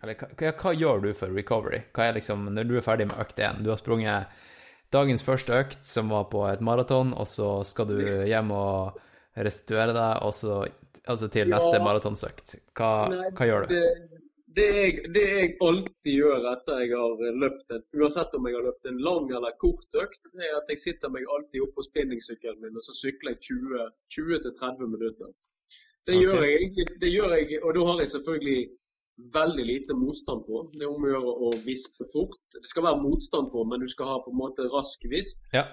Eller 0.01 0.18
hva, 0.18 0.51
hva 0.55 0.74
gjør 0.74 1.01
du 1.03 1.09
for 1.18 1.34
recovery? 1.34 1.82
Hva 1.95 2.07
er 2.07 2.20
liksom, 2.20 2.47
Når 2.55 2.68
du 2.68 2.78
er 2.78 2.86
ferdig 2.86 3.09
med 3.09 3.20
økt 3.22 3.39
én, 3.43 3.63
du 3.63 3.72
har 3.74 3.80
sprunget 3.82 4.43
dagens 4.93 5.26
første 5.26 5.51
økt, 5.51 5.82
som 5.84 6.11
var 6.13 6.30
på 6.32 6.45
et 6.47 6.61
maraton, 6.63 7.11
og 7.11 7.28
så 7.28 7.57
skal 7.68 7.89
du 7.89 7.97
hjem 8.30 8.53
og 8.55 9.01
restituere 9.36 9.91
deg, 9.91 10.22
og 10.24 10.32
så 10.36 10.61
altså 11.08 11.28
til 11.34 11.49
neste 11.51 11.76
Ja. 11.78 11.84
maratonsøkt. 11.84 12.55
Hva, 12.78 12.91
Nei, 13.12 13.30
hva 13.38 13.49
gjør 13.49 13.68
du? 13.68 13.74
Det, 13.74 13.84
det, 14.58 14.68
jeg, 14.78 14.93
det 15.16 15.26
jeg 15.30 15.49
alltid 15.68 16.14
gjør 16.14 16.47
etter 16.53 16.82
jeg 16.84 16.93
har 16.95 17.41
løpt 17.43 17.76
en, 17.76 17.84
uansett 17.99 18.38
om 18.38 18.47
jeg 18.47 18.58
har 18.58 18.66
løpt 18.70 18.89
en 18.91 19.01
lang 19.10 19.30
eller 19.39 19.58
kort 19.64 19.99
økt, 20.03 20.24
er 20.36 20.55
at 20.62 20.72
jeg 20.74 20.84
sitter 20.86 21.14
meg 21.14 21.28
alltid 21.36 21.66
opp 21.66 21.76
på 21.78 21.86
spinningsykkelen 21.89 22.64
min, 22.64 22.80
og 22.80 22.86
så 22.88 22.95
sykler 23.01 23.36
jeg 23.36 23.43
20 23.51 23.86
20-30 24.18 24.91
minutter. 24.95 25.32
Det 26.08 26.16
okay. 26.16 26.24
gjør 26.24 26.43
jeg 26.47 26.91
det 27.03 27.14
gjør 27.14 27.34
jeg, 27.36 27.64
og 27.64 27.74
da 27.76 27.88
har 27.91 28.03
jeg 28.03 28.14
selvfølgelig 28.16 28.60
veldig 29.34 29.66
lite 29.66 29.93
motstand 29.97 30.45
på. 30.45 30.62
Det 30.78 30.86
er 30.86 30.93
om 30.93 31.05
å 31.05 31.12
gjøre 31.12 31.34
å 31.47 31.51
vispe 31.66 32.05
fort. 32.14 32.38
Det 32.53 32.70
skal 32.70 32.86
være 32.86 33.01
motstand 33.01 33.49
på, 33.53 33.64
men 33.66 33.82
du 33.82 33.89
skal 33.89 34.12
ha 34.12 34.18
på 34.24 34.34
en 34.34 34.39
måte 34.39 34.68
rask 34.74 35.03
visp. 35.10 35.39
Ja. 35.55 35.66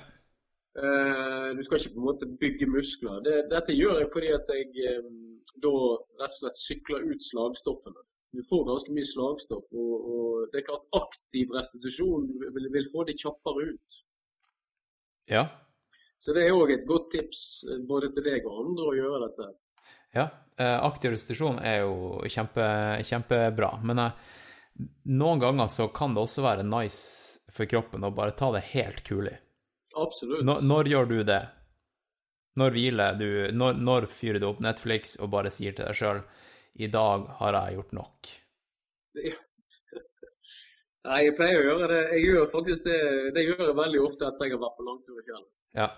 Eh, 0.75 1.57
du 1.57 1.62
skal 1.62 1.79
ikke 1.79 1.95
på 1.95 2.01
en 2.01 2.09
måte 2.09 2.27
bygge 2.41 2.66
muskler. 2.66 3.20
Det, 3.22 3.35
dette 3.53 3.77
gjør 3.77 4.01
jeg 4.01 4.11
fordi 4.14 4.31
at 4.35 4.49
jeg 4.51 4.89
eh, 4.91 5.11
da 5.62 5.75
rett 6.18 6.33
og 6.33 6.39
slett 6.41 6.59
sykler 6.59 7.05
ut 7.07 7.22
slagstoffene. 7.22 8.03
Du 8.35 8.41
får 8.49 8.64
ganske 8.66 8.95
mye 8.97 9.07
slagstoff, 9.07 9.68
og, 9.70 10.09
og 10.11 10.49
det 10.51 10.61
er 10.61 10.66
klart 10.66 10.89
aktiv 10.99 11.53
restitusjon 11.55 12.27
vil, 12.57 12.66
vil 12.75 12.89
få 12.91 13.05
de 13.07 13.14
kjappere 13.20 13.68
ut. 13.77 14.01
Ja. 15.31 15.45
Så 16.18 16.35
det 16.35 16.43
er 16.43 16.57
òg 16.57 16.72
et 16.75 16.89
godt 16.89 17.12
tips 17.14 17.45
eh, 17.70 17.85
både 17.87 18.11
til 18.16 18.27
deg 18.27 18.51
og 18.51 18.64
andre 18.64 18.89
å 18.91 18.97
gjøre 18.99 19.29
dette. 19.29 19.53
ja. 20.18 20.33
Aktiv 20.55 21.11
restitusjon 21.11 21.57
er 21.66 21.81
jo 21.83 22.20
kjempe, 22.31 22.64
kjempebra, 23.03 23.72
men 23.83 23.99
noen 25.11 25.41
ganger 25.43 25.66
så 25.66 25.89
kan 25.91 26.14
det 26.14 26.22
også 26.22 26.45
være 26.45 26.66
nice 26.66 27.41
for 27.51 27.66
kroppen 27.66 28.07
å 28.07 28.12
bare 28.14 28.37
ta 28.39 28.53
det 28.55 28.61
helt 28.68 29.03
kulig. 29.03 29.35
Absolutt. 29.97 30.45
Når, 30.47 30.64
når 30.66 30.90
gjør 30.90 31.11
du 31.11 31.18
det? 31.26 31.42
Når 32.59 32.74
hviler 32.74 33.18
du? 33.18 33.28
Når, 33.55 33.80
når 33.82 34.07
fyrer 34.11 34.40
du 34.42 34.49
opp 34.49 34.62
Netflix 34.62 35.16
og 35.18 35.32
bare 35.34 35.51
sier 35.55 35.74
til 35.74 35.88
deg 35.88 35.99
sjøl 35.99 36.22
i 36.74 36.88
dag 36.90 37.26
har 37.40 37.59
jeg 37.59 37.78
gjort 37.78 37.97
nok? 37.99 38.30
Nei, 41.05 41.18
jeg 41.26 41.34
pleier 41.36 41.61
å 41.61 41.66
gjøre 41.66 41.88
det. 41.90 42.03
Jeg 42.14 42.28
gjør 42.30 42.47
faktisk 42.53 42.86
det, 42.86 43.01
det 43.36 43.45
gjør 43.45 43.66
jeg 43.66 43.76
veldig 43.80 44.01
ofte 44.07 44.28
etter 44.30 44.49
jeg 44.49 44.57
har 44.57 44.62
vært 44.62 44.78
på 44.78 44.86
langtur 44.86 45.18
i 45.20 45.26
fjellet. 45.26 45.51
Ja. 45.76 45.88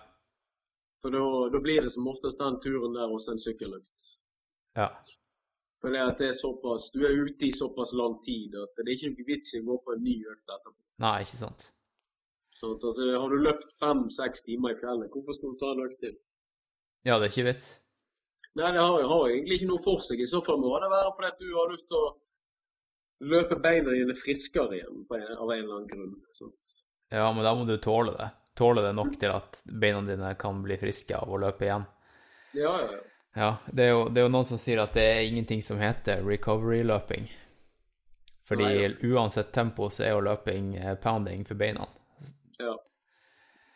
For 1.04 1.14
da, 1.14 1.60
blir 1.62 1.84
det 1.86 1.92
som 1.94 2.08
oftest 2.10 2.40
den 2.42 2.58
turen 2.64 2.96
der 2.96 3.12
hos 3.12 3.28
en 3.30 3.38
sykkeløkt. 3.38 4.10
Ja. 4.76 4.88
For 5.84 5.94
det 5.94 6.02
at 6.02 6.18
det 6.18 6.32
er 6.32 6.36
såpass, 6.36 6.90
Du 6.90 7.04
er 7.06 7.14
ute 7.14 7.46
i 7.46 7.52
såpass 7.54 7.92
lang 7.94 8.16
tid 8.24 8.56
at 8.58 8.72
det 8.80 8.88
er 8.88 9.08
ikke 9.10 9.28
vits 9.28 9.54
i 9.54 9.60
å 9.60 9.68
gå 9.68 9.78
på 9.84 9.94
en 9.94 10.02
ny 10.02 10.16
økt 10.26 10.48
etterpå. 10.48 10.76
Nei, 11.04 11.18
ikke 11.22 11.40
sant. 11.44 11.68
Sånn 12.56 12.76
altså, 12.76 13.08
har 13.20 13.32
du 13.32 13.42
løpt 13.44 13.74
fem-seks 13.82 14.46
timer 14.46 14.72
i 14.72 14.78
fjellet, 14.80 15.10
hvorfor 15.12 15.36
skal 15.36 15.52
du 15.52 15.58
ta 15.60 15.72
en 15.74 15.82
økt 15.84 15.98
til? 16.04 16.14
Ja, 17.06 17.18
det 17.18 17.28
er 17.28 17.34
ikke 17.34 17.50
vits. 17.50 17.66
Nei, 18.56 18.70
det 18.72 18.80
har, 18.80 19.02
har 19.10 19.26
egentlig 19.28 19.58
ikke 19.58 19.68
noe 19.68 19.82
for 19.84 20.00
seg. 20.00 20.22
I 20.22 20.28
så 20.30 20.40
fall 20.44 20.62
må 20.62 20.72
det 20.80 20.88
være 20.88 21.10
fordi 21.12 21.28
at 21.28 21.42
du 21.42 21.50
har 21.52 21.68
lyst 21.72 21.88
til 21.90 21.98
å 22.00 22.06
løpe 23.28 23.58
beina 23.60 23.92
dine 23.92 24.16
friskere 24.16 24.78
igjen 24.78 25.04
på 25.08 25.18
en, 25.18 25.28
av 25.36 25.50
en 25.50 25.58
eller 25.60 25.74
annen 25.76 25.90
grunn. 25.90 26.14
Sånt. 26.36 26.72
Ja, 27.12 27.28
men 27.32 27.44
da 27.44 27.52
må 27.54 27.66
du 27.68 27.76
tåle 27.82 28.16
det. 28.16 28.30
Tåle 28.56 28.80
det 28.86 28.94
nok 28.96 29.18
til 29.20 29.34
at 29.34 29.60
beina 29.68 30.00
dine 30.06 30.32
kan 30.40 30.62
bli 30.64 30.78
friske 30.80 31.18
av 31.18 31.28
å 31.28 31.40
løpe 31.44 31.68
igjen. 31.68 31.84
Ja, 32.56 32.72
ja, 32.80 32.88
ja. 32.96 33.04
Ja, 33.36 33.50
det 33.68 33.84
er, 33.84 33.90
jo, 33.92 34.04
det 34.08 34.22
er 34.22 34.24
jo 34.24 34.32
noen 34.32 34.48
som 34.48 34.56
sier 34.56 34.80
at 34.80 34.94
det 34.96 35.02
er 35.04 35.26
ingenting 35.28 35.60
som 35.60 35.76
heter 35.76 36.22
recovery-løping. 36.24 37.26
Fordi 38.48 38.64
Nei, 38.64 38.94
uansett 39.10 39.50
tempo 39.52 39.90
så 39.92 40.06
er 40.06 40.14
jo 40.14 40.22
løping 40.24 40.70
eh, 40.80 40.94
pounding 41.02 41.44
for 41.44 41.60
beina. 41.60 41.84
Ja, 42.62 42.74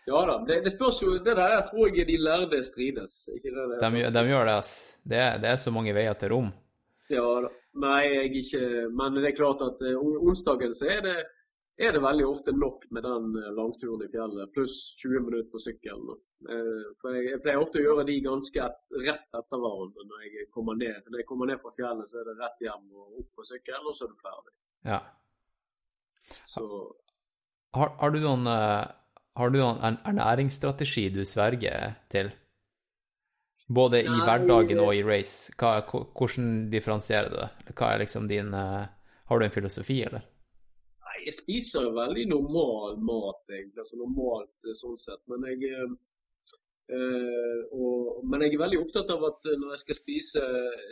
ja 0.08 0.20
da. 0.26 0.36
Det, 0.48 0.60
det 0.64 0.72
spørs 0.72 1.02
jo 1.02 1.18
Det 1.18 1.34
der 1.36 1.56
jeg 1.56 1.64
tror 1.70 1.96
jeg 1.96 2.06
de 2.08 2.16
lærde 2.18 2.62
strides. 2.64 3.16
Ikke 3.36 3.52
det, 3.54 3.66
det? 3.74 3.80
De, 3.84 4.04
de 4.16 4.26
gjør 4.32 4.48
det, 4.48 4.56
ass. 4.62 4.74
Det 5.04 5.24
det 5.42 5.50
er 5.52 5.60
så 5.60 5.72
mange 5.74 5.94
veier 5.96 6.16
til 6.18 6.32
rom. 6.34 6.52
Ja 7.10 7.26
da. 7.44 7.50
Nei, 7.82 8.00
jeg 8.06 8.32
ikke 8.40 8.88
Men 8.94 9.18
det 9.18 9.28
er 9.30 9.36
klart 9.36 9.62
at 9.62 9.82
eh, 9.86 9.98
onsdagen 9.98 10.74
så 10.74 10.88
er 10.90 11.04
det, 11.04 11.18
er 11.78 11.92
det 11.94 12.02
veldig 12.02 12.26
ofte 12.26 12.54
nok 12.56 12.86
med 12.90 13.06
den 13.06 13.36
eh, 13.38 13.52
langturen 13.54 14.02
i 14.02 14.10
fjellet, 14.10 14.50
pluss 14.56 14.78
20 15.02 15.26
minutter 15.28 15.50
på 15.52 15.62
sykkelen. 15.62 16.16
Eh, 16.50 16.88
For 17.02 17.14
jeg, 17.14 17.28
jeg 17.30 17.42
pleier 17.44 17.62
ofte 17.62 17.78
å 17.78 17.84
gjøre 17.84 18.06
de 18.08 18.16
ganske 18.24 18.64
et, 18.66 18.80
rett 19.06 19.38
etter 19.38 19.62
hverandre 19.62 20.08
når 20.08 20.26
jeg 20.26 20.48
kommer 20.56 20.78
ned. 20.80 20.98
Når 21.06 21.22
jeg 21.22 21.28
kommer 21.30 21.52
ned 21.52 21.62
fra 21.62 21.74
fjellet, 21.76 22.10
så 22.10 22.22
er 22.22 22.26
det 22.30 22.38
rett 22.40 22.66
hjem 22.66 22.90
og 22.90 23.22
opp 23.22 23.30
på 23.38 23.46
sykkelen, 23.52 23.86
og 23.86 23.98
så 23.98 24.08
er 24.08 24.10
du 24.14 24.26
ferdig. 24.26 24.56
Ja. 24.90 25.00
Så 26.50 26.66
Har, 27.76 27.92
har 28.00 28.10
du 28.10 28.20
noen, 28.22 28.46
eh, 28.50 28.84
har 29.38 29.50
du 29.50 29.58
noen 29.60 29.98
ernæringsstrategi 30.04 31.08
du 31.14 31.22
sverger 31.28 31.94
til? 32.10 32.32
Både 33.70 34.00
i 34.02 34.10
hverdagen 34.10 34.80
og 34.82 34.96
i 34.96 35.04
race. 35.06 35.52
Hva, 35.54 35.76
hvordan 35.86 36.66
differensierer 36.72 37.30
du 37.30 37.36
det? 37.38 37.74
Hva 37.78 37.92
er 37.92 38.02
liksom 38.02 38.26
din 38.30 38.50
eh, 38.54 38.88
Har 39.30 39.38
du 39.38 39.46
en 39.46 39.54
filosofi, 39.54 40.00
eller? 40.02 40.24
Nei, 41.06 41.18
jeg 41.28 41.36
spiser 41.36 41.86
jo 41.86 41.92
veldig 41.94 42.24
normal 42.32 42.98
mat, 42.98 43.44
egentlig. 43.46 43.84
Altså 43.84 44.00
normalt 44.00 44.66
eh, 44.66 44.74
sånn 44.74 44.98
sett. 44.98 45.22
Men 45.30 45.46
jeg 45.46 45.86
og, 46.90 48.20
Men 48.30 48.42
jeg 48.44 48.54
er 48.54 48.62
veldig 48.62 48.78
opptatt 48.82 49.10
av 49.14 49.22
at 49.28 49.46
eh, 49.48 49.56
når 49.60 49.74
jeg 49.74 49.82
skal 49.84 49.98
spise, 49.98 50.42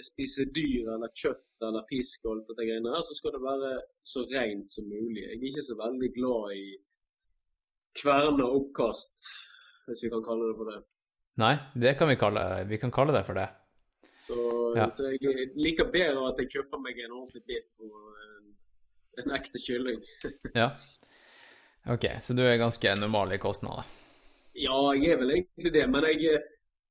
spise 0.07 0.47
dyr 0.55 0.91
eller 0.95 1.11
kjøtt 1.19 1.67
eller 1.67 1.87
fisk 1.91 2.25
og 2.27 2.33
alt 2.37 2.51
dette 2.53 2.67
greiene 2.69 2.93
her, 2.95 3.03
så 3.07 3.17
skal 3.19 3.35
det 3.35 3.43
være 3.45 3.73
så 4.07 4.25
rent 4.31 4.71
som 4.73 4.87
mulig. 4.91 5.25
Jeg 5.25 5.39
er 5.41 5.49
ikke 5.51 5.67
så 5.69 5.77
veldig 5.81 6.11
glad 6.17 6.55
i 6.57 6.67
kverna 7.99 8.47
oppkast, 8.59 9.27
hvis 9.89 10.05
vi 10.05 10.11
kan 10.13 10.23
kalle 10.27 10.51
det 10.53 10.57
for 10.61 10.71
det. 10.73 10.79
Nei, 11.39 11.55
det 11.79 11.95
kan 11.99 12.11
vi 12.11 12.17
kalle 12.19 12.43
Vi 12.67 12.79
kan 12.83 12.91
kalle 12.95 13.15
det 13.15 13.25
for 13.27 13.39
det. 13.39 13.49
Så, 14.29 14.39
Ja. 14.77 14.91
så 14.93 15.09
jeg 15.15 15.53
liker 15.57 15.89
bedre 15.91 16.27
at 16.29 16.39
jeg 16.43 16.51
kjøper 16.53 16.83
meg 16.85 16.99
en 17.01 17.15
ordentlig 17.17 17.43
bit 17.49 17.69
på 17.79 17.89
en, 17.89 18.51
en 19.25 19.35
ekte 19.39 19.59
kylling. 19.63 20.03
Ja. 20.61 20.71
OK, 21.89 22.05
så 22.21 22.35
du 22.37 22.43
er 22.45 22.59
ganske 22.61 22.93
normal 23.01 23.33
i 23.33 23.39
kostnader? 23.41 23.87
Ja, 24.59 24.79
jeg 24.97 25.13
er 25.15 25.21
vel 25.23 25.35
egentlig 25.37 25.73
det. 25.75 25.85
Men 25.91 26.07
jeg, 26.09 26.41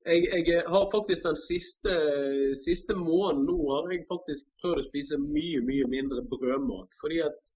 jeg, 0.05 0.47
jeg 0.47 0.63
har 0.67 0.87
faktisk 0.93 1.27
den 1.27 1.39
siste, 1.41 1.97
siste 2.63 2.95
måneden 2.95 3.45
nå 3.49 3.57
har 3.73 3.91
jeg 3.91 4.07
faktisk 4.11 4.49
prøvd 4.63 4.83
å 4.83 4.87
spise 4.87 5.19
mye, 5.21 5.61
mye 5.67 5.87
mindre 5.91 6.23
brødmat. 6.31 6.95
Fordi 7.01 7.21
at 7.27 7.51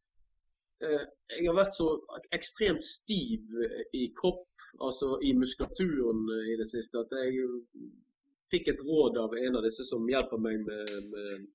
eh, 0.84 1.06
jeg 1.38 1.48
har 1.48 1.58
vært 1.62 1.78
så 1.78 1.90
ekstremt 2.36 2.84
stiv 2.84 3.56
i 3.98 4.08
kropp, 4.20 4.68
altså 4.84 5.16
i 5.24 5.34
muskulaturen 5.38 6.28
i 6.52 6.60
det 6.60 6.68
siste, 6.74 7.06
at 7.06 7.16
jeg 7.24 7.48
fikk 8.52 8.68
et 8.68 8.84
råd 8.84 9.18
av 9.22 9.34
en 9.38 9.58
av 9.58 9.66
disse 9.66 9.86
som 9.88 10.10
hjelper 10.10 10.42
meg 10.44 10.60
med, 10.68 11.12
med 11.14 11.50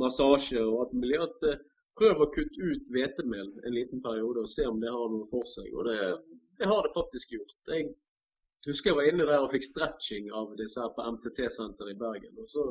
massasje 0.00 0.60
og 0.64 0.86
alt 0.86 0.94
mulig, 0.96 1.18
at 1.20 1.48
eh, 1.48 1.60
prøv 1.98 2.24
å 2.24 2.30
kutte 2.32 2.68
ut 2.70 2.92
hvetemel 2.94 3.50
en 3.66 3.76
liten 3.76 4.00
periode 4.04 4.44
og 4.44 4.50
se 4.50 4.64
om 4.68 4.80
det 4.80 4.92
har 4.92 5.12
noe 5.12 5.28
for 5.32 5.44
seg. 5.48 5.68
Og 5.76 5.88
det, 5.88 5.98
det 6.62 6.68
har 6.70 6.82
det 6.86 6.94
faktisk 6.94 7.32
gjort. 7.34 7.54
Jeg 7.66 7.88
husker 8.66 8.90
jeg 8.90 8.98
var 8.98 9.08
inne 9.10 9.24
der 9.26 9.42
og 9.42 9.50
fikk 9.50 9.64
stretching 9.66 10.28
av 10.30 10.52
disse 10.60 10.78
her 10.78 10.92
på 10.94 11.06
MTT-senteret 11.16 11.94
i 11.94 11.98
Bergen. 11.98 12.36
Og 12.38 12.46
så, 12.54 12.68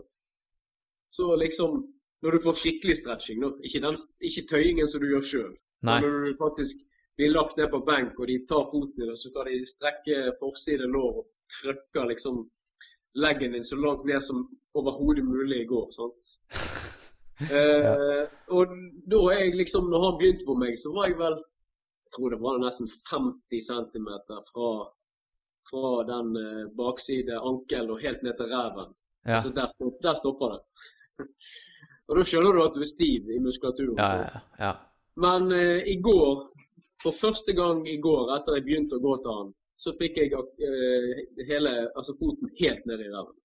så 1.17 1.33
liksom 1.35 1.83
Når 2.21 2.31
du 2.31 2.39
får 2.43 2.53
skikkelig 2.53 2.95
stretching, 2.99 3.39
nå, 3.41 3.47
ikke, 3.65 3.79
den, 3.81 3.95
ikke 4.21 4.43
tøyingen 4.49 4.87
som 4.87 5.01
du 5.01 5.07
gjør 5.09 5.23
sjøl. 5.25 5.53
Når 5.81 6.25
du 6.25 6.35
faktisk 6.37 6.83
blir 7.17 7.31
lagt 7.33 7.57
ned 7.57 7.71
på 7.73 7.79
benk, 7.87 8.19
og 8.19 8.27
de 8.29 8.35
tar 8.45 8.67
foten 8.69 8.93
din, 8.99 9.09
og 9.09 9.17
så 9.17 9.31
skal 9.31 9.49
de 9.49 9.55
strekke 9.65 10.19
forside 10.37 10.85
lår 10.85 11.15
og 11.23 11.25
trykker 11.55 12.05
liksom 12.11 12.43
leggen 13.17 13.57
din 13.57 13.65
så 13.65 13.79
langt 13.81 14.05
ned 14.05 14.21
som 14.21 14.43
overhodet 14.77 15.25
mulig 15.25 15.63
i 15.63 15.69
går. 15.73 15.89
sant? 15.97 16.35
Eh, 17.41 18.25
og 18.53 18.73
da 19.09 19.19
er 19.33 19.39
jeg 19.39 19.55
liksom, 19.57 19.87
når 19.89 20.03
han 20.03 20.17
begynte 20.19 20.45
på 20.45 20.55
meg, 20.61 20.75
så 20.77 20.91
var 20.93 21.07
jeg 21.09 21.15
vel 21.17 21.39
tror 22.15 22.33
det 22.33 22.41
var 22.41 22.59
nesten 22.61 22.89
50 23.11 23.67
cm 23.67 24.07
fra, 24.53 24.71
fra 25.69 25.91
den 26.09 26.35
eh, 26.35 26.67
bakside 26.77 27.39
ankelen 27.39 27.91
og 27.95 28.01
helt 28.01 28.23
ned 28.23 28.37
til 28.37 28.51
ræven. 28.53 28.93
Ja. 29.25 29.37
Altså 29.37 29.49
der, 29.49 29.71
der 30.01 30.13
stopper 30.13 30.55
det. 30.55 30.61
og 32.07 32.17
da 32.17 32.23
skjønner 32.25 32.57
du 32.57 32.63
at 32.63 32.75
du 32.75 32.83
er 32.83 32.89
stiv 32.89 33.29
i 33.31 33.39
muskulaturen. 33.39 33.97
Ja, 33.97 34.13
ja, 34.25 34.45
ja. 34.65 34.73
Men 35.21 35.51
eh, 35.51 35.87
i 35.87 35.97
går, 36.01 36.47
for 37.03 37.15
første 37.15 37.53
gang 37.53 37.83
i 37.89 37.99
går 38.01 38.31
etter 38.37 38.57
jeg 38.57 38.67
begynte 38.67 38.97
å 38.97 39.03
gå 39.03 39.17
til 39.21 39.37
han, 39.39 39.51
så 39.81 39.93
fikk 39.97 40.19
jeg 40.21 40.33
eh, 40.37 41.21
hele, 41.49 41.71
altså 41.97 42.15
foten 42.19 42.51
helt 42.59 42.85
ned 42.89 43.01
i 43.01 43.09
ræven. 43.09 43.37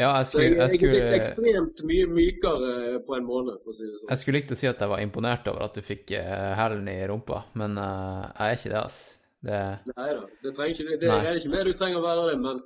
Ja 0.00 0.08
jeg, 0.16 0.28
Så 0.30 0.40
jeg, 0.40 0.68
skulle, 0.72 0.98
jeg, 0.98 1.20
ekstremt 1.20 1.82
mye 1.88 2.08
mykere 2.08 3.00
på 3.06 3.16
en 3.18 3.26
måned, 3.28 3.58
for 3.60 3.74
å 3.74 3.76
si 3.76 3.84
det 3.84 3.98
sånn. 3.98 4.08
jeg 4.08 4.22
skulle 4.22 4.40
likt 4.40 4.54
å 4.54 4.58
si 4.58 4.68
at 4.70 4.80
jeg 4.80 4.92
var 4.92 5.02
imponert 5.04 5.50
over 5.52 5.66
at 5.66 5.76
du 5.76 5.84
fikk 5.84 6.14
eh, 6.16 6.52
hælen 6.56 6.88
i 6.88 6.98
rumpa, 7.10 7.42
men 7.60 7.76
uh, 7.76 8.30
jeg 8.30 8.46
er 8.46 8.60
ikke 8.60 8.72
det, 8.72 8.80
ass. 8.80 9.00
Det, 9.42 9.60
Nei 9.92 10.08
da, 10.14 10.24
det 10.44 10.52
ikke 10.70 10.86
det. 10.88 10.98
Det 11.02 11.12
er 11.12 11.36
ikke 11.36 11.52
mer 11.52 11.68
du 11.68 11.76
trenger 11.76 12.00
å 12.00 12.06
være 12.06 12.26
det, 12.30 12.36
men, 12.40 12.60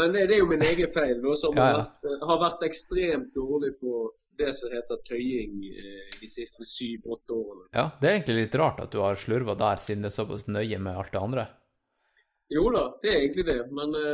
men 0.00 0.14
det 0.16 0.24
er 0.26 0.38
jo 0.40 0.50
min 0.50 0.64
egen 0.66 0.92
feil, 0.96 1.16
da, 1.22 1.34
som 1.38 1.54
Ja, 1.58 1.70
har, 1.70 1.80
vært, 1.82 2.28
har 2.30 2.40
vært 2.42 2.68
ekstremt 2.70 3.34
dårlig 3.36 3.74
på 3.78 4.06
det 4.38 4.50
som 4.58 4.72
heter 4.72 4.98
tøying 5.06 5.60
eh, 5.70 6.14
de 6.18 6.30
siste 6.30 6.66
syv-åtte 6.66 7.36
årene. 7.36 7.68
ja, 7.76 7.86
det 8.00 8.08
er 8.08 8.16
egentlig 8.16 8.40
litt 8.40 8.56
rart 8.58 8.80
at 8.82 8.90
du 8.90 8.98
har 9.04 9.20
slurva 9.20 9.54
der, 9.58 9.82
siden 9.84 10.02
det 10.02 10.10
er 10.10 10.16
såpass 10.16 10.48
nøye 10.50 10.80
med 10.82 10.98
alt 10.98 11.14
det 11.14 11.22
andre. 11.22 11.46
Jo 12.52 12.66
da, 12.74 12.88
det 13.02 13.12
er 13.12 13.20
egentlig 13.20 13.46
det, 13.46 13.60
men 13.72 13.94
det, 13.94 14.08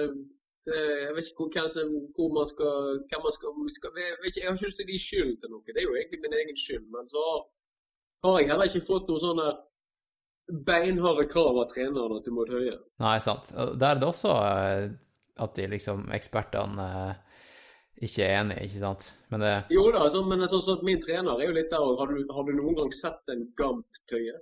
jeg 0.67 1.15
vet 1.17 1.29
ikke 1.31 1.47
hvor, 1.49 1.69
som, 1.73 1.93
hvor 2.17 2.29
man 2.37 2.47
skal, 2.47 2.99
hvem 3.09 3.23
man 3.25 3.33
skal, 3.33 3.55
skal 3.77 3.97
jeg, 3.97 4.17
vet 4.21 4.29
ikke, 4.31 4.41
jeg 4.43 4.49
har 4.51 4.59
ikke 4.59 4.67
lyst 4.69 4.77
til 4.81 4.87
å 4.87 4.93
gi 4.93 4.99
skyld 5.07 5.33
til 5.41 5.51
noe. 5.55 5.63
Det 5.67 5.81
er 5.81 5.87
jo 5.89 5.95
egentlig 5.97 6.21
min 6.21 6.37
egen 6.41 6.57
skyld. 6.61 6.87
Men 6.93 7.09
så 7.09 7.23
har, 7.27 7.41
har 8.29 8.39
jeg 8.43 8.51
heller 8.53 8.69
ikke 8.71 8.87
fått 8.91 9.09
noen 9.09 9.23
sånne 9.25 9.49
beinharde 10.67 11.25
krav 11.31 11.59
av 11.63 11.71
trenerne 11.73 12.21
til 12.25 12.35
Maud 12.37 12.51
Høie. 12.53 12.77
Nei, 13.03 13.17
sant. 13.23 13.51
Der 13.55 13.89
er 13.95 14.01
det 14.03 14.09
også 14.11 14.35
eh, 14.37 14.87
at 15.41 15.55
de 15.57 15.67
liksom, 15.73 16.05
ekspertene 16.17 16.87
eh, 17.01 17.13
ikke 18.07 18.25
er 18.27 18.37
enige, 18.41 18.67
ikke 18.69 18.83
sant. 18.83 19.09
Men 19.31 19.45
det 19.45 19.53
Jo 19.73 19.87
da, 19.95 20.05
altså, 20.07 20.23
men 20.27 20.43
sånn 20.51 20.63
som 20.65 20.79
at 20.81 20.85
min 20.89 21.01
trener 21.05 21.39
er 21.41 21.49
jo 21.51 21.57
litt 21.57 21.71
der 21.73 21.85
òg. 21.85 21.97
Har, 22.03 22.11
du- 22.13 22.33
har 22.35 22.47
du 22.49 22.53
noen 22.59 22.77
gang 22.83 22.93
sett 22.97 23.33
en 23.33 23.47
gamp 23.59 24.03
tøye? 24.11 24.37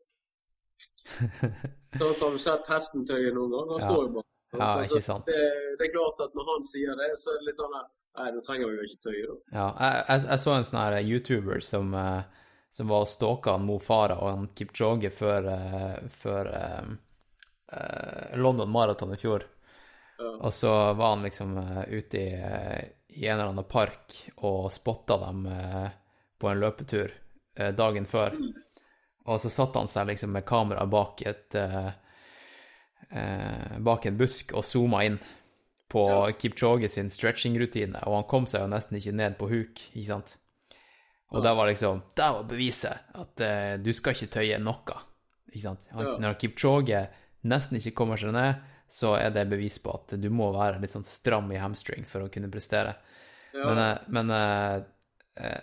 Da 1.98 2.04
har 2.04 2.34
du 2.34 2.40
sett 2.42 2.66
hesten 2.68 3.06
tøye 3.08 3.30
noen 3.32 3.52
gang? 3.54 3.70
Han 3.72 3.80
Ja. 3.80 3.86
står 3.88 4.02
jo 4.08 4.10
bare. 4.18 4.28
Ja, 4.56 4.82
ikke 4.84 5.02
sant. 5.04 5.28
Det, 5.28 5.76
det 5.78 5.88
er 5.88 5.92
klart 5.92 6.20
at 6.24 6.36
når 6.36 6.46
han 6.54 6.66
sier 6.66 6.96
det, 6.96 7.12
så 7.20 7.34
er 7.34 7.40
det 7.40 7.50
litt 7.50 7.60
sånn 7.60 7.78
at 7.78 7.94
Nei, 8.18 8.32
nå 8.34 8.40
trenger 8.42 8.70
vi 8.70 8.78
jo 8.78 8.86
ikke 8.88 9.02
tøye, 9.06 9.26
da. 9.28 9.34
Ja, 9.52 9.66
jeg, 9.78 9.98
jeg, 10.08 10.22
jeg 10.26 10.42
så 10.42 10.54
en 10.54 10.64
sånn 10.66 10.80
her 10.80 10.96
YouTuber 11.06 11.60
som, 11.62 11.92
eh, 11.94 12.48
som 12.74 12.88
var 12.90 13.04
og 13.04 13.10
stalka 13.12 13.54
Mo 13.62 13.76
Farah 13.78 14.22
og 14.24 14.32
han 14.32 14.48
Kipchoge 14.58 15.12
før, 15.14 15.46
eh, 15.52 16.00
før 16.10 16.50
um, 16.50 16.96
London 18.42 18.72
Marathon 18.74 19.14
i 19.14 19.20
fjor. 19.20 19.44
Ja. 20.18 20.32
Og 20.48 20.56
så 20.56 20.72
var 20.98 21.12
han 21.12 21.22
liksom 21.28 21.54
ute 21.92 22.18
i, 22.24 22.32
i 23.20 23.28
en 23.28 23.36
eller 23.36 23.52
annen 23.52 23.68
park 23.70 24.16
og 24.48 24.72
spotta 24.74 25.20
dem 25.22 25.44
på 26.40 26.48
en 26.50 26.58
løpetur 26.58 27.12
dagen 27.76 28.08
før. 28.08 28.34
Og 29.28 29.38
så 29.44 29.52
satte 29.52 29.78
han 29.78 29.90
seg 29.92 30.08
liksom 30.08 30.32
med 30.34 30.48
kamera 30.48 30.88
bak 30.90 31.22
et 31.28 31.54
bak 33.10 34.04
en 34.06 34.18
busk 34.20 34.52
og 34.54 34.64
zooma 34.68 35.04
inn 35.06 35.18
på 35.88 36.02
Ja. 36.08 36.32
Kipchoge 36.36 36.88
sin 36.92 37.08
stretching-rutine, 37.08 38.02
og 38.06 38.14
han 38.18 38.24
kom 38.28 38.44
seg 38.46 38.60
jo 38.60 38.66
nesten 38.68 38.98
ikke 38.98 39.14
ned 39.16 39.38
på 39.38 39.48
huk, 39.48 39.80
ikke 39.96 40.06
sant? 40.10 40.34
Og 41.30 41.42
Ja. 41.42 41.48
det 41.48 41.56
var 41.56 41.66
liksom 41.68 42.02
Det 42.14 42.24
var 42.34 42.42
beviset 42.44 42.98
at 43.14 43.40
eh, 43.40 43.76
du 43.78 43.92
skal 43.92 44.12
ikke 44.12 44.30
tøye 44.30 44.58
noe, 44.60 44.98
ikke 45.52 45.62
sant? 45.62 45.86
Han, 45.92 46.04
Ja. 46.04 46.16
Når 46.18 46.38
Kipchoge 46.38 47.08
nesten 47.44 47.76
ikke 47.78 47.94
kommer 47.96 48.16
seg 48.20 48.32
ned, 48.32 48.56
så 48.90 49.14
er 49.18 49.30
det 49.30 49.48
bevis 49.48 49.78
på 49.78 49.94
at 49.94 50.20
du 50.20 50.28
må 50.30 50.52
være 50.52 50.80
litt 50.80 50.90
sånn 50.90 51.04
stram 51.04 51.50
i 51.52 51.56
hamstring 51.56 52.04
for 52.06 52.20
å 52.20 52.30
kunne 52.32 52.50
prestere. 52.50 52.94
Ja. 53.54 53.64
Men, 53.64 53.78
eh, 53.78 53.98
men 54.08 54.30
eh, 54.30 54.82
eh, 55.36 55.60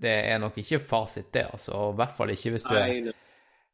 det 0.00 0.14
er 0.32 0.38
nok 0.38 0.56
ikke 0.58 0.80
fasit, 0.80 1.32
det, 1.32 1.46
altså. 1.52 1.92
I 1.92 1.96
hvert 1.96 2.12
fall 2.12 2.28
ikke 2.28 2.50
hvis 2.52 2.68
du 2.68 2.74
er. 2.76 3.12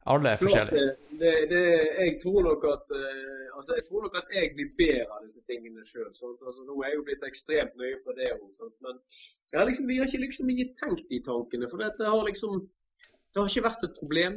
Alle 0.09 0.33
er 0.33 0.39
forskjellige. 0.41 0.85
det, 1.11 1.19
det, 1.21 1.33
det, 1.51 1.65
jeg 1.99 2.13
tror 2.23 2.41
nok 2.47 2.63
at 2.65 2.93
eh, 2.97 3.41
altså 3.57 3.75
jeg 3.77 3.83
tror 3.87 4.01
nok 4.05 4.15
at 4.17 4.31
jeg 4.33 4.51
blir 4.55 4.69
bedre 4.81 5.09
av 5.15 5.25
disse 5.25 5.41
tingene 5.49 5.83
sjøl. 5.85 6.07
Altså, 6.09 6.61
nå 6.65 6.77
er 6.81 6.87
jeg 6.89 6.97
jo 6.99 7.07
blitt 7.09 7.25
ekstremt 7.27 7.75
nøye 7.77 7.99
på 8.05 8.15
det 8.17 8.31
òg, 8.33 8.71
men 8.85 9.01
har 9.53 9.67
liksom, 9.69 9.89
vi 9.91 9.99
har 9.99 10.09
ikke 10.09 10.23
liksom 10.25 10.49
ikke 10.53 10.69
tenkt 10.81 11.05
de 11.11 11.19
tankene. 11.27 11.69
For 11.69 11.77
det 11.81 12.07
har 12.13 12.23
liksom 12.29 12.63
Det 13.31 13.39
har 13.39 13.47
ikke 13.47 13.69
vært 13.69 13.83
et 13.87 13.93
problem. 13.95 14.33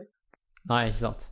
Nei, 0.71 0.83
ikke 0.89 1.01
sant? 1.01 1.25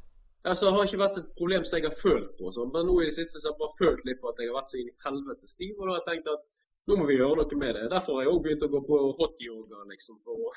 Altså, 0.43 0.67
Det 0.67 0.73
har 0.75 0.89
ikke 0.89 1.05
vært 1.05 1.19
et 1.21 1.29
problem 1.39 1.65
som 1.65 1.79
jeg 1.79 1.87
har 1.87 1.99
følt 2.01 2.33
på. 2.39 2.51
Sånn. 2.57 2.73
Men 2.75 2.89
nå 2.89 2.97
i 2.99 3.07
det 3.07 3.15
siste 3.15 3.39
så 3.39 3.49
har 3.49 3.55
jeg 3.55 3.61
bare 3.61 3.79
følt 3.79 4.03
litt 4.09 4.21
på 4.23 4.33
at 4.33 4.41
jeg 4.43 4.51
har 4.51 4.59
vært 4.59 4.73
så 4.73 4.81
inn 4.81 4.91
i 4.91 4.97
helvete 5.05 5.51
stiv. 5.53 5.77
Og 5.77 5.85
da 5.85 5.93
har 5.93 6.01
jeg 6.01 6.09
tenkt 6.09 6.33
at 6.33 6.43
nå 6.91 6.99
må 6.99 7.07
vi 7.07 7.21
gjøre 7.21 7.39
noe 7.39 7.61
med 7.61 7.79
det. 7.79 7.85
Derfor 7.93 8.19
har 8.19 8.25
jeg 8.25 8.33
òg 8.33 8.43
begynt 8.49 8.67
å 8.67 8.73
gå 8.73 8.81
på 8.89 8.99
hot-yoga. 9.21 9.85
liksom, 9.93 10.19
for 10.25 10.49
å 10.49 10.53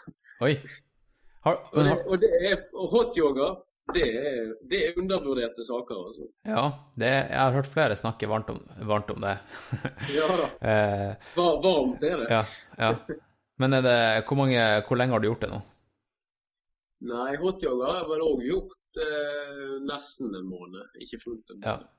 Oi. 0.47 0.55
Har, 1.45 1.59
Og, 1.71 1.83
det, 1.85 1.95
og, 2.09 2.19
det 2.23 2.29
er, 2.51 2.61
og 2.73 2.89
hot-yoga, 2.89 3.47
det 3.93 4.05
er, 4.17 4.37
det 4.65 4.79
er 4.87 4.95
undervurderte 4.97 5.61
saker, 5.67 5.99
altså. 6.07 6.25
ja, 6.49 6.63
det, 6.97 7.11
jeg 7.29 7.37
har 7.37 7.53
hørt 7.53 7.69
flere 7.69 7.95
snakke 7.99 8.27
varmt 8.31 8.49
om, 8.49 8.63
varmt 8.89 9.11
om 9.13 9.21
det. 9.21 9.35
Ja 10.15 10.25
da. 10.41 10.47
eh, 10.71 11.29
Var, 11.37 11.59
varmt 11.63 12.01
er 12.09 12.17
det. 12.23 12.29
ja, 12.33 12.41
ja. 12.81 12.89
Men 13.61 13.77
det, 13.85 13.93
hvor, 14.27 14.35
mange, 14.41 14.63
hvor 14.87 14.97
lenge 14.99 15.13
har 15.15 15.21
du 15.23 15.29
gjort 15.29 15.45
det 15.45 15.51
nå? 15.53 15.61
Nei, 17.05 17.35
hot-yoga 17.37 17.91
har 17.91 17.99
jeg 18.01 18.09
vel 18.09 18.23
òg 18.25 18.41
gjort 18.47 18.99
eh, 19.05 19.75
nesten 19.85 20.33
en 20.35 20.47
måned. 20.49 20.89
Ikke 21.05 21.21
fullt 21.21 21.53
en 21.53 21.61
Ja. 21.61 21.75
måned. 21.77 21.91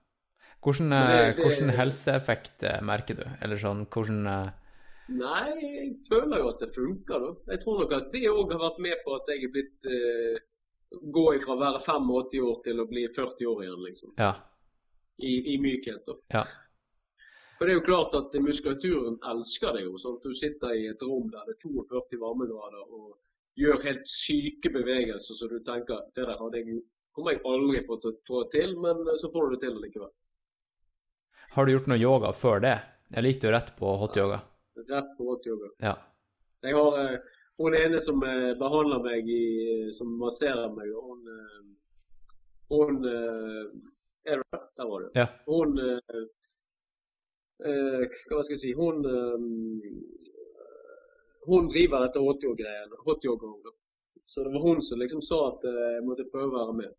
Hvordan, 0.66 0.88
Men 0.90 1.10
eh, 1.30 1.34
hvordan 1.38 1.70
helseeffekt 1.76 2.64
eh, 2.66 2.80
merker 2.82 3.18
du? 3.20 3.24
Eller 3.44 3.60
sånn, 3.62 3.84
hvordan 3.92 4.26
Nei, 5.14 5.50
jeg 5.62 5.90
føler 6.08 6.42
jo 6.42 6.50
at 6.50 6.62
det 6.64 6.72
funker, 6.74 7.22
da. 7.22 7.32
Jeg 7.52 7.62
tror 7.62 7.80
nok 7.82 7.92
at 7.94 8.08
det 8.10 8.24
òg 8.30 8.52
har 8.56 8.62
vært 8.64 8.78
med 8.82 9.02
på 9.04 9.14
at 9.14 9.28
jeg 9.30 9.46
er 9.46 9.52
blitt 9.54 9.90
eh, 9.90 10.44
Gå 10.86 11.22
ifra 11.34 11.56
å 11.56 11.58
være 11.58 11.80
85 11.82 12.42
år 12.46 12.60
til 12.64 12.80
å 12.80 12.84
bli 12.86 13.02
40 13.10 13.48
år 13.50 13.62
igjen, 13.64 13.80
liksom. 13.82 14.12
Ja. 14.22 14.30
I, 15.18 15.32
i 15.52 15.56
mykhet, 15.58 16.06
da. 16.06 16.14
Ja. 16.34 16.44
For 17.58 17.66
det 17.66 17.72
er 17.74 17.78
jo 17.78 17.86
klart 17.88 18.14
at 18.18 18.34
muskulaturen 18.42 19.16
elsker 19.32 19.76
det 19.76 19.86
jo. 19.86 19.96
sånn 19.98 20.18
at 20.18 20.28
Du 20.28 20.36
sitter 20.36 20.74
i 20.76 20.86
et 20.92 21.02
rom 21.02 21.30
der 21.32 21.46
det 21.48 21.56
er 21.56 21.62
42 21.64 22.20
varmegrader 22.20 22.84
og 22.84 23.16
gjør 23.56 23.80
helt 23.86 24.10
syke 24.10 24.70
bevegelser 24.72 25.38
så 25.38 25.48
du 25.48 25.58
tenker 25.64 26.04
det 26.14 26.26
der 26.28 26.36
hadde 26.36 26.60
jeg, 26.60 26.82
kommer 27.16 27.32
jeg 27.32 27.42
aldri 27.48 27.80
få 27.86 27.96
til, 28.02 28.18
få 28.28 28.42
til, 28.52 28.76
men 28.82 29.00
eh, 29.06 29.16
så 29.22 29.32
får 29.32 29.46
du 29.46 29.56
det 29.56 29.62
til 29.64 29.80
likevel. 29.80 30.12
Har 31.56 31.64
du 31.64 31.72
gjort 31.72 31.88
noe 31.88 32.02
yoga 32.02 32.34
før 32.36 32.60
det? 32.66 32.76
Jeg 33.14 33.24
likte 33.24 33.48
jo 33.48 33.56
rett 33.56 33.72
på 33.78 33.96
hot 34.02 34.18
yoga? 34.20 34.42
Rett 34.76 35.16
på 35.16 35.24
hot-yoga. 35.24 35.70
Ja. 35.78 35.94
Jeg 36.60 36.74
har 36.74 37.14
uh, 37.14 37.18
hun 37.58 37.74
ene 37.74 38.00
som 38.00 38.22
uh, 38.22 38.52
behandler 38.58 39.02
meg, 39.04 39.28
i, 39.28 39.92
som 39.96 40.16
masserer 40.20 40.72
meg, 40.76 40.92
hun 40.92 41.22
uh, 41.30 41.64
Hun 42.66 43.04
Er 44.26 44.40
der? 44.50 44.62
Var 44.76 45.00
du. 45.00 45.10
Ja. 45.14 45.26
Hun 45.46 45.76
Hva 48.26 48.40
skal 48.42 48.54
jeg 48.56 48.58
si 48.58 48.72
Hun 48.74 49.04
Hun 51.46 51.68
driver 51.70 52.02
dette 52.02 52.18
hotyoga-greiene. 52.18 52.98
hotyoga 53.06 53.52
Så 54.24 54.42
det 54.42 54.52
var 54.52 54.60
hun 54.66 54.82
som 54.82 54.98
liksom 54.98 55.22
sa 55.22 55.38
at 55.52 55.62
jeg 55.62 56.02
måtte 56.02 56.26
prøve 56.32 56.50
å 56.50 56.56
være 56.58 56.74
med. 56.80 56.92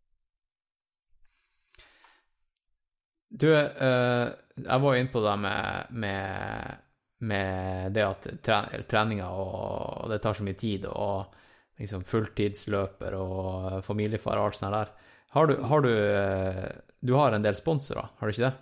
Du, 3.28 3.50
jeg 3.52 4.80
var 4.80 4.94
jo 4.94 5.00
inne 5.02 5.12
på 5.12 5.20
det 5.20 5.36
med, 5.44 5.92
med, 5.92 6.87
med 7.20 7.92
det 7.96 8.04
at 8.06 8.28
tre, 8.46 8.60
treninga 8.90 9.26
og 9.34 10.06
det 10.12 10.20
tar 10.22 10.36
så 10.38 10.44
mye 10.46 10.58
tid, 10.58 10.86
og 10.86 11.34
liksom 11.80 12.04
fulltidsløper 12.06 13.14
og 13.18 13.84
familiefar 13.86 14.38
og 14.38 14.50
alt 14.50 14.58
sånt 14.60 14.74
der. 14.76 14.94
Har 15.34 15.46
du, 15.50 15.58
har 15.68 15.82
du 15.84 15.90
eh, 15.92 16.64
Du 17.04 17.12
har 17.14 17.32
en 17.36 17.42
del 17.44 17.54
sponsorer, 17.54 18.08
har 18.18 18.26
du 18.26 18.32
ikke 18.32 18.48
det? 18.48 18.56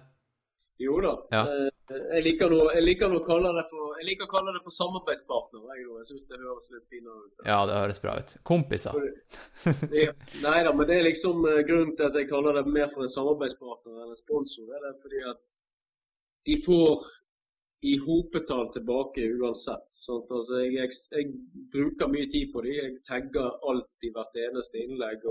Jo 0.83 0.99
da. 1.01 1.13
Ja. 1.33 1.43
Eh, 1.47 1.73
Jeg 2.17 2.23
liker 2.27 2.51
noe, 2.51 2.73
jeg 2.75 2.83
liker 2.83 3.13
å 3.15 3.21
kalle 3.25 3.53
det 3.57 3.63
for 3.71 3.95
jeg 3.97 4.09
liker 4.11 4.27
å 4.27 4.33
kalle 4.33 4.53
det 4.53 4.61
for 4.65 4.75
samarbeidspartner. 4.75 5.63
Jeg, 5.71 5.85
jeg 5.87 6.07
syns 6.09 6.25
det 6.29 6.41
høres 6.43 6.67
litt 6.75 6.89
finere 6.91 7.21
ut. 7.23 7.45
Ja, 7.47 7.61
det 7.71 7.77
høres 7.79 8.01
bra 8.03 8.17
ut. 8.19 8.35
Kompiser. 8.45 8.99
Ja. 9.95 10.11
Nei 10.43 10.59
da, 10.67 10.73
men 10.77 10.89
det 10.91 10.99
er 10.99 11.07
liksom 11.07 11.47
eh, 11.49 11.63
grunnen 11.69 11.95
til 11.97 12.09
at 12.11 12.19
jeg 12.21 12.29
kaller 12.33 12.59
det 12.59 12.67
mer 12.69 12.91
for 12.93 13.07
en 13.07 13.13
samarbeidspartner 13.15 14.03
enn 14.03 14.11
en 14.13 14.19
sponsor. 14.19 14.67
Det 14.69 14.91
er 14.91 14.99
fordi 15.05 15.23
at 15.31 15.41
de 16.51 16.59
får 16.67 17.07
i 17.85 17.99
hopetall 17.99 18.73
tilbake 18.73 19.27
uansett. 19.41 20.01
Altså, 20.09 20.61
jeg, 20.63 20.73
jeg, 20.75 20.91
jeg 21.13 21.27
bruker 21.73 22.09
mye 22.09 22.29
tid 22.33 22.53
på 22.53 22.65
dem. 22.65 22.73
Jeg 22.79 22.97
tagger 23.09 23.57
alltid 23.69 24.17
hvert 24.17 24.41
eneste 24.47 24.81
innlegg. 24.81 25.25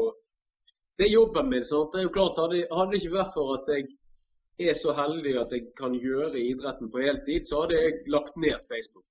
Det 0.97 1.07
er 1.07 1.13
jobben 1.13 1.49
min. 1.49 1.65
sant? 1.65 1.91
Det 1.93 2.03
er 2.03 2.07
jo 2.07 2.15
klart, 2.15 2.39
Hadde, 2.39 2.65
hadde 2.71 2.91
det 2.93 3.01
ikke 3.01 3.17
vært 3.17 3.33
for 3.35 3.55
at 3.57 3.71
jeg 3.73 4.69
er 4.69 4.77
så 4.79 4.93
heldig 4.95 5.35
at 5.41 5.51
jeg 5.51 5.67
kan 5.75 5.95
gjøre 5.99 6.39
idretten 6.39 6.91
på 6.91 7.01
heltid, 7.03 7.43
så 7.43 7.63
hadde 7.63 7.79
jeg 7.81 8.03
lagt 8.13 8.37
ned 8.39 8.61
Facebook. 8.71 9.07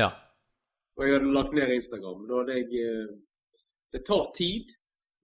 Ja. 0.00 0.10
Og 0.96 1.06
jeg 1.06 1.18
hadde 1.18 1.34
lagt 1.36 1.54
ned 1.54 1.74
Instagram. 1.74 2.24
Da 2.28 2.40
hadde 2.40 2.56
jeg 2.58 2.86
eh, 2.86 3.12
Det 3.92 4.06
tar 4.08 4.30
tid, 4.34 4.72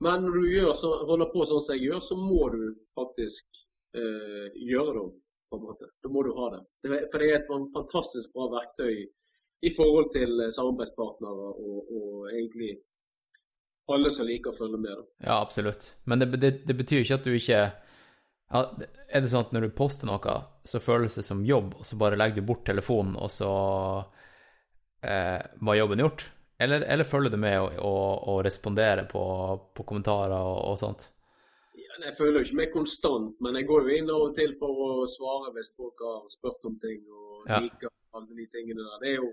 men 0.05 0.23
når 0.23 0.35
du 0.37 0.73
så, 0.77 0.91
holder 1.09 1.31
på 1.33 1.47
sånn 1.49 1.63
som 1.65 1.75
jeg 1.75 1.89
gjør, 1.89 2.01
så 2.05 2.17
må 2.21 2.51
du 2.53 2.63
faktisk 2.99 3.63
eh, 3.97 4.53
gjøre 4.69 4.93
det. 4.99 5.07
På 5.51 5.59
en 5.59 5.65
måte. 5.65 5.89
Da 6.03 6.11
må 6.13 6.23
du 6.27 6.33
ha 6.37 6.51
det. 6.55 6.61
For 7.13 7.23
det 7.23 7.31
er 7.31 7.41
et 7.41 7.51
fantastisk 7.75 8.33
bra 8.37 8.49
verktøy 8.59 9.07
i 9.67 9.73
forhold 9.75 10.13
til 10.15 10.45
eh, 10.45 10.53
samarbeidspartnere 10.55 11.51
og, 11.51 11.91
og 11.99 12.31
egentlig 12.31 12.77
alle 13.89 14.11
som 14.13 14.29
liker 14.29 14.53
å 14.53 14.59
følge 14.59 14.81
med. 14.81 14.95
Da. 14.95 15.07
Ja, 15.25 15.41
absolutt. 15.41 15.91
Men 16.05 16.23
det, 16.23 16.31
det, 16.37 16.53
det 16.69 16.77
betyr 16.77 17.03
ikke 17.03 17.19
at 17.19 17.27
du 17.27 17.35
ikke 17.35 17.61
ja, 17.65 18.63
Er 19.09 19.25
det 19.25 19.31
sånn 19.33 19.47
at 19.47 19.55
når 19.57 19.67
du 19.69 19.77
poster 19.77 20.09
noe, 20.09 20.37
så 20.65 20.81
føles 20.81 21.19
det 21.19 21.25
som 21.27 21.45
jobb, 21.45 21.75
og 21.81 21.89
så 21.89 21.99
bare 22.01 22.19
legger 22.21 22.41
du 22.41 22.49
bort 22.49 22.67
telefonen, 22.69 23.17
og 23.21 23.33
så 23.33 23.51
eh, 25.05 25.41
var 25.65 25.81
jobben 25.81 26.05
gjort? 26.05 26.29
Eller, 26.59 26.83
eller 26.91 27.07
følger 27.07 27.33
du 27.33 27.39
med 27.41 27.59
og, 27.61 27.77
og, 27.87 28.29
og 28.33 28.41
responderer 28.47 29.07
på, 29.11 29.23
på 29.77 29.87
kommentarer 29.87 30.37
og, 30.37 30.63
og 30.73 30.81
sånt? 30.81 31.07
Jeg 32.05 32.15
føler 32.19 32.39
jo 32.41 32.47
ikke 32.47 32.59
meg 32.61 32.73
konstant, 32.73 33.35
men 33.45 33.57
jeg 33.59 33.67
går 33.69 33.89
jo 33.89 33.97
inn 33.99 34.11
av 34.15 34.25
og 34.29 34.35
til 34.37 34.55
for 34.61 34.83
å 34.85 35.07
svare 35.11 35.53
hvis 35.57 35.73
folk 35.77 36.01
har 36.05 36.29
spurt 36.33 36.67
om 36.69 36.79
ting 36.83 37.03
og 37.11 37.49
Ja. 37.49 37.61
liker 37.65 37.91
alle 38.15 38.37
de 38.39 38.47
tingene 38.53 38.85
der. 38.85 38.99
Det 39.03 39.11
er 39.13 39.17
jo, 39.17 39.33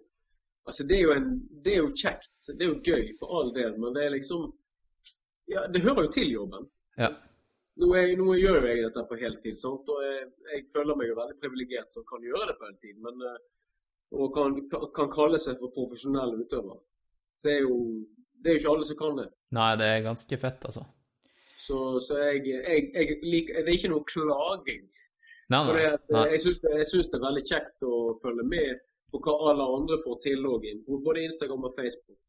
altså 0.66 0.88
det 0.88 1.00
er 1.02 1.14
en, 1.16 1.30
det 1.66 1.74
er 1.74 1.78
jo 1.84 1.92
kjekt, 1.94 2.32
det 2.48 2.62
er 2.66 2.72
jo 2.74 2.82
gøy 2.82 3.14
for 3.20 3.38
all 3.40 3.54
del, 3.54 3.78
men 3.78 3.94
det 3.94 4.06
er 4.06 4.16
liksom 4.18 4.54
Ja, 5.48 5.68
det 5.68 5.84
hører 5.84 6.08
jo 6.08 6.10
til 6.10 6.32
jobben. 6.32 6.64
Ja. 6.98 7.12
Nå, 7.78 7.92
er, 7.94 8.16
nå 8.18 8.34
gjør 8.34 8.64
jo 8.64 8.70
jeg 8.72 8.82
dette 8.88 9.04
på 9.06 9.18
heltid, 9.20 9.58
sant? 9.60 9.90
og 9.94 10.00
jeg, 10.02 10.32
jeg 10.50 10.64
føler 10.74 10.96
meg 10.98 11.12
jo 11.12 11.18
veldig 11.20 11.36
privilegert 11.38 11.94
som 11.94 12.06
kan 12.10 12.24
gjøre 12.24 12.48
det 12.50 12.56
på 12.58 12.66
heltid. 12.66 12.96
Men, 13.04 13.22
eh, 13.22 13.38
og 14.16 14.34
kan, 14.34 14.56
kan 14.96 15.12
kalle 15.14 15.38
seg 15.38 15.60
for 15.60 15.70
profesjonell 15.76 16.34
utøver. 16.40 16.80
Det 17.46 17.60
er 17.60 17.62
jo 17.68 17.78
det 18.42 18.50
er 18.52 18.58
jo 18.58 18.62
ikke 18.64 18.74
alle 18.74 18.86
som 18.90 18.98
kan 18.98 19.16
det. 19.22 19.28
Nei, 19.58 19.70
det 19.82 19.86
er 19.92 20.04
ganske 20.06 20.38
fett, 20.38 20.66
altså. 20.70 20.84
Så, 21.66 21.78
så 22.04 22.20
jeg, 22.22 22.44
jeg, 22.52 22.90
jeg 22.94 23.20
liker, 23.26 23.64
det 23.64 23.72
er 23.72 23.78
ikke 23.80 23.94
noe 23.94 24.08
klaging. 24.10 24.86
Nei, 25.54 25.62
nei. 25.70 25.86
at, 25.94 26.14
jeg 26.32 26.42
syns 26.42 26.62
det, 26.62 26.74
det 26.82 27.18
er 27.20 27.26
veldig 27.26 27.44
kjekt 27.46 27.86
å 27.86 27.98
følge 28.22 28.46
med 28.50 28.82
på 29.14 29.22
hva 29.26 29.36
alle 29.52 29.66
andre 29.78 30.00
får 30.04 30.18
til 30.24 30.48
òg, 30.50 30.66
både 30.88 31.26
Instagram 31.26 31.68
og 31.70 31.76
Facebook. 31.78 32.22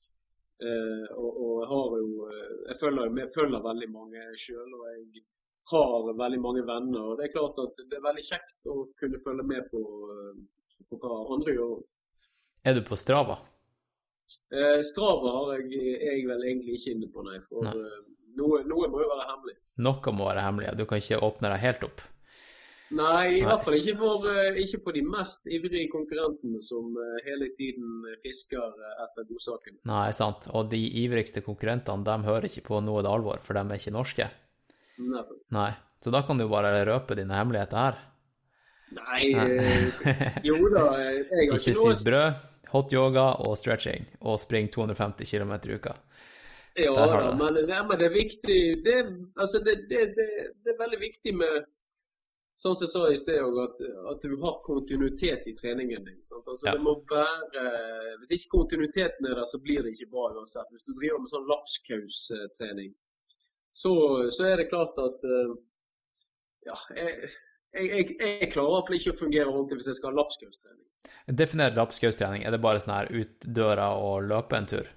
Uh, 0.57 1.05
og, 1.21 1.33
og 1.45 1.57
har 1.69 1.91
jo 2.01 2.29
eh, 2.33 2.53
Jeg 2.71 2.77
følger, 2.81 3.11
jeg 3.21 3.29
følger 3.35 3.61
veldig 3.61 3.89
mange 3.93 4.23
sjøl, 4.41 4.71
og 4.73 4.87
jeg 4.89 5.25
har 5.69 6.07
veldig 6.17 6.39
mange 6.41 6.63
venner. 6.65 7.11
Og 7.11 7.19
det 7.19 7.27
er 7.27 7.35
klart 7.35 7.61
at 7.61 7.83
det 7.83 7.99
er 7.99 8.07
veldig 8.07 8.25
kjekt 8.25 8.71
å 8.73 8.79
kunne 9.01 9.21
følge 9.27 9.45
med 9.51 9.69
på, 9.73 9.83
eh, 10.15 10.81
på 10.89 11.01
hva 11.03 11.19
andre 11.37 11.59
gjør. 11.59 11.77
Er 12.65 12.79
du 12.79 12.83
på 12.89 12.97
Strava? 12.97 13.37
Uh, 14.49 14.81
Strava 14.87 15.35
har 15.39 15.53
jeg, 15.59 15.97
er 15.99 16.17
jeg 16.17 16.29
vel 16.31 16.49
egentlig 16.49 16.79
ikke 16.81 16.97
inne 16.97 17.11
på, 17.13 17.27
nei. 17.29 17.41
For 17.51 17.69
Nei. 17.69 17.77
Noe, 18.41 18.61
noe 18.69 18.91
må 18.93 19.01
jo 19.03 19.09
være 19.13 19.31
hemmelig. 19.31 19.57
Noe 19.87 20.13
må 20.17 20.29
være 20.29 20.45
hemmelig. 20.45 20.77
Du 20.79 20.85
kan 20.89 21.03
ikke 21.03 21.23
åpne 21.25 21.53
deg 21.53 21.65
helt 21.65 21.89
opp. 21.89 22.05
Nei, 22.95 23.41
i 23.41 23.41
Nei. 23.41 23.47
hvert 23.49 23.65
fall 23.67 23.75
ikke 23.81 23.97
for, 23.99 24.27
eh, 24.31 24.59
ikke 24.63 24.79
for 24.85 24.95
de 24.95 25.03
mest 25.03 25.49
ivrige 25.51 25.89
konkurrentene 25.91 26.61
som 26.63 26.93
eh, 27.03 27.17
hele 27.27 27.49
tiden 27.59 28.05
fisker 28.23 28.63
eh, 28.63 29.01
etter 29.03 29.27
godsaken. 29.27 29.81
Nei, 29.91 30.05
sant. 30.15 30.47
Og 30.55 30.69
de 30.71 30.79
ivrigste 31.03 31.43
konkurrentene, 31.43 32.07
de 32.07 32.29
hører 32.29 32.47
ikke 32.47 32.63
på 32.69 32.79
noe 32.87 33.03
det 33.03 33.11
alvor, 33.11 33.43
for 33.43 33.59
de 33.59 33.65
er 33.65 33.81
ikke 33.83 33.95
norske. 33.97 34.29
Nei. 35.03 35.25
Nei. 35.57 35.71
Så 36.05 36.13
da 36.15 36.23
kan 36.23 36.39
du 36.39 36.47
bare 36.47 36.85
røpe 36.87 37.17
dine 37.19 37.35
hemmeligheter 37.35 37.81
her. 37.81 37.99
Nei, 38.95 39.33
Nei. 39.35 39.49
jo 40.47 40.61
da, 40.71 40.87
jeg 41.01 41.27
har 41.27 41.43
Ikke 41.43 41.59
ikke 41.59 41.75
spis 41.75 42.07
brød, 42.07 42.39
hot 42.71 42.95
yoga 42.95 43.27
og 43.43 43.59
stretching, 43.59 44.07
og 44.23 44.39
spring 44.39 44.71
250 44.71 45.27
km 45.27 45.57
i 45.59 45.81
uka. 45.81 45.97
Ja 46.77 46.93
da, 46.95 47.31
men, 47.39 47.57
ja, 47.69 47.81
men 47.89 47.99
det 47.99 48.11
er 48.11 48.13
viktig 48.13 48.59
det, 48.85 48.97
altså 49.41 49.63
det, 49.65 49.79
det, 49.89 50.01
det, 50.17 50.27
er 50.73 50.79
veldig 50.81 51.01
viktig 51.01 51.33
med 51.39 51.65
Sånn 52.57 52.73
som 52.73 52.87
jeg 52.87 52.89
sa 52.89 53.01
i 53.13 53.19
sted 53.21 53.37
òg, 53.45 53.57
at, 53.61 53.81
at 54.15 54.23
du 54.25 54.39
har 54.41 54.55
kontinuitet 54.65 55.43
i 55.45 55.53
treningen 55.59 56.07
din. 56.07 56.23
Altså, 56.23 56.55
Ja. 56.65 56.73
det 56.73 56.81
må 56.81 56.95
være, 57.11 57.65
Hvis 58.23 58.33
ikke 58.39 58.55
kontinuiteten 58.55 59.29
er 59.29 59.35
der, 59.37 59.45
så 59.45 59.61
blir 59.61 59.83
det 59.85 59.93
ikke 59.93 60.09
bra 60.15 60.31
uansett. 60.33 60.71
Hvis 60.73 60.87
du 60.87 60.95
driver 60.97 61.21
med 61.21 61.33
sånn 61.35 61.45
lapskaustrening, 61.51 62.95
så, 63.77 63.93
så 64.33 64.49
er 64.49 64.57
det 64.63 64.71
klart 64.73 64.97
at 64.97 65.29
eh, 65.29 65.53
Ja, 66.71 66.79
jeg, 66.97 67.29
jeg, 67.77 67.91
jeg, 67.93 68.17
jeg 68.25 68.53
klarer 68.55 68.79
iallfall 68.79 68.97
ikke 69.03 69.13
å 69.13 69.21
fungere 69.21 69.53
ordentlig 69.53 69.83
hvis 69.83 69.93
jeg 69.93 70.01
skal 70.01 70.15
ha 70.15 70.23
lapskaustrening. 70.23 70.87
Definer 71.29 71.77
lapskaustrening. 71.77 72.49
Er 72.49 72.57
det 72.57 72.65
bare 72.65 72.81
sånn 72.81 72.97
her 72.97 73.13
ut 73.13 73.51
døra 73.61 73.93
og 74.01 74.31
løpe 74.33 74.57
en 74.57 74.73
tur? 74.73 74.89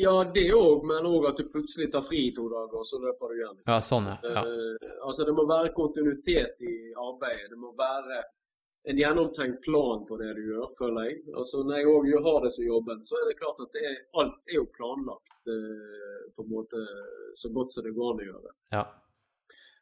Ja, 0.00 0.16
det 0.34 0.46
òg, 0.56 0.84
men 0.88 1.06
òg 1.08 1.28
at 1.30 1.40
du 1.40 1.48
plutselig 1.52 1.90
tar 1.92 2.04
fri 2.06 2.26
i 2.28 2.34
to 2.36 2.46
dager, 2.48 2.80
og 2.80 2.86
så 2.88 3.00
løper 3.02 3.32
du 3.32 3.38
igjen. 3.38 3.62
Ja, 3.66 3.78
sånn, 3.84 4.08
ja. 4.10 4.18
ja. 4.24 4.42
Eh, 4.48 4.92
altså 5.06 5.26
Det 5.28 5.34
må 5.36 5.46
være 5.50 5.72
kontinuitet 5.76 6.62
i 6.64 6.76
arbeidet. 6.94 7.50
Det 7.52 7.58
må 7.60 7.72
være 7.78 8.22
en 8.88 9.00
gjennomtenkt 9.00 9.60
plan 9.66 10.06
på 10.08 10.16
det 10.20 10.30
du 10.38 10.42
gjør, 10.46 10.70
føler 10.78 11.10
jeg. 11.10 11.18
Altså 11.36 11.64
Når 11.66 11.82
jeg 11.82 11.90
òg 11.90 12.08
har 12.28 12.40
det 12.46 12.52
som 12.56 12.64
jobben, 12.64 13.02
så 13.04 13.18
er 13.20 13.28
det 13.28 13.36
klart 13.42 13.60
at 13.60 13.76
det 13.76 13.84
er, 13.90 13.98
alt 14.22 14.38
er 14.48 14.56
jo 14.56 14.70
planlagt 14.78 15.52
eh, 15.52 16.24
på 16.36 16.46
en 16.46 16.52
måte 16.54 16.80
så 17.36 17.52
godt 17.52 17.74
som 17.74 17.84
det 17.84 17.94
går 17.98 18.14
an 18.14 18.24
å 18.24 18.32
gjøre. 18.32 18.56
ja. 18.78 18.88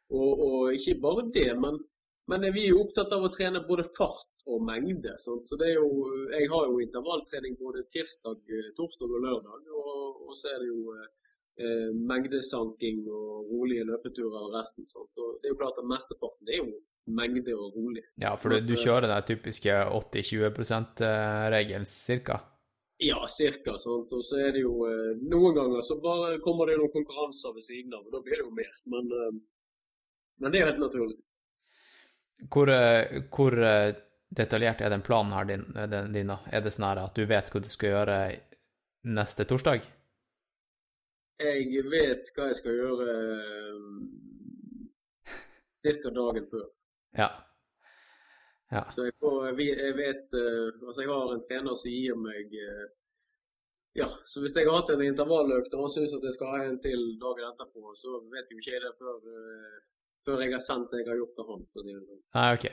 Og, 0.09 0.39
og 0.41 0.73
ikke 0.73 0.95
bare 1.03 1.27
det, 1.35 1.51
men, 1.61 1.75
men 2.29 2.49
vi 2.53 2.65
er 2.65 2.73
jo 2.73 2.83
opptatt 2.83 3.13
av 3.15 3.25
å 3.25 3.31
trene 3.33 3.63
både 3.67 3.87
fart 3.97 4.45
og 4.49 4.63
mengde. 4.65 5.13
Sant? 5.21 5.47
Så 5.49 5.57
det 5.61 5.73
jo, 5.75 5.87
Jeg 6.33 6.49
har 6.51 6.67
jo 6.67 6.81
intervalltrening 6.81 7.57
både 7.59 7.85
tirsdag, 7.93 8.39
eh, 8.49 8.69
torsdag 8.77 9.15
og 9.15 9.25
lørdag. 9.25 9.71
Og, 9.81 10.27
og 10.27 10.37
så 10.37 10.53
er 10.53 10.61
det 10.63 10.69
jo 10.69 10.95
eh, 10.97 11.89
mengdesanking 12.11 13.01
og 13.07 13.49
rolige 13.51 13.87
løpeturer 13.89 14.45
og 14.47 14.55
resten. 14.57 14.87
Sant? 14.89 15.11
Og 15.17 15.39
det 15.41 15.49
er 15.49 15.55
jo 15.55 15.59
klart 15.63 15.81
at 15.81 15.89
Mesteparten 15.89 16.47
det 16.47 16.57
er 16.57 16.63
jo 16.63 16.79
mengde 17.09 17.55
og 17.57 17.73
rolig. 17.73 18.03
ja 18.21 18.35
for 18.37 18.53
du, 18.53 18.61
du 18.61 18.75
kjører 18.77 19.09
den 19.09 19.25
typiske 19.25 19.73
80-20 19.73 20.49
%-regelen 20.61 21.87
cirka? 21.89 22.39
Ja, 22.99 23.21
cirka. 23.27 23.77
Sant? 23.77 24.11
Og 24.13 24.23
så 24.27 24.41
er 24.43 24.51
det 24.55 24.65
jo 24.65 24.73
eh, 24.89 25.15
Noen 25.31 25.55
ganger 25.55 25.81
så 25.85 25.99
bare 26.03 26.41
kommer 26.43 26.67
det 26.69 26.77
noen 26.81 26.93
konkurranser 26.93 27.55
ved 27.55 27.65
siden 27.65 27.95
av, 27.95 28.05
og 28.05 28.13
da 28.15 28.21
blir 28.25 28.41
det 28.41 28.45
jo 28.45 28.53
mer. 28.55 28.73
Men, 28.93 29.09
eh, 29.15 29.39
men 30.43 30.51
det 30.51 30.59
er 30.59 30.65
jo 30.65 30.71
helt 30.73 30.85
naturlig. 30.87 31.19
Hvor, 32.47 32.69
eh, 32.71 33.23
hvor 33.35 33.63
eh, 33.63 33.95
detaljert 34.29 34.81
er 34.81 34.93
den 34.93 35.03
planen 35.03 35.33
her 35.35 35.45
din, 35.45 35.65
eh, 35.75 35.89
din? 36.13 36.29
Er 36.29 36.63
det 36.63 36.71
sånn 36.71 36.87
at 36.87 37.15
du 37.15 37.25
vet 37.27 37.51
hva 37.51 37.59
du 37.59 37.67
skal 37.67 37.95
gjøre 37.95 38.17
neste 39.03 39.45
torsdag? 39.49 39.83
Jeg 41.39 41.83
vet 41.91 42.31
hva 42.35 42.47
jeg 42.49 42.59
skal 42.59 42.79
gjøre 42.79 43.11
ca. 45.83 46.09
dagen 46.15 46.47
før. 46.51 46.65
Ja. 47.17 47.29
Ja. 48.71 48.83
Så 48.93 49.07
jeg, 49.07 49.15
får, 49.17 49.47
jeg 49.57 49.93
vet 49.97 50.35
Altså, 50.35 51.01
jeg 51.01 51.09
har 51.09 51.31
en 51.33 51.39
trener 51.41 51.77
som 51.79 51.89
gir 51.89 52.19
meg 52.21 52.51
Ja, 53.97 54.05
så 54.29 54.43
hvis 54.43 54.53
jeg 54.53 54.67
har 54.67 54.77
hatt 54.77 54.91
en 54.93 55.01
intervalløkt 55.01 55.73
og 55.73 55.87
han 55.87 55.95
syns 55.95 56.13
at 56.13 56.27
jeg 56.27 56.35
skal 56.35 56.51
ha 56.53 56.59
en 56.67 56.77
til 56.83 57.01
dagen 57.23 57.47
etterpå, 57.47 57.95
så 57.97 58.19
vet 58.29 58.51
jo 58.51 58.59
ikke 58.59 58.75
jeg 58.75 58.83
det 58.83 58.93
før, 58.99 59.17
før 60.27 60.43
jeg 60.43 60.53
har 60.55 60.63
sendt 60.63 60.91
det 60.91 61.03
jeg 61.03 61.11
har 61.11 61.19
gjort 61.21 61.35
til 61.37 61.49
han. 61.49 61.65
for 61.71 61.81
å 61.81 61.85
si 61.85 61.95
det 61.95 62.05
sånn. 62.07 62.21
Nei, 62.37 62.49
OK. 62.57 62.67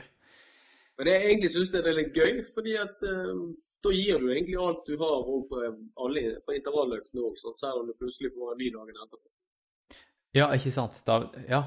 Men 0.97 1.09
det, 1.09 1.15
egentlig 1.29 1.53
syns 1.53 1.73
jeg 1.73 1.85
det 1.85 1.93
er 1.93 1.99
litt 1.99 2.17
gøy, 2.17 2.43
fordi 2.57 2.77
at 2.81 3.03
um, 3.05 3.47
da 3.85 3.93
gir 3.93 4.21
du 4.23 4.29
egentlig 4.33 4.59
alt 4.61 4.87
du 4.89 4.95
har 5.01 5.17
også 5.17 5.41
på, 5.51 5.63
alle, 6.05 6.23
på 6.47 6.57
intervalløktene 6.57 7.25
òg, 7.29 7.41
selv 7.43 7.83
om 7.83 7.91
du 7.91 7.97
plutselig 8.01 8.33
får 8.35 8.55
en 8.55 8.63
ny 8.63 8.71
dagen 8.75 9.03
etterpå. 9.05 9.29
Ja, 10.37 10.49
ikke 10.57 10.73
sant. 10.75 11.01
Da, 11.07 11.21
ja, 11.49 11.63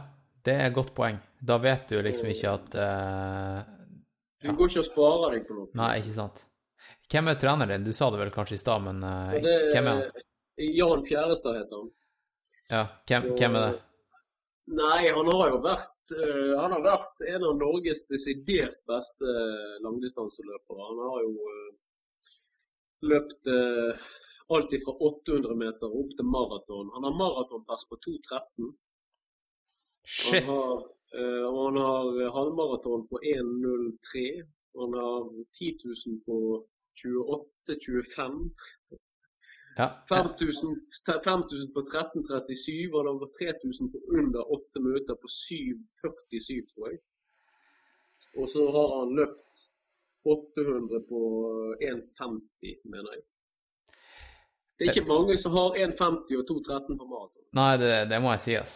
Det 0.45 0.53
er 0.56 0.69
et 0.69 0.76
godt 0.76 0.93
poeng. 0.97 1.18
Da 1.41 1.57
vet 1.61 1.89
du 1.89 1.99
liksom 2.01 2.30
ikke 2.31 2.53
at 2.57 2.76
eh, 2.80 3.57
Du 4.45 4.53
går 4.56 4.72
ikke 4.72 4.84
og 4.84 4.88
sparer 4.88 5.35
deg 5.35 5.47
på 5.47 5.57
noe. 5.57 5.69
Nei, 5.77 5.91
ikke 6.01 6.15
sant. 6.15 6.43
Hvem 7.10 7.31
er 7.31 7.39
treneren 7.41 7.73
din? 7.73 7.88
Du 7.89 7.97
sa 7.97 8.10
det 8.14 8.22
vel 8.22 8.31
kanskje 8.34 8.57
i 8.57 8.61
stad, 8.61 8.84
men 8.85 9.01
uh, 9.03 9.34
det, 9.35 9.56
hvem 9.73 9.89
er 9.89 10.01
han? 10.01 10.26
Jan 10.60 11.06
Fjærestad 11.07 11.57
heter 11.57 11.81
han. 11.81 11.91
Ja, 12.69 12.84
hvem, 13.10 13.31
hvem 13.39 13.57
er 13.57 13.65
det? 13.65 13.77
Nei, 14.70 15.10
han 15.10 15.30
har 15.34 15.50
jo 15.50 15.60
vært 15.64 16.14
eh, 16.14 16.52
Han 16.60 16.76
har 16.76 16.84
vært 16.86 17.24
en 17.34 17.46
av 17.48 17.56
Norges 17.58 18.04
desidert 18.12 18.78
beste 18.90 19.36
langdistanseløpere. 19.86 20.90
Han 20.91 21.02
har 21.06 21.24
jo 21.26 21.48
eh, 21.54 22.30
løpt 23.10 23.50
eh, 23.50 24.06
alt 24.54 24.76
fra 24.84 24.94
800 25.10 25.58
meter 25.58 25.98
opp 26.02 26.14
til 26.18 26.30
maraton. 26.30 26.94
Han 26.96 27.08
har 27.08 27.18
maratonpass 27.18 27.88
på 27.90 27.98
2.13. 28.06 28.70
Shit! 30.06 30.44
Han 30.44 30.50
har, 30.54 30.86
eh, 31.18 31.46
og 31.50 31.60
han 31.66 31.82
har 31.84 32.34
halvmaraton 32.38 33.08
på 33.10 33.22
1.03. 33.34 34.26
Han 34.82 34.98
har 35.02 35.30
10 35.58 35.72
000 35.86 36.20
på 36.26 36.40
28-25. 37.02 38.41
Ja. 39.80 39.88
5000 40.10 40.76
5000 41.23 41.73
på 41.76 41.80
13.37, 41.80 42.93
og 42.95 43.01
det 43.06 43.14
var 43.23 43.31
3000 43.39 43.91
på 43.91 43.97
under 44.19 44.41
8 44.56 44.80
minutter 44.85 45.15
på 45.22 45.27
7.47, 45.27 46.73
tror 46.73 46.89
jeg. 46.91 46.99
Og 48.38 48.49
så 48.53 48.72
har 48.76 48.88
han 48.99 49.15
løpt 49.15 49.56
800 50.23 50.99
på 51.11 51.22
1,50, 51.81 52.76
mener 52.84 53.11
jeg. 53.15 53.23
Det 54.80 54.88
er 54.88 54.91
ikke 54.95 55.07
mange 55.07 55.38
som 55.38 55.51
har 55.51 55.76
1,50 55.76 56.38
og 56.39 56.45
2,13 56.51 56.97
på 56.99 57.07
maraton. 57.14 57.45
Nei, 57.60 57.72
det, 57.81 57.93
det 58.11 58.19
må 58.23 58.31
jeg 58.35 58.43
si, 58.45 58.53
ass. 58.60 58.76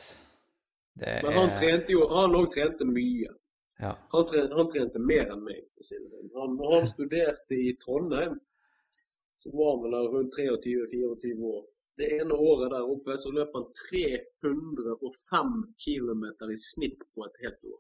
Det 1.00 1.20
Men 1.24 1.38
han 1.40 1.54
trente 1.60 1.96
jo, 1.96 2.08
han 2.12 2.36
òg 2.40 2.50
trente 2.56 2.88
mye. 2.88 3.30
Ja. 3.80 3.94
Han 4.16 4.26
trente, 4.32 4.56
han 4.56 4.72
trente 4.72 5.00
mer 5.00 5.32
enn 5.36 5.46
meg. 5.46 5.64
sånn. 5.84 6.10
Han, 6.40 6.58
han 6.72 6.90
studerte 6.92 7.60
i 7.60 7.72
Trondheim, 7.84 8.36
så 9.42 9.50
var 9.54 9.70
han 9.76 9.84
vel 9.86 10.08
rundt 10.14 10.36
23-24 10.40 11.44
år. 11.54 11.64
Det 11.98 12.08
ene 12.20 12.34
året 12.34 12.72
der 12.74 12.88
oppe 12.90 13.16
så 13.22 13.30
løp 13.36 13.52
han 13.54 13.68
305 13.90 15.52
km 15.86 16.24
i 16.52 16.58
snitt 16.58 17.04
på 17.14 17.26
et 17.28 17.42
helt 17.44 17.62
år. 17.70 17.80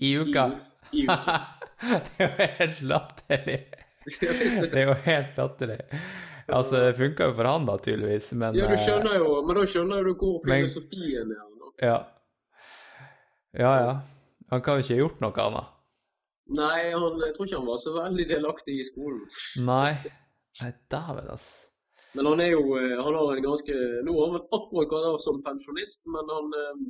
I 0.00 0.10
uka. 0.18 0.44
I, 0.92 1.02
i 1.02 1.04
uka. 1.04 1.36
det 2.16 2.24
er 2.24 2.26
jo 2.26 2.48
helt 2.56 2.82
latterlig. 2.94 3.60
Er 4.00 4.32
Det 4.32 4.70
det. 4.72 4.78
er 4.80 4.86
jo 4.88 4.94
helt 5.04 5.36
latterlig. 5.36 5.78
Altså, 6.50 6.80
det 6.86 6.94
funka 6.98 7.26
jo 7.28 7.34
for 7.36 7.46
han 7.46 7.66
da, 7.68 7.74
tydeligvis, 7.78 8.32
men 8.40 8.56
Ja, 8.58 8.66
du 8.66 8.74
eh, 8.74 8.80
skjønner 8.80 9.18
jo, 9.20 9.28
men 9.46 9.58
da 9.60 9.66
skjønner 9.70 10.08
du 10.08 10.14
hvor 10.18 10.40
Men- 10.48 10.64
filosofien 10.64 11.30
er. 11.36 11.44
Ja. 11.84 11.98
Ja, 13.56 13.70
ja. 13.84 13.92
Han 14.50 14.62
kan 14.64 14.78
jo 14.80 14.82
ikke 14.82 14.96
ha 14.96 15.02
gjort 15.04 15.20
noe 15.22 15.44
annet. 15.44 15.70
Nei, 16.58 16.90
han, 16.90 17.18
jeg 17.22 17.34
tror 17.34 17.46
ikke 17.46 17.58
han 17.60 17.68
var 17.68 17.80
så 17.82 17.92
veldig 17.94 18.26
delaktig 18.30 18.78
i 18.80 18.86
skolen. 18.86 19.20
Nei. 19.66 19.92
Nei, 20.60 20.70
dæven, 20.90 21.28
altså. 21.30 21.68
Men 22.18 22.26
han 22.26 22.40
er 22.42 22.48
jo 22.50 22.74
eh, 22.74 22.96
Han 22.98 23.14
har 23.14 23.36
en 23.36 23.44
ganske 23.44 23.74
Nå 24.02 24.14
har 24.16 24.32
han 24.32 24.48
akkurat 24.56 24.88
gått 24.90 25.22
som 25.22 25.36
pensjonist, 25.46 26.00
men 26.10 26.32
han 26.34 26.56
eh, 26.58 26.80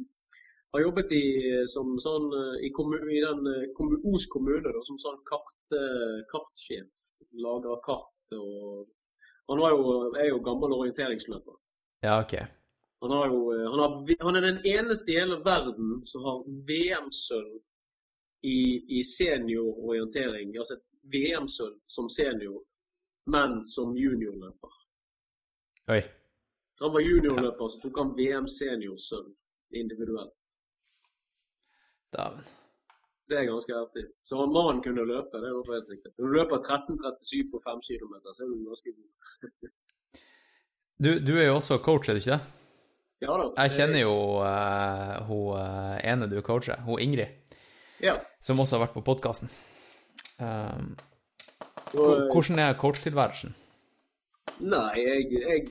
har 0.72 0.84
jobbet 0.86 1.12
i, 1.12 1.24
som 1.68 1.90
sånn, 2.00 2.30
eh, 2.38 2.54
i, 2.68 2.70
kommun, 2.72 3.04
i 3.10 3.20
den 3.20 3.42
kommun, 3.76 4.00
Os 4.14 4.24
kommune 4.32 4.64
da, 4.64 4.80
som 4.86 4.96
sånn 5.02 5.20
kart, 5.28 5.58
eh, 5.76 6.22
kartsjef. 6.32 6.88
Lager 7.44 7.76
kart 7.84 8.34
og 8.34 8.88
Han 9.50 9.60
jo, 9.60 9.92
er 10.14 10.28
jo 10.30 10.40
gammel 10.46 10.72
orienteringsløper. 10.76 11.56
Ja, 12.06 12.20
OK. 12.22 12.36
Han, 13.02 13.10
har 13.10 13.32
jo, 13.32 13.40
eh, 13.54 13.66
han, 13.70 13.80
har, 13.82 14.24
han 14.24 14.38
er 14.38 14.46
den 14.46 14.60
eneste 14.66 15.12
i 15.12 15.18
hele 15.18 15.40
verden 15.44 16.00
som 16.06 16.24
har 16.24 16.44
VM-sølv 16.68 17.58
i, 18.42 18.58
i 18.98 19.04
seniororientering. 19.04 20.56
Altså 20.56 20.74
et 20.74 20.86
VM-sølv 21.12 21.76
som 21.86 22.08
senior, 22.08 22.62
men 23.26 23.66
som 23.68 23.96
juniorløper. 23.96 24.76
Oi. 25.90 26.02
Han 26.80 26.92
var 26.92 27.00
juniorløper, 27.00 27.68
så 27.68 27.80
tok 27.82 27.98
han 28.00 28.14
VM 28.16 28.48
seniorsølv 28.48 29.34
individuelt. 29.76 30.36
Dæven. 32.16 32.46
Det 33.30 33.38
er 33.38 33.44
ganske 33.46 33.74
artig. 33.74 34.04
Så 34.26 34.38
om 34.42 34.52
mannen 34.52 34.82
kunne 34.82 35.04
løpe, 35.06 35.42
det 35.42 35.50
var 35.54 35.74
helt 35.74 35.86
sikkert. 35.86 36.12
Når 36.18 36.26
du 36.26 36.32
løper 36.38 36.56
13,37 36.56 37.50
på 37.52 37.60
5 37.66 37.82
km, 37.88 38.14
så 38.34 38.42
er 38.42 38.48
du 38.48 38.64
ganske 38.70 38.94
god. 38.96 39.10
Du, 41.04 41.10
du 41.26 41.32
er 41.38 41.46
jo 41.46 41.54
også 41.54 41.78
coach, 41.78 42.08
er 42.08 42.16
du 42.16 42.20
ikke 42.20 42.34
det? 42.34 42.40
Ja 43.20 43.36
da. 43.36 43.46
Jeg 43.62 43.72
kjenner 43.76 44.00
jo 44.02 44.16
uh, 44.40 45.14
hun 45.28 45.46
eh, 45.60 46.12
ene 46.12 46.28
du 46.28 46.40
coacher, 46.44 46.80
hun 46.84 47.00
Ingrid, 47.00 47.39
Ja. 48.00 48.16
som 48.40 48.60
også 48.60 48.78
har 48.78 48.86
vært 48.86 48.96
på 48.96 49.04
podkasten. 49.04 49.50
Um, 50.40 50.94
hvordan 51.92 52.62
er 52.62 52.78
coachtilværelsen? 52.80 53.56
nei, 54.60 55.00
jeg, 55.00 55.26
jeg 55.32 55.66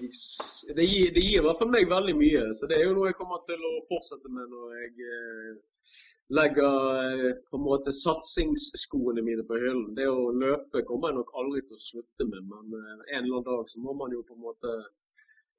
det, 0.76 0.86
gir, 0.86 1.12
det 1.14 1.24
gir 1.24 1.40
i 1.40 1.44
hvert 1.46 1.60
fall 1.60 1.72
meg 1.74 1.90
veldig 1.90 2.16
mye. 2.18 2.44
Så 2.58 2.70
det 2.70 2.80
er 2.80 2.88
jo 2.88 2.96
noe 2.98 3.10
jeg 3.12 3.18
kommer 3.20 3.42
til 3.48 3.62
å 3.66 3.74
fortsette 3.90 4.32
med 4.34 4.50
når 4.52 4.76
jeg 4.80 5.10
eh, 5.16 5.98
legger 6.40 6.78
eh, 7.04 7.28
på 7.50 7.60
en 7.60 7.66
måte 7.66 7.94
satsingsskoene 7.96 9.24
mine 9.26 9.46
på 9.48 9.60
hyllen. 9.62 9.94
Det 9.98 10.08
å 10.10 10.30
løpe 10.34 10.86
kommer 10.88 11.12
jeg 11.12 11.20
nok 11.20 11.34
aldri 11.42 11.64
til 11.68 11.78
å 11.78 11.84
slutte 11.84 12.30
med, 12.30 12.50
men 12.50 12.80
eh, 12.80 13.06
en 13.18 13.24
eller 13.24 13.40
annen 13.40 13.50
dag 13.50 13.72
så 13.72 13.84
må 13.84 13.96
man 13.98 14.16
jo 14.16 14.24
på 14.26 14.38
en 14.38 14.46
måte 14.48 14.76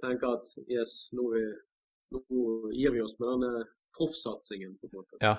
tenke 0.03 0.35
at 0.39 0.51
yes, 0.67 1.11
nå, 1.17 1.29
vi, 1.35 1.45
nå 2.17 2.25
gir 2.75 2.97
vi 2.97 3.05
oss 3.05 3.17
med 3.21 3.35
denne 3.35 3.65
proffsatsingen. 3.99 4.77
på 4.81 4.91
en 4.91 5.01
måte. 5.03 5.23
Ja. 5.23 5.37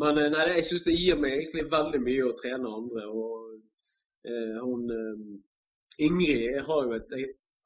Men 0.00 0.18
eh, 0.18 0.30
nei, 0.32 0.46
jeg 0.56 0.66
syns 0.68 0.86
det 0.86 0.96
gir 0.96 1.18
meg 1.20 1.36
egentlig 1.36 1.66
veldig 1.72 2.00
mye 2.04 2.28
å 2.28 2.36
trene 2.38 2.72
andre. 2.78 3.04
og 3.08 4.30
eh, 4.30 4.56
hun 4.62 4.86
eh, 4.94 5.26
Ingrid 6.06 6.60
har 6.64 6.86
jo 6.88 6.96
et, 6.96 7.16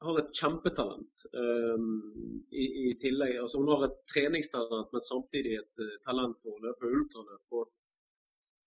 har 0.03 0.17
et 0.19 0.31
kjempetalent 0.35 1.25
um, 1.31 1.85
i, 2.51 2.65
i 2.89 2.95
tillegg. 2.99 3.37
altså 3.39 3.61
Hun 3.61 3.71
har 3.71 3.85
et 3.87 3.95
treningstalent, 4.11 4.89
men 4.91 5.05
samtidig 5.05 5.53
et 5.61 5.85
talent 6.03 6.35
for 6.43 6.57
å 6.57 6.65
løpe 6.65 6.91
ultraløp. 6.97 7.55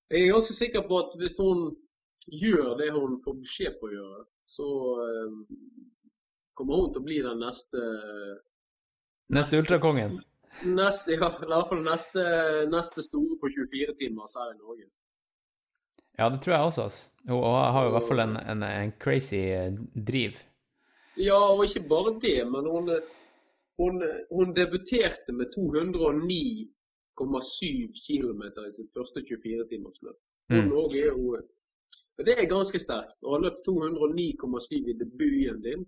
Jeg 0.08 0.22
er 0.22 0.32
ganske 0.32 0.56
sikker 0.56 0.86
på 0.88 1.02
at 1.02 1.18
hvis 1.20 1.36
hun 1.36 1.66
gjør 2.32 2.78
det 2.80 2.88
hun 2.94 3.18
får 3.26 3.36
beskjed 3.42 3.76
på 3.76 3.90
å 3.90 3.92
gjøre, 3.92 4.24
så 4.56 4.70
um, 5.26 5.42
kommer 6.56 6.80
hun 6.80 6.94
til 6.94 7.04
å 7.04 7.08
bli 7.10 7.20
den 7.26 7.44
neste 7.44 7.84
Neste 9.28 9.60
Ultrakongen. 9.60 10.22
Neste, 10.64 11.10
ja, 11.14 11.28
i 11.28 11.30
hvert 11.50 11.68
fall 11.70 11.82
neste, 11.86 12.22
neste 12.72 13.02
store 13.02 13.36
på 13.40 13.46
24 13.54 13.94
timer 14.00 14.22
her 14.34 14.50
i 14.54 14.58
Norge. 14.58 14.86
Ja, 16.18 16.28
det 16.34 16.40
tror 16.42 16.54
jeg 16.54 16.62
også. 16.70 16.82
Altså. 16.82 17.08
Hun 17.28 17.42
har 17.74 17.82
jo 17.84 17.88
i 17.88 17.92
hvert 17.94 18.08
fall 18.08 18.20
en, 18.24 18.36
en, 18.52 18.62
en 18.66 18.92
crazy 18.98 19.36
eh, 19.54 19.72
driv. 20.08 20.32
Ja, 21.18 21.38
og 21.52 21.64
ikke 21.66 21.84
bare 21.90 22.12
det, 22.22 22.38
men 22.50 22.64
hun, 22.70 22.90
hun, 23.78 24.02
hun 24.32 24.54
debuterte 24.56 25.32
med 25.34 25.46
209,7 25.54 27.92
km 28.06 28.42
i 28.66 28.72
sitt 28.76 28.90
første 28.96 29.20
24-timersløp. 29.28 30.18
Hun 30.50 30.64
Mm. 30.64 30.72
også 30.72 30.96
er 30.96 31.04
jo 31.12 31.36
Det 32.18 32.28
er 32.34 32.48
ganske 32.50 32.78
sterkt. 32.82 33.14
Å 33.22 33.30
ha 33.34 33.38
løpt 33.44 33.60
209,7 33.68 34.88
i 34.90 34.94
debuten 34.98 35.60
din. 35.62 35.82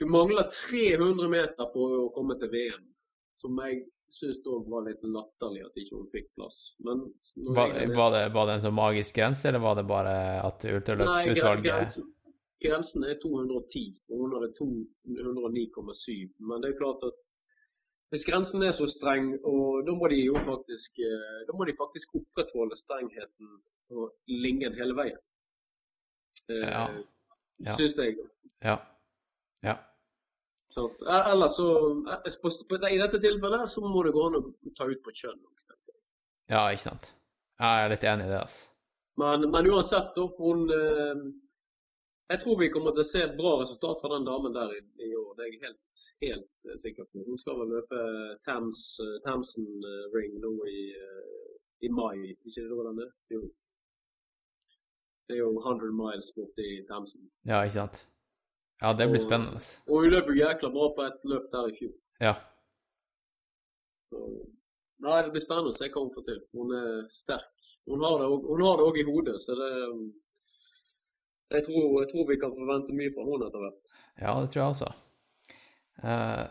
Du 0.00 0.04
mangler 0.10 0.44
300 0.50 1.28
meter 1.30 1.64
på 1.74 1.80
å 2.00 2.08
komme 2.16 2.34
til 2.40 2.48
VM, 2.50 2.82
som 3.42 3.58
jeg 3.64 3.84
syns 4.14 4.38
var 4.70 4.84
litt 4.86 5.02
latterlig 5.02 5.64
at 5.66 5.74
ikke 5.80 5.96
hun 5.98 6.08
fikk 6.12 6.28
plass. 6.36 6.74
Men 6.84 7.00
Var, 7.54 7.68
jeg- 7.74 7.94
var, 7.96 8.10
det, 8.14 8.32
var 8.34 8.46
det 8.46 8.54
en 8.54 8.60
sånn 8.68 8.74
magisk 8.76 9.16
grense, 9.16 9.48
eller 9.48 9.58
var 9.64 9.74
det 9.80 9.86
bare 9.88 10.14
at 10.44 10.64
ultraløpsutvalget 10.64 11.64
grensen, 11.64 12.04
grensen 12.62 13.04
er 13.04 13.18
210, 13.20 13.82
og 14.10 14.18
hun 14.22 14.36
hadde 14.36 14.52
209,7. 14.60 16.30
Men 16.38 16.60
det 16.62 16.70
er 16.74 16.78
klart 16.78 17.02
at 17.08 17.16
hvis 18.12 18.24
grensen 18.28 18.62
er 18.62 18.70
så 18.76 18.86
streng, 18.86 19.32
og 19.42 19.86
da 19.88 19.92
må 19.98 20.06
de 20.12 20.20
jo 20.22 20.34
faktisk 20.46 21.00
eh, 21.02 21.40
da 21.48 21.56
må 21.56 21.66
de 21.66 21.74
faktisk 21.74 22.14
opprettholde 22.14 22.76
strengheten 22.78 23.48
og 23.90 24.12
lingen 24.30 24.76
hele 24.78 24.94
veien. 24.94 25.18
Eh, 26.50 26.62
Ja. 26.68 26.84
Ja. 27.64 27.74
Syns 27.78 27.94
jeg. 27.96 28.16
Ja. 28.62 28.76
Ja. 29.62 29.76
Sant? 30.74 31.02
Eller 31.06 31.50
så 31.52 31.66
eh, 32.10 32.92
I 32.94 32.98
dette 32.98 33.20
tilfellet 33.22 33.70
så 33.70 33.82
må 33.86 34.02
det 34.06 34.14
gå 34.16 34.26
an 34.26 34.40
å 34.40 34.44
ta 34.78 34.88
ut 34.90 35.02
på 35.04 35.14
kjønn. 35.22 35.42
ja, 36.50 36.66
ikke 36.70 36.88
sant. 36.88 37.12
Jeg 37.60 37.84
er 37.84 37.92
litt 37.92 38.06
enig 38.10 38.26
i 38.26 38.32
det, 38.32 38.40
altså. 38.42 38.70
Men, 39.22 39.46
men 39.50 39.70
uansett, 39.70 40.16
hun 40.38 40.64
eh, 40.74 41.24
Jeg 42.32 42.40
tror 42.42 42.58
vi 42.58 42.70
kommer 42.74 42.94
til 42.96 43.04
å 43.04 43.06
se 43.06 43.26
bra 43.38 43.52
resultat 43.60 44.00
fra 44.00 44.10
den 44.16 44.26
damen 44.26 44.54
der 44.56 44.72
i, 44.74 44.80
i 45.06 45.10
år. 45.14 45.34
Det 45.36 45.44
er 45.44 45.50
jeg 45.52 45.60
helt, 45.66 46.06
helt 46.24 46.70
eh, 46.70 46.78
sikker 46.82 47.06
på. 47.10 47.22
Hun 47.28 47.38
skal 47.38 47.60
vel 47.60 47.70
løpe 47.76 48.00
Thames, 48.46 48.80
eh, 49.04 49.18
Thamesen 49.26 49.68
eh, 49.90 50.08
Ring 50.16 50.40
nå 50.42 50.54
i, 50.70 50.80
eh, 50.96 51.52
i 51.86 51.92
mai, 51.92 52.32
ikke 52.32 52.64
det 52.64 52.80
den 52.88 53.04
er? 53.04 53.12
Jo. 53.36 53.44
Det 55.28 55.36
er 55.36 55.44
jo 55.44 55.52
100 55.60 55.94
miles 56.00 56.32
borti 56.36 56.72
Thamesen. 56.88 57.28
Ja, 57.46 57.62
ikke 57.62 57.78
sant. 57.78 58.02
Ja, 58.82 58.92
det 58.92 59.06
blir 59.08 59.20
Og- 59.20 59.26
spennende. 59.26 59.60
Og 59.88 60.02
hun 60.02 60.10
løp 60.10 60.26
jo 60.26 60.34
jækla 60.40 60.70
bra 60.72 60.88
på 60.96 61.06
et 61.06 61.24
løp 61.24 61.50
der 61.52 61.68
i 61.70 61.76
fjor. 61.78 61.92
Ja. 62.20 62.34
Så 64.10 64.18
Nei, 65.04 65.22
det 65.22 65.32
blir 65.34 65.42
spennende 65.42 65.68
å 65.72 65.76
se 65.76 65.88
hva 65.90 66.00
hun 66.00 66.12
får 66.14 66.24
til. 66.24 66.38
Hun 66.56 66.70
er 66.72 67.08
sterk. 67.12 67.50
Hun 67.90 68.00
har 68.00 68.18
det 68.18 68.26
også- 68.28 68.46
hun 68.48 68.62
har 68.64 68.76
det 68.78 68.84
òg 68.86 68.96
i 69.00 69.04
hodet, 69.04 69.34
så 69.40 69.54
det 69.58 70.12
jeg 71.52 71.64
tror, 71.66 72.00
jeg 72.02 72.08
tror 72.10 72.26
vi 72.28 72.36
kan 72.40 72.50
forvente 72.54 72.92
mye 72.96 73.12
fra 73.14 73.24
henne 73.26 73.46
etter 73.46 73.60
hvert. 73.62 73.92
Ja, 74.20 74.40
det 74.40 74.50
tror 74.50 74.62
jeg 74.62 74.70
også. 74.74 74.94
Uh, 76.02 76.46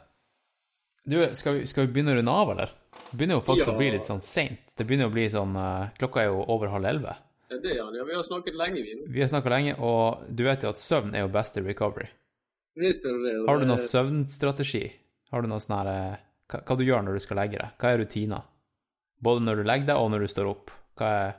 du, 1.10 1.36
skal 1.36 1.54
vi, 1.60 1.66
skal 1.66 1.88
vi 1.88 1.94
begynne 1.94 2.14
å 2.14 2.18
runde 2.20 2.32
av, 2.32 2.52
eller? 2.54 2.70
Det 3.12 3.18
begynner 3.18 3.36
jo 3.40 3.42
faktisk 3.48 3.68
Ja. 3.68 3.74
å 3.74 3.78
bli 3.78 3.92
litt 3.92 4.06
sånn 4.06 4.22
seint. 4.22 4.76
Det 4.78 4.86
begynner 4.88 5.10
å 5.10 5.14
bli 5.14 5.26
sånn 5.30 5.56
uh, 5.58 5.90
Klokka 5.98 6.22
er 6.22 6.30
jo 6.30 6.46
over 6.48 6.68
halv 6.68 6.86
elleve. 6.86 7.16
Det 7.52 7.72
er 7.76 7.84
han, 7.84 7.96
Ja, 7.96 8.04
vi 8.08 8.16
har 8.16 8.24
snakket 8.26 8.56
lenge, 8.58 8.82
vi. 8.82 8.96
Vi 9.14 9.22
har 9.22 9.30
snakka 9.32 9.52
lenge, 9.54 9.76
og 9.78 10.24
du 10.30 10.44
vet 10.48 10.64
jo 10.64 10.72
at 10.74 10.82
søvn 10.82 11.14
er 11.14 11.26
jo 11.26 11.32
best 11.34 11.60
i 11.60 11.66
recovery. 11.66 12.08
Visst 12.80 13.06
er 13.06 13.14
det 13.14 13.28
det. 13.28 13.34
Har 13.50 13.62
du 13.62 13.68
noen 13.70 13.82
søvnstrategi? 13.82 14.84
Har 15.34 15.44
du 15.44 15.50
noe 15.52 15.62
sånn 15.62 15.78
her 15.78 15.92
eh, 15.92 16.24
hva, 16.50 16.64
hva 16.66 16.78
du 16.80 16.84
gjør 16.88 17.06
når 17.06 17.20
du 17.20 17.26
skal 17.26 17.40
legge 17.42 17.60
deg? 17.60 17.78
Hva 17.82 17.94
er 17.94 18.02
rutiner? 18.02 18.50
Både 19.24 19.46
når 19.46 19.62
du 19.62 19.68
legger 19.70 19.92
deg, 19.92 20.02
og 20.02 20.12
når 20.14 20.26
du 20.26 20.32
står 20.34 20.50
opp. 20.50 20.74
Hva 21.00 21.14
er 21.22 21.32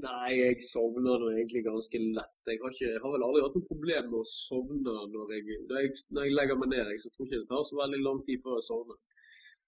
Nei, 0.00 0.30
jeg 0.38 0.62
sovner 0.64 1.18
nå 1.18 1.32
egentlig 1.34 1.64
ganske 1.66 1.98
lett. 1.98 2.36
Jeg 2.48 2.60
har, 2.62 2.72
ikke, 2.72 2.86
jeg 2.86 3.00
har 3.02 3.12
vel 3.12 3.24
aldri 3.26 3.42
hatt 3.44 3.56
noe 3.58 3.68
problem 3.68 4.06
med 4.12 4.18
å 4.20 4.28
sovne 4.30 4.94
når 5.12 5.32
jeg, 5.34 5.56
når 5.68 5.82
jeg, 5.82 5.90
når 6.14 6.28
jeg 6.28 6.36
legger 6.38 6.60
meg 6.60 6.70
ned. 6.72 6.92
Jeg, 6.94 7.02
så 7.02 7.10
tror 7.10 7.26
ikke 7.26 7.40
det 7.40 7.48
tar 7.50 7.64
så 7.66 7.80
veldig 7.80 8.00
lang 8.06 8.20
tid 8.28 8.44
før 8.44 8.56
jeg 8.56 8.66
sovner. 8.68 9.00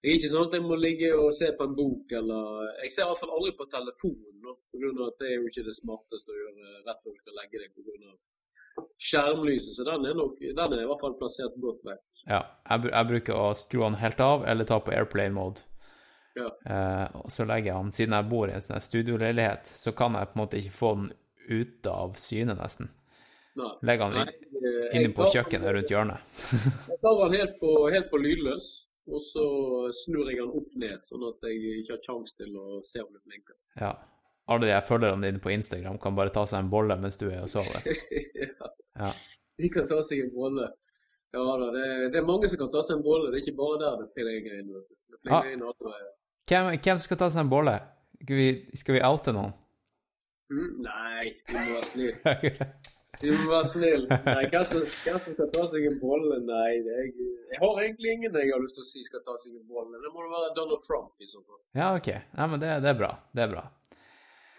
Det 0.03 0.11
er 0.11 0.17
ikke 0.19 0.29
sånn 0.33 0.49
at 0.49 0.55
jeg 0.57 0.63
må 0.65 0.75
ligge 0.75 1.09
og 1.15 1.29
se 1.31 1.47
på 1.55 1.63
en 1.63 1.75
bok 1.77 2.11
eller 2.17 2.65
Jeg 2.83 2.91
ser 2.91 3.05
i 3.05 3.07
hvert 3.07 3.21
fall 3.21 3.35
aldri 3.37 3.53
på 3.55 3.67
telefonen, 3.71 4.57
pga. 4.73 4.89
at 5.07 5.21
det 5.21 5.29
er 5.29 5.37
jo 5.37 5.47
ikke 5.47 5.63
det 5.63 5.75
smarteste 5.77 6.33
å 6.33 6.39
gjøre 6.41 6.71
rett 6.89 6.99
før 7.05 7.13
du 7.13 7.21
skal 7.21 7.37
legge 7.39 7.61
deg 7.61 7.71
pga. 7.77 8.15
skjermlyset. 8.99 9.77
Så 9.77 9.85
den 9.87 10.09
er, 10.09 10.17
nok, 10.17 10.41
den 10.43 10.59
er 10.59 10.81
i 10.81 10.89
hvert 10.89 11.03
fall 11.05 11.15
plassert 11.21 11.55
godt 11.63 11.79
vekk. 11.87 12.03
Ja, 12.25 12.41
jeg, 12.67 12.89
jeg 12.89 13.09
bruker 13.13 13.39
å 13.39 13.47
skru 13.55 13.85
den 13.85 13.99
helt 14.01 14.19
av, 14.25 14.43
eller 14.49 14.67
ta 14.67 14.81
på 14.83 14.91
airplane 14.91 15.37
mode. 15.37 15.63
Ja. 16.35 16.49
Eh, 16.65 17.15
og 17.21 17.31
så 17.31 17.45
legger 17.47 17.71
jeg 17.71 17.85
den 17.85 17.95
siden 17.95 18.17
jeg 18.17 18.29
bor 18.31 18.49
i 18.49 18.57
en 18.57 18.65
sånn 18.65 18.83
studioleilighet, 18.83 19.71
så 19.77 19.93
kan 19.95 20.17
jeg 20.19 20.31
på 20.31 20.35
en 20.35 20.43
måte 20.43 20.59
ikke 20.59 20.75
få 20.75 20.93
den 20.97 21.11
ut 21.47 21.91
av 21.91 22.19
syne, 22.19 22.57
nesten. 22.59 22.91
Nei. 23.59 23.69
Legger 23.85 24.09
den 24.09 24.33
inn, 24.33 24.63
eh, 24.67 24.95
inne 24.97 25.13
på 25.15 25.29
kjøkkenet 25.29 25.75
rundt 25.77 25.91
hjørnet. 25.93 26.31
Jeg 26.89 26.99
tar 27.03 27.19
den 27.21 27.37
helt 27.37 27.59
på, 27.61 27.75
helt 27.93 28.09
på 28.09 28.21
lydløs, 28.23 28.71
og 29.07 29.21
så 29.21 29.45
snur 30.03 30.29
jeg 30.31 30.39
den 30.39 30.51
opp 30.55 30.75
ned, 30.79 31.03
sånn 31.03 31.25
at 31.27 31.47
jeg 31.49 31.81
ikke 31.81 31.97
har 31.97 32.03
kjangs 32.05 32.35
til 32.39 32.55
å 32.59 32.79
se 32.87 33.01
om 33.03 33.09
det 33.11 33.21
blinker. 33.25 33.57
Ja. 33.79 33.93
Alle 34.51 34.67
de 34.67 34.79
følgerne 34.83 35.23
dine 35.23 35.39
på 35.43 35.51
Instagram 35.53 35.97
kan 36.03 36.15
bare 36.15 36.31
ta 36.35 36.43
seg 36.47 36.63
en 36.63 36.71
bolle 36.71 36.95
mens 36.99 37.19
du 37.19 37.29
er 37.29 37.43
og 37.43 37.51
sover. 37.51 37.83
ja. 38.43 38.71
Ja. 38.99 39.11
De 39.59 39.69
kan 39.71 39.87
ta 39.89 40.01
seg 40.05 40.25
en 40.25 40.33
bolle. 40.35 40.69
Ja 41.33 41.43
da, 41.57 41.69
det, 41.73 41.85
det 42.13 42.19
er 42.19 42.27
mange 42.27 42.49
som 42.49 42.59
kan 42.61 42.71
ta 42.73 42.83
seg 42.85 42.99
en 42.99 43.05
bolle. 43.05 43.31
Det 43.31 43.39
er 43.39 43.45
ikke 43.47 43.59
bare 43.59 43.79
der 43.81 44.01
det 44.03 44.09
plinger 44.17 44.59
inn. 44.59 44.73
Det 45.13 45.19
plinger 45.21 45.51
inn 45.55 45.65
veier. 45.65 46.09
Hvem, 46.51 46.71
hvem 46.85 47.03
skal 47.03 47.19
ta 47.19 47.29
seg 47.33 47.45
en 47.45 47.53
bolle? 47.53 47.77
Skal 48.23 48.39
vi, 48.39 48.49
skal 48.79 48.97
vi 48.97 49.05
oute 49.07 49.35
noen? 49.35 49.55
Mm, 50.53 50.73
nei, 50.85 51.31
du 51.49 51.55
må 51.57 51.63
være 51.71 51.87
snill. 51.89 52.13
Du 53.23 53.29
må 53.31 53.45
være 53.53 53.67
snill. 53.71 54.01
Nei, 54.11 54.47
hvem 54.51 54.65
som, 54.67 54.81
skal 55.23 55.47
ta 55.53 55.67
seg 55.71 55.85
en 55.87 55.95
bolle? 56.01 56.41
Nei, 56.43 56.71
jeg, 56.83 57.13
jeg 57.53 57.61
har 57.61 57.79
egentlig 57.85 58.17
ingen 58.17 58.35
jeg 58.35 58.51
har 58.51 58.63
lyst 58.63 58.75
til 58.75 58.83
å 58.83 58.89
si 58.89 59.03
skal 59.07 59.23
ta 59.23 59.37
seg 59.39 59.53
en 59.55 59.63
bolle. 59.69 60.01
Det 60.03 60.11
må 60.11 60.25
være 60.27 60.51
Donald 60.57 60.83
Trump 60.83 61.23
i 61.23 61.29
så 61.29 61.39
fall. 61.39 61.61
ja, 61.79 61.93
ok. 61.95 62.09
Nei, 62.35 62.49
men 62.51 62.63
det, 62.63 62.73
det 62.83 62.91
er 62.91 62.99
bra. 62.99 63.13
Det 63.31 63.45
er 63.45 63.53
bra. 63.53 63.63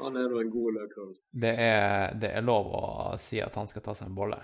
Han 0.00 0.16
er 0.18 0.32
nå 0.32 0.40
en 0.40 0.50
god 0.50 0.78
løkhull. 0.78 1.12
Det 1.44 1.52
det 2.22 2.30
er 2.38 2.46
lov 2.46 2.72
å 2.74 2.86
si 3.20 3.38
at 3.44 3.54
han 3.60 3.68
skal 3.70 3.84
ta 3.84 3.94
seg 3.98 4.08
en 4.08 4.16
bolle. 4.16 4.40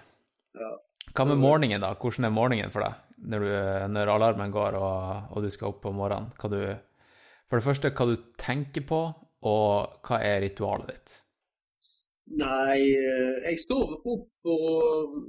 Ja. 0.59 0.75
Hva 1.17 1.27
med 1.27 1.41
morgenen, 1.41 1.83
da? 1.83 1.95
Hvordan 1.99 2.29
er 2.29 2.35
morgenen 2.35 2.75
for 2.75 2.85
deg 2.85 3.25
når, 3.31 3.47
du, 3.47 3.57
når 3.97 4.13
alarmen 4.13 4.53
går 4.55 4.77
og, 4.79 5.33
og 5.33 5.45
du 5.45 5.51
skal 5.51 5.73
opp 5.73 5.81
på 5.87 5.95
morgenen? 5.97 6.31
Du, 6.37 6.61
for 7.49 7.59
det 7.59 7.67
første, 7.67 7.95
hva 7.97 8.07
du 8.13 8.15
tenker 8.39 8.85
på, 8.87 9.01
og 9.49 10.07
hva 10.07 10.21
er 10.23 10.43
ritualet 10.45 10.93
ditt? 10.93 11.17
Nei, 12.31 12.79
eh, 12.95 13.39
jeg 13.49 13.59
står 13.59 13.97
opp 14.07 14.27
for 14.45 14.67
å 14.67 14.75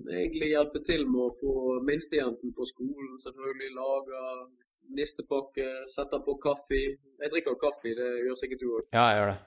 egentlig 0.05 0.51
hjelpe 0.51 0.81
til 0.85 1.07
med 1.09 1.21
å 1.25 1.31
få 1.39 1.53
minstejenten 1.87 2.53
på 2.53 2.67
skolen. 2.69 3.15
Selvfølgelig 3.23 3.71
lage 3.77 4.25
nistepakke, 4.97 5.67
sette 5.89 6.19
på 6.25 6.35
kaffe. 6.43 6.81
Jeg 7.21 7.31
drikker 7.33 7.57
kaffe, 7.61 7.95
det 7.97 8.09
gjør 8.25 8.37
sikkert 8.37 8.61
du 8.61 8.67
òg. 8.75 8.83
Ja, 8.93 9.05
jeg 9.09 9.17
gjør 9.19 9.31
det. 9.31 9.39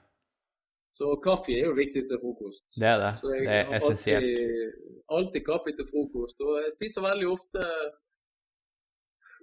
Så 0.95 1.11
kaffe 1.23 1.51
er 1.51 1.65
jo 1.69 1.75
viktig 1.75 2.05
til 2.09 2.19
frokost. 2.21 2.63
Det 2.75 2.87
er 2.87 2.99
det. 3.03 3.13
Det 3.23 3.39
er 3.51 3.71
essensielt. 3.77 4.25
Alltid, 4.25 4.81
alltid 5.17 5.45
kaffe 5.47 5.75
til 5.75 5.87
frokost. 5.91 6.43
Og 6.43 6.59
jeg 6.63 6.73
spiser 6.75 7.03
veldig 7.07 7.29
ofte 7.31 7.67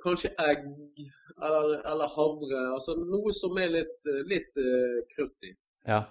kanskje 0.05 0.32
egg 0.43 0.64
eller, 1.47 1.78
eller 1.93 2.12
havre. 2.16 2.62
Altså 2.76 2.97
noe 3.01 3.32
som 3.36 3.56
er 3.60 3.72
litt, 3.76 4.12
litt 4.28 4.60
eh, 4.60 5.01
krutt 5.14 5.48
i. 5.48 5.52
Ja. 5.89 6.02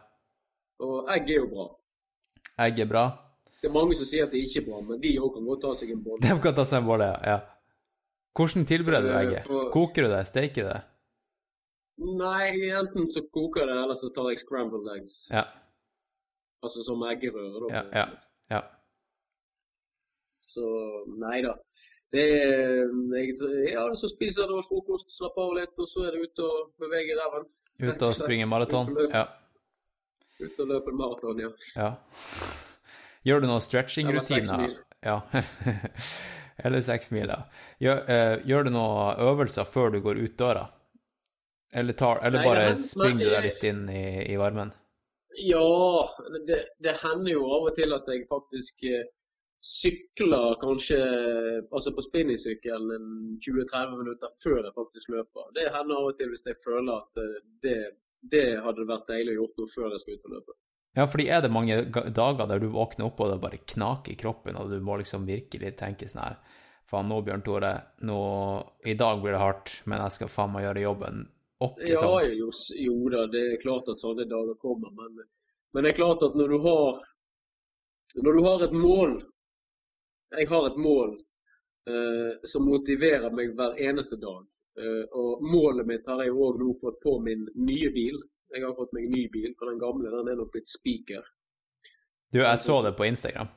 Og 0.81 1.09
egg 1.13 1.29
er 1.29 1.41
jo 1.41 1.49
bra. 1.53 1.67
Egg 2.65 2.79
er 2.83 2.89
bra. 2.89 3.03
Det 3.61 3.69
er 3.69 3.73
mange 3.75 3.95
som 3.97 4.05
sier 4.09 4.25
at 4.25 4.31
det 4.33 4.41
ikke 4.45 4.61
er 4.63 4.67
bra, 4.69 4.79
men 4.81 5.01
de 5.03 5.11
òg 5.21 5.33
kan 5.35 5.45
godt 5.45 5.61
ta 5.65 5.71
seg 5.77 5.91
en 5.93 6.03
bolle. 6.05 6.21
De 6.25 6.37
kan 6.43 6.55
ta 6.57 6.65
seg 6.65 6.81
en 6.81 6.87
bolle, 6.87 7.09
ja. 7.27 7.39
Hvordan 8.37 8.65
tilbereder 8.65 9.09
du 9.11 9.13
Eh, 9.17 9.21
egget? 9.25 9.47
for- 9.49 9.69
Koker 9.73 10.07
du 10.07 10.09
det? 10.13 10.21
Steker 10.29 10.63
du 10.65 10.69
det? 10.71 10.81
Nei, 12.01 12.45
enten 12.79 13.09
så 13.13 13.21
koker 13.35 13.67
det, 13.69 13.75
eller 13.83 13.93
så 13.99 14.09
tar 14.15 14.29
jeg 14.31 14.39
scrambled 14.41 14.87
eggs. 14.95 15.27
Ja. 15.29 15.43
Altså 16.63 16.81
som 16.85 17.01
eggerøre. 17.05 17.59
da. 17.67 17.73
Ja, 17.75 17.83
ja. 17.99 18.05
ja. 18.55 18.61
Så 20.41 20.63
nei 21.21 21.41
da. 21.45 21.53
Det 22.11 22.23
er, 22.23 22.89
jeg, 23.15 23.35
ja, 23.71 23.83
så 23.95 24.09
spiser 24.11 24.43
jeg 24.43 24.51
noe 24.51 24.65
frokost, 24.67 25.11
slapper 25.15 25.45
av 25.47 25.53
litt, 25.59 25.77
og 25.79 25.87
så 25.87 26.07
er 26.09 26.15
det 26.17 26.25
ute 26.27 26.43
og 26.43 26.73
bevege 26.81 27.15
ræven. 27.19 27.45
Ute 27.81 28.09
og 28.09 28.15
springe 28.17 28.47
maraton? 28.51 28.89
Ja. 29.13 29.23
Ut 30.41 30.59
og 30.63 30.67
løpe 30.73 30.91
en 30.91 30.99
maraton, 30.99 31.41
ja. 31.43 31.49
ja. 31.75 31.89
Gjør 33.27 33.43
du 33.43 33.49
noen 33.51 33.61
stretching-rutiner? 33.61 34.75
Ja. 35.05 35.19
Eller 36.65 36.83
seks 36.85 37.11
mil, 37.13 37.29
da. 37.29 37.43
Gjør, 37.81 38.03
uh, 38.05 38.35
gjør 38.49 38.67
du 38.67 38.71
noen 38.75 39.21
øvelser 39.29 39.69
før 39.69 39.93
du 39.93 40.01
går 40.05 40.21
ut 40.21 40.37
døra? 40.37 40.67
Eller, 41.73 41.95
tar, 41.95 42.19
eller 42.25 42.41
Nei, 42.41 42.47
bare 42.49 42.63
hender- 42.67 42.83
springer 42.83 43.23
du 43.23 43.31
deg 43.31 43.45
litt 43.45 43.63
inn 43.69 43.85
i, 43.89 44.05
i 44.33 44.37
varmen? 44.37 44.73
Ja, 45.39 45.63
det, 46.47 46.57
det 46.83 46.97
hender 46.99 47.31
jo 47.31 47.45
av 47.47 47.69
og 47.69 47.77
til 47.77 47.95
at 47.95 48.09
jeg 48.11 48.25
faktisk 48.29 48.83
eh, 48.89 49.05
sykler 49.63 50.57
kanskje 50.59 50.97
altså 51.71 51.93
på 51.95 52.03
spinningsykkel 52.03 52.89
20-30 52.91 53.95
minutter 54.01 54.33
før 54.43 54.59
jeg 54.65 54.75
faktisk 54.75 55.13
løper. 55.15 55.47
Det 55.55 55.69
hender 55.71 56.01
av 56.01 56.09
og 56.11 56.17
til 56.19 56.33
hvis 56.33 56.43
jeg 56.49 56.59
føler 56.65 56.97
at 56.97 57.23
eh, 57.23 57.39
det, 57.63 57.77
det 58.21 58.61
hadde 58.61 58.87
vært 58.89 59.07
deilig 59.09 59.33
å 59.35 59.39
gjort 59.41 59.61
noe 59.61 59.71
før 59.73 59.93
jeg 59.95 60.03
skal 60.03 60.17
ut 60.17 60.27
og 60.29 60.35
løpe. 60.35 60.57
Ja, 60.97 61.05
fordi 61.07 61.27
er 61.31 61.41
det 61.41 61.51
mange 61.55 61.77
dager 62.11 62.47
der 62.49 62.59
du 62.59 62.67
våkner 62.73 63.07
opp 63.07 63.21
og 63.23 63.31
det 63.31 63.39
bare 63.41 63.61
knaker 63.73 64.11
i 64.11 64.17
kroppen, 64.19 64.57
og 64.59 64.69
du 64.73 64.81
må 64.83 64.97
liksom 64.99 65.23
virkelig 65.29 65.77
tenke 65.79 66.09
sånn 66.11 66.25
her 66.25 66.41
Faen, 66.91 67.07
nå, 67.07 67.21
Bjørn 67.23 67.43
Tore, 67.45 67.69
nå 68.03 68.17
I 68.83 68.97
dag 68.99 69.21
blir 69.21 69.31
det 69.37 69.39
hardt, 69.39 69.77
men 69.87 70.01
jeg 70.03 70.17
skal 70.17 70.31
faen 70.33 70.51
meg 70.51 70.65
gjøre 70.65 70.83
jobben 70.83 71.21
åkke 71.63 71.87
Ja, 71.87 72.01
sånn. 72.01 72.33
jo, 72.35 72.49
jo 72.75 72.95
da, 73.13 73.25
det 73.31 73.43
er 73.53 73.61
klart 73.61 73.87
at 73.93 74.03
sånne 74.03 74.25
dager 74.27 74.57
kommer, 74.59 74.91
men, 74.97 75.23
men 75.71 75.85
det 75.85 75.93
er 75.93 75.99
klart 76.01 76.25
at 76.27 76.35
når 76.35 76.51
du 76.51 76.57
har 76.65 76.99
når 78.19 78.35
du 78.35 78.41
har 78.43 78.63
et 78.65 78.73
mål 78.75 79.13
Jeg 80.35 80.47
har 80.51 80.67
et 80.67 80.79
mål 80.79 81.13
eh, 81.87 82.33
som 82.43 82.67
motiverer 82.67 83.31
meg 83.35 83.55
hver 83.55 83.79
eneste 83.79 84.19
dag. 84.19 84.43
Eh, 84.79 85.03
og 85.17 85.43
målet 85.43 85.87
mitt 85.87 86.07
har 86.07 86.23
jeg 86.23 86.31
òg 86.31 86.59
nå 86.61 86.75
fått 86.81 87.01
på 87.03 87.17
min 87.23 87.47
nye 87.59 87.91
bil. 87.91 88.21
Jeg 88.51 88.63
har 88.65 88.75
fått 88.75 88.93
meg 88.95 89.09
ny 89.11 89.25
bil, 89.31 89.51
for 89.59 89.71
den 89.71 89.79
gamle 89.79 90.11
den 90.11 90.31
er 90.31 90.39
nok 90.39 90.51
blitt 90.53 90.71
spiker. 90.71 91.27
Du, 92.31 92.41
jeg 92.41 92.63
så 92.63 92.81
det 92.83 92.95
på 92.99 93.07
Instagram. 93.07 93.51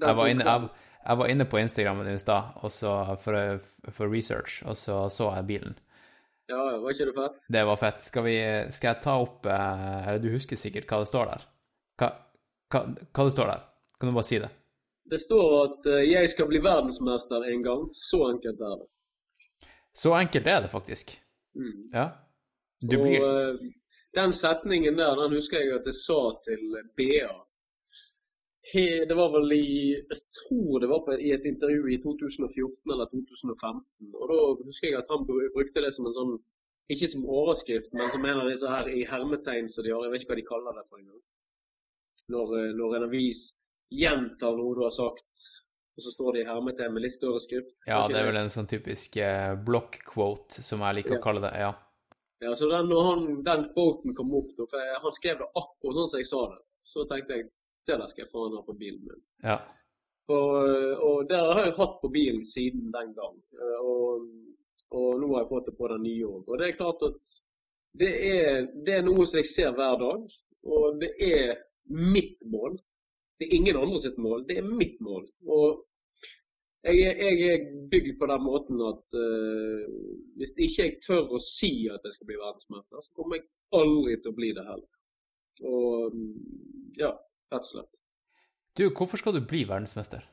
Jeg 0.00 0.18
var 0.18 0.28
inne, 0.30 0.44
jeg, 0.44 0.86
jeg 1.02 1.18
var 1.22 1.32
inne 1.32 1.46
på 1.48 1.58
Instagrammen 1.58 2.06
din 2.06 2.18
i 2.18 2.22
stad, 2.22 2.54
for, 3.22 3.38
for 3.94 4.12
research, 4.12 4.60
og 4.66 4.76
så 4.78 5.06
så 5.10 5.30
jeg 5.38 5.48
bilen. 5.50 5.76
Ja, 6.46 6.60
ja, 6.72 6.78
var 6.78 6.94
ikke 6.94 7.08
det 7.08 7.16
fett? 7.16 7.46
Det 7.50 7.62
var 7.66 7.78
fett. 7.80 8.04
Skal, 8.06 8.26
vi, 8.26 8.36
skal 8.74 8.92
jeg 8.92 9.02
ta 9.02 9.16
opp 9.18 9.46
eh, 9.50 9.96
Eller 10.06 10.20
du 10.22 10.28
husker 10.30 10.58
sikkert 10.58 10.86
hva 10.90 11.00
det 11.02 11.10
står 11.10 11.32
der? 11.32 11.46
Hva, 11.98 12.10
hva, 12.70 12.82
hva 13.10 13.26
det 13.26 13.34
står 13.34 13.50
der? 13.50 13.64
Kan 13.98 14.12
du 14.12 14.14
bare 14.14 14.28
si 14.28 14.38
det? 14.42 14.52
Det 15.10 15.18
står 15.22 15.56
at 15.64 15.88
eh, 15.90 16.04
jeg 16.06 16.30
skal 16.30 16.46
bli 16.50 16.60
verdensmester 16.62 17.48
en 17.50 17.64
gang. 17.66 17.82
Så 17.98 18.22
enkelt 18.28 18.62
er 18.62 18.76
det. 18.78 18.86
Så 19.96 20.12
enkelt 20.14 20.46
er 20.46 20.60
det 20.64 20.70
faktisk. 20.72 21.16
Mm. 21.56 21.88
Ja. 21.92 22.06
Du 22.80 22.96
blir 23.00 23.22
Og 23.24 23.60
den 24.18 24.32
setningen 24.32 24.98
der, 24.98 25.16
den 25.16 25.36
husker 25.38 25.60
jeg 25.60 25.78
at 25.78 25.88
jeg 25.88 25.96
sa 25.96 26.20
til 26.44 26.62
BA. 26.98 27.32
Det 29.08 29.16
var 29.16 29.30
vel 29.36 29.52
i 29.54 29.94
Jeg 29.94 30.20
tror 30.38 30.80
det 30.82 30.88
var 30.90 31.00
på, 31.06 31.16
i 31.28 31.30
et 31.32 31.44
intervju 31.52 31.86
i 31.94 31.98
2014 32.02 32.92
eller 32.92 33.06
2015. 33.12 34.14
Og 34.20 34.24
da 34.32 34.38
husker 34.68 34.88
jeg 34.88 34.98
at 34.98 35.12
han 35.14 35.26
brukte 35.28 35.84
det 35.84 35.92
som 35.94 36.08
en 36.08 36.16
sånn 36.18 36.36
Ikke 36.92 37.08
som 37.10 37.24
overskrift, 37.26 37.90
men 37.98 38.10
som 38.12 38.24
en 38.24 38.40
av 38.42 38.48
disse 38.50 38.68
her 38.70 38.86
i 38.86 39.00
hermetegn 39.10 39.66
som 39.72 39.82
de 39.82 39.90
har. 39.90 40.04
Jeg 40.04 40.12
vet 40.12 40.22
ikke 40.22 40.32
hva 40.32 40.36
de 40.38 40.50
kaller 40.50 40.76
det 40.76 40.84
for 40.86 41.00
engang. 41.00 41.22
Når, 42.34 42.52
eh, 42.58 42.74
når 42.78 42.94
en 42.96 43.06
avis 43.08 43.40
gjentar 43.90 44.54
noe 44.54 44.76
du 44.76 44.84
har 44.84 44.94
sagt, 44.94 45.48
og 45.96 46.04
så 46.04 46.12
står 46.12 46.32
det 46.36 46.40
i 46.44 46.46
hermetegn 46.48 46.92
med 46.92 47.02
litt 47.06 47.14
større 47.16 47.40
skrift. 47.40 47.72
Ja, 47.88 48.02
det 48.08 48.18
er 48.20 48.26
vel 48.28 48.36
en 48.42 48.50
sånn 48.52 48.68
typisk 48.68 49.16
eh, 49.16 49.54
block-quote, 49.66 50.62
som 50.62 50.84
jeg 50.84 50.98
liker 51.00 51.16
Ja. 51.16 51.20
å 51.20 51.24
kalle 51.24 51.40
det. 51.46 51.52
Ja. 51.60 51.72
Ja, 52.44 52.52
så 52.54 52.68
den, 52.68 52.90
når 52.92 53.06
han, 53.10 53.22
den 53.46 53.62
quoten 53.72 54.12
kom 54.14 54.34
opp, 54.36 54.50
for 54.58 54.76
jeg, 54.76 54.98
han 55.02 55.14
skrev 55.16 55.38
det 55.40 55.46
akkurat 55.56 55.96
sånn 55.96 56.10
som 56.10 56.20
jeg 56.20 56.28
sa 56.28 56.42
det, 56.52 56.58
så 56.84 57.06
tenkte 57.08 57.38
jeg 57.38 57.46
det 57.86 57.96
der 57.96 58.10
skal 58.10 58.24
jeg 58.26 58.32
faen 58.34 58.56
ha 58.58 58.60
på 58.66 58.74
bilen 58.76 59.00
min. 59.06 59.22
Ja. 59.46 59.56
Og, 60.28 60.68
og 61.06 61.28
det 61.30 61.38
har 61.38 61.62
jeg 61.64 61.76
hatt 61.78 61.96
på 62.02 62.10
bilen 62.12 62.42
siden 62.44 62.90
den 62.92 63.12
gang. 63.14 63.36
Og, 63.80 64.26
og 64.90 65.20
nå 65.22 65.28
har 65.32 65.44
jeg 65.44 65.50
fått 65.52 65.68
det 65.70 65.76
på 65.78 65.88
den 65.94 66.02
nye 66.02 66.26
òg. 66.28 66.42
Og 66.50 66.58
det 66.60 66.66
er 66.68 66.76
klart 66.80 67.04
at 67.06 67.30
det 67.96 68.10
er, 68.34 68.66
det 68.84 68.98
er 68.98 69.06
noe 69.06 69.24
som 69.24 69.38
jeg 69.40 69.48
ser 69.52 69.76
hver 69.78 69.96
dag. 70.02 70.26
Og 70.66 70.98
det 71.00 71.12
er 71.22 71.54
mitt 71.94 72.36
mål. 72.42 72.74
Det 73.36 73.46
er 73.46 73.56
ingen 73.58 73.76
andre 73.76 74.00
sitt 74.00 74.16
mål, 74.18 74.46
det 74.48 74.58
er 74.58 74.68
mitt 74.68 75.00
mål. 75.04 75.26
Og 75.46 75.82
jeg 76.86 77.16
jeg 77.18 77.48
er 77.50 77.64
bygd 77.90 78.18
på 78.20 78.28
den 78.30 78.42
måten 78.44 78.80
at 78.86 79.18
uh, 79.18 79.86
hvis 80.38 80.54
ikke 80.56 80.82
jeg 80.82 81.00
tør 81.06 81.34
å 81.34 81.40
si 81.42 81.88
at 81.92 82.04
jeg 82.04 82.14
skal 82.14 82.30
bli 82.30 82.38
verdensmester, 82.38 83.02
så 83.02 83.12
kommer 83.16 83.40
jeg 83.40 83.48
aldri 83.74 84.16
til 84.20 84.32
å 84.32 84.38
bli 84.38 84.52
det 84.56 84.64
heller. 84.68 84.88
Og 85.66 86.14
mm, 86.14 86.32
ja, 87.00 87.10
rett 87.52 87.66
og 87.66 87.72
slett. 87.72 87.92
Du, 88.76 88.86
hvorfor 88.92 89.20
skal 89.20 89.34
du 89.34 89.42
bli 89.42 89.64
verdensmester? 89.68 90.24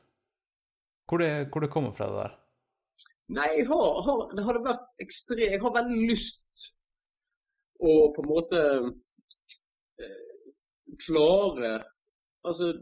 Hvor 1.08 1.20
det, 1.20 1.48
hvor 1.52 1.64
det 1.64 1.72
kommer 1.72 1.92
fra 1.96 2.08
det 2.10 2.20
der? 2.22 2.36
Nei, 3.34 3.48
jeg 3.58 3.66
har, 3.70 4.00
har, 4.04 4.22
det 4.36 4.44
hadde 4.44 4.66
vært 4.66 4.84
ekstremt 5.00 5.40
Jeg 5.46 5.60
har 5.62 5.72
veldig 5.72 6.00
lyst 6.10 6.64
å 7.80 7.94
på 8.14 8.22
en 8.22 8.28
måte 8.28 8.60
eh, 10.04 10.18
klare 11.06 11.72
Altså 12.48 12.72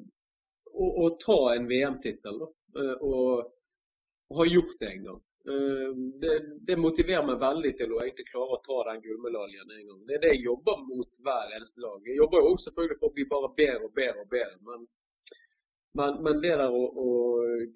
å, 0.73 0.87
å 1.05 1.11
ta 1.23 1.41
en 1.55 1.69
VM-tittel, 1.71 2.39
da. 2.43 2.49
Eh, 2.81 3.05
og, 3.05 3.53
og 4.33 4.41
ha 4.41 4.49
gjort 4.49 4.79
det 4.81 4.91
en 4.95 5.05
gang. 5.11 5.21
Eh, 5.53 5.91
det, 6.23 6.33
det 6.69 6.79
motiverer 6.79 7.27
meg 7.27 7.41
veldig 7.43 7.73
til 7.79 7.93
å 7.93 8.01
egentlig 8.05 8.29
klare 8.31 8.57
å 8.57 8.63
ta 8.63 8.79
den 8.91 9.03
gullmedaljen 9.05 9.77
en 9.77 9.87
gang. 9.91 10.01
Det 10.09 10.17
er 10.17 10.25
det 10.25 10.33
jeg 10.37 10.47
jobber 10.47 10.83
mot 10.87 11.23
hver 11.27 11.55
eneste 11.59 11.83
dag. 11.83 12.09
Jeg 12.09 12.21
jobber 12.21 12.43
jo 12.43 12.55
også 12.55 12.69
selvfølgelig 12.71 12.99
for 13.01 13.11
å 13.11 13.17
bli 13.19 13.29
bare 13.35 13.53
bedre 13.61 13.89
og 13.89 13.95
bedre 14.01 14.25
og 14.25 14.33
bedre. 14.33 14.59
Men, 14.71 14.89
men, 15.99 16.19
men 16.25 16.43
det 16.45 16.57
der 16.63 16.73
å, 16.73 16.83
å 17.05 17.09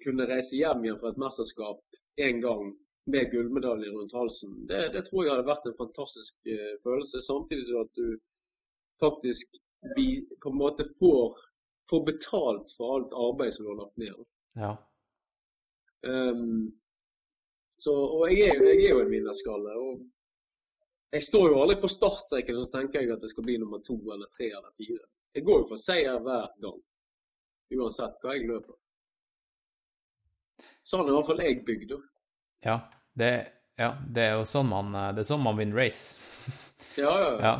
kunne 0.03 0.29
reise 0.29 0.57
hjem 0.57 0.85
igjen 0.85 0.99
fra 1.01 1.13
et 1.13 1.21
mesterskap 1.21 1.83
en 2.27 2.41
gang 2.41 2.71
med 3.07 3.29
gullmedalje 3.31 3.91
rundt 3.93 4.15
halsen, 4.15 4.55
det, 4.67 4.81
det 4.95 5.05
tror 5.07 5.23
jeg 5.23 5.31
hadde 5.31 5.47
vært 5.47 5.67
en 5.69 5.77
fantastisk 5.77 6.49
eh, 6.49 6.73
følelse. 6.83 7.21
Samtidig 7.23 7.67
som 7.67 7.85
at 7.85 7.99
du 7.99 8.17
faktisk 9.03 9.59
vi, 9.95 10.25
på 10.43 10.49
en 10.49 10.57
måte 10.57 10.87
får, 10.99 11.37
får 11.89 12.03
betalt 12.05 12.73
for 12.77 12.95
alt 12.95 13.15
arbeid 13.15 13.53
som 13.53 13.65
du 13.65 13.71
har 13.71 13.79
lagt 13.81 13.97
ned. 13.97 14.25
Ja. 14.55 14.73
Um, 16.07 16.71
så, 17.77 17.93
og 17.93 18.25
jeg 18.31 18.49
er, 18.49 18.63
jeg 18.63 18.85
er 18.85 18.95
jo 18.95 19.03
en 19.03 19.11
vinnerskalle. 19.11 19.75
og 19.77 20.01
Jeg 21.13 21.23
står 21.23 21.49
jo 21.51 21.61
aldri 21.61 21.77
på 21.81 21.91
startstreken 21.91 22.57
og 22.57 22.65
så 22.65 22.73
tenker 22.77 23.03
jeg 23.03 23.13
at 23.15 23.23
det 23.23 23.31
skal 23.31 23.45
bli 23.45 23.57
nummer 23.61 23.81
to 23.85 23.97
eller 24.01 24.29
tre 24.37 24.49
eller 24.49 24.73
fire. 24.77 25.03
Jeg 25.35 25.45
går 25.45 25.61
jo 25.61 25.69
for 25.71 25.81
seier 25.81 26.19
hver 26.25 26.47
gang. 26.63 26.79
Uansett 27.77 28.23
hva 28.23 28.35
jeg 28.35 28.47
løper. 28.49 28.75
Sånn 30.87 31.03
er 31.03 31.11
i 31.11 31.17
hvert 31.17 31.29
fall 31.29 31.43
jeg 31.43 31.65
bygd. 31.67 31.93
Ja. 32.65 32.79
Det, 33.17 33.31
ja, 33.77 33.91
det 34.13 34.23
er 34.23 34.35
jo 34.37 34.45
sånn 34.49 34.69
man, 34.69 34.91
det 35.15 35.23
er 35.23 35.29
sånn 35.29 35.41
man 35.45 35.57
vinner 35.59 35.83
race. 35.83 36.17
Ja, 36.97 37.13
ja. 37.21 37.31
ja. 37.41 37.53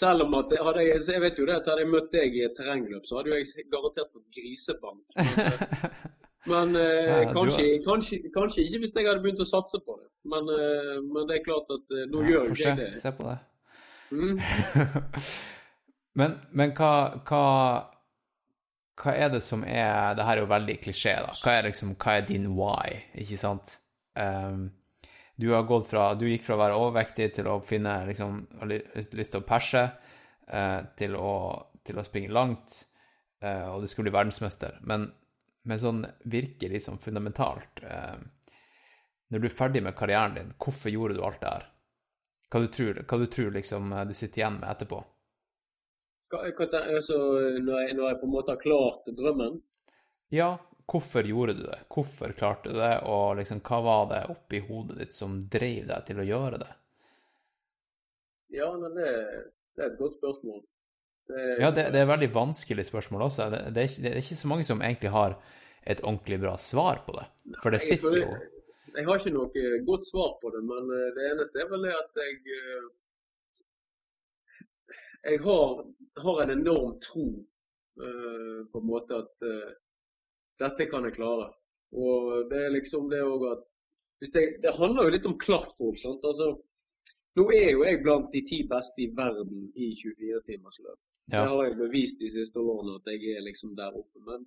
Ja. 0.00 0.06
Selv 0.06 0.22
om 0.26 0.34
at 0.38 0.52
hadde 0.64 0.82
jeg, 0.86 1.02
jeg 1.12 1.20
vet 1.22 1.38
jo 1.38 1.46
det 1.48 1.56
at 1.60 1.68
hadde 1.68 1.82
jeg 1.84 1.90
møtt 1.92 2.10
deg 2.14 2.36
i 2.36 2.44
et 2.46 2.54
terrengløp, 2.56 3.04
så 3.06 3.18
hadde 3.20 3.32
jo 3.34 3.38
jeg 3.40 3.66
garantert 3.72 4.08
fått 4.14 4.26
grisebank. 4.36 5.02
Men 6.50 6.72
eh, 6.76 7.08
Ja, 7.10 7.32
kanskje, 7.36 7.62
har- 7.66 7.82
kanskje, 7.84 8.18
kanskje 8.32 8.62
ikke 8.64 8.78
hvis 8.80 8.94
jeg 8.96 9.04
hadde 9.10 9.20
begynt 9.26 9.42
å 9.44 9.48
satse 9.48 9.76
på 9.84 9.98
det. 10.00 10.06
Men, 10.32 10.48
eh, 10.54 10.96
men 11.04 11.26
det 11.28 11.34
er 11.36 11.42
klart 11.44 11.68
at 11.74 11.92
eh, 11.96 12.06
nå 12.08 12.22
gjør 12.24 12.46
jo 12.48 12.54
jeg 12.56 12.62
se, 12.62 12.72
det. 12.78 12.86
se 13.02 13.12
på 13.18 13.26
det. 13.28 13.36
Mm. 14.10 14.40
men 16.18 16.34
men 16.56 16.72
hva, 16.78 16.92
hva, 17.28 17.44
hva 19.02 19.14
er 19.14 19.28
det 19.36 19.42
som 19.46 19.62
er 19.68 20.16
Det 20.18 20.24
her 20.26 20.40
er 20.40 20.42
jo 20.44 20.48
veldig 20.50 20.76
klisjé, 20.82 21.14
da. 21.28 21.36
Hva 21.44 21.58
er, 21.58 21.68
liksom, 21.68 21.92
hva 22.00 22.16
er 22.18 22.26
din 22.32 22.48
why, 22.56 22.96
ikke 23.20 23.38
sant? 23.40 23.76
Ehm, 24.18 24.70
du 25.40 25.50
har 25.50 25.62
gått 25.62 25.86
fra 25.88 26.14
Du 26.14 26.26
gikk 26.28 26.44
fra 26.44 26.56
å 26.56 26.60
være 26.60 26.76
overvektig 26.76 27.30
til 27.38 27.48
å 27.48 27.60
finne 27.64 27.94
liksom 28.08 28.42
ha 28.60 28.68
lyst 28.68 29.32
til 29.32 29.40
å 29.40 29.46
perse, 29.46 29.84
eh, 30.46 30.80
til, 31.00 31.16
å, 31.16 31.32
til 31.86 32.00
å 32.00 32.04
springe 32.04 32.32
langt, 32.36 32.82
eh, 33.40 33.64
og 33.70 33.80
du 33.80 33.88
skulle 33.88 34.10
bli 34.10 34.18
verdensmester. 34.18 34.76
Men, 34.84 35.08
men 35.64 35.80
sånn 35.80 36.04
virkelig 36.28 36.82
sånn 36.86 37.00
fundamentalt 37.00 37.82
eh, 37.84 38.20
Når 39.30 39.40
du 39.40 39.46
er 39.46 39.54
ferdig 39.54 39.84
med 39.86 39.96
karrieren 39.96 40.36
din, 40.36 40.52
hvorfor 40.60 40.92
gjorde 40.92 41.16
du 41.16 41.24
alt 41.24 41.40
det 41.40 41.54
her? 41.54 41.66
Hva 42.50 42.60
du 42.60 42.68
tror, 42.74 43.00
hva 43.06 43.18
du 43.20 43.26
tror 43.30 43.52
liksom 43.54 43.92
du 44.08 44.14
sitter 44.18 44.42
igjen 44.42 44.56
med 44.58 44.68
etterpå? 44.72 45.00
Hva, 46.30 46.40
hva, 46.58 46.66
altså, 46.82 47.18
når, 47.62 47.76
jeg, 47.84 47.94
når 47.96 48.08
jeg 48.08 48.18
på 48.20 48.26
en 48.26 48.34
måte 48.34 48.52
har 48.52 48.60
klart 48.60 49.08
drømmen 49.18 49.60
Ja, 50.34 50.50
hvorfor 50.90 51.26
gjorde 51.26 51.54
du 51.54 51.62
det? 51.62 51.78
Hvorfor 51.94 52.32
klarte 52.32 52.72
du 52.72 52.78
det, 52.78 52.92
og 53.06 53.36
liksom, 53.38 53.62
hva 53.66 53.80
var 53.84 54.08
det 54.10 54.20
oppi 54.32 54.60
hodet 54.66 54.98
ditt 55.00 55.14
som 55.14 55.38
drev 55.52 55.86
deg 55.90 56.06
til 56.08 56.22
å 56.22 56.26
gjøre 56.26 56.60
det? 56.62 56.70
Ja, 58.56 58.68
men 58.74 58.96
det, 58.98 59.08
det 59.76 59.84
er 59.84 59.92
et 59.92 59.98
godt 60.00 60.18
spørsmål. 60.18 60.62
Det, 61.30 61.42
Ja, 61.62 61.70
det, 61.70 61.90
det 61.94 62.00
er 62.00 62.06
et 62.06 62.14
veldig 62.14 62.30
vanskelig 62.34 62.86
spørsmål 62.88 63.28
også. 63.28 63.50
Det, 63.52 63.60
det, 63.74 63.82
er 63.82 63.90
ikke, 63.90 64.04
det 64.06 64.12
er 64.12 64.24
ikke 64.24 64.40
så 64.42 64.50
mange 64.50 64.66
som 64.66 64.82
egentlig 64.82 65.12
har 65.14 65.36
et 65.86 66.02
ordentlig 66.02 66.40
bra 66.42 66.56
svar 66.60 67.04
på 67.06 67.14
det. 67.18 67.28
For 67.62 67.74
det 67.74 67.82
sitter 67.84 68.16
jo 68.18 68.32
Jeg 68.90 69.06
har 69.06 69.20
ikke 69.20 69.30
noe 69.36 69.68
godt 69.86 70.08
svar 70.08 70.32
på 70.42 70.50
det, 70.50 70.64
men 70.66 70.90
eh, 70.96 71.12
det 71.14 71.28
eneste 71.30 71.62
er 71.62 71.68
vel 71.70 71.86
det 71.86 71.94
at 71.94 72.24
jeg 72.24 72.56
eh, 72.56 72.88
Jeg 75.30 75.38
har, 75.44 75.84
har 76.24 76.42
en 76.42 76.52
enorm 76.56 76.98
tro 77.04 77.28
Uh, 78.00 78.66
på 78.72 78.78
en 78.78 78.86
måte 78.86 79.16
at 79.18 79.44
eh, 79.44 79.72
dette 80.60 80.86
kan 80.90 81.06
jeg 81.08 81.16
klare. 81.16 81.50
Og 81.96 82.48
det 82.50 82.64
er 82.64 82.74
liksom 82.76 83.08
det 83.10 83.22
òg 83.26 83.46
at 83.50 83.66
jeg, 84.20 84.58
Det 84.62 84.76
handler 84.76 85.06
jo 85.08 85.14
litt 85.14 85.26
om 85.26 85.38
klaff 85.40 85.78
òg, 85.80 85.96
sant. 85.98 86.24
Altså, 86.28 86.52
nå 87.38 87.46
er 87.56 87.70
jo 87.72 87.84
jeg 87.86 88.02
blant 88.04 88.32
de 88.34 88.42
ti 88.46 88.62
beste 88.68 89.06
i 89.06 89.12
verden 89.16 89.70
i 89.74 89.92
24-timersløp. 89.96 90.98
Ja. 91.30 91.44
Det 91.44 91.48
har 91.52 91.62
jeg 91.64 91.78
bevist 91.78 92.18
de 92.20 92.30
siste 92.30 92.60
årene 92.60 92.98
at 92.98 93.08
jeg 93.08 93.36
er 93.36 93.46
liksom 93.46 93.76
der 93.78 93.94
oppe. 93.96 94.22
Men, 94.26 94.44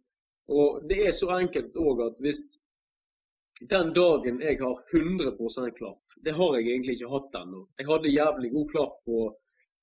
og 0.52 0.84
det 0.90 1.00
er 1.08 1.16
så 1.16 1.32
enkelt 1.40 1.76
òg 1.80 2.04
at 2.06 2.20
hvis 2.24 2.44
den 3.72 3.94
dagen 3.96 4.42
jeg 4.44 4.60
har 4.60 4.82
100% 4.92 5.78
klaff, 5.78 6.12
det 6.26 6.36
har 6.38 6.58
jeg 6.58 6.68
egentlig 6.70 6.98
ikke 6.98 7.14
hatt 7.14 7.38
ennå. 7.42 7.64
Jeg 7.80 7.88
hadde 7.88 8.14
jævlig 8.14 8.52
god 8.52 8.70
klaff 8.74 8.96
på, 9.06 9.20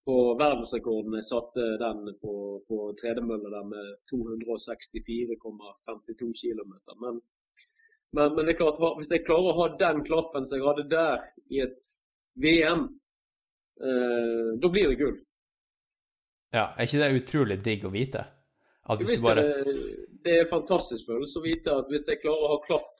på 0.04 0.34
verdensrekorden. 0.38 1.14
Jeg 1.18 1.28
satte 1.28 1.66
den 1.80 2.14
på, 2.22 2.34
på 2.68 2.76
tredemølle 3.00 3.50
der 3.52 3.66
med 3.68 3.86
264,52 4.12 6.32
km. 6.40 6.72
Men, 7.00 7.20
men, 8.16 8.34
men 8.34 8.44
det 8.44 8.52
er 8.54 8.62
klart, 8.62 8.80
hvis 8.98 9.12
jeg 9.12 9.26
klarer 9.28 9.48
å 9.52 9.58
ha 9.60 9.66
den 9.82 9.98
klaffen 10.06 10.44
som 10.46 10.58
jeg 10.58 10.66
hadde 10.66 10.92
der 10.92 11.18
i 11.50 11.56
et 11.66 11.80
VM, 12.40 12.82
eh, 13.82 14.48
da 14.62 14.66
blir 14.72 14.86
det 14.90 15.00
gull. 15.02 15.18
Ja, 16.50 16.64
er 16.74 16.88
ikke 16.88 17.02
det 17.02 17.20
utrolig 17.20 17.58
digg 17.64 17.80
å 17.86 17.94
vite? 17.94 18.22
At 18.90 19.02
hvis 19.06 19.22
bare 19.22 19.44
det, 19.44 19.74
det 20.24 20.32
er 20.34 20.44
en 20.44 20.50
fantastisk 20.50 21.02
følelse 21.06 21.38
å 21.38 21.44
vite 21.44 21.68
at 21.82 21.90
hvis 21.92 22.08
jeg 22.08 22.22
klarer 22.24 22.46
å 22.46 22.54
ha 22.56 22.64
klaff 22.64 22.90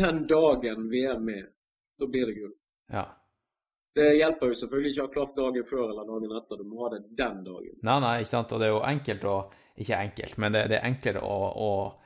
den 0.00 0.18
dagen 0.26 0.88
VM 0.90 1.28
er, 1.28 1.46
da 2.00 2.04
blir 2.08 2.26
det 2.26 2.38
gull. 2.40 2.54
Ja. 2.92 3.04
Det 3.94 4.14
hjelper 4.16 4.48
jo 4.52 4.56
selvfølgelig 4.56 4.90
ikke 4.92 5.02
å 5.02 5.06
ha 5.06 5.12
klart 5.12 5.36
dagen 5.36 5.64
før 5.68 5.90
eller 5.90 6.04
dagen 6.08 6.36
etter. 6.38 6.56
Du 6.62 6.68
må 6.68 6.84
ha 6.84 6.90
det 6.94 7.00
den 7.18 7.42
dagen. 7.44 7.74
Nei, 7.84 7.96
nei, 8.04 8.12
ikke 8.22 8.30
sant. 8.30 8.52
Og 8.54 8.58
det 8.62 8.66
er 8.68 8.74
jo 8.76 8.86
enkelt 8.88 9.24
å 9.28 9.34
Ikke 9.82 9.96
enkelt, 9.96 10.34
men 10.36 10.52
det, 10.52 10.66
det 10.68 10.76
er 10.76 10.84
enklere 10.84 11.20
å, 11.24 11.36
å, 11.64 11.96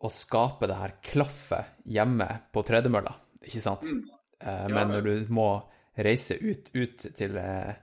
å 0.00 0.08
skape 0.08 0.64
det 0.70 0.78
her 0.78 0.94
klaffet 1.04 1.64
hjemme 1.84 2.24
på 2.48 2.62
tredemølla, 2.64 3.12
ikke 3.44 3.60
sant? 3.60 3.84
Eh, 3.84 4.00
men 4.40 4.72
Mm. 4.72 4.72
Ja, 4.72 4.84
når 4.88 5.04
du 5.04 5.28
må 5.36 5.60
reise 6.00 6.40
ut, 6.40 6.72
ut 6.72 6.96
til, 7.16 7.36
eh, 7.36 7.76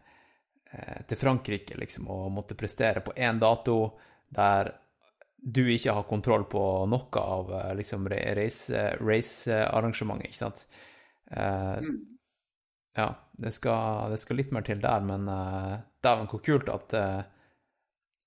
til 1.07 1.17
Frankrike, 1.21 1.77
liksom, 1.77 2.09
og 2.09 2.31
måtte 2.33 2.55
prestere 2.57 3.01
på 3.05 3.13
én 3.13 3.37
dato 3.39 3.93
der 4.33 4.73
du 5.37 5.69
ikke 5.69 5.93
har 5.93 6.09
kontroll 6.09 6.49
på 6.49 6.89
noe 6.89 7.21
av 7.21 7.53
eh, 7.53 7.75
liksom, 7.77 8.09
reisearrangementet, 8.09 10.25
race 10.25 10.33
ikke 10.33 10.41
sant? 10.41 10.65
Eh, 11.29 11.77
ja, 12.97 13.07
det 13.37 13.53
skal, 13.53 14.11
det 14.11 14.17
skal 14.21 14.39
litt 14.39 14.53
mer 14.55 14.65
til 14.65 14.79
der, 14.81 15.03
men 15.05 15.27
uh, 15.29 15.75
dæven, 16.03 16.29
hvor 16.31 16.41
kult 16.43 16.69
at 16.73 16.95
uh, 16.97 17.19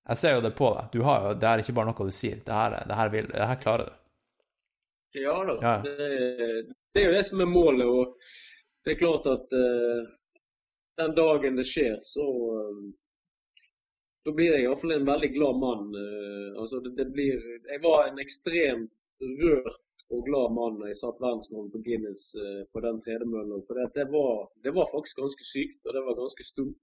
Jeg 0.07 0.17
ser 0.17 0.37
jo 0.37 0.43
det 0.45 0.53
på 0.57 0.69
deg. 0.75 0.87
Du 0.93 1.03
har 1.05 1.25
jo, 1.25 1.33
det 1.39 1.47
er 1.47 1.61
ikke 1.61 1.75
bare 1.77 1.91
noe 1.91 2.07
du 2.07 2.15
sier. 2.15 2.39
Det 2.45 2.55
her, 2.55 2.77
det 2.87 2.95
her, 2.97 3.11
vil, 3.13 3.27
det 3.31 3.49
her 3.51 3.59
klarer 3.61 3.91
du. 3.91 3.97
Ja 5.19 5.35
da. 5.45 5.57
Ja. 5.61 5.75
Det, 5.83 6.71
det 6.93 7.01
er 7.01 7.09
jo 7.09 7.17
det 7.17 7.25
som 7.27 7.43
er 7.43 7.51
målet. 7.51 7.85
og 7.85 8.15
Det 8.85 8.95
er 8.95 9.01
klart 9.03 9.27
at 9.29 9.53
uh, 9.53 10.07
den 11.01 11.15
dagen 11.15 11.59
det 11.59 11.67
skjer, 11.67 11.99
så 12.03 12.25
eh, 12.61 12.81
Da 14.25 14.33
blir 14.37 14.51
jeg 14.53 14.67
iallfall 14.67 14.93
en 14.93 15.07
veldig 15.07 15.31
glad 15.33 15.61
mann. 15.61 15.87
Uh, 15.95 16.59
altså 16.61 16.79
det, 16.85 16.95
det 16.97 17.07
blir 17.13 17.39
Jeg 17.67 17.83
var 17.83 18.07
en 18.07 18.19
ekstremt 18.21 18.91
rørt 19.41 19.90
og 20.11 20.23
glad 20.27 20.53
mann 20.55 20.77
når 20.79 20.91
jeg 20.91 20.99
satt 21.01 21.21
verdensrekorden 21.23 21.71
på 21.73 21.83
Guinness 21.85 22.23
eh, 22.35 22.61
på 22.73 22.83
den 22.85 22.99
tredemøllen. 23.03 23.63
For 23.67 23.79
det, 23.79 23.89
det, 23.95 24.07
var, 24.11 24.47
det 24.65 24.73
var 24.75 24.89
faktisk 24.91 25.21
ganske 25.23 25.47
sykt, 25.47 25.79
og 25.85 25.95
det 25.95 26.03
var 26.07 26.19
ganske 26.19 26.47
stort. 26.47 26.79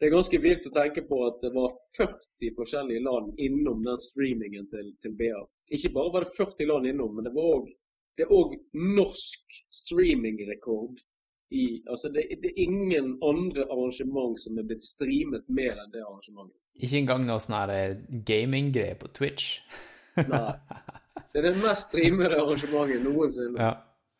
Det 0.00 0.08
er 0.08 0.16
ganske 0.16 0.38
vilt 0.42 0.64
å 0.66 0.74
tenke 0.74 1.04
på 1.06 1.18
at 1.28 1.36
det 1.44 1.52
var 1.54 1.76
40 1.98 2.56
forskjellige 2.56 3.04
land 3.04 3.38
innom 3.38 3.84
den 3.86 4.00
streamingen 4.02 4.66
til, 4.72 4.88
til 5.04 5.14
BA. 5.20 5.44
Ikke 5.76 5.92
bare 5.94 6.14
var 6.16 6.26
det 6.26 6.34
40 6.34 6.70
land 6.72 6.90
innom, 6.90 7.14
men 7.16 7.28
det 7.28 7.34
var 7.36 7.52
òg 7.58 7.70
det 8.18 8.26
er 8.26 8.32
òg 8.34 8.56
norsk 8.76 9.54
streamingrekord 9.72 11.00
i 11.52 11.82
Altså, 11.90 12.08
det, 12.12 12.26
det 12.42 12.50
er 12.50 12.64
ingen 12.64 13.14
andre 13.24 13.64
arrangement 13.72 14.40
som 14.40 14.58
er 14.58 14.66
blitt 14.68 14.84
streamet 14.84 15.44
mer 15.48 15.76
enn 15.80 15.92
det 15.92 16.00
arrangementet. 16.04 16.56
Ikke 16.80 16.98
engang 17.02 17.26
noe 17.28 17.40
sånn 17.44 17.72
eh, 17.72 17.96
gaming-greie 18.28 18.96
på 19.00 19.10
Twitch. 19.16 19.60
Nei. 20.16 20.48
Det 21.32 21.40
er 21.40 21.48
det 21.48 21.62
mest 21.62 21.88
streamede 21.88 22.36
arrangementet 22.36 23.02
noensinne. 23.04 23.56
Ja. 23.56 23.72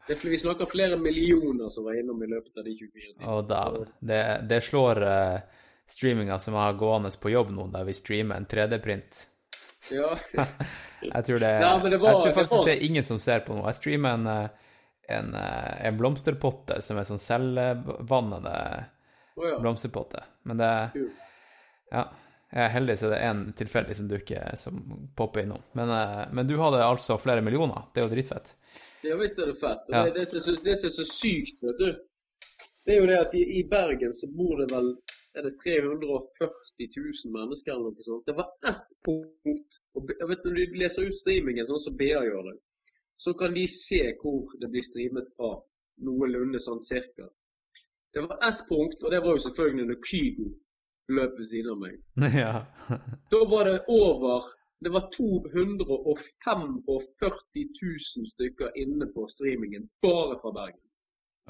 Det 0.09 0.17
vi 0.25 0.39
snakker 0.39 0.67
flere 0.67 0.97
millioner 0.99 1.69
som 1.69 1.85
var 1.85 1.99
innom 1.99 2.23
i 2.23 2.27
løpet 2.27 2.57
av 2.59 2.65
de 2.65 2.73
24 2.75 3.13
timene. 3.19 3.85
Det, 4.01 4.23
det 4.51 4.61
slår 4.67 5.03
uh, 5.07 5.61
streaminga 5.87 6.39
som 6.43 6.57
jeg 6.57 6.63
har 6.63 6.79
gående 6.81 7.13
på 7.21 7.31
jobb 7.31 7.53
nå, 7.55 7.69
der 7.75 7.85
vi 7.87 7.95
streamer 7.95 8.41
en 8.41 8.49
3D-print. 8.51 9.27
Ja. 9.93 10.17
Jeg 11.03 11.25
tror, 11.27 11.39
det, 11.43 11.53
Nei, 11.59 11.91
det 11.91 11.99
var- 11.99 12.13
jeg 12.13 12.21
tror 12.21 12.27
det 12.27 12.35
faktisk 12.35 12.59
var- 12.59 12.67
det 12.67 12.75
er 12.77 12.85
ingen 12.87 13.05
som 13.05 13.19
ser 13.19 13.41
på 13.43 13.57
noe. 13.57 13.67
Jeg 13.67 13.75
streamer 13.75 14.15
en, 14.15 14.27
eh, 14.27 14.49
en, 15.09 15.35
eh, 15.35 15.87
en 15.89 15.97
blomsterpotte 15.99 16.77
som 16.83 16.99
er 16.99 17.09
sånn 17.09 17.19
selvvannende 17.19 18.53
oh, 19.35 19.49
ja. 19.49 19.57
blomsterpotte. 19.59 20.23
Men 20.47 20.61
det 20.63 20.69
Kul. 20.93 21.09
Ja. 21.91 22.05
Jeg 22.53 22.67
er 22.67 22.73
heldig 22.75 22.95
så 23.01 23.09
det 23.09 23.19
er 23.19 23.31
en 23.33 23.45
tilfeldig 23.57 23.95
som 23.97 24.09
dukker 24.11 24.57
som 24.61 24.81
popper 25.17 25.47
innom. 25.47 25.63
Men, 25.79 25.93
eh, 25.97 26.25
men 26.37 26.49
du 26.49 26.59
hadde 26.61 26.83
altså 26.85 27.17
flere 27.21 27.45
millioner. 27.45 27.87
Det 27.95 28.03
er 28.03 28.09
jo 28.09 28.13
dritfett. 28.13 28.53
Ja 29.03 29.17
visst 29.19 29.39
er 29.41 29.49
det 29.51 29.59
fett. 29.59 29.89
Ja. 29.91 30.05
det 30.15 30.27
som 30.29 30.39
er 30.39 30.93
så 30.93 31.07
sykt, 31.09 31.57
vet 31.65 31.81
du, 31.81 31.89
det 32.85 32.95
er 32.95 33.01
jo 33.01 33.09
det 33.09 33.19
at 33.19 33.35
i, 33.39 33.43
i 33.59 33.63
Bergen 33.71 34.15
så 34.15 34.29
bor 34.37 34.61
det 34.61 34.69
vel 34.75 34.93
er 35.35 35.47
det 35.47 35.55
340 35.65 36.89
000 37.25 37.33
mennesker 37.33 37.73
eller 37.73 37.95
noe 37.95 38.05
sånt. 38.05 38.27
Det 38.29 38.37
var 38.37 38.51
ett 38.69 38.91
punkt 39.07 39.79
og 39.97 40.11
vet 40.29 40.45
du, 40.45 40.51
Når 40.51 40.59
du 40.73 40.77
leser 40.83 41.09
ut 41.09 41.17
streamingen 41.17 41.69
sånn 41.69 41.85
som 41.87 41.97
BA 41.97 42.21
gjør 42.27 42.51
det, 42.51 42.59
så 43.17 43.33
kan 43.39 43.55
de 43.57 43.65
se 43.71 44.03
hvor 44.21 44.53
det 44.61 44.69
blir 44.73 44.85
streamet 44.85 45.31
fra. 45.37 45.55
Noenlunde 46.03 46.59
sånn 46.61 46.81
cirka. 46.85 47.27
Det 48.13 48.23
var 48.25 48.41
ett 48.49 48.63
punkt, 48.69 49.03
og 49.05 49.13
det 49.13 49.21
var 49.25 49.37
jo 49.37 49.43
selvfølgelig 49.45 49.89
når 49.89 49.99
Kygo 50.09 50.47
løp 51.19 51.39
ved 51.39 51.49
siden 51.51 51.71
av 51.75 51.79
meg. 51.83 51.95
ja. 52.43 52.55
Da 53.33 53.41
var 53.51 53.71
det 53.71 53.79
over 53.93 54.51
Det 54.83 54.91
var 54.91 55.05
245 55.15 56.63
000 56.89 58.31
stykker 58.33 58.79
inne 58.83 59.07
på 59.15 59.29
streamingen 59.31 59.85
bare 60.03 60.41
fra 60.43 60.51
Bergen. 60.57 60.81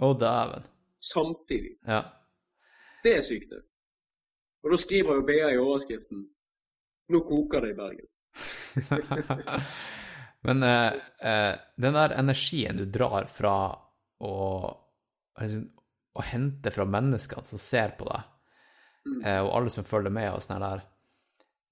Å, 0.05 0.13
dæven. 0.21 0.67
Samtidig. 1.01 1.79
Ja. 1.89 2.03
Det 3.03 3.17
er 3.17 3.25
sykt, 3.25 3.51
det. 3.51 3.63
Og 4.63 4.75
da 4.75 4.79
skriver 4.79 5.19
jo 5.19 5.25
BA 5.27 5.49
i 5.51 5.59
overskriften 5.59 6.27
Nå 7.13 7.21
koker 7.29 7.65
det 7.65 7.73
i 7.73 7.79
Bergen. 7.81 8.09
Men 10.47 10.63
eh, 10.63 10.93
eh, 11.29 11.55
den 11.77 11.97
der 11.99 12.15
energien 12.19 12.79
du 12.79 12.85
drar 12.91 13.27
fra 13.31 13.57
å, 14.23 14.35
å 15.39 16.25
hente 16.27 16.73
fra 16.75 16.87
menneskene 16.89 17.47
som 17.47 17.61
ser 17.61 17.95
på 17.99 18.07
deg, 18.09 18.31
eh, 19.25 19.41
og 19.41 19.53
alle 19.57 19.73
som 19.75 19.87
følger 19.87 20.15
med 20.15 20.31
og 20.33 20.43
sånn 20.45 20.63
der, 20.63 20.83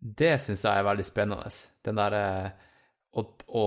det 0.01 0.37
syns 0.41 0.65
jeg 0.65 0.81
er 0.81 0.87
veldig 0.87 1.05
spennende. 1.05 1.51
Den 1.85 1.99
der 2.01 2.17
eh, 2.19 2.69
å, 3.21 3.25
å, 3.61 3.65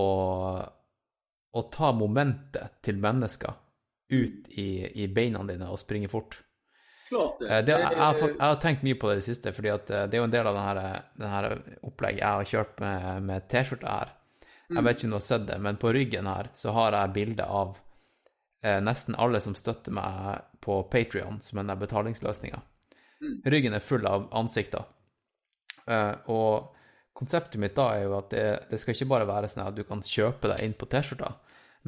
å 1.54 1.62
ta 1.74 1.92
momentet 1.94 2.80
til 2.82 2.98
mennesker 3.02 3.54
ut 4.14 4.50
i, 4.50 4.68
i 5.04 5.06
beina 5.08 5.44
dine 5.48 5.70
og 5.70 5.78
springe 5.80 6.10
fort. 6.12 6.40
Klart 7.08 7.38
det. 7.40 7.48
Eh, 7.48 7.62
Det, 7.64 7.76
jeg, 7.76 7.86
jeg, 7.86 8.00
har, 8.00 8.20
jeg 8.24 8.42
har 8.42 8.60
tenkt 8.62 8.84
mye 8.86 8.98
på 8.98 9.08
det 9.10 9.16
i 9.16 9.22
det 9.22 9.28
siste, 9.28 9.54
fordi 9.56 9.72
at 9.72 9.86
det 9.88 10.16
er 10.16 10.20
jo 10.22 10.26
en 10.26 10.34
del 10.34 10.50
av 10.50 10.58
denne, 10.58 10.92
denne 11.20 11.78
opplegget 11.86 12.20
jeg 12.24 12.40
har 12.40 12.50
kjørt 12.52 12.84
med, 12.84 13.08
med 13.30 13.48
T-skjorte 13.52 13.96
her. 13.96 14.12
Jeg 14.74 14.80
vet 14.86 14.96
ikke 14.98 15.06
om 15.06 15.12
du 15.12 15.18
har 15.20 15.24
sett 15.26 15.42
det, 15.46 15.56
men 15.60 15.76
på 15.78 15.90
ryggen 15.92 16.26
her 16.26 16.48
så 16.56 16.72
har 16.72 16.94
jeg 16.96 17.12
bilde 17.14 17.44
av 17.46 17.74
eh, 18.64 18.78
nesten 18.82 19.14
alle 19.20 19.38
som 19.44 19.54
støtter 19.54 19.92
meg 19.94 20.40
på 20.64 20.78
Patrion, 20.90 21.36
som 21.44 21.60
er 21.60 21.68
den 21.68 21.82
betalingsløsninga. 21.82 22.62
Ryggen 23.44 23.76
er 23.76 23.84
full 23.84 24.06
av 24.08 24.28
ansikter. 24.36 24.86
Uh, 25.84 26.14
og 26.32 26.74
konseptet 27.14 27.60
mitt 27.60 27.76
da 27.76 27.90
er 27.94 28.06
jo 28.06 28.14
at 28.18 28.30
det, 28.32 28.44
det 28.70 28.80
skal 28.80 28.96
ikke 28.96 29.10
bare 29.12 29.28
være 29.28 29.50
sånn 29.52 29.66
at 29.66 29.76
du 29.76 29.84
kan 29.86 30.02
kjøpe 30.04 30.50
deg 30.50 30.64
inn 30.64 30.76
på 30.78 30.88
T-skjorta, 30.90 31.34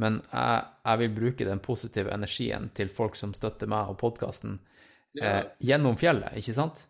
men 0.02 0.20
jeg, 0.28 0.64
jeg 0.84 1.00
vil 1.00 1.14
bruke 1.16 1.46
den 1.48 1.62
positive 1.64 2.12
energien 2.12 2.68
til 2.76 2.92
folk 2.92 3.16
som 3.16 3.32
støtter 3.34 3.70
meg 3.70 3.92
og 3.92 3.98
podkasten 4.02 4.58
uh, 5.22 5.42
gjennom 5.64 5.96
fjellet, 6.00 6.36
ikke 6.36 6.56
sant? 6.56 6.84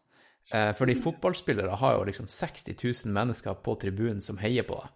Uh, 0.50 0.72
fordi 0.78 0.98
fotballspillere 0.98 1.78
har 1.80 1.96
jo 1.96 2.08
liksom 2.10 2.28
60 2.30 2.74
000 2.74 3.14
mennesker 3.14 3.62
på 3.62 3.76
tribunen 3.82 4.20
som 4.22 4.42
heier 4.42 4.66
på 4.66 4.78
deg, 4.80 4.90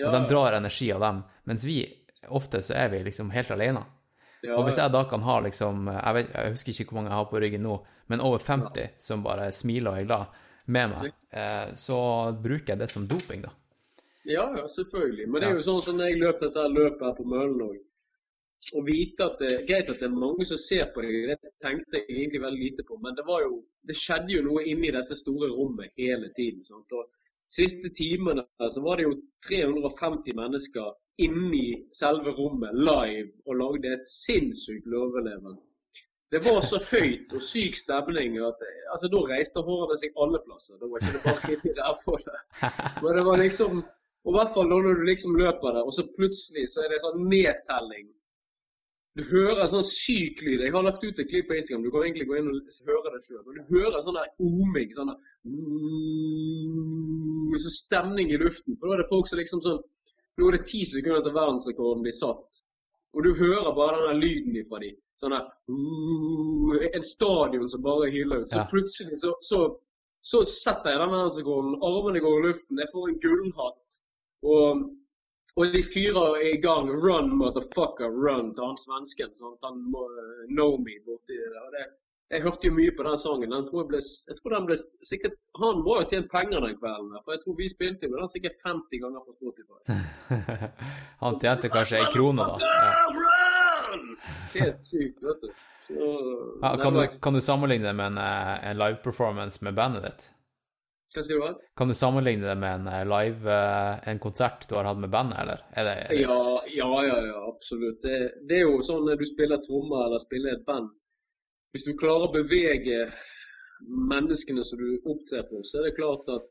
ja, 0.00 0.06
og 0.06 0.14
de 0.14 0.22
drar 0.30 0.56
energi 0.56 0.88
av 0.94 1.02
dem, 1.04 1.24
mens 1.50 1.66
vi 1.68 1.82
ofte 2.30 2.62
så 2.62 2.78
er 2.78 2.92
vi 2.94 3.02
liksom 3.04 3.30
helt 3.34 3.50
alene. 3.50 3.82
ja, 4.42 4.56
Og 4.56 4.66
hvis 4.66 4.78
jeg 4.78 4.94
da 4.94 5.02
kan 5.10 5.24
ha 5.26 5.40
liksom 5.44 5.88
jeg, 5.90 6.14
vet, 6.16 6.30
jeg 6.34 6.54
husker 6.54 6.72
ikke 6.72 6.92
hvor 6.92 7.00
mange 7.00 7.10
jeg 7.10 7.18
har 7.18 7.28
på 7.30 7.42
ryggen 7.42 7.66
nå, 7.66 7.76
men 8.06 8.20
over 8.20 8.38
50 8.38 8.96
som 8.98 9.22
bare 9.24 9.50
smiler 9.52 9.92
og 9.92 10.00
er 10.00 10.08
glad 10.08 10.40
med 10.66 10.92
meg, 10.92 11.14
eh, 11.30 11.74
så 11.74 11.98
bruker 12.42 12.74
jeg 12.74 12.82
det 12.82 12.90
som 12.90 13.06
doping, 13.08 13.42
da. 13.46 13.52
Ja, 14.24 14.44
ja, 14.56 14.68
selvfølgelig. 14.68 15.28
Men 15.28 15.40
det 15.40 15.48
er 15.48 15.56
jo 15.58 15.64
sånn 15.66 15.82
som 15.82 15.96
når 15.98 16.12
jeg 16.12 16.20
løp 16.20 16.42
dette 16.42 16.68
løpet 16.70 17.02
her 17.08 17.16
på 17.16 17.26
Møllen 17.26 17.64
òg. 17.66 17.80
Å 18.78 18.80
vite 18.86 19.26
at 19.26 19.40
det 19.42 19.48
er 19.50 19.64
greit 19.66 19.88
at 19.90 19.98
det 19.98 20.06
er 20.06 20.14
mange 20.14 20.44
som 20.46 20.58
ser 20.62 20.92
på 20.94 21.02
deg, 21.02 21.32
det 21.32 21.50
tenkte 21.64 21.98
jeg 21.98 22.06
egentlig 22.06 22.42
veldig 22.44 22.60
lite 22.62 22.84
på. 22.86 22.98
Men 23.02 23.16
det 23.18 23.26
var 23.26 23.42
jo 23.42 23.62
Det 23.82 23.96
skjedde 23.98 24.30
jo 24.30 24.42
noe 24.46 24.60
inni 24.70 24.92
dette 24.94 25.16
store 25.18 25.48
rommet 25.50 25.90
hele 25.98 26.28
tiden. 26.36 26.62
sant? 26.62 26.92
Og 26.94 27.08
siste 27.50 27.90
timene 27.90 28.44
så 28.70 28.82
var 28.84 29.00
det 29.00 29.08
jo 29.08 29.16
350 29.48 30.36
mennesker 30.38 30.92
inni 31.18 31.82
selve 31.90 32.30
rommet 32.36 32.78
live 32.78 33.32
og 33.46 33.58
lagde 33.58 33.90
et 33.96 34.06
sinnssykt 34.06 34.86
løveleven. 34.86 35.58
Det 36.32 36.40
var 36.46 36.62
så 36.64 36.78
høyt 36.88 37.34
og 37.36 37.42
syk 37.44 37.76
stemning 37.76 38.38
at 38.40 38.62
altså, 38.92 39.08
da 39.12 39.20
reiste 39.28 39.60
hårene 39.66 39.98
seg 40.00 40.16
alle 40.24 40.40
plasser. 40.46 40.78
Da 40.80 40.88
var 40.88 41.02
ikke 41.02 41.18
det 41.18 41.26
bare 41.26 41.50
inni 41.54 41.72
der 41.76 41.98
for 42.04 42.24
det. 42.24 42.40
Men 43.02 43.18
det 43.18 43.24
var 43.28 43.36
liksom 43.42 43.82
Og 44.22 44.30
i 44.30 44.36
hvert 44.36 44.52
fall 44.54 44.68
når 44.70 44.84
du 44.86 45.00
liksom 45.08 45.32
løper 45.34 45.74
der, 45.74 45.82
og 45.82 45.92
så 45.96 46.04
plutselig 46.16 46.68
så 46.70 46.84
er 46.84 46.92
det 46.92 47.00
sånn 47.02 47.24
nedtelling. 47.26 48.06
Du 49.18 49.22
hører 49.28 49.66
sånn 49.66 49.82
syk 49.84 50.38
lyd. 50.46 50.62
Jeg 50.62 50.72
har 50.72 50.84
lagt 50.86 51.02
ut 51.02 51.18
et 51.18 51.28
klipp 51.28 51.48
på 51.50 51.56
Instagram. 51.58 51.82
Du 51.82 51.90
kan 51.90 52.04
egentlig 52.06 52.28
gå 52.30 52.38
inn 52.38 52.46
og 52.48 52.54
høre 52.86 53.12
det 53.16 53.24
sjøl. 53.26 53.42
Du 53.42 53.62
hører 53.74 53.98
sånn 54.06 54.16
der 54.20 54.30
oming. 54.46 54.94
Sånn 54.94 55.10
der 55.10 55.18
så 57.66 57.70
stemning 57.74 58.30
i 58.30 58.38
luften. 58.40 58.78
For 58.78 58.86
da 58.86 58.94
er 58.94 59.02
det 59.02 59.10
folk 59.10 59.26
som 59.28 59.42
liksom 59.42 59.64
sånn 59.64 59.82
Nå 60.40 60.46
er 60.48 60.54
det 60.56 60.64
ti 60.70 60.78
sekunder 60.88 61.20
til 61.26 61.34
verdensrekorden 61.36 62.06
blir 62.06 62.14
satt. 62.16 62.62
Og 63.12 63.26
du 63.26 63.34
hører 63.36 63.74
bare 63.76 63.98
den 63.98 64.06
der 64.08 64.20
lyden 64.22 64.54
ifra 64.56 64.78
de. 64.80 64.94
Sånn 65.22 65.36
der 65.36 66.88
En 66.96 67.04
stadion 67.06 67.68
som 67.70 67.82
bare 67.82 68.10
hyler 68.10 68.42
ut. 68.42 68.50
Så 68.50 68.58
Ja. 68.58 68.66
plutselig 68.70 69.20
så, 69.20 69.34
så, 69.40 69.60
så 70.22 70.42
setter 70.44 70.90
jeg 70.90 70.98
den 71.02 71.14
verdensrekorden. 71.14 71.78
Armene 71.82 72.20
går 72.24 72.38
i 72.40 72.46
luften. 72.48 72.78
Jeg 72.82 72.90
får 72.92 73.08
en 73.08 73.20
gullhatt. 73.22 74.02
Og 74.42 74.90
og 75.60 75.72
de 75.72 75.82
fyrer 75.84 76.36
i 76.48 76.56
gang 76.56 76.88
'Run, 76.88 77.26
motherfucker, 77.36 78.08
run' 78.08 78.54
til 78.54 78.64
han 78.64 78.78
svensken. 78.80 79.34
Sånn 79.36 79.52
at 79.58 79.66
han 79.68 79.82
må 79.92 80.06
uh, 80.08 80.46
know 80.48 80.78
me 80.80 80.94
borti 81.04 81.36
det. 81.36 81.60
Og 81.66 81.74
det. 81.76 81.84
Jeg 82.32 82.42
hørte 82.46 82.68
jo 82.70 82.72
mye 82.72 82.92
på 82.96 83.04
den 83.04 83.18
sangen. 83.20 83.50
Den 83.52 83.66
tror 83.66 83.82
jeg, 83.82 83.88
ble, 83.90 84.00
jeg 84.28 84.36
tror 84.38 84.54
den 84.54 84.68
ble 84.70 84.76
sikkert, 85.04 85.34
Han 85.60 85.82
må 85.84 85.98
jo 86.00 86.06
tjent 86.08 86.30
penger 86.32 86.64
den 86.64 86.78
kvelden. 86.80 87.12
For 87.24 87.34
jeg 87.36 87.42
tror 87.44 87.58
vi 87.58 87.68
spilte 87.68 88.08
jo 88.08 88.16
den 88.16 88.32
sikkert 88.32 88.56
50 88.64 89.02
ganger 89.04 89.20
på 89.26 89.36
Spotify. 89.36 90.00
Han 91.24 91.36
tjente 91.44 91.68
kanskje 91.68 92.00
ei 92.00 92.08
krone, 92.16 92.48
da. 92.48 92.56
Ja. 92.64 93.31
Helt 94.54 94.82
sykt, 94.84 95.22
vet 95.22 95.40
du. 95.40 95.52
Så, 95.86 95.94
Ja, 96.62 96.76
kan, 96.76 96.94
du, 96.94 97.06
kan 97.22 97.34
du 97.34 97.40
sammenligne 97.40 97.88
det 97.88 97.96
med 97.98 98.12
en, 98.12 98.18
eh, 98.18 98.70
en 98.70 98.78
live-performance 98.78 99.64
med 99.64 99.74
bandet 99.74 100.06
ditt? 100.06 100.28
Hva 101.12 101.24
sier 101.26 101.42
du? 101.42 101.64
Kan 101.76 101.90
du 101.90 101.94
sammenligne 101.94 102.46
det 102.46 102.54
med 102.56 102.78
en 102.78 102.86
eh, 102.88 103.02
live, 103.08 103.50
eh, 103.50 104.08
en 104.12 104.22
konsert 104.22 104.68
du 104.68 104.76
har 104.78 104.88
hatt 104.88 105.02
med 105.02 105.10
bandet, 105.12 105.42
eller? 105.42 105.66
Er 105.76 105.88
det, 105.88 105.96
er 106.04 106.14
det 106.14 106.20
Ja, 106.22 106.62
ja, 106.76 106.92
ja, 107.08 107.18
ja 107.26 107.42
absolutt. 107.50 108.00
Det, 108.04 108.46
det 108.48 108.62
er 108.62 108.64
jo 108.70 108.80
sånn 108.86 109.04
når 109.08 109.20
du 109.20 109.26
spiller 109.28 109.60
trommer 109.66 110.06
eller 110.06 110.22
spiller 110.22 110.56
et 110.56 110.64
band. 110.68 110.88
Hvis 111.74 111.88
du 111.88 111.92
klarer 111.98 112.28
å 112.28 112.32
bevege 112.32 113.04
menneskene 114.12 114.64
som 114.64 114.80
du 114.80 115.02
opptrer 115.02 115.44
for, 115.50 115.66
så 115.66 115.80
er 115.80 115.88
det 115.88 115.98
klart 115.98 116.28
at 116.32 116.48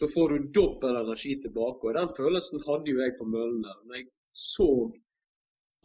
da 0.00 0.08
får 0.08 0.32
du 0.32 0.48
dobbel 0.54 0.96
energi 0.96 1.36
tilbake. 1.42 1.88
Og 1.88 1.96
den 1.96 2.12
følelsen 2.16 2.62
hadde 2.66 2.92
jo 2.92 3.02
jeg 3.02 3.16
på 3.18 3.26
Møllen 3.28 3.62
der. 3.66 3.78
Når 3.86 4.00
jeg 4.00 4.08
så 4.32 4.68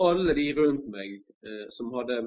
alle 0.04 0.34
de 0.34 0.54
rundt 0.58 0.88
meg 0.92 1.22
eh, 1.48 1.66
som 1.70 1.94
hadde 1.96 2.20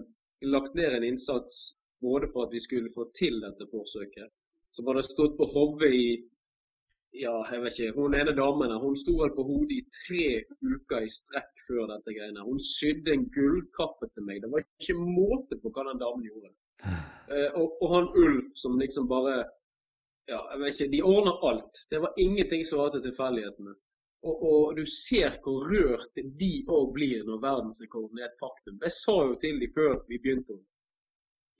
lagt 0.46 0.74
ned 0.78 0.94
en 0.94 1.04
innsats 1.04 1.74
både 2.00 2.28
for 2.32 2.46
at 2.46 2.54
vi 2.54 2.60
skulle 2.60 2.92
få 2.94 3.08
til 3.18 3.40
dette 3.42 3.66
forsøket, 3.72 4.30
som 4.72 4.88
hadde 4.88 5.06
stått 5.06 5.38
på 5.38 5.48
hodet 5.54 5.94
i 5.94 6.08
Ja, 7.16 7.32
jeg 7.48 7.62
vet 7.62 7.78
ikke. 7.80 7.94
Hun 7.96 8.14
ene 8.14 8.34
damen 8.36 8.72
hun 8.82 8.96
sto 9.00 9.14
vel 9.16 9.30
på 9.32 9.42
hodet 9.48 9.78
i 9.78 9.84
tre 9.96 10.24
uker 10.60 11.06
i 11.06 11.08
strekk 11.08 11.62
før 11.64 11.86
dette 11.88 12.12
greiene. 12.12 12.44
Hun 12.44 12.60
sydde 12.60 13.14
en 13.14 13.24
gullkappe 13.32 14.10
til 14.12 14.26
meg. 14.26 14.42
Det 14.44 14.50
var 14.52 14.60
ikke 14.60 14.96
måte 15.00 15.56
på 15.62 15.72
hva 15.72 15.86
den 15.88 16.02
damen 16.04 16.26
gjorde. 16.28 16.52
Eh, 17.28 17.50
og, 17.60 17.74
og 17.84 17.90
han 17.92 18.06
Ulf 18.16 18.54
som 18.56 18.78
liksom 18.80 19.04
bare 19.08 19.42
Ja, 20.30 20.38
jeg 20.52 20.60
vet 20.60 20.78
ikke. 20.78 20.92
De 20.94 21.00
ordner 21.04 21.42
alt. 21.44 21.80
Det 21.92 21.98
var 22.00 22.14
ingenting 22.16 22.62
som 22.64 22.80
var 22.80 22.94
til 22.94 23.02
tilfeldighetene. 23.04 23.74
Og, 24.26 24.42
og 24.50 24.76
du 24.76 24.82
ser 24.90 25.36
hvor 25.44 25.68
rørt 25.70 26.18
de 26.40 26.50
òg 26.66 26.90
blir 26.96 27.22
når 27.26 27.42
verdensrekorden 27.44 28.18
er 28.18 28.26
et 28.26 28.40
faktum. 28.40 28.80
Jeg 28.82 28.94
sa 28.96 29.14
jo 29.28 29.36
til 29.38 29.60
dem 29.62 29.74
før 29.76 30.00
vi 30.08 30.18
begynte. 30.18 30.58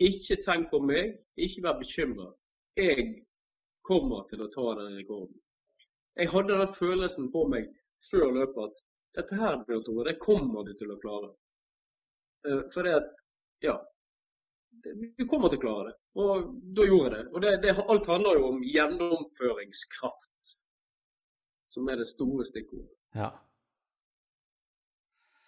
Ikke 0.02 0.39
tenk 0.43 0.70
på 0.70 0.80
meg, 0.82 1.16
ikke 1.39 1.62
vær 1.66 1.78
bekymra. 1.78 2.32
Jeg 2.78 3.06
kommer 3.86 4.26
til 4.30 4.43
å 4.43 4.51
ta 4.55 4.66
den 4.80 4.98
rekorden. 4.98 5.39
Jeg 6.18 6.30
hadde 6.35 6.59
den 6.59 6.74
følelsen 6.74 7.30
på 7.35 7.44
meg 7.51 7.70
før 8.10 8.32
løpet 8.35 8.64
at 8.66 8.82
dette 9.18 9.39
her, 9.39 9.62
Bjørn 9.66 9.85
Tore, 9.86 10.05
det 10.10 10.18
kommer 10.22 10.66
du 10.66 10.74
til 10.78 10.93
å 10.94 10.98
klare. 11.02 11.30
Eh, 12.47 12.66
For 12.74 12.86
det 12.86 12.98
at 13.02 13.24
Ja. 13.62 13.78
Du 14.85 15.24
kommer 15.26 15.48
til 15.48 15.59
å 15.59 15.62
klare 15.62 15.89
det. 15.89 15.97
Og 16.22 16.51
da 16.76 16.85
gjorde 16.86 17.16
jeg 17.16 17.24
det. 17.24 17.30
Og 17.32 17.43
det, 17.43 17.52
det, 17.62 17.72
alt 17.94 18.06
handler 18.06 18.39
jo 18.39 18.51
om 18.52 18.60
gjennomføringskraft. 18.62 20.57
Som 21.69 21.89
er 21.93 21.97
det 22.01 22.07
store 22.09 22.45
stikkordet. 22.49 22.90
Ja. 23.15 23.31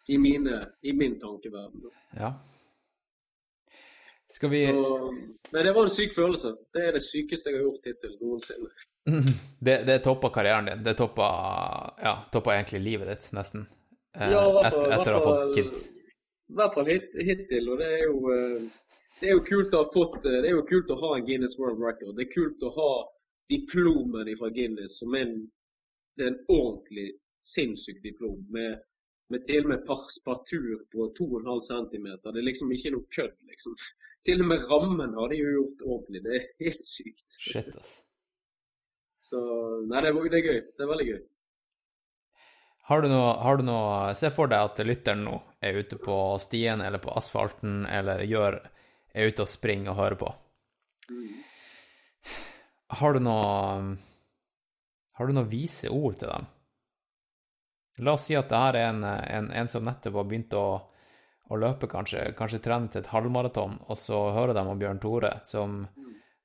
I, 0.09 0.19
mine, 0.19 0.67
i 0.83 0.93
min 0.93 1.19
tankeverden. 1.21 1.91
ja. 2.17 2.33
Skal 4.33 4.51
vi 4.51 4.61
Og, 4.73 5.15
men 5.51 5.65
det 5.67 5.73
var 5.75 5.83
en 5.83 5.91
syk 5.91 6.13
følelse. 6.15 6.53
Det 6.75 6.85
er 6.87 6.93
det 6.95 7.01
sykeste 7.03 7.51
jeg 7.51 7.57
har 7.59 7.65
gjort 7.67 7.87
hittil 7.89 8.13
noensinne. 8.21 8.69
Det, 9.67 9.75
det 9.89 9.97
toppa 10.05 10.29
karrieren 10.31 10.69
din. 10.71 10.85
Det 10.87 10.93
toppa, 11.01 11.27
ja, 12.03 12.13
toppa 12.33 12.55
egentlig 12.55 12.79
livet 12.85 13.09
ditt, 13.11 13.27
nesten. 13.37 13.65
Eh, 14.15 14.31
Ja, 14.31 14.45
hvert 14.55 14.69
et, 14.69 14.77
fall- 14.77 14.87
i 14.87 14.95
etter 15.01 15.17
å 15.17 15.19
ha 15.19 15.25
fått 15.27 15.57
kids. 15.57 15.81
I 16.51 16.55
hvert 16.61 16.77
fall 16.79 16.87
hit, 16.93 17.09
hittil. 17.27 17.73
Og 17.75 17.83
det 17.83 17.89
er 17.97 18.05
jo 18.07 18.21
eh, 18.37 18.69
det 19.21 19.29
er 19.29 19.35
jo 19.35 19.43
kult 19.51 19.75
å 19.75 19.83
ha 19.83 19.91
fått 19.93 20.21
eh, 20.23 20.39
Det 20.45 20.49
er 20.53 20.55
jo 20.55 20.63
kult 20.71 20.95
å 20.95 21.01
ha 21.03 21.11
en 21.19 21.27
Guinness 21.27 21.59
World 21.59 21.83
Record. 21.83 22.15
Det 22.17 22.29
er 22.29 22.33
kult 22.37 22.63
å 22.63 22.71
ha 22.79 22.91
diplomen 23.51 24.31
fra 24.39 24.53
Guinness 24.55 25.01
som 25.03 25.15
en, 25.19 25.35
det 26.21 26.27
er 26.29 26.35
en 26.35 26.45
ordentlig 26.53 27.09
sinnssyk 27.49 28.03
diplom. 28.05 28.45
Med, 28.53 28.83
med 29.33 29.47
til 29.49 29.65
og 29.65 29.73
med 29.73 29.89
partur 29.89 30.85
på 30.93 31.09
2,5 31.17 31.65
cm. 31.71 32.07
Det 32.27 32.37
er 32.37 32.47
liksom 32.47 32.73
ikke 32.77 32.95
noe 32.95 33.09
kødd, 33.17 33.35
liksom. 33.49 33.77
Til 34.29 34.45
og 34.45 34.53
med 34.53 34.69
rammen 34.69 35.17
har 35.17 35.33
de 35.33 35.41
jo 35.41 35.57
gjort 35.57 35.85
ordentlig. 35.87 36.25
Det 36.27 36.37
er 36.37 36.49
helt 36.67 36.87
sykt. 36.87 37.27
Shit, 37.39 37.75
ass. 37.81 38.01
Så 39.25 39.41
Nei, 39.89 40.01
det 40.03 40.11
er, 40.11 40.25
det 40.33 40.41
er 40.41 40.49
gøy. 40.49 40.61
Det 40.77 40.85
er 40.85 40.91
veldig 40.91 41.09
gøy. 41.11 41.21
Har 42.91 43.05
du 43.05 43.07
noe, 43.13 43.35
har 43.39 43.61
du 43.61 43.63
noe 43.63 44.15
Se 44.19 44.33
for 44.35 44.51
deg 44.51 44.67
at 44.67 44.81
lytteren 44.83 45.23
nå 45.23 45.37
er 45.63 45.77
ute 45.79 45.95
på 46.01 46.17
stien 46.43 46.81
eller 46.83 46.99
på 46.99 47.13
asfalten 47.15 47.85
eller 47.87 48.25
gjør, 48.27 48.57
er 49.15 49.31
ute 49.31 49.45
og 49.45 49.51
springer 49.53 49.93
og 49.93 50.01
hører 50.01 50.19
på. 50.19 50.31
Har 53.01 53.15
du 53.15 53.21
noe 53.23 53.45
Har 55.21 55.29
du 55.29 55.35
noe 55.37 55.49
vise 55.53 55.91
ord 55.93 56.15
til 56.17 56.31
dem? 56.33 56.47
La 58.01 58.15
oss 58.17 58.23
si 58.31 58.37
at 58.39 58.49
det 58.49 58.57
her 58.57 58.77
er 58.79 58.87
en, 58.89 59.03
en, 59.05 59.49
en 59.53 59.69
som 59.69 59.85
nettopp 59.85 60.15
har 60.17 60.29
begynt 60.31 60.55
å, 60.57 60.63
å 61.53 61.59
løpe, 61.61 61.91
kanskje, 61.93 62.23
kanskje 62.39 62.63
trene 62.65 62.89
til 62.89 63.03
et 63.03 63.11
halvmaraton, 63.13 63.75
og 63.85 63.99
så 64.01 64.21
hører 64.33 64.57
de 64.57 64.63
om 64.65 64.81
Bjørn 64.81 65.03
Tore, 65.03 65.35
som 65.45 65.83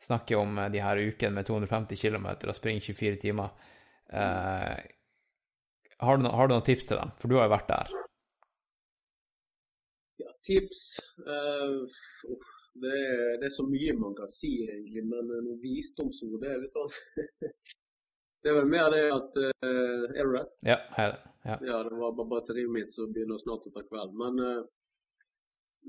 snakker 0.03 0.41
om 0.41 0.59
de 0.73 0.81
her 0.83 0.99
ukene 1.07 1.37
med 1.37 1.47
250 1.47 2.01
km 2.01 2.27
og 2.33 2.57
springer 2.57 2.83
24 2.83 3.21
timer. 3.21 3.71
Eh, 4.11 4.83
har, 6.03 6.19
du 6.19 6.27
no, 6.27 6.33
har 6.35 6.51
du 6.51 6.57
noen 6.57 6.67
tips 6.67 6.91
til 6.91 6.99
dem? 6.99 7.15
For 7.21 7.31
du 7.31 7.37
har 7.39 7.47
jo 7.47 7.55
vært 7.55 7.71
der. 7.71 7.95
Ja, 10.25 10.35
tips 10.51 10.83
uh, 11.23 11.79
uff, 12.27 12.51
det, 12.83 12.91
er, 12.91 13.39
det 13.39 13.47
er 13.47 13.55
så 13.55 13.63
mye 13.71 13.95
man 14.03 14.19
kan 14.19 14.27
si, 14.35 14.51
egentlig. 14.67 15.07
Men 15.07 15.31
eh, 15.31 15.43
noe 15.47 15.63
visdomsord, 15.63 16.41
det 16.43 16.51
er 16.51 16.63
litt 16.67 16.75
sånn 16.75 16.91
Det 18.45 18.51
er 18.51 18.59
vel 18.59 18.67
mer 18.69 18.91
det 18.93 19.05
at 19.09 19.37
uh, 19.41 20.03
Er 20.13 20.27
du 20.27 20.35
rett? 20.35 20.51
Ja, 20.61 20.75
jeg 20.93 21.07
er 21.07 21.13
det. 21.15 21.21
Ja. 21.45 21.55
Ja, 21.65 21.77
det 21.85 21.97
var 21.97 22.11
bare 22.13 22.29
batteriet 22.29 22.69
mitt 22.69 22.91
som 22.93 23.13
begynner 23.13 23.39
snart 23.41 23.65
å 23.65 23.71
ta 23.73 23.81
kveld. 23.87 24.11
Men 24.19 24.37
uh, 24.37 24.59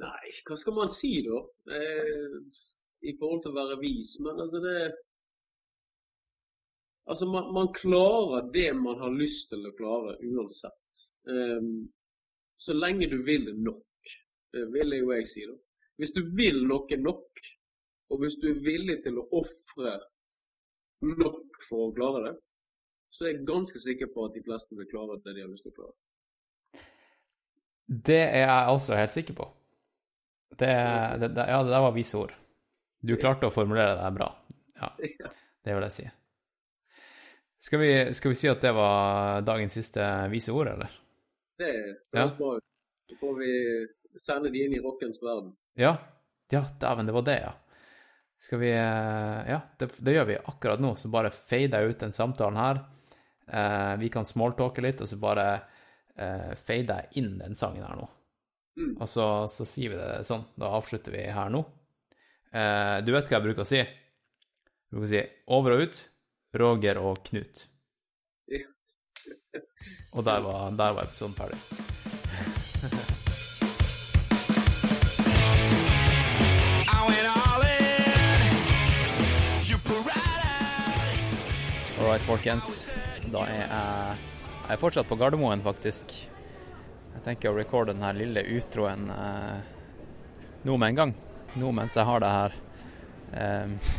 nei, 0.00 0.30
hva 0.48 0.56
skal 0.56 0.76
man 0.78 0.88
si 0.92 1.10
da? 1.26 1.42
Uh, 1.68 2.38
I 3.04 3.12
forhold 3.20 3.42
til 3.44 3.52
å 3.52 3.58
være 3.58 3.76
vis. 3.82 4.14
Men 4.24 4.40
altså, 4.46 4.62
det 4.64 4.78
Altså, 7.06 7.28
man, 7.30 7.52
man 7.54 7.68
klarer 7.76 8.48
det 8.54 8.70
man 8.74 9.04
har 9.04 9.12
lyst 9.14 9.52
til 9.52 9.68
å 9.68 9.74
klare 9.76 10.16
uansett. 10.26 11.02
Um, 11.28 11.84
så 12.58 12.74
lenge 12.74 13.06
du 13.12 13.20
vil 13.28 13.52
nok, 13.52 14.16
det 14.56 14.64
vil 14.74 14.96
jo 14.96 15.12
jeg 15.12 15.28
si. 15.28 15.44
da. 15.46 15.54
Hvis 16.00 16.16
du 16.16 16.24
vil 16.40 16.64
noe 16.66 16.98
nok, 17.04 17.44
og 18.10 18.24
hvis 18.24 18.40
du 18.40 18.48
er 18.48 18.64
villig 18.64 18.98
til 19.04 19.20
å 19.20 19.28
ofre 19.38 20.00
nok 21.04 21.62
for 21.68 21.90
å 21.90 21.94
klare 21.94 22.24
det, 22.26 22.34
så 23.12 23.24
er 23.24 23.32
jeg 23.34 23.46
ganske 23.48 23.78
sikker 23.80 24.10
på 24.14 24.26
at 24.28 24.34
de 24.36 24.42
fleste 24.44 24.76
vil 24.76 24.88
klare 24.90 25.16
det 25.24 25.34
de 25.36 25.44
har 25.44 25.48
lyst 25.52 25.64
til 25.66 25.72
å 25.72 25.78
klare. 25.78 25.94
Det 27.86 28.18
er 28.24 28.42
jeg 28.46 28.74
også 28.74 28.96
helt 28.98 29.14
sikker 29.14 29.36
på. 29.38 29.46
Det, 30.56 30.68
det, 31.20 31.28
det, 31.36 31.44
ja, 31.50 31.60
det 31.62 31.70
der 31.72 31.84
var 31.84 31.94
vise 31.94 32.18
ord. 32.18 32.32
Du 33.06 33.14
klarte 33.20 33.46
å 33.48 33.54
formulere 33.54 33.96
det 33.98 34.12
bra. 34.16 34.30
Ja, 34.80 34.90
Ja. 35.22 35.30
det 35.64 35.74
vil 35.76 35.86
jeg 35.86 35.94
si. 35.96 36.06
Skal 37.66 37.80
vi, 37.82 37.90
skal 38.14 38.30
vi 38.32 38.38
si 38.38 38.48
at 38.50 38.62
det 38.62 38.72
var 38.76 39.42
dagens 39.46 39.74
siste 39.78 40.02
vise 40.30 40.52
ord, 40.54 40.68
eller? 40.74 40.92
Det 41.58 41.70
Ja. 41.72 42.20
høres 42.20 42.34
bra 42.38 42.56
ut. 42.58 42.64
Så 43.06 43.16
får 43.20 43.36
vi 43.38 43.50
sende 44.18 44.50
de 44.50 44.64
inn 44.66 44.74
i 44.74 44.82
rockens 44.82 45.18
verden. 45.22 45.52
Ja, 45.78 45.96
ja 46.52 46.64
dæven, 46.82 47.06
det 47.06 47.14
var 47.14 47.24
det, 47.26 47.38
ja. 47.44 47.52
Skal 48.46 48.60
vi 48.62 48.70
eh, 48.70 49.48
Ja, 49.50 49.60
det, 49.78 49.88
det 49.98 50.12
gjør 50.14 50.28
vi 50.28 50.36
akkurat 50.38 50.82
nå, 50.82 50.92
så 50.96 51.10
bare 51.10 51.32
fader 51.34 51.82
jeg 51.82 51.96
ut 51.96 52.04
den 52.04 52.14
samtalen 52.14 52.60
her. 52.60 52.84
Eh, 53.46 53.94
vi 53.98 54.10
kan 54.14 54.28
smalltalke 54.28 54.84
litt, 54.84 55.02
og 55.02 55.10
så 55.10 55.18
bare 55.18 55.46
eh, 56.14 56.52
fader 56.54 57.00
jeg 57.02 57.24
inn 57.24 57.32
den 57.40 57.58
sangen 57.58 57.82
her 57.82 57.98
nå. 57.98 58.06
Mm. 58.76 58.92
Og 59.00 59.10
så, 59.10 59.26
så 59.50 59.66
sier 59.66 59.94
vi 59.94 59.98
det 59.98 60.26
sånn. 60.28 60.44
Da 60.54 60.70
avslutter 60.78 61.16
vi 61.16 61.24
her 61.26 61.50
nå. 61.50 61.64
Eh, 62.54 62.98
du 63.02 63.10
vet 63.16 63.26
hva 63.26 63.40
jeg 63.40 63.46
bruker 63.48 63.66
å 63.66 63.68
si? 63.72 63.82
Jeg 63.82 64.94
bruker 64.94 65.08
å 65.08 65.14
si 65.16 65.24
over 65.58 65.74
og 65.74 65.82
ut, 65.82 66.00
Roger 66.62 67.02
og 67.02 67.18
Knut. 67.26 67.66
Og 70.16 70.24
der 70.24 70.40
var, 70.46 70.70
der 70.70 70.96
var 70.96 71.02
episoden 71.02 71.34
ferdig. 71.36 71.58
out. 82.06 82.12
All 82.12 82.12
right, 82.12 82.22
folkens. 82.22 82.86
Da 83.32 83.42
er 83.50 83.60
jeg 83.60 84.16
Jeg 84.66 84.74
er 84.74 84.78
fortsatt 84.78 85.06
på 85.06 85.16
Gardermoen, 85.18 85.62
faktisk. 85.62 86.10
Jeg 87.14 87.22
tenker 87.24 87.50
å 87.50 87.56
recorde 87.56 87.92
denne 87.92 88.12
lille 88.14 88.42
utroen 88.56 89.10
eh, 89.10 89.60
nå 90.66 90.76
med 90.76 90.88
en 90.88 90.96
gang. 90.96 91.12
Nå 91.54 91.70
mens 91.70 91.94
jeg 91.94 92.06
har 92.06 92.22
det 92.22 92.30
her. 92.30 92.56
Eh, 93.32 93.92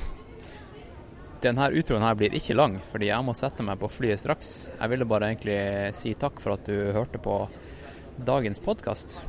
denne 1.43 1.69
utroen 1.71 2.03
her 2.03 2.15
blir 2.19 2.35
ikke 2.35 2.55
lang, 2.55 2.79
fordi 2.91 3.07
jeg 3.07 3.23
må 3.23 3.35
sette 3.35 3.63
meg 3.63 3.79
på 3.79 3.87
flyet 3.91 4.19
straks. 4.19 4.51
Jeg 4.73 4.91
ville 4.91 5.07
bare 5.07 5.31
egentlig 5.31 5.59
si 5.95 6.13
takk 6.19 6.43
for 6.43 6.57
at 6.57 6.67
du 6.67 6.91
hørte 6.95 7.19
på 7.19 7.37
dagens 8.17 8.59
podkast. 8.59 9.21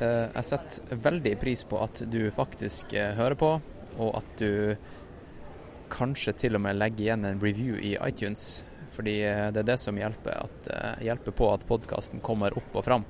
jeg 0.00 0.44
setter 0.44 0.96
veldig 0.96 1.38
pris 1.40 1.64
på 1.64 1.80
at 1.80 2.04
du 2.08 2.30
faktisk 2.30 2.92
eh, 2.92 3.16
hører 3.16 3.40
på, 3.40 3.56
og 3.96 4.16
at 4.20 4.36
du 4.36 4.76
kanskje 5.94 6.36
til 6.44 6.58
og 6.58 6.64
med 6.66 6.78
legge 6.78 7.06
igjen 7.06 7.26
en 7.28 7.42
review 7.42 7.78
i 7.78 7.94
iTunes. 8.02 8.64
Fordi 8.94 9.18
eh, 9.26 9.48
det 9.54 9.64
er 9.64 9.70
det 9.72 9.80
som 9.82 9.98
hjelper, 9.98 10.44
at, 10.46 10.70
eh, 10.70 11.04
hjelper 11.08 11.34
på 11.34 11.50
at 11.54 11.66
podkasten 11.68 12.22
kommer 12.24 12.54
opp 12.58 12.76
og 12.78 12.86
fram. 12.86 13.06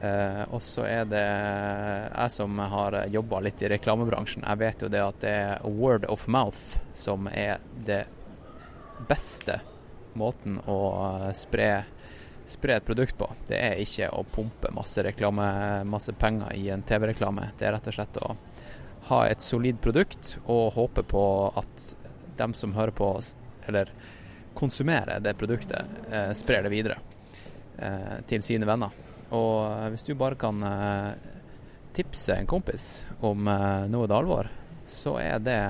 Eh, 0.00 0.42
og 0.52 0.60
så 0.62 0.84
er 0.84 1.06
det 1.08 1.24
jeg 1.24 2.32
som 2.34 2.58
har 2.58 2.98
jobba 3.12 3.40
litt 3.46 3.62
i 3.64 3.70
reklamebransjen. 3.72 4.44
Jeg 4.44 4.60
vet 4.60 4.84
jo 4.84 4.92
det 4.92 5.02
at 5.02 5.22
det 5.24 5.32
er 5.32 5.64
word 5.64 6.04
of 6.12 6.26
mouth 6.28 6.76
som 6.94 7.30
er 7.32 7.64
det 7.86 8.04
beste 9.08 9.60
måten 10.16 10.60
å 10.66 10.80
eh, 11.20 11.32
spre, 11.36 11.70
spre 12.44 12.78
et 12.78 12.86
produkt 12.86 13.16
på. 13.18 13.28
Det 13.48 13.58
er 13.60 13.80
ikke 13.82 14.10
å 14.12 14.24
pumpe 14.28 14.72
masse 14.74 15.04
reklame, 15.04 15.48
masse 15.88 16.12
penger 16.16 16.54
i 16.56 16.68
en 16.72 16.84
TV-reklame. 16.86 17.52
Det 17.58 17.68
er 17.68 17.76
rett 17.76 17.90
og 17.90 17.98
slett 17.98 18.20
å 18.24 18.34
ha 19.08 19.22
et 19.28 19.42
solid 19.44 19.78
produkt 19.82 20.36
og 20.44 20.74
håpe 20.74 21.04
på 21.06 21.24
at 21.58 21.88
dem 22.36 22.54
som 22.54 22.74
hører 22.74 22.94
på 22.96 23.10
eller 23.66 23.90
konsumerer 24.56 25.20
det 25.20 25.36
produktet, 25.38 25.84
eh, 26.10 26.32
sprer 26.32 26.64
det 26.64 26.72
videre 26.72 26.98
eh, 27.78 28.18
til 28.26 28.42
sine 28.42 28.66
venner. 28.68 28.94
Og 29.36 29.66
eh, 29.66 29.88
hvis 29.92 30.06
du 30.06 30.14
bare 30.18 30.38
kan 30.40 30.62
eh, 30.64 31.12
tipse 31.96 32.34
en 32.34 32.48
kompis 32.48 33.06
om 33.20 33.48
eh, 33.48 33.86
noe 33.92 34.08
det 34.08 34.16
alvor, 34.16 34.50
så 34.86 35.16
er 35.20 35.42
det, 35.42 35.60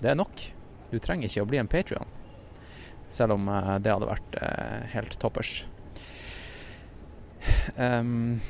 det 0.00 0.12
er 0.12 0.18
nok. 0.18 0.42
Du 0.90 0.98
trenger 0.98 1.28
ikke 1.28 1.44
å 1.44 1.50
bli 1.50 1.60
en 1.60 1.70
Patrion, 1.70 2.16
selv 3.08 3.36
om 3.38 3.50
eh, 3.52 3.76
det 3.84 3.94
hadde 3.94 4.10
vært 4.10 4.40
eh, 4.42 4.88
helt 4.96 5.18
toppers. 5.22 5.60
Um, 7.76 8.40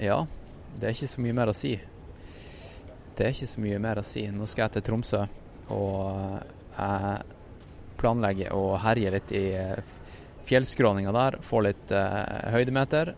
ja, 0.00 0.24
det 0.80 0.88
er 0.88 0.96
ikke 0.96 1.12
så 1.12 1.22
mye 1.22 1.36
mer 1.36 1.52
å 1.52 1.56
si. 1.56 1.76
Det 3.14 3.26
er 3.26 3.34
ikke 3.34 3.50
så 3.50 3.62
mye 3.62 3.80
mer 3.82 4.00
å 4.00 4.06
si. 4.06 4.24
Nå 4.34 4.46
skal 4.50 4.66
jeg 4.66 4.76
til 4.76 4.86
Tromsø, 4.88 5.20
og 5.74 5.98
jeg 6.74 7.12
planlegger 8.00 8.56
å 8.56 8.74
herje 8.82 9.12
litt 9.14 9.34
i 9.34 9.44
eh, 9.56 9.92
fjellskråninga 10.44 11.14
der. 11.14 11.38
Få 11.46 11.62
litt 11.64 11.94
uh, 11.94 12.50
høydemeter. 12.52 13.14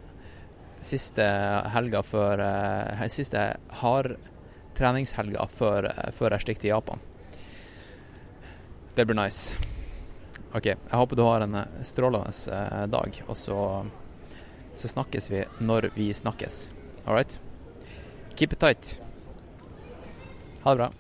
Siste 0.84 1.24
helga 1.72 2.04
før 2.06 2.44
uh, 2.44 3.06
Siste 3.10 3.48
hardtreningshelga 3.80 5.48
før, 5.50 5.88
uh, 5.90 6.10
før 6.14 6.36
jeg 6.36 6.46
stikker 6.46 6.66
til 6.66 6.74
Japan. 6.76 7.02
Det 8.96 9.04
blir 9.04 9.18
nice. 9.18 9.56
OK. 10.56 10.66
Jeg 10.66 10.92
håper 10.92 11.16
du 11.16 11.22
har 11.22 11.40
en 11.44 11.54
eh, 11.54 11.80
strålende 11.84 12.32
eh, 12.52 12.86
dag, 12.88 13.22
og 13.26 13.36
så, 13.36 13.86
så 14.74 14.88
snakkes 14.88 15.30
vi 15.30 15.42
når 15.60 15.90
vi 15.94 16.14
snakkes. 16.14 16.72
All 17.04 17.18
right? 17.18 17.40
Keep 18.36 18.52
it 18.52 18.60
tight. 18.60 19.05
Ha 20.66 20.72
det 20.74 20.78
bra. 20.78 20.90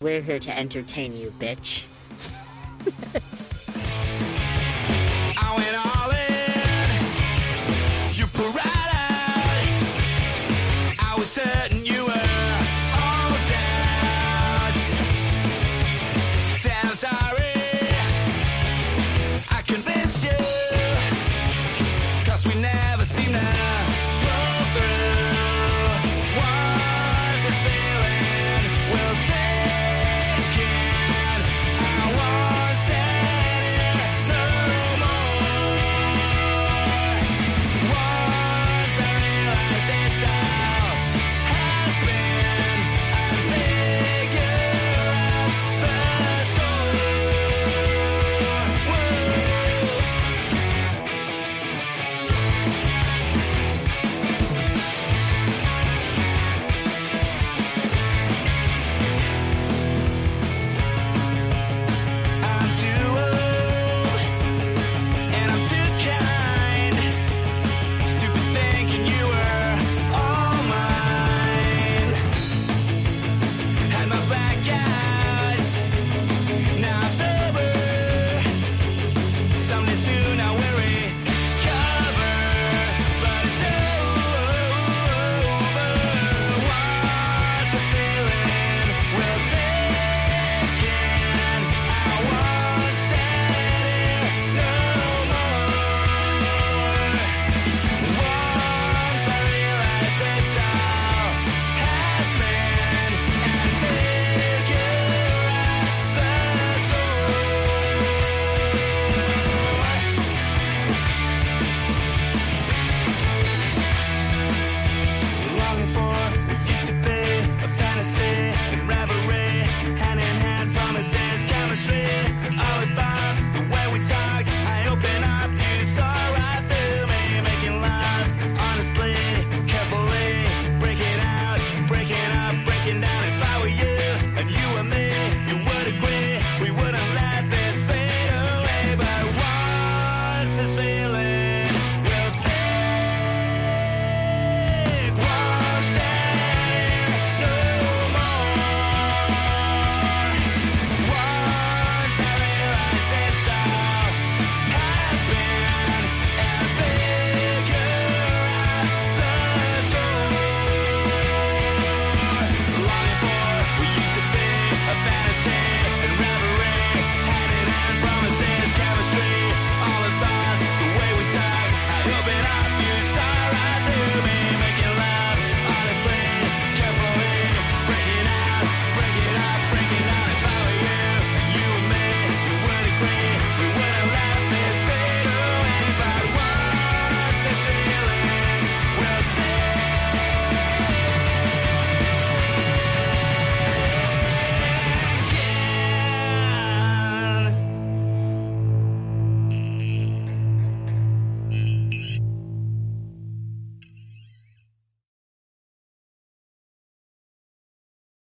We're 0.00 0.22
here 0.22 0.38
to 0.38 0.56
entertain 0.56 1.16
you, 1.16 1.32
bitch. 1.40 1.82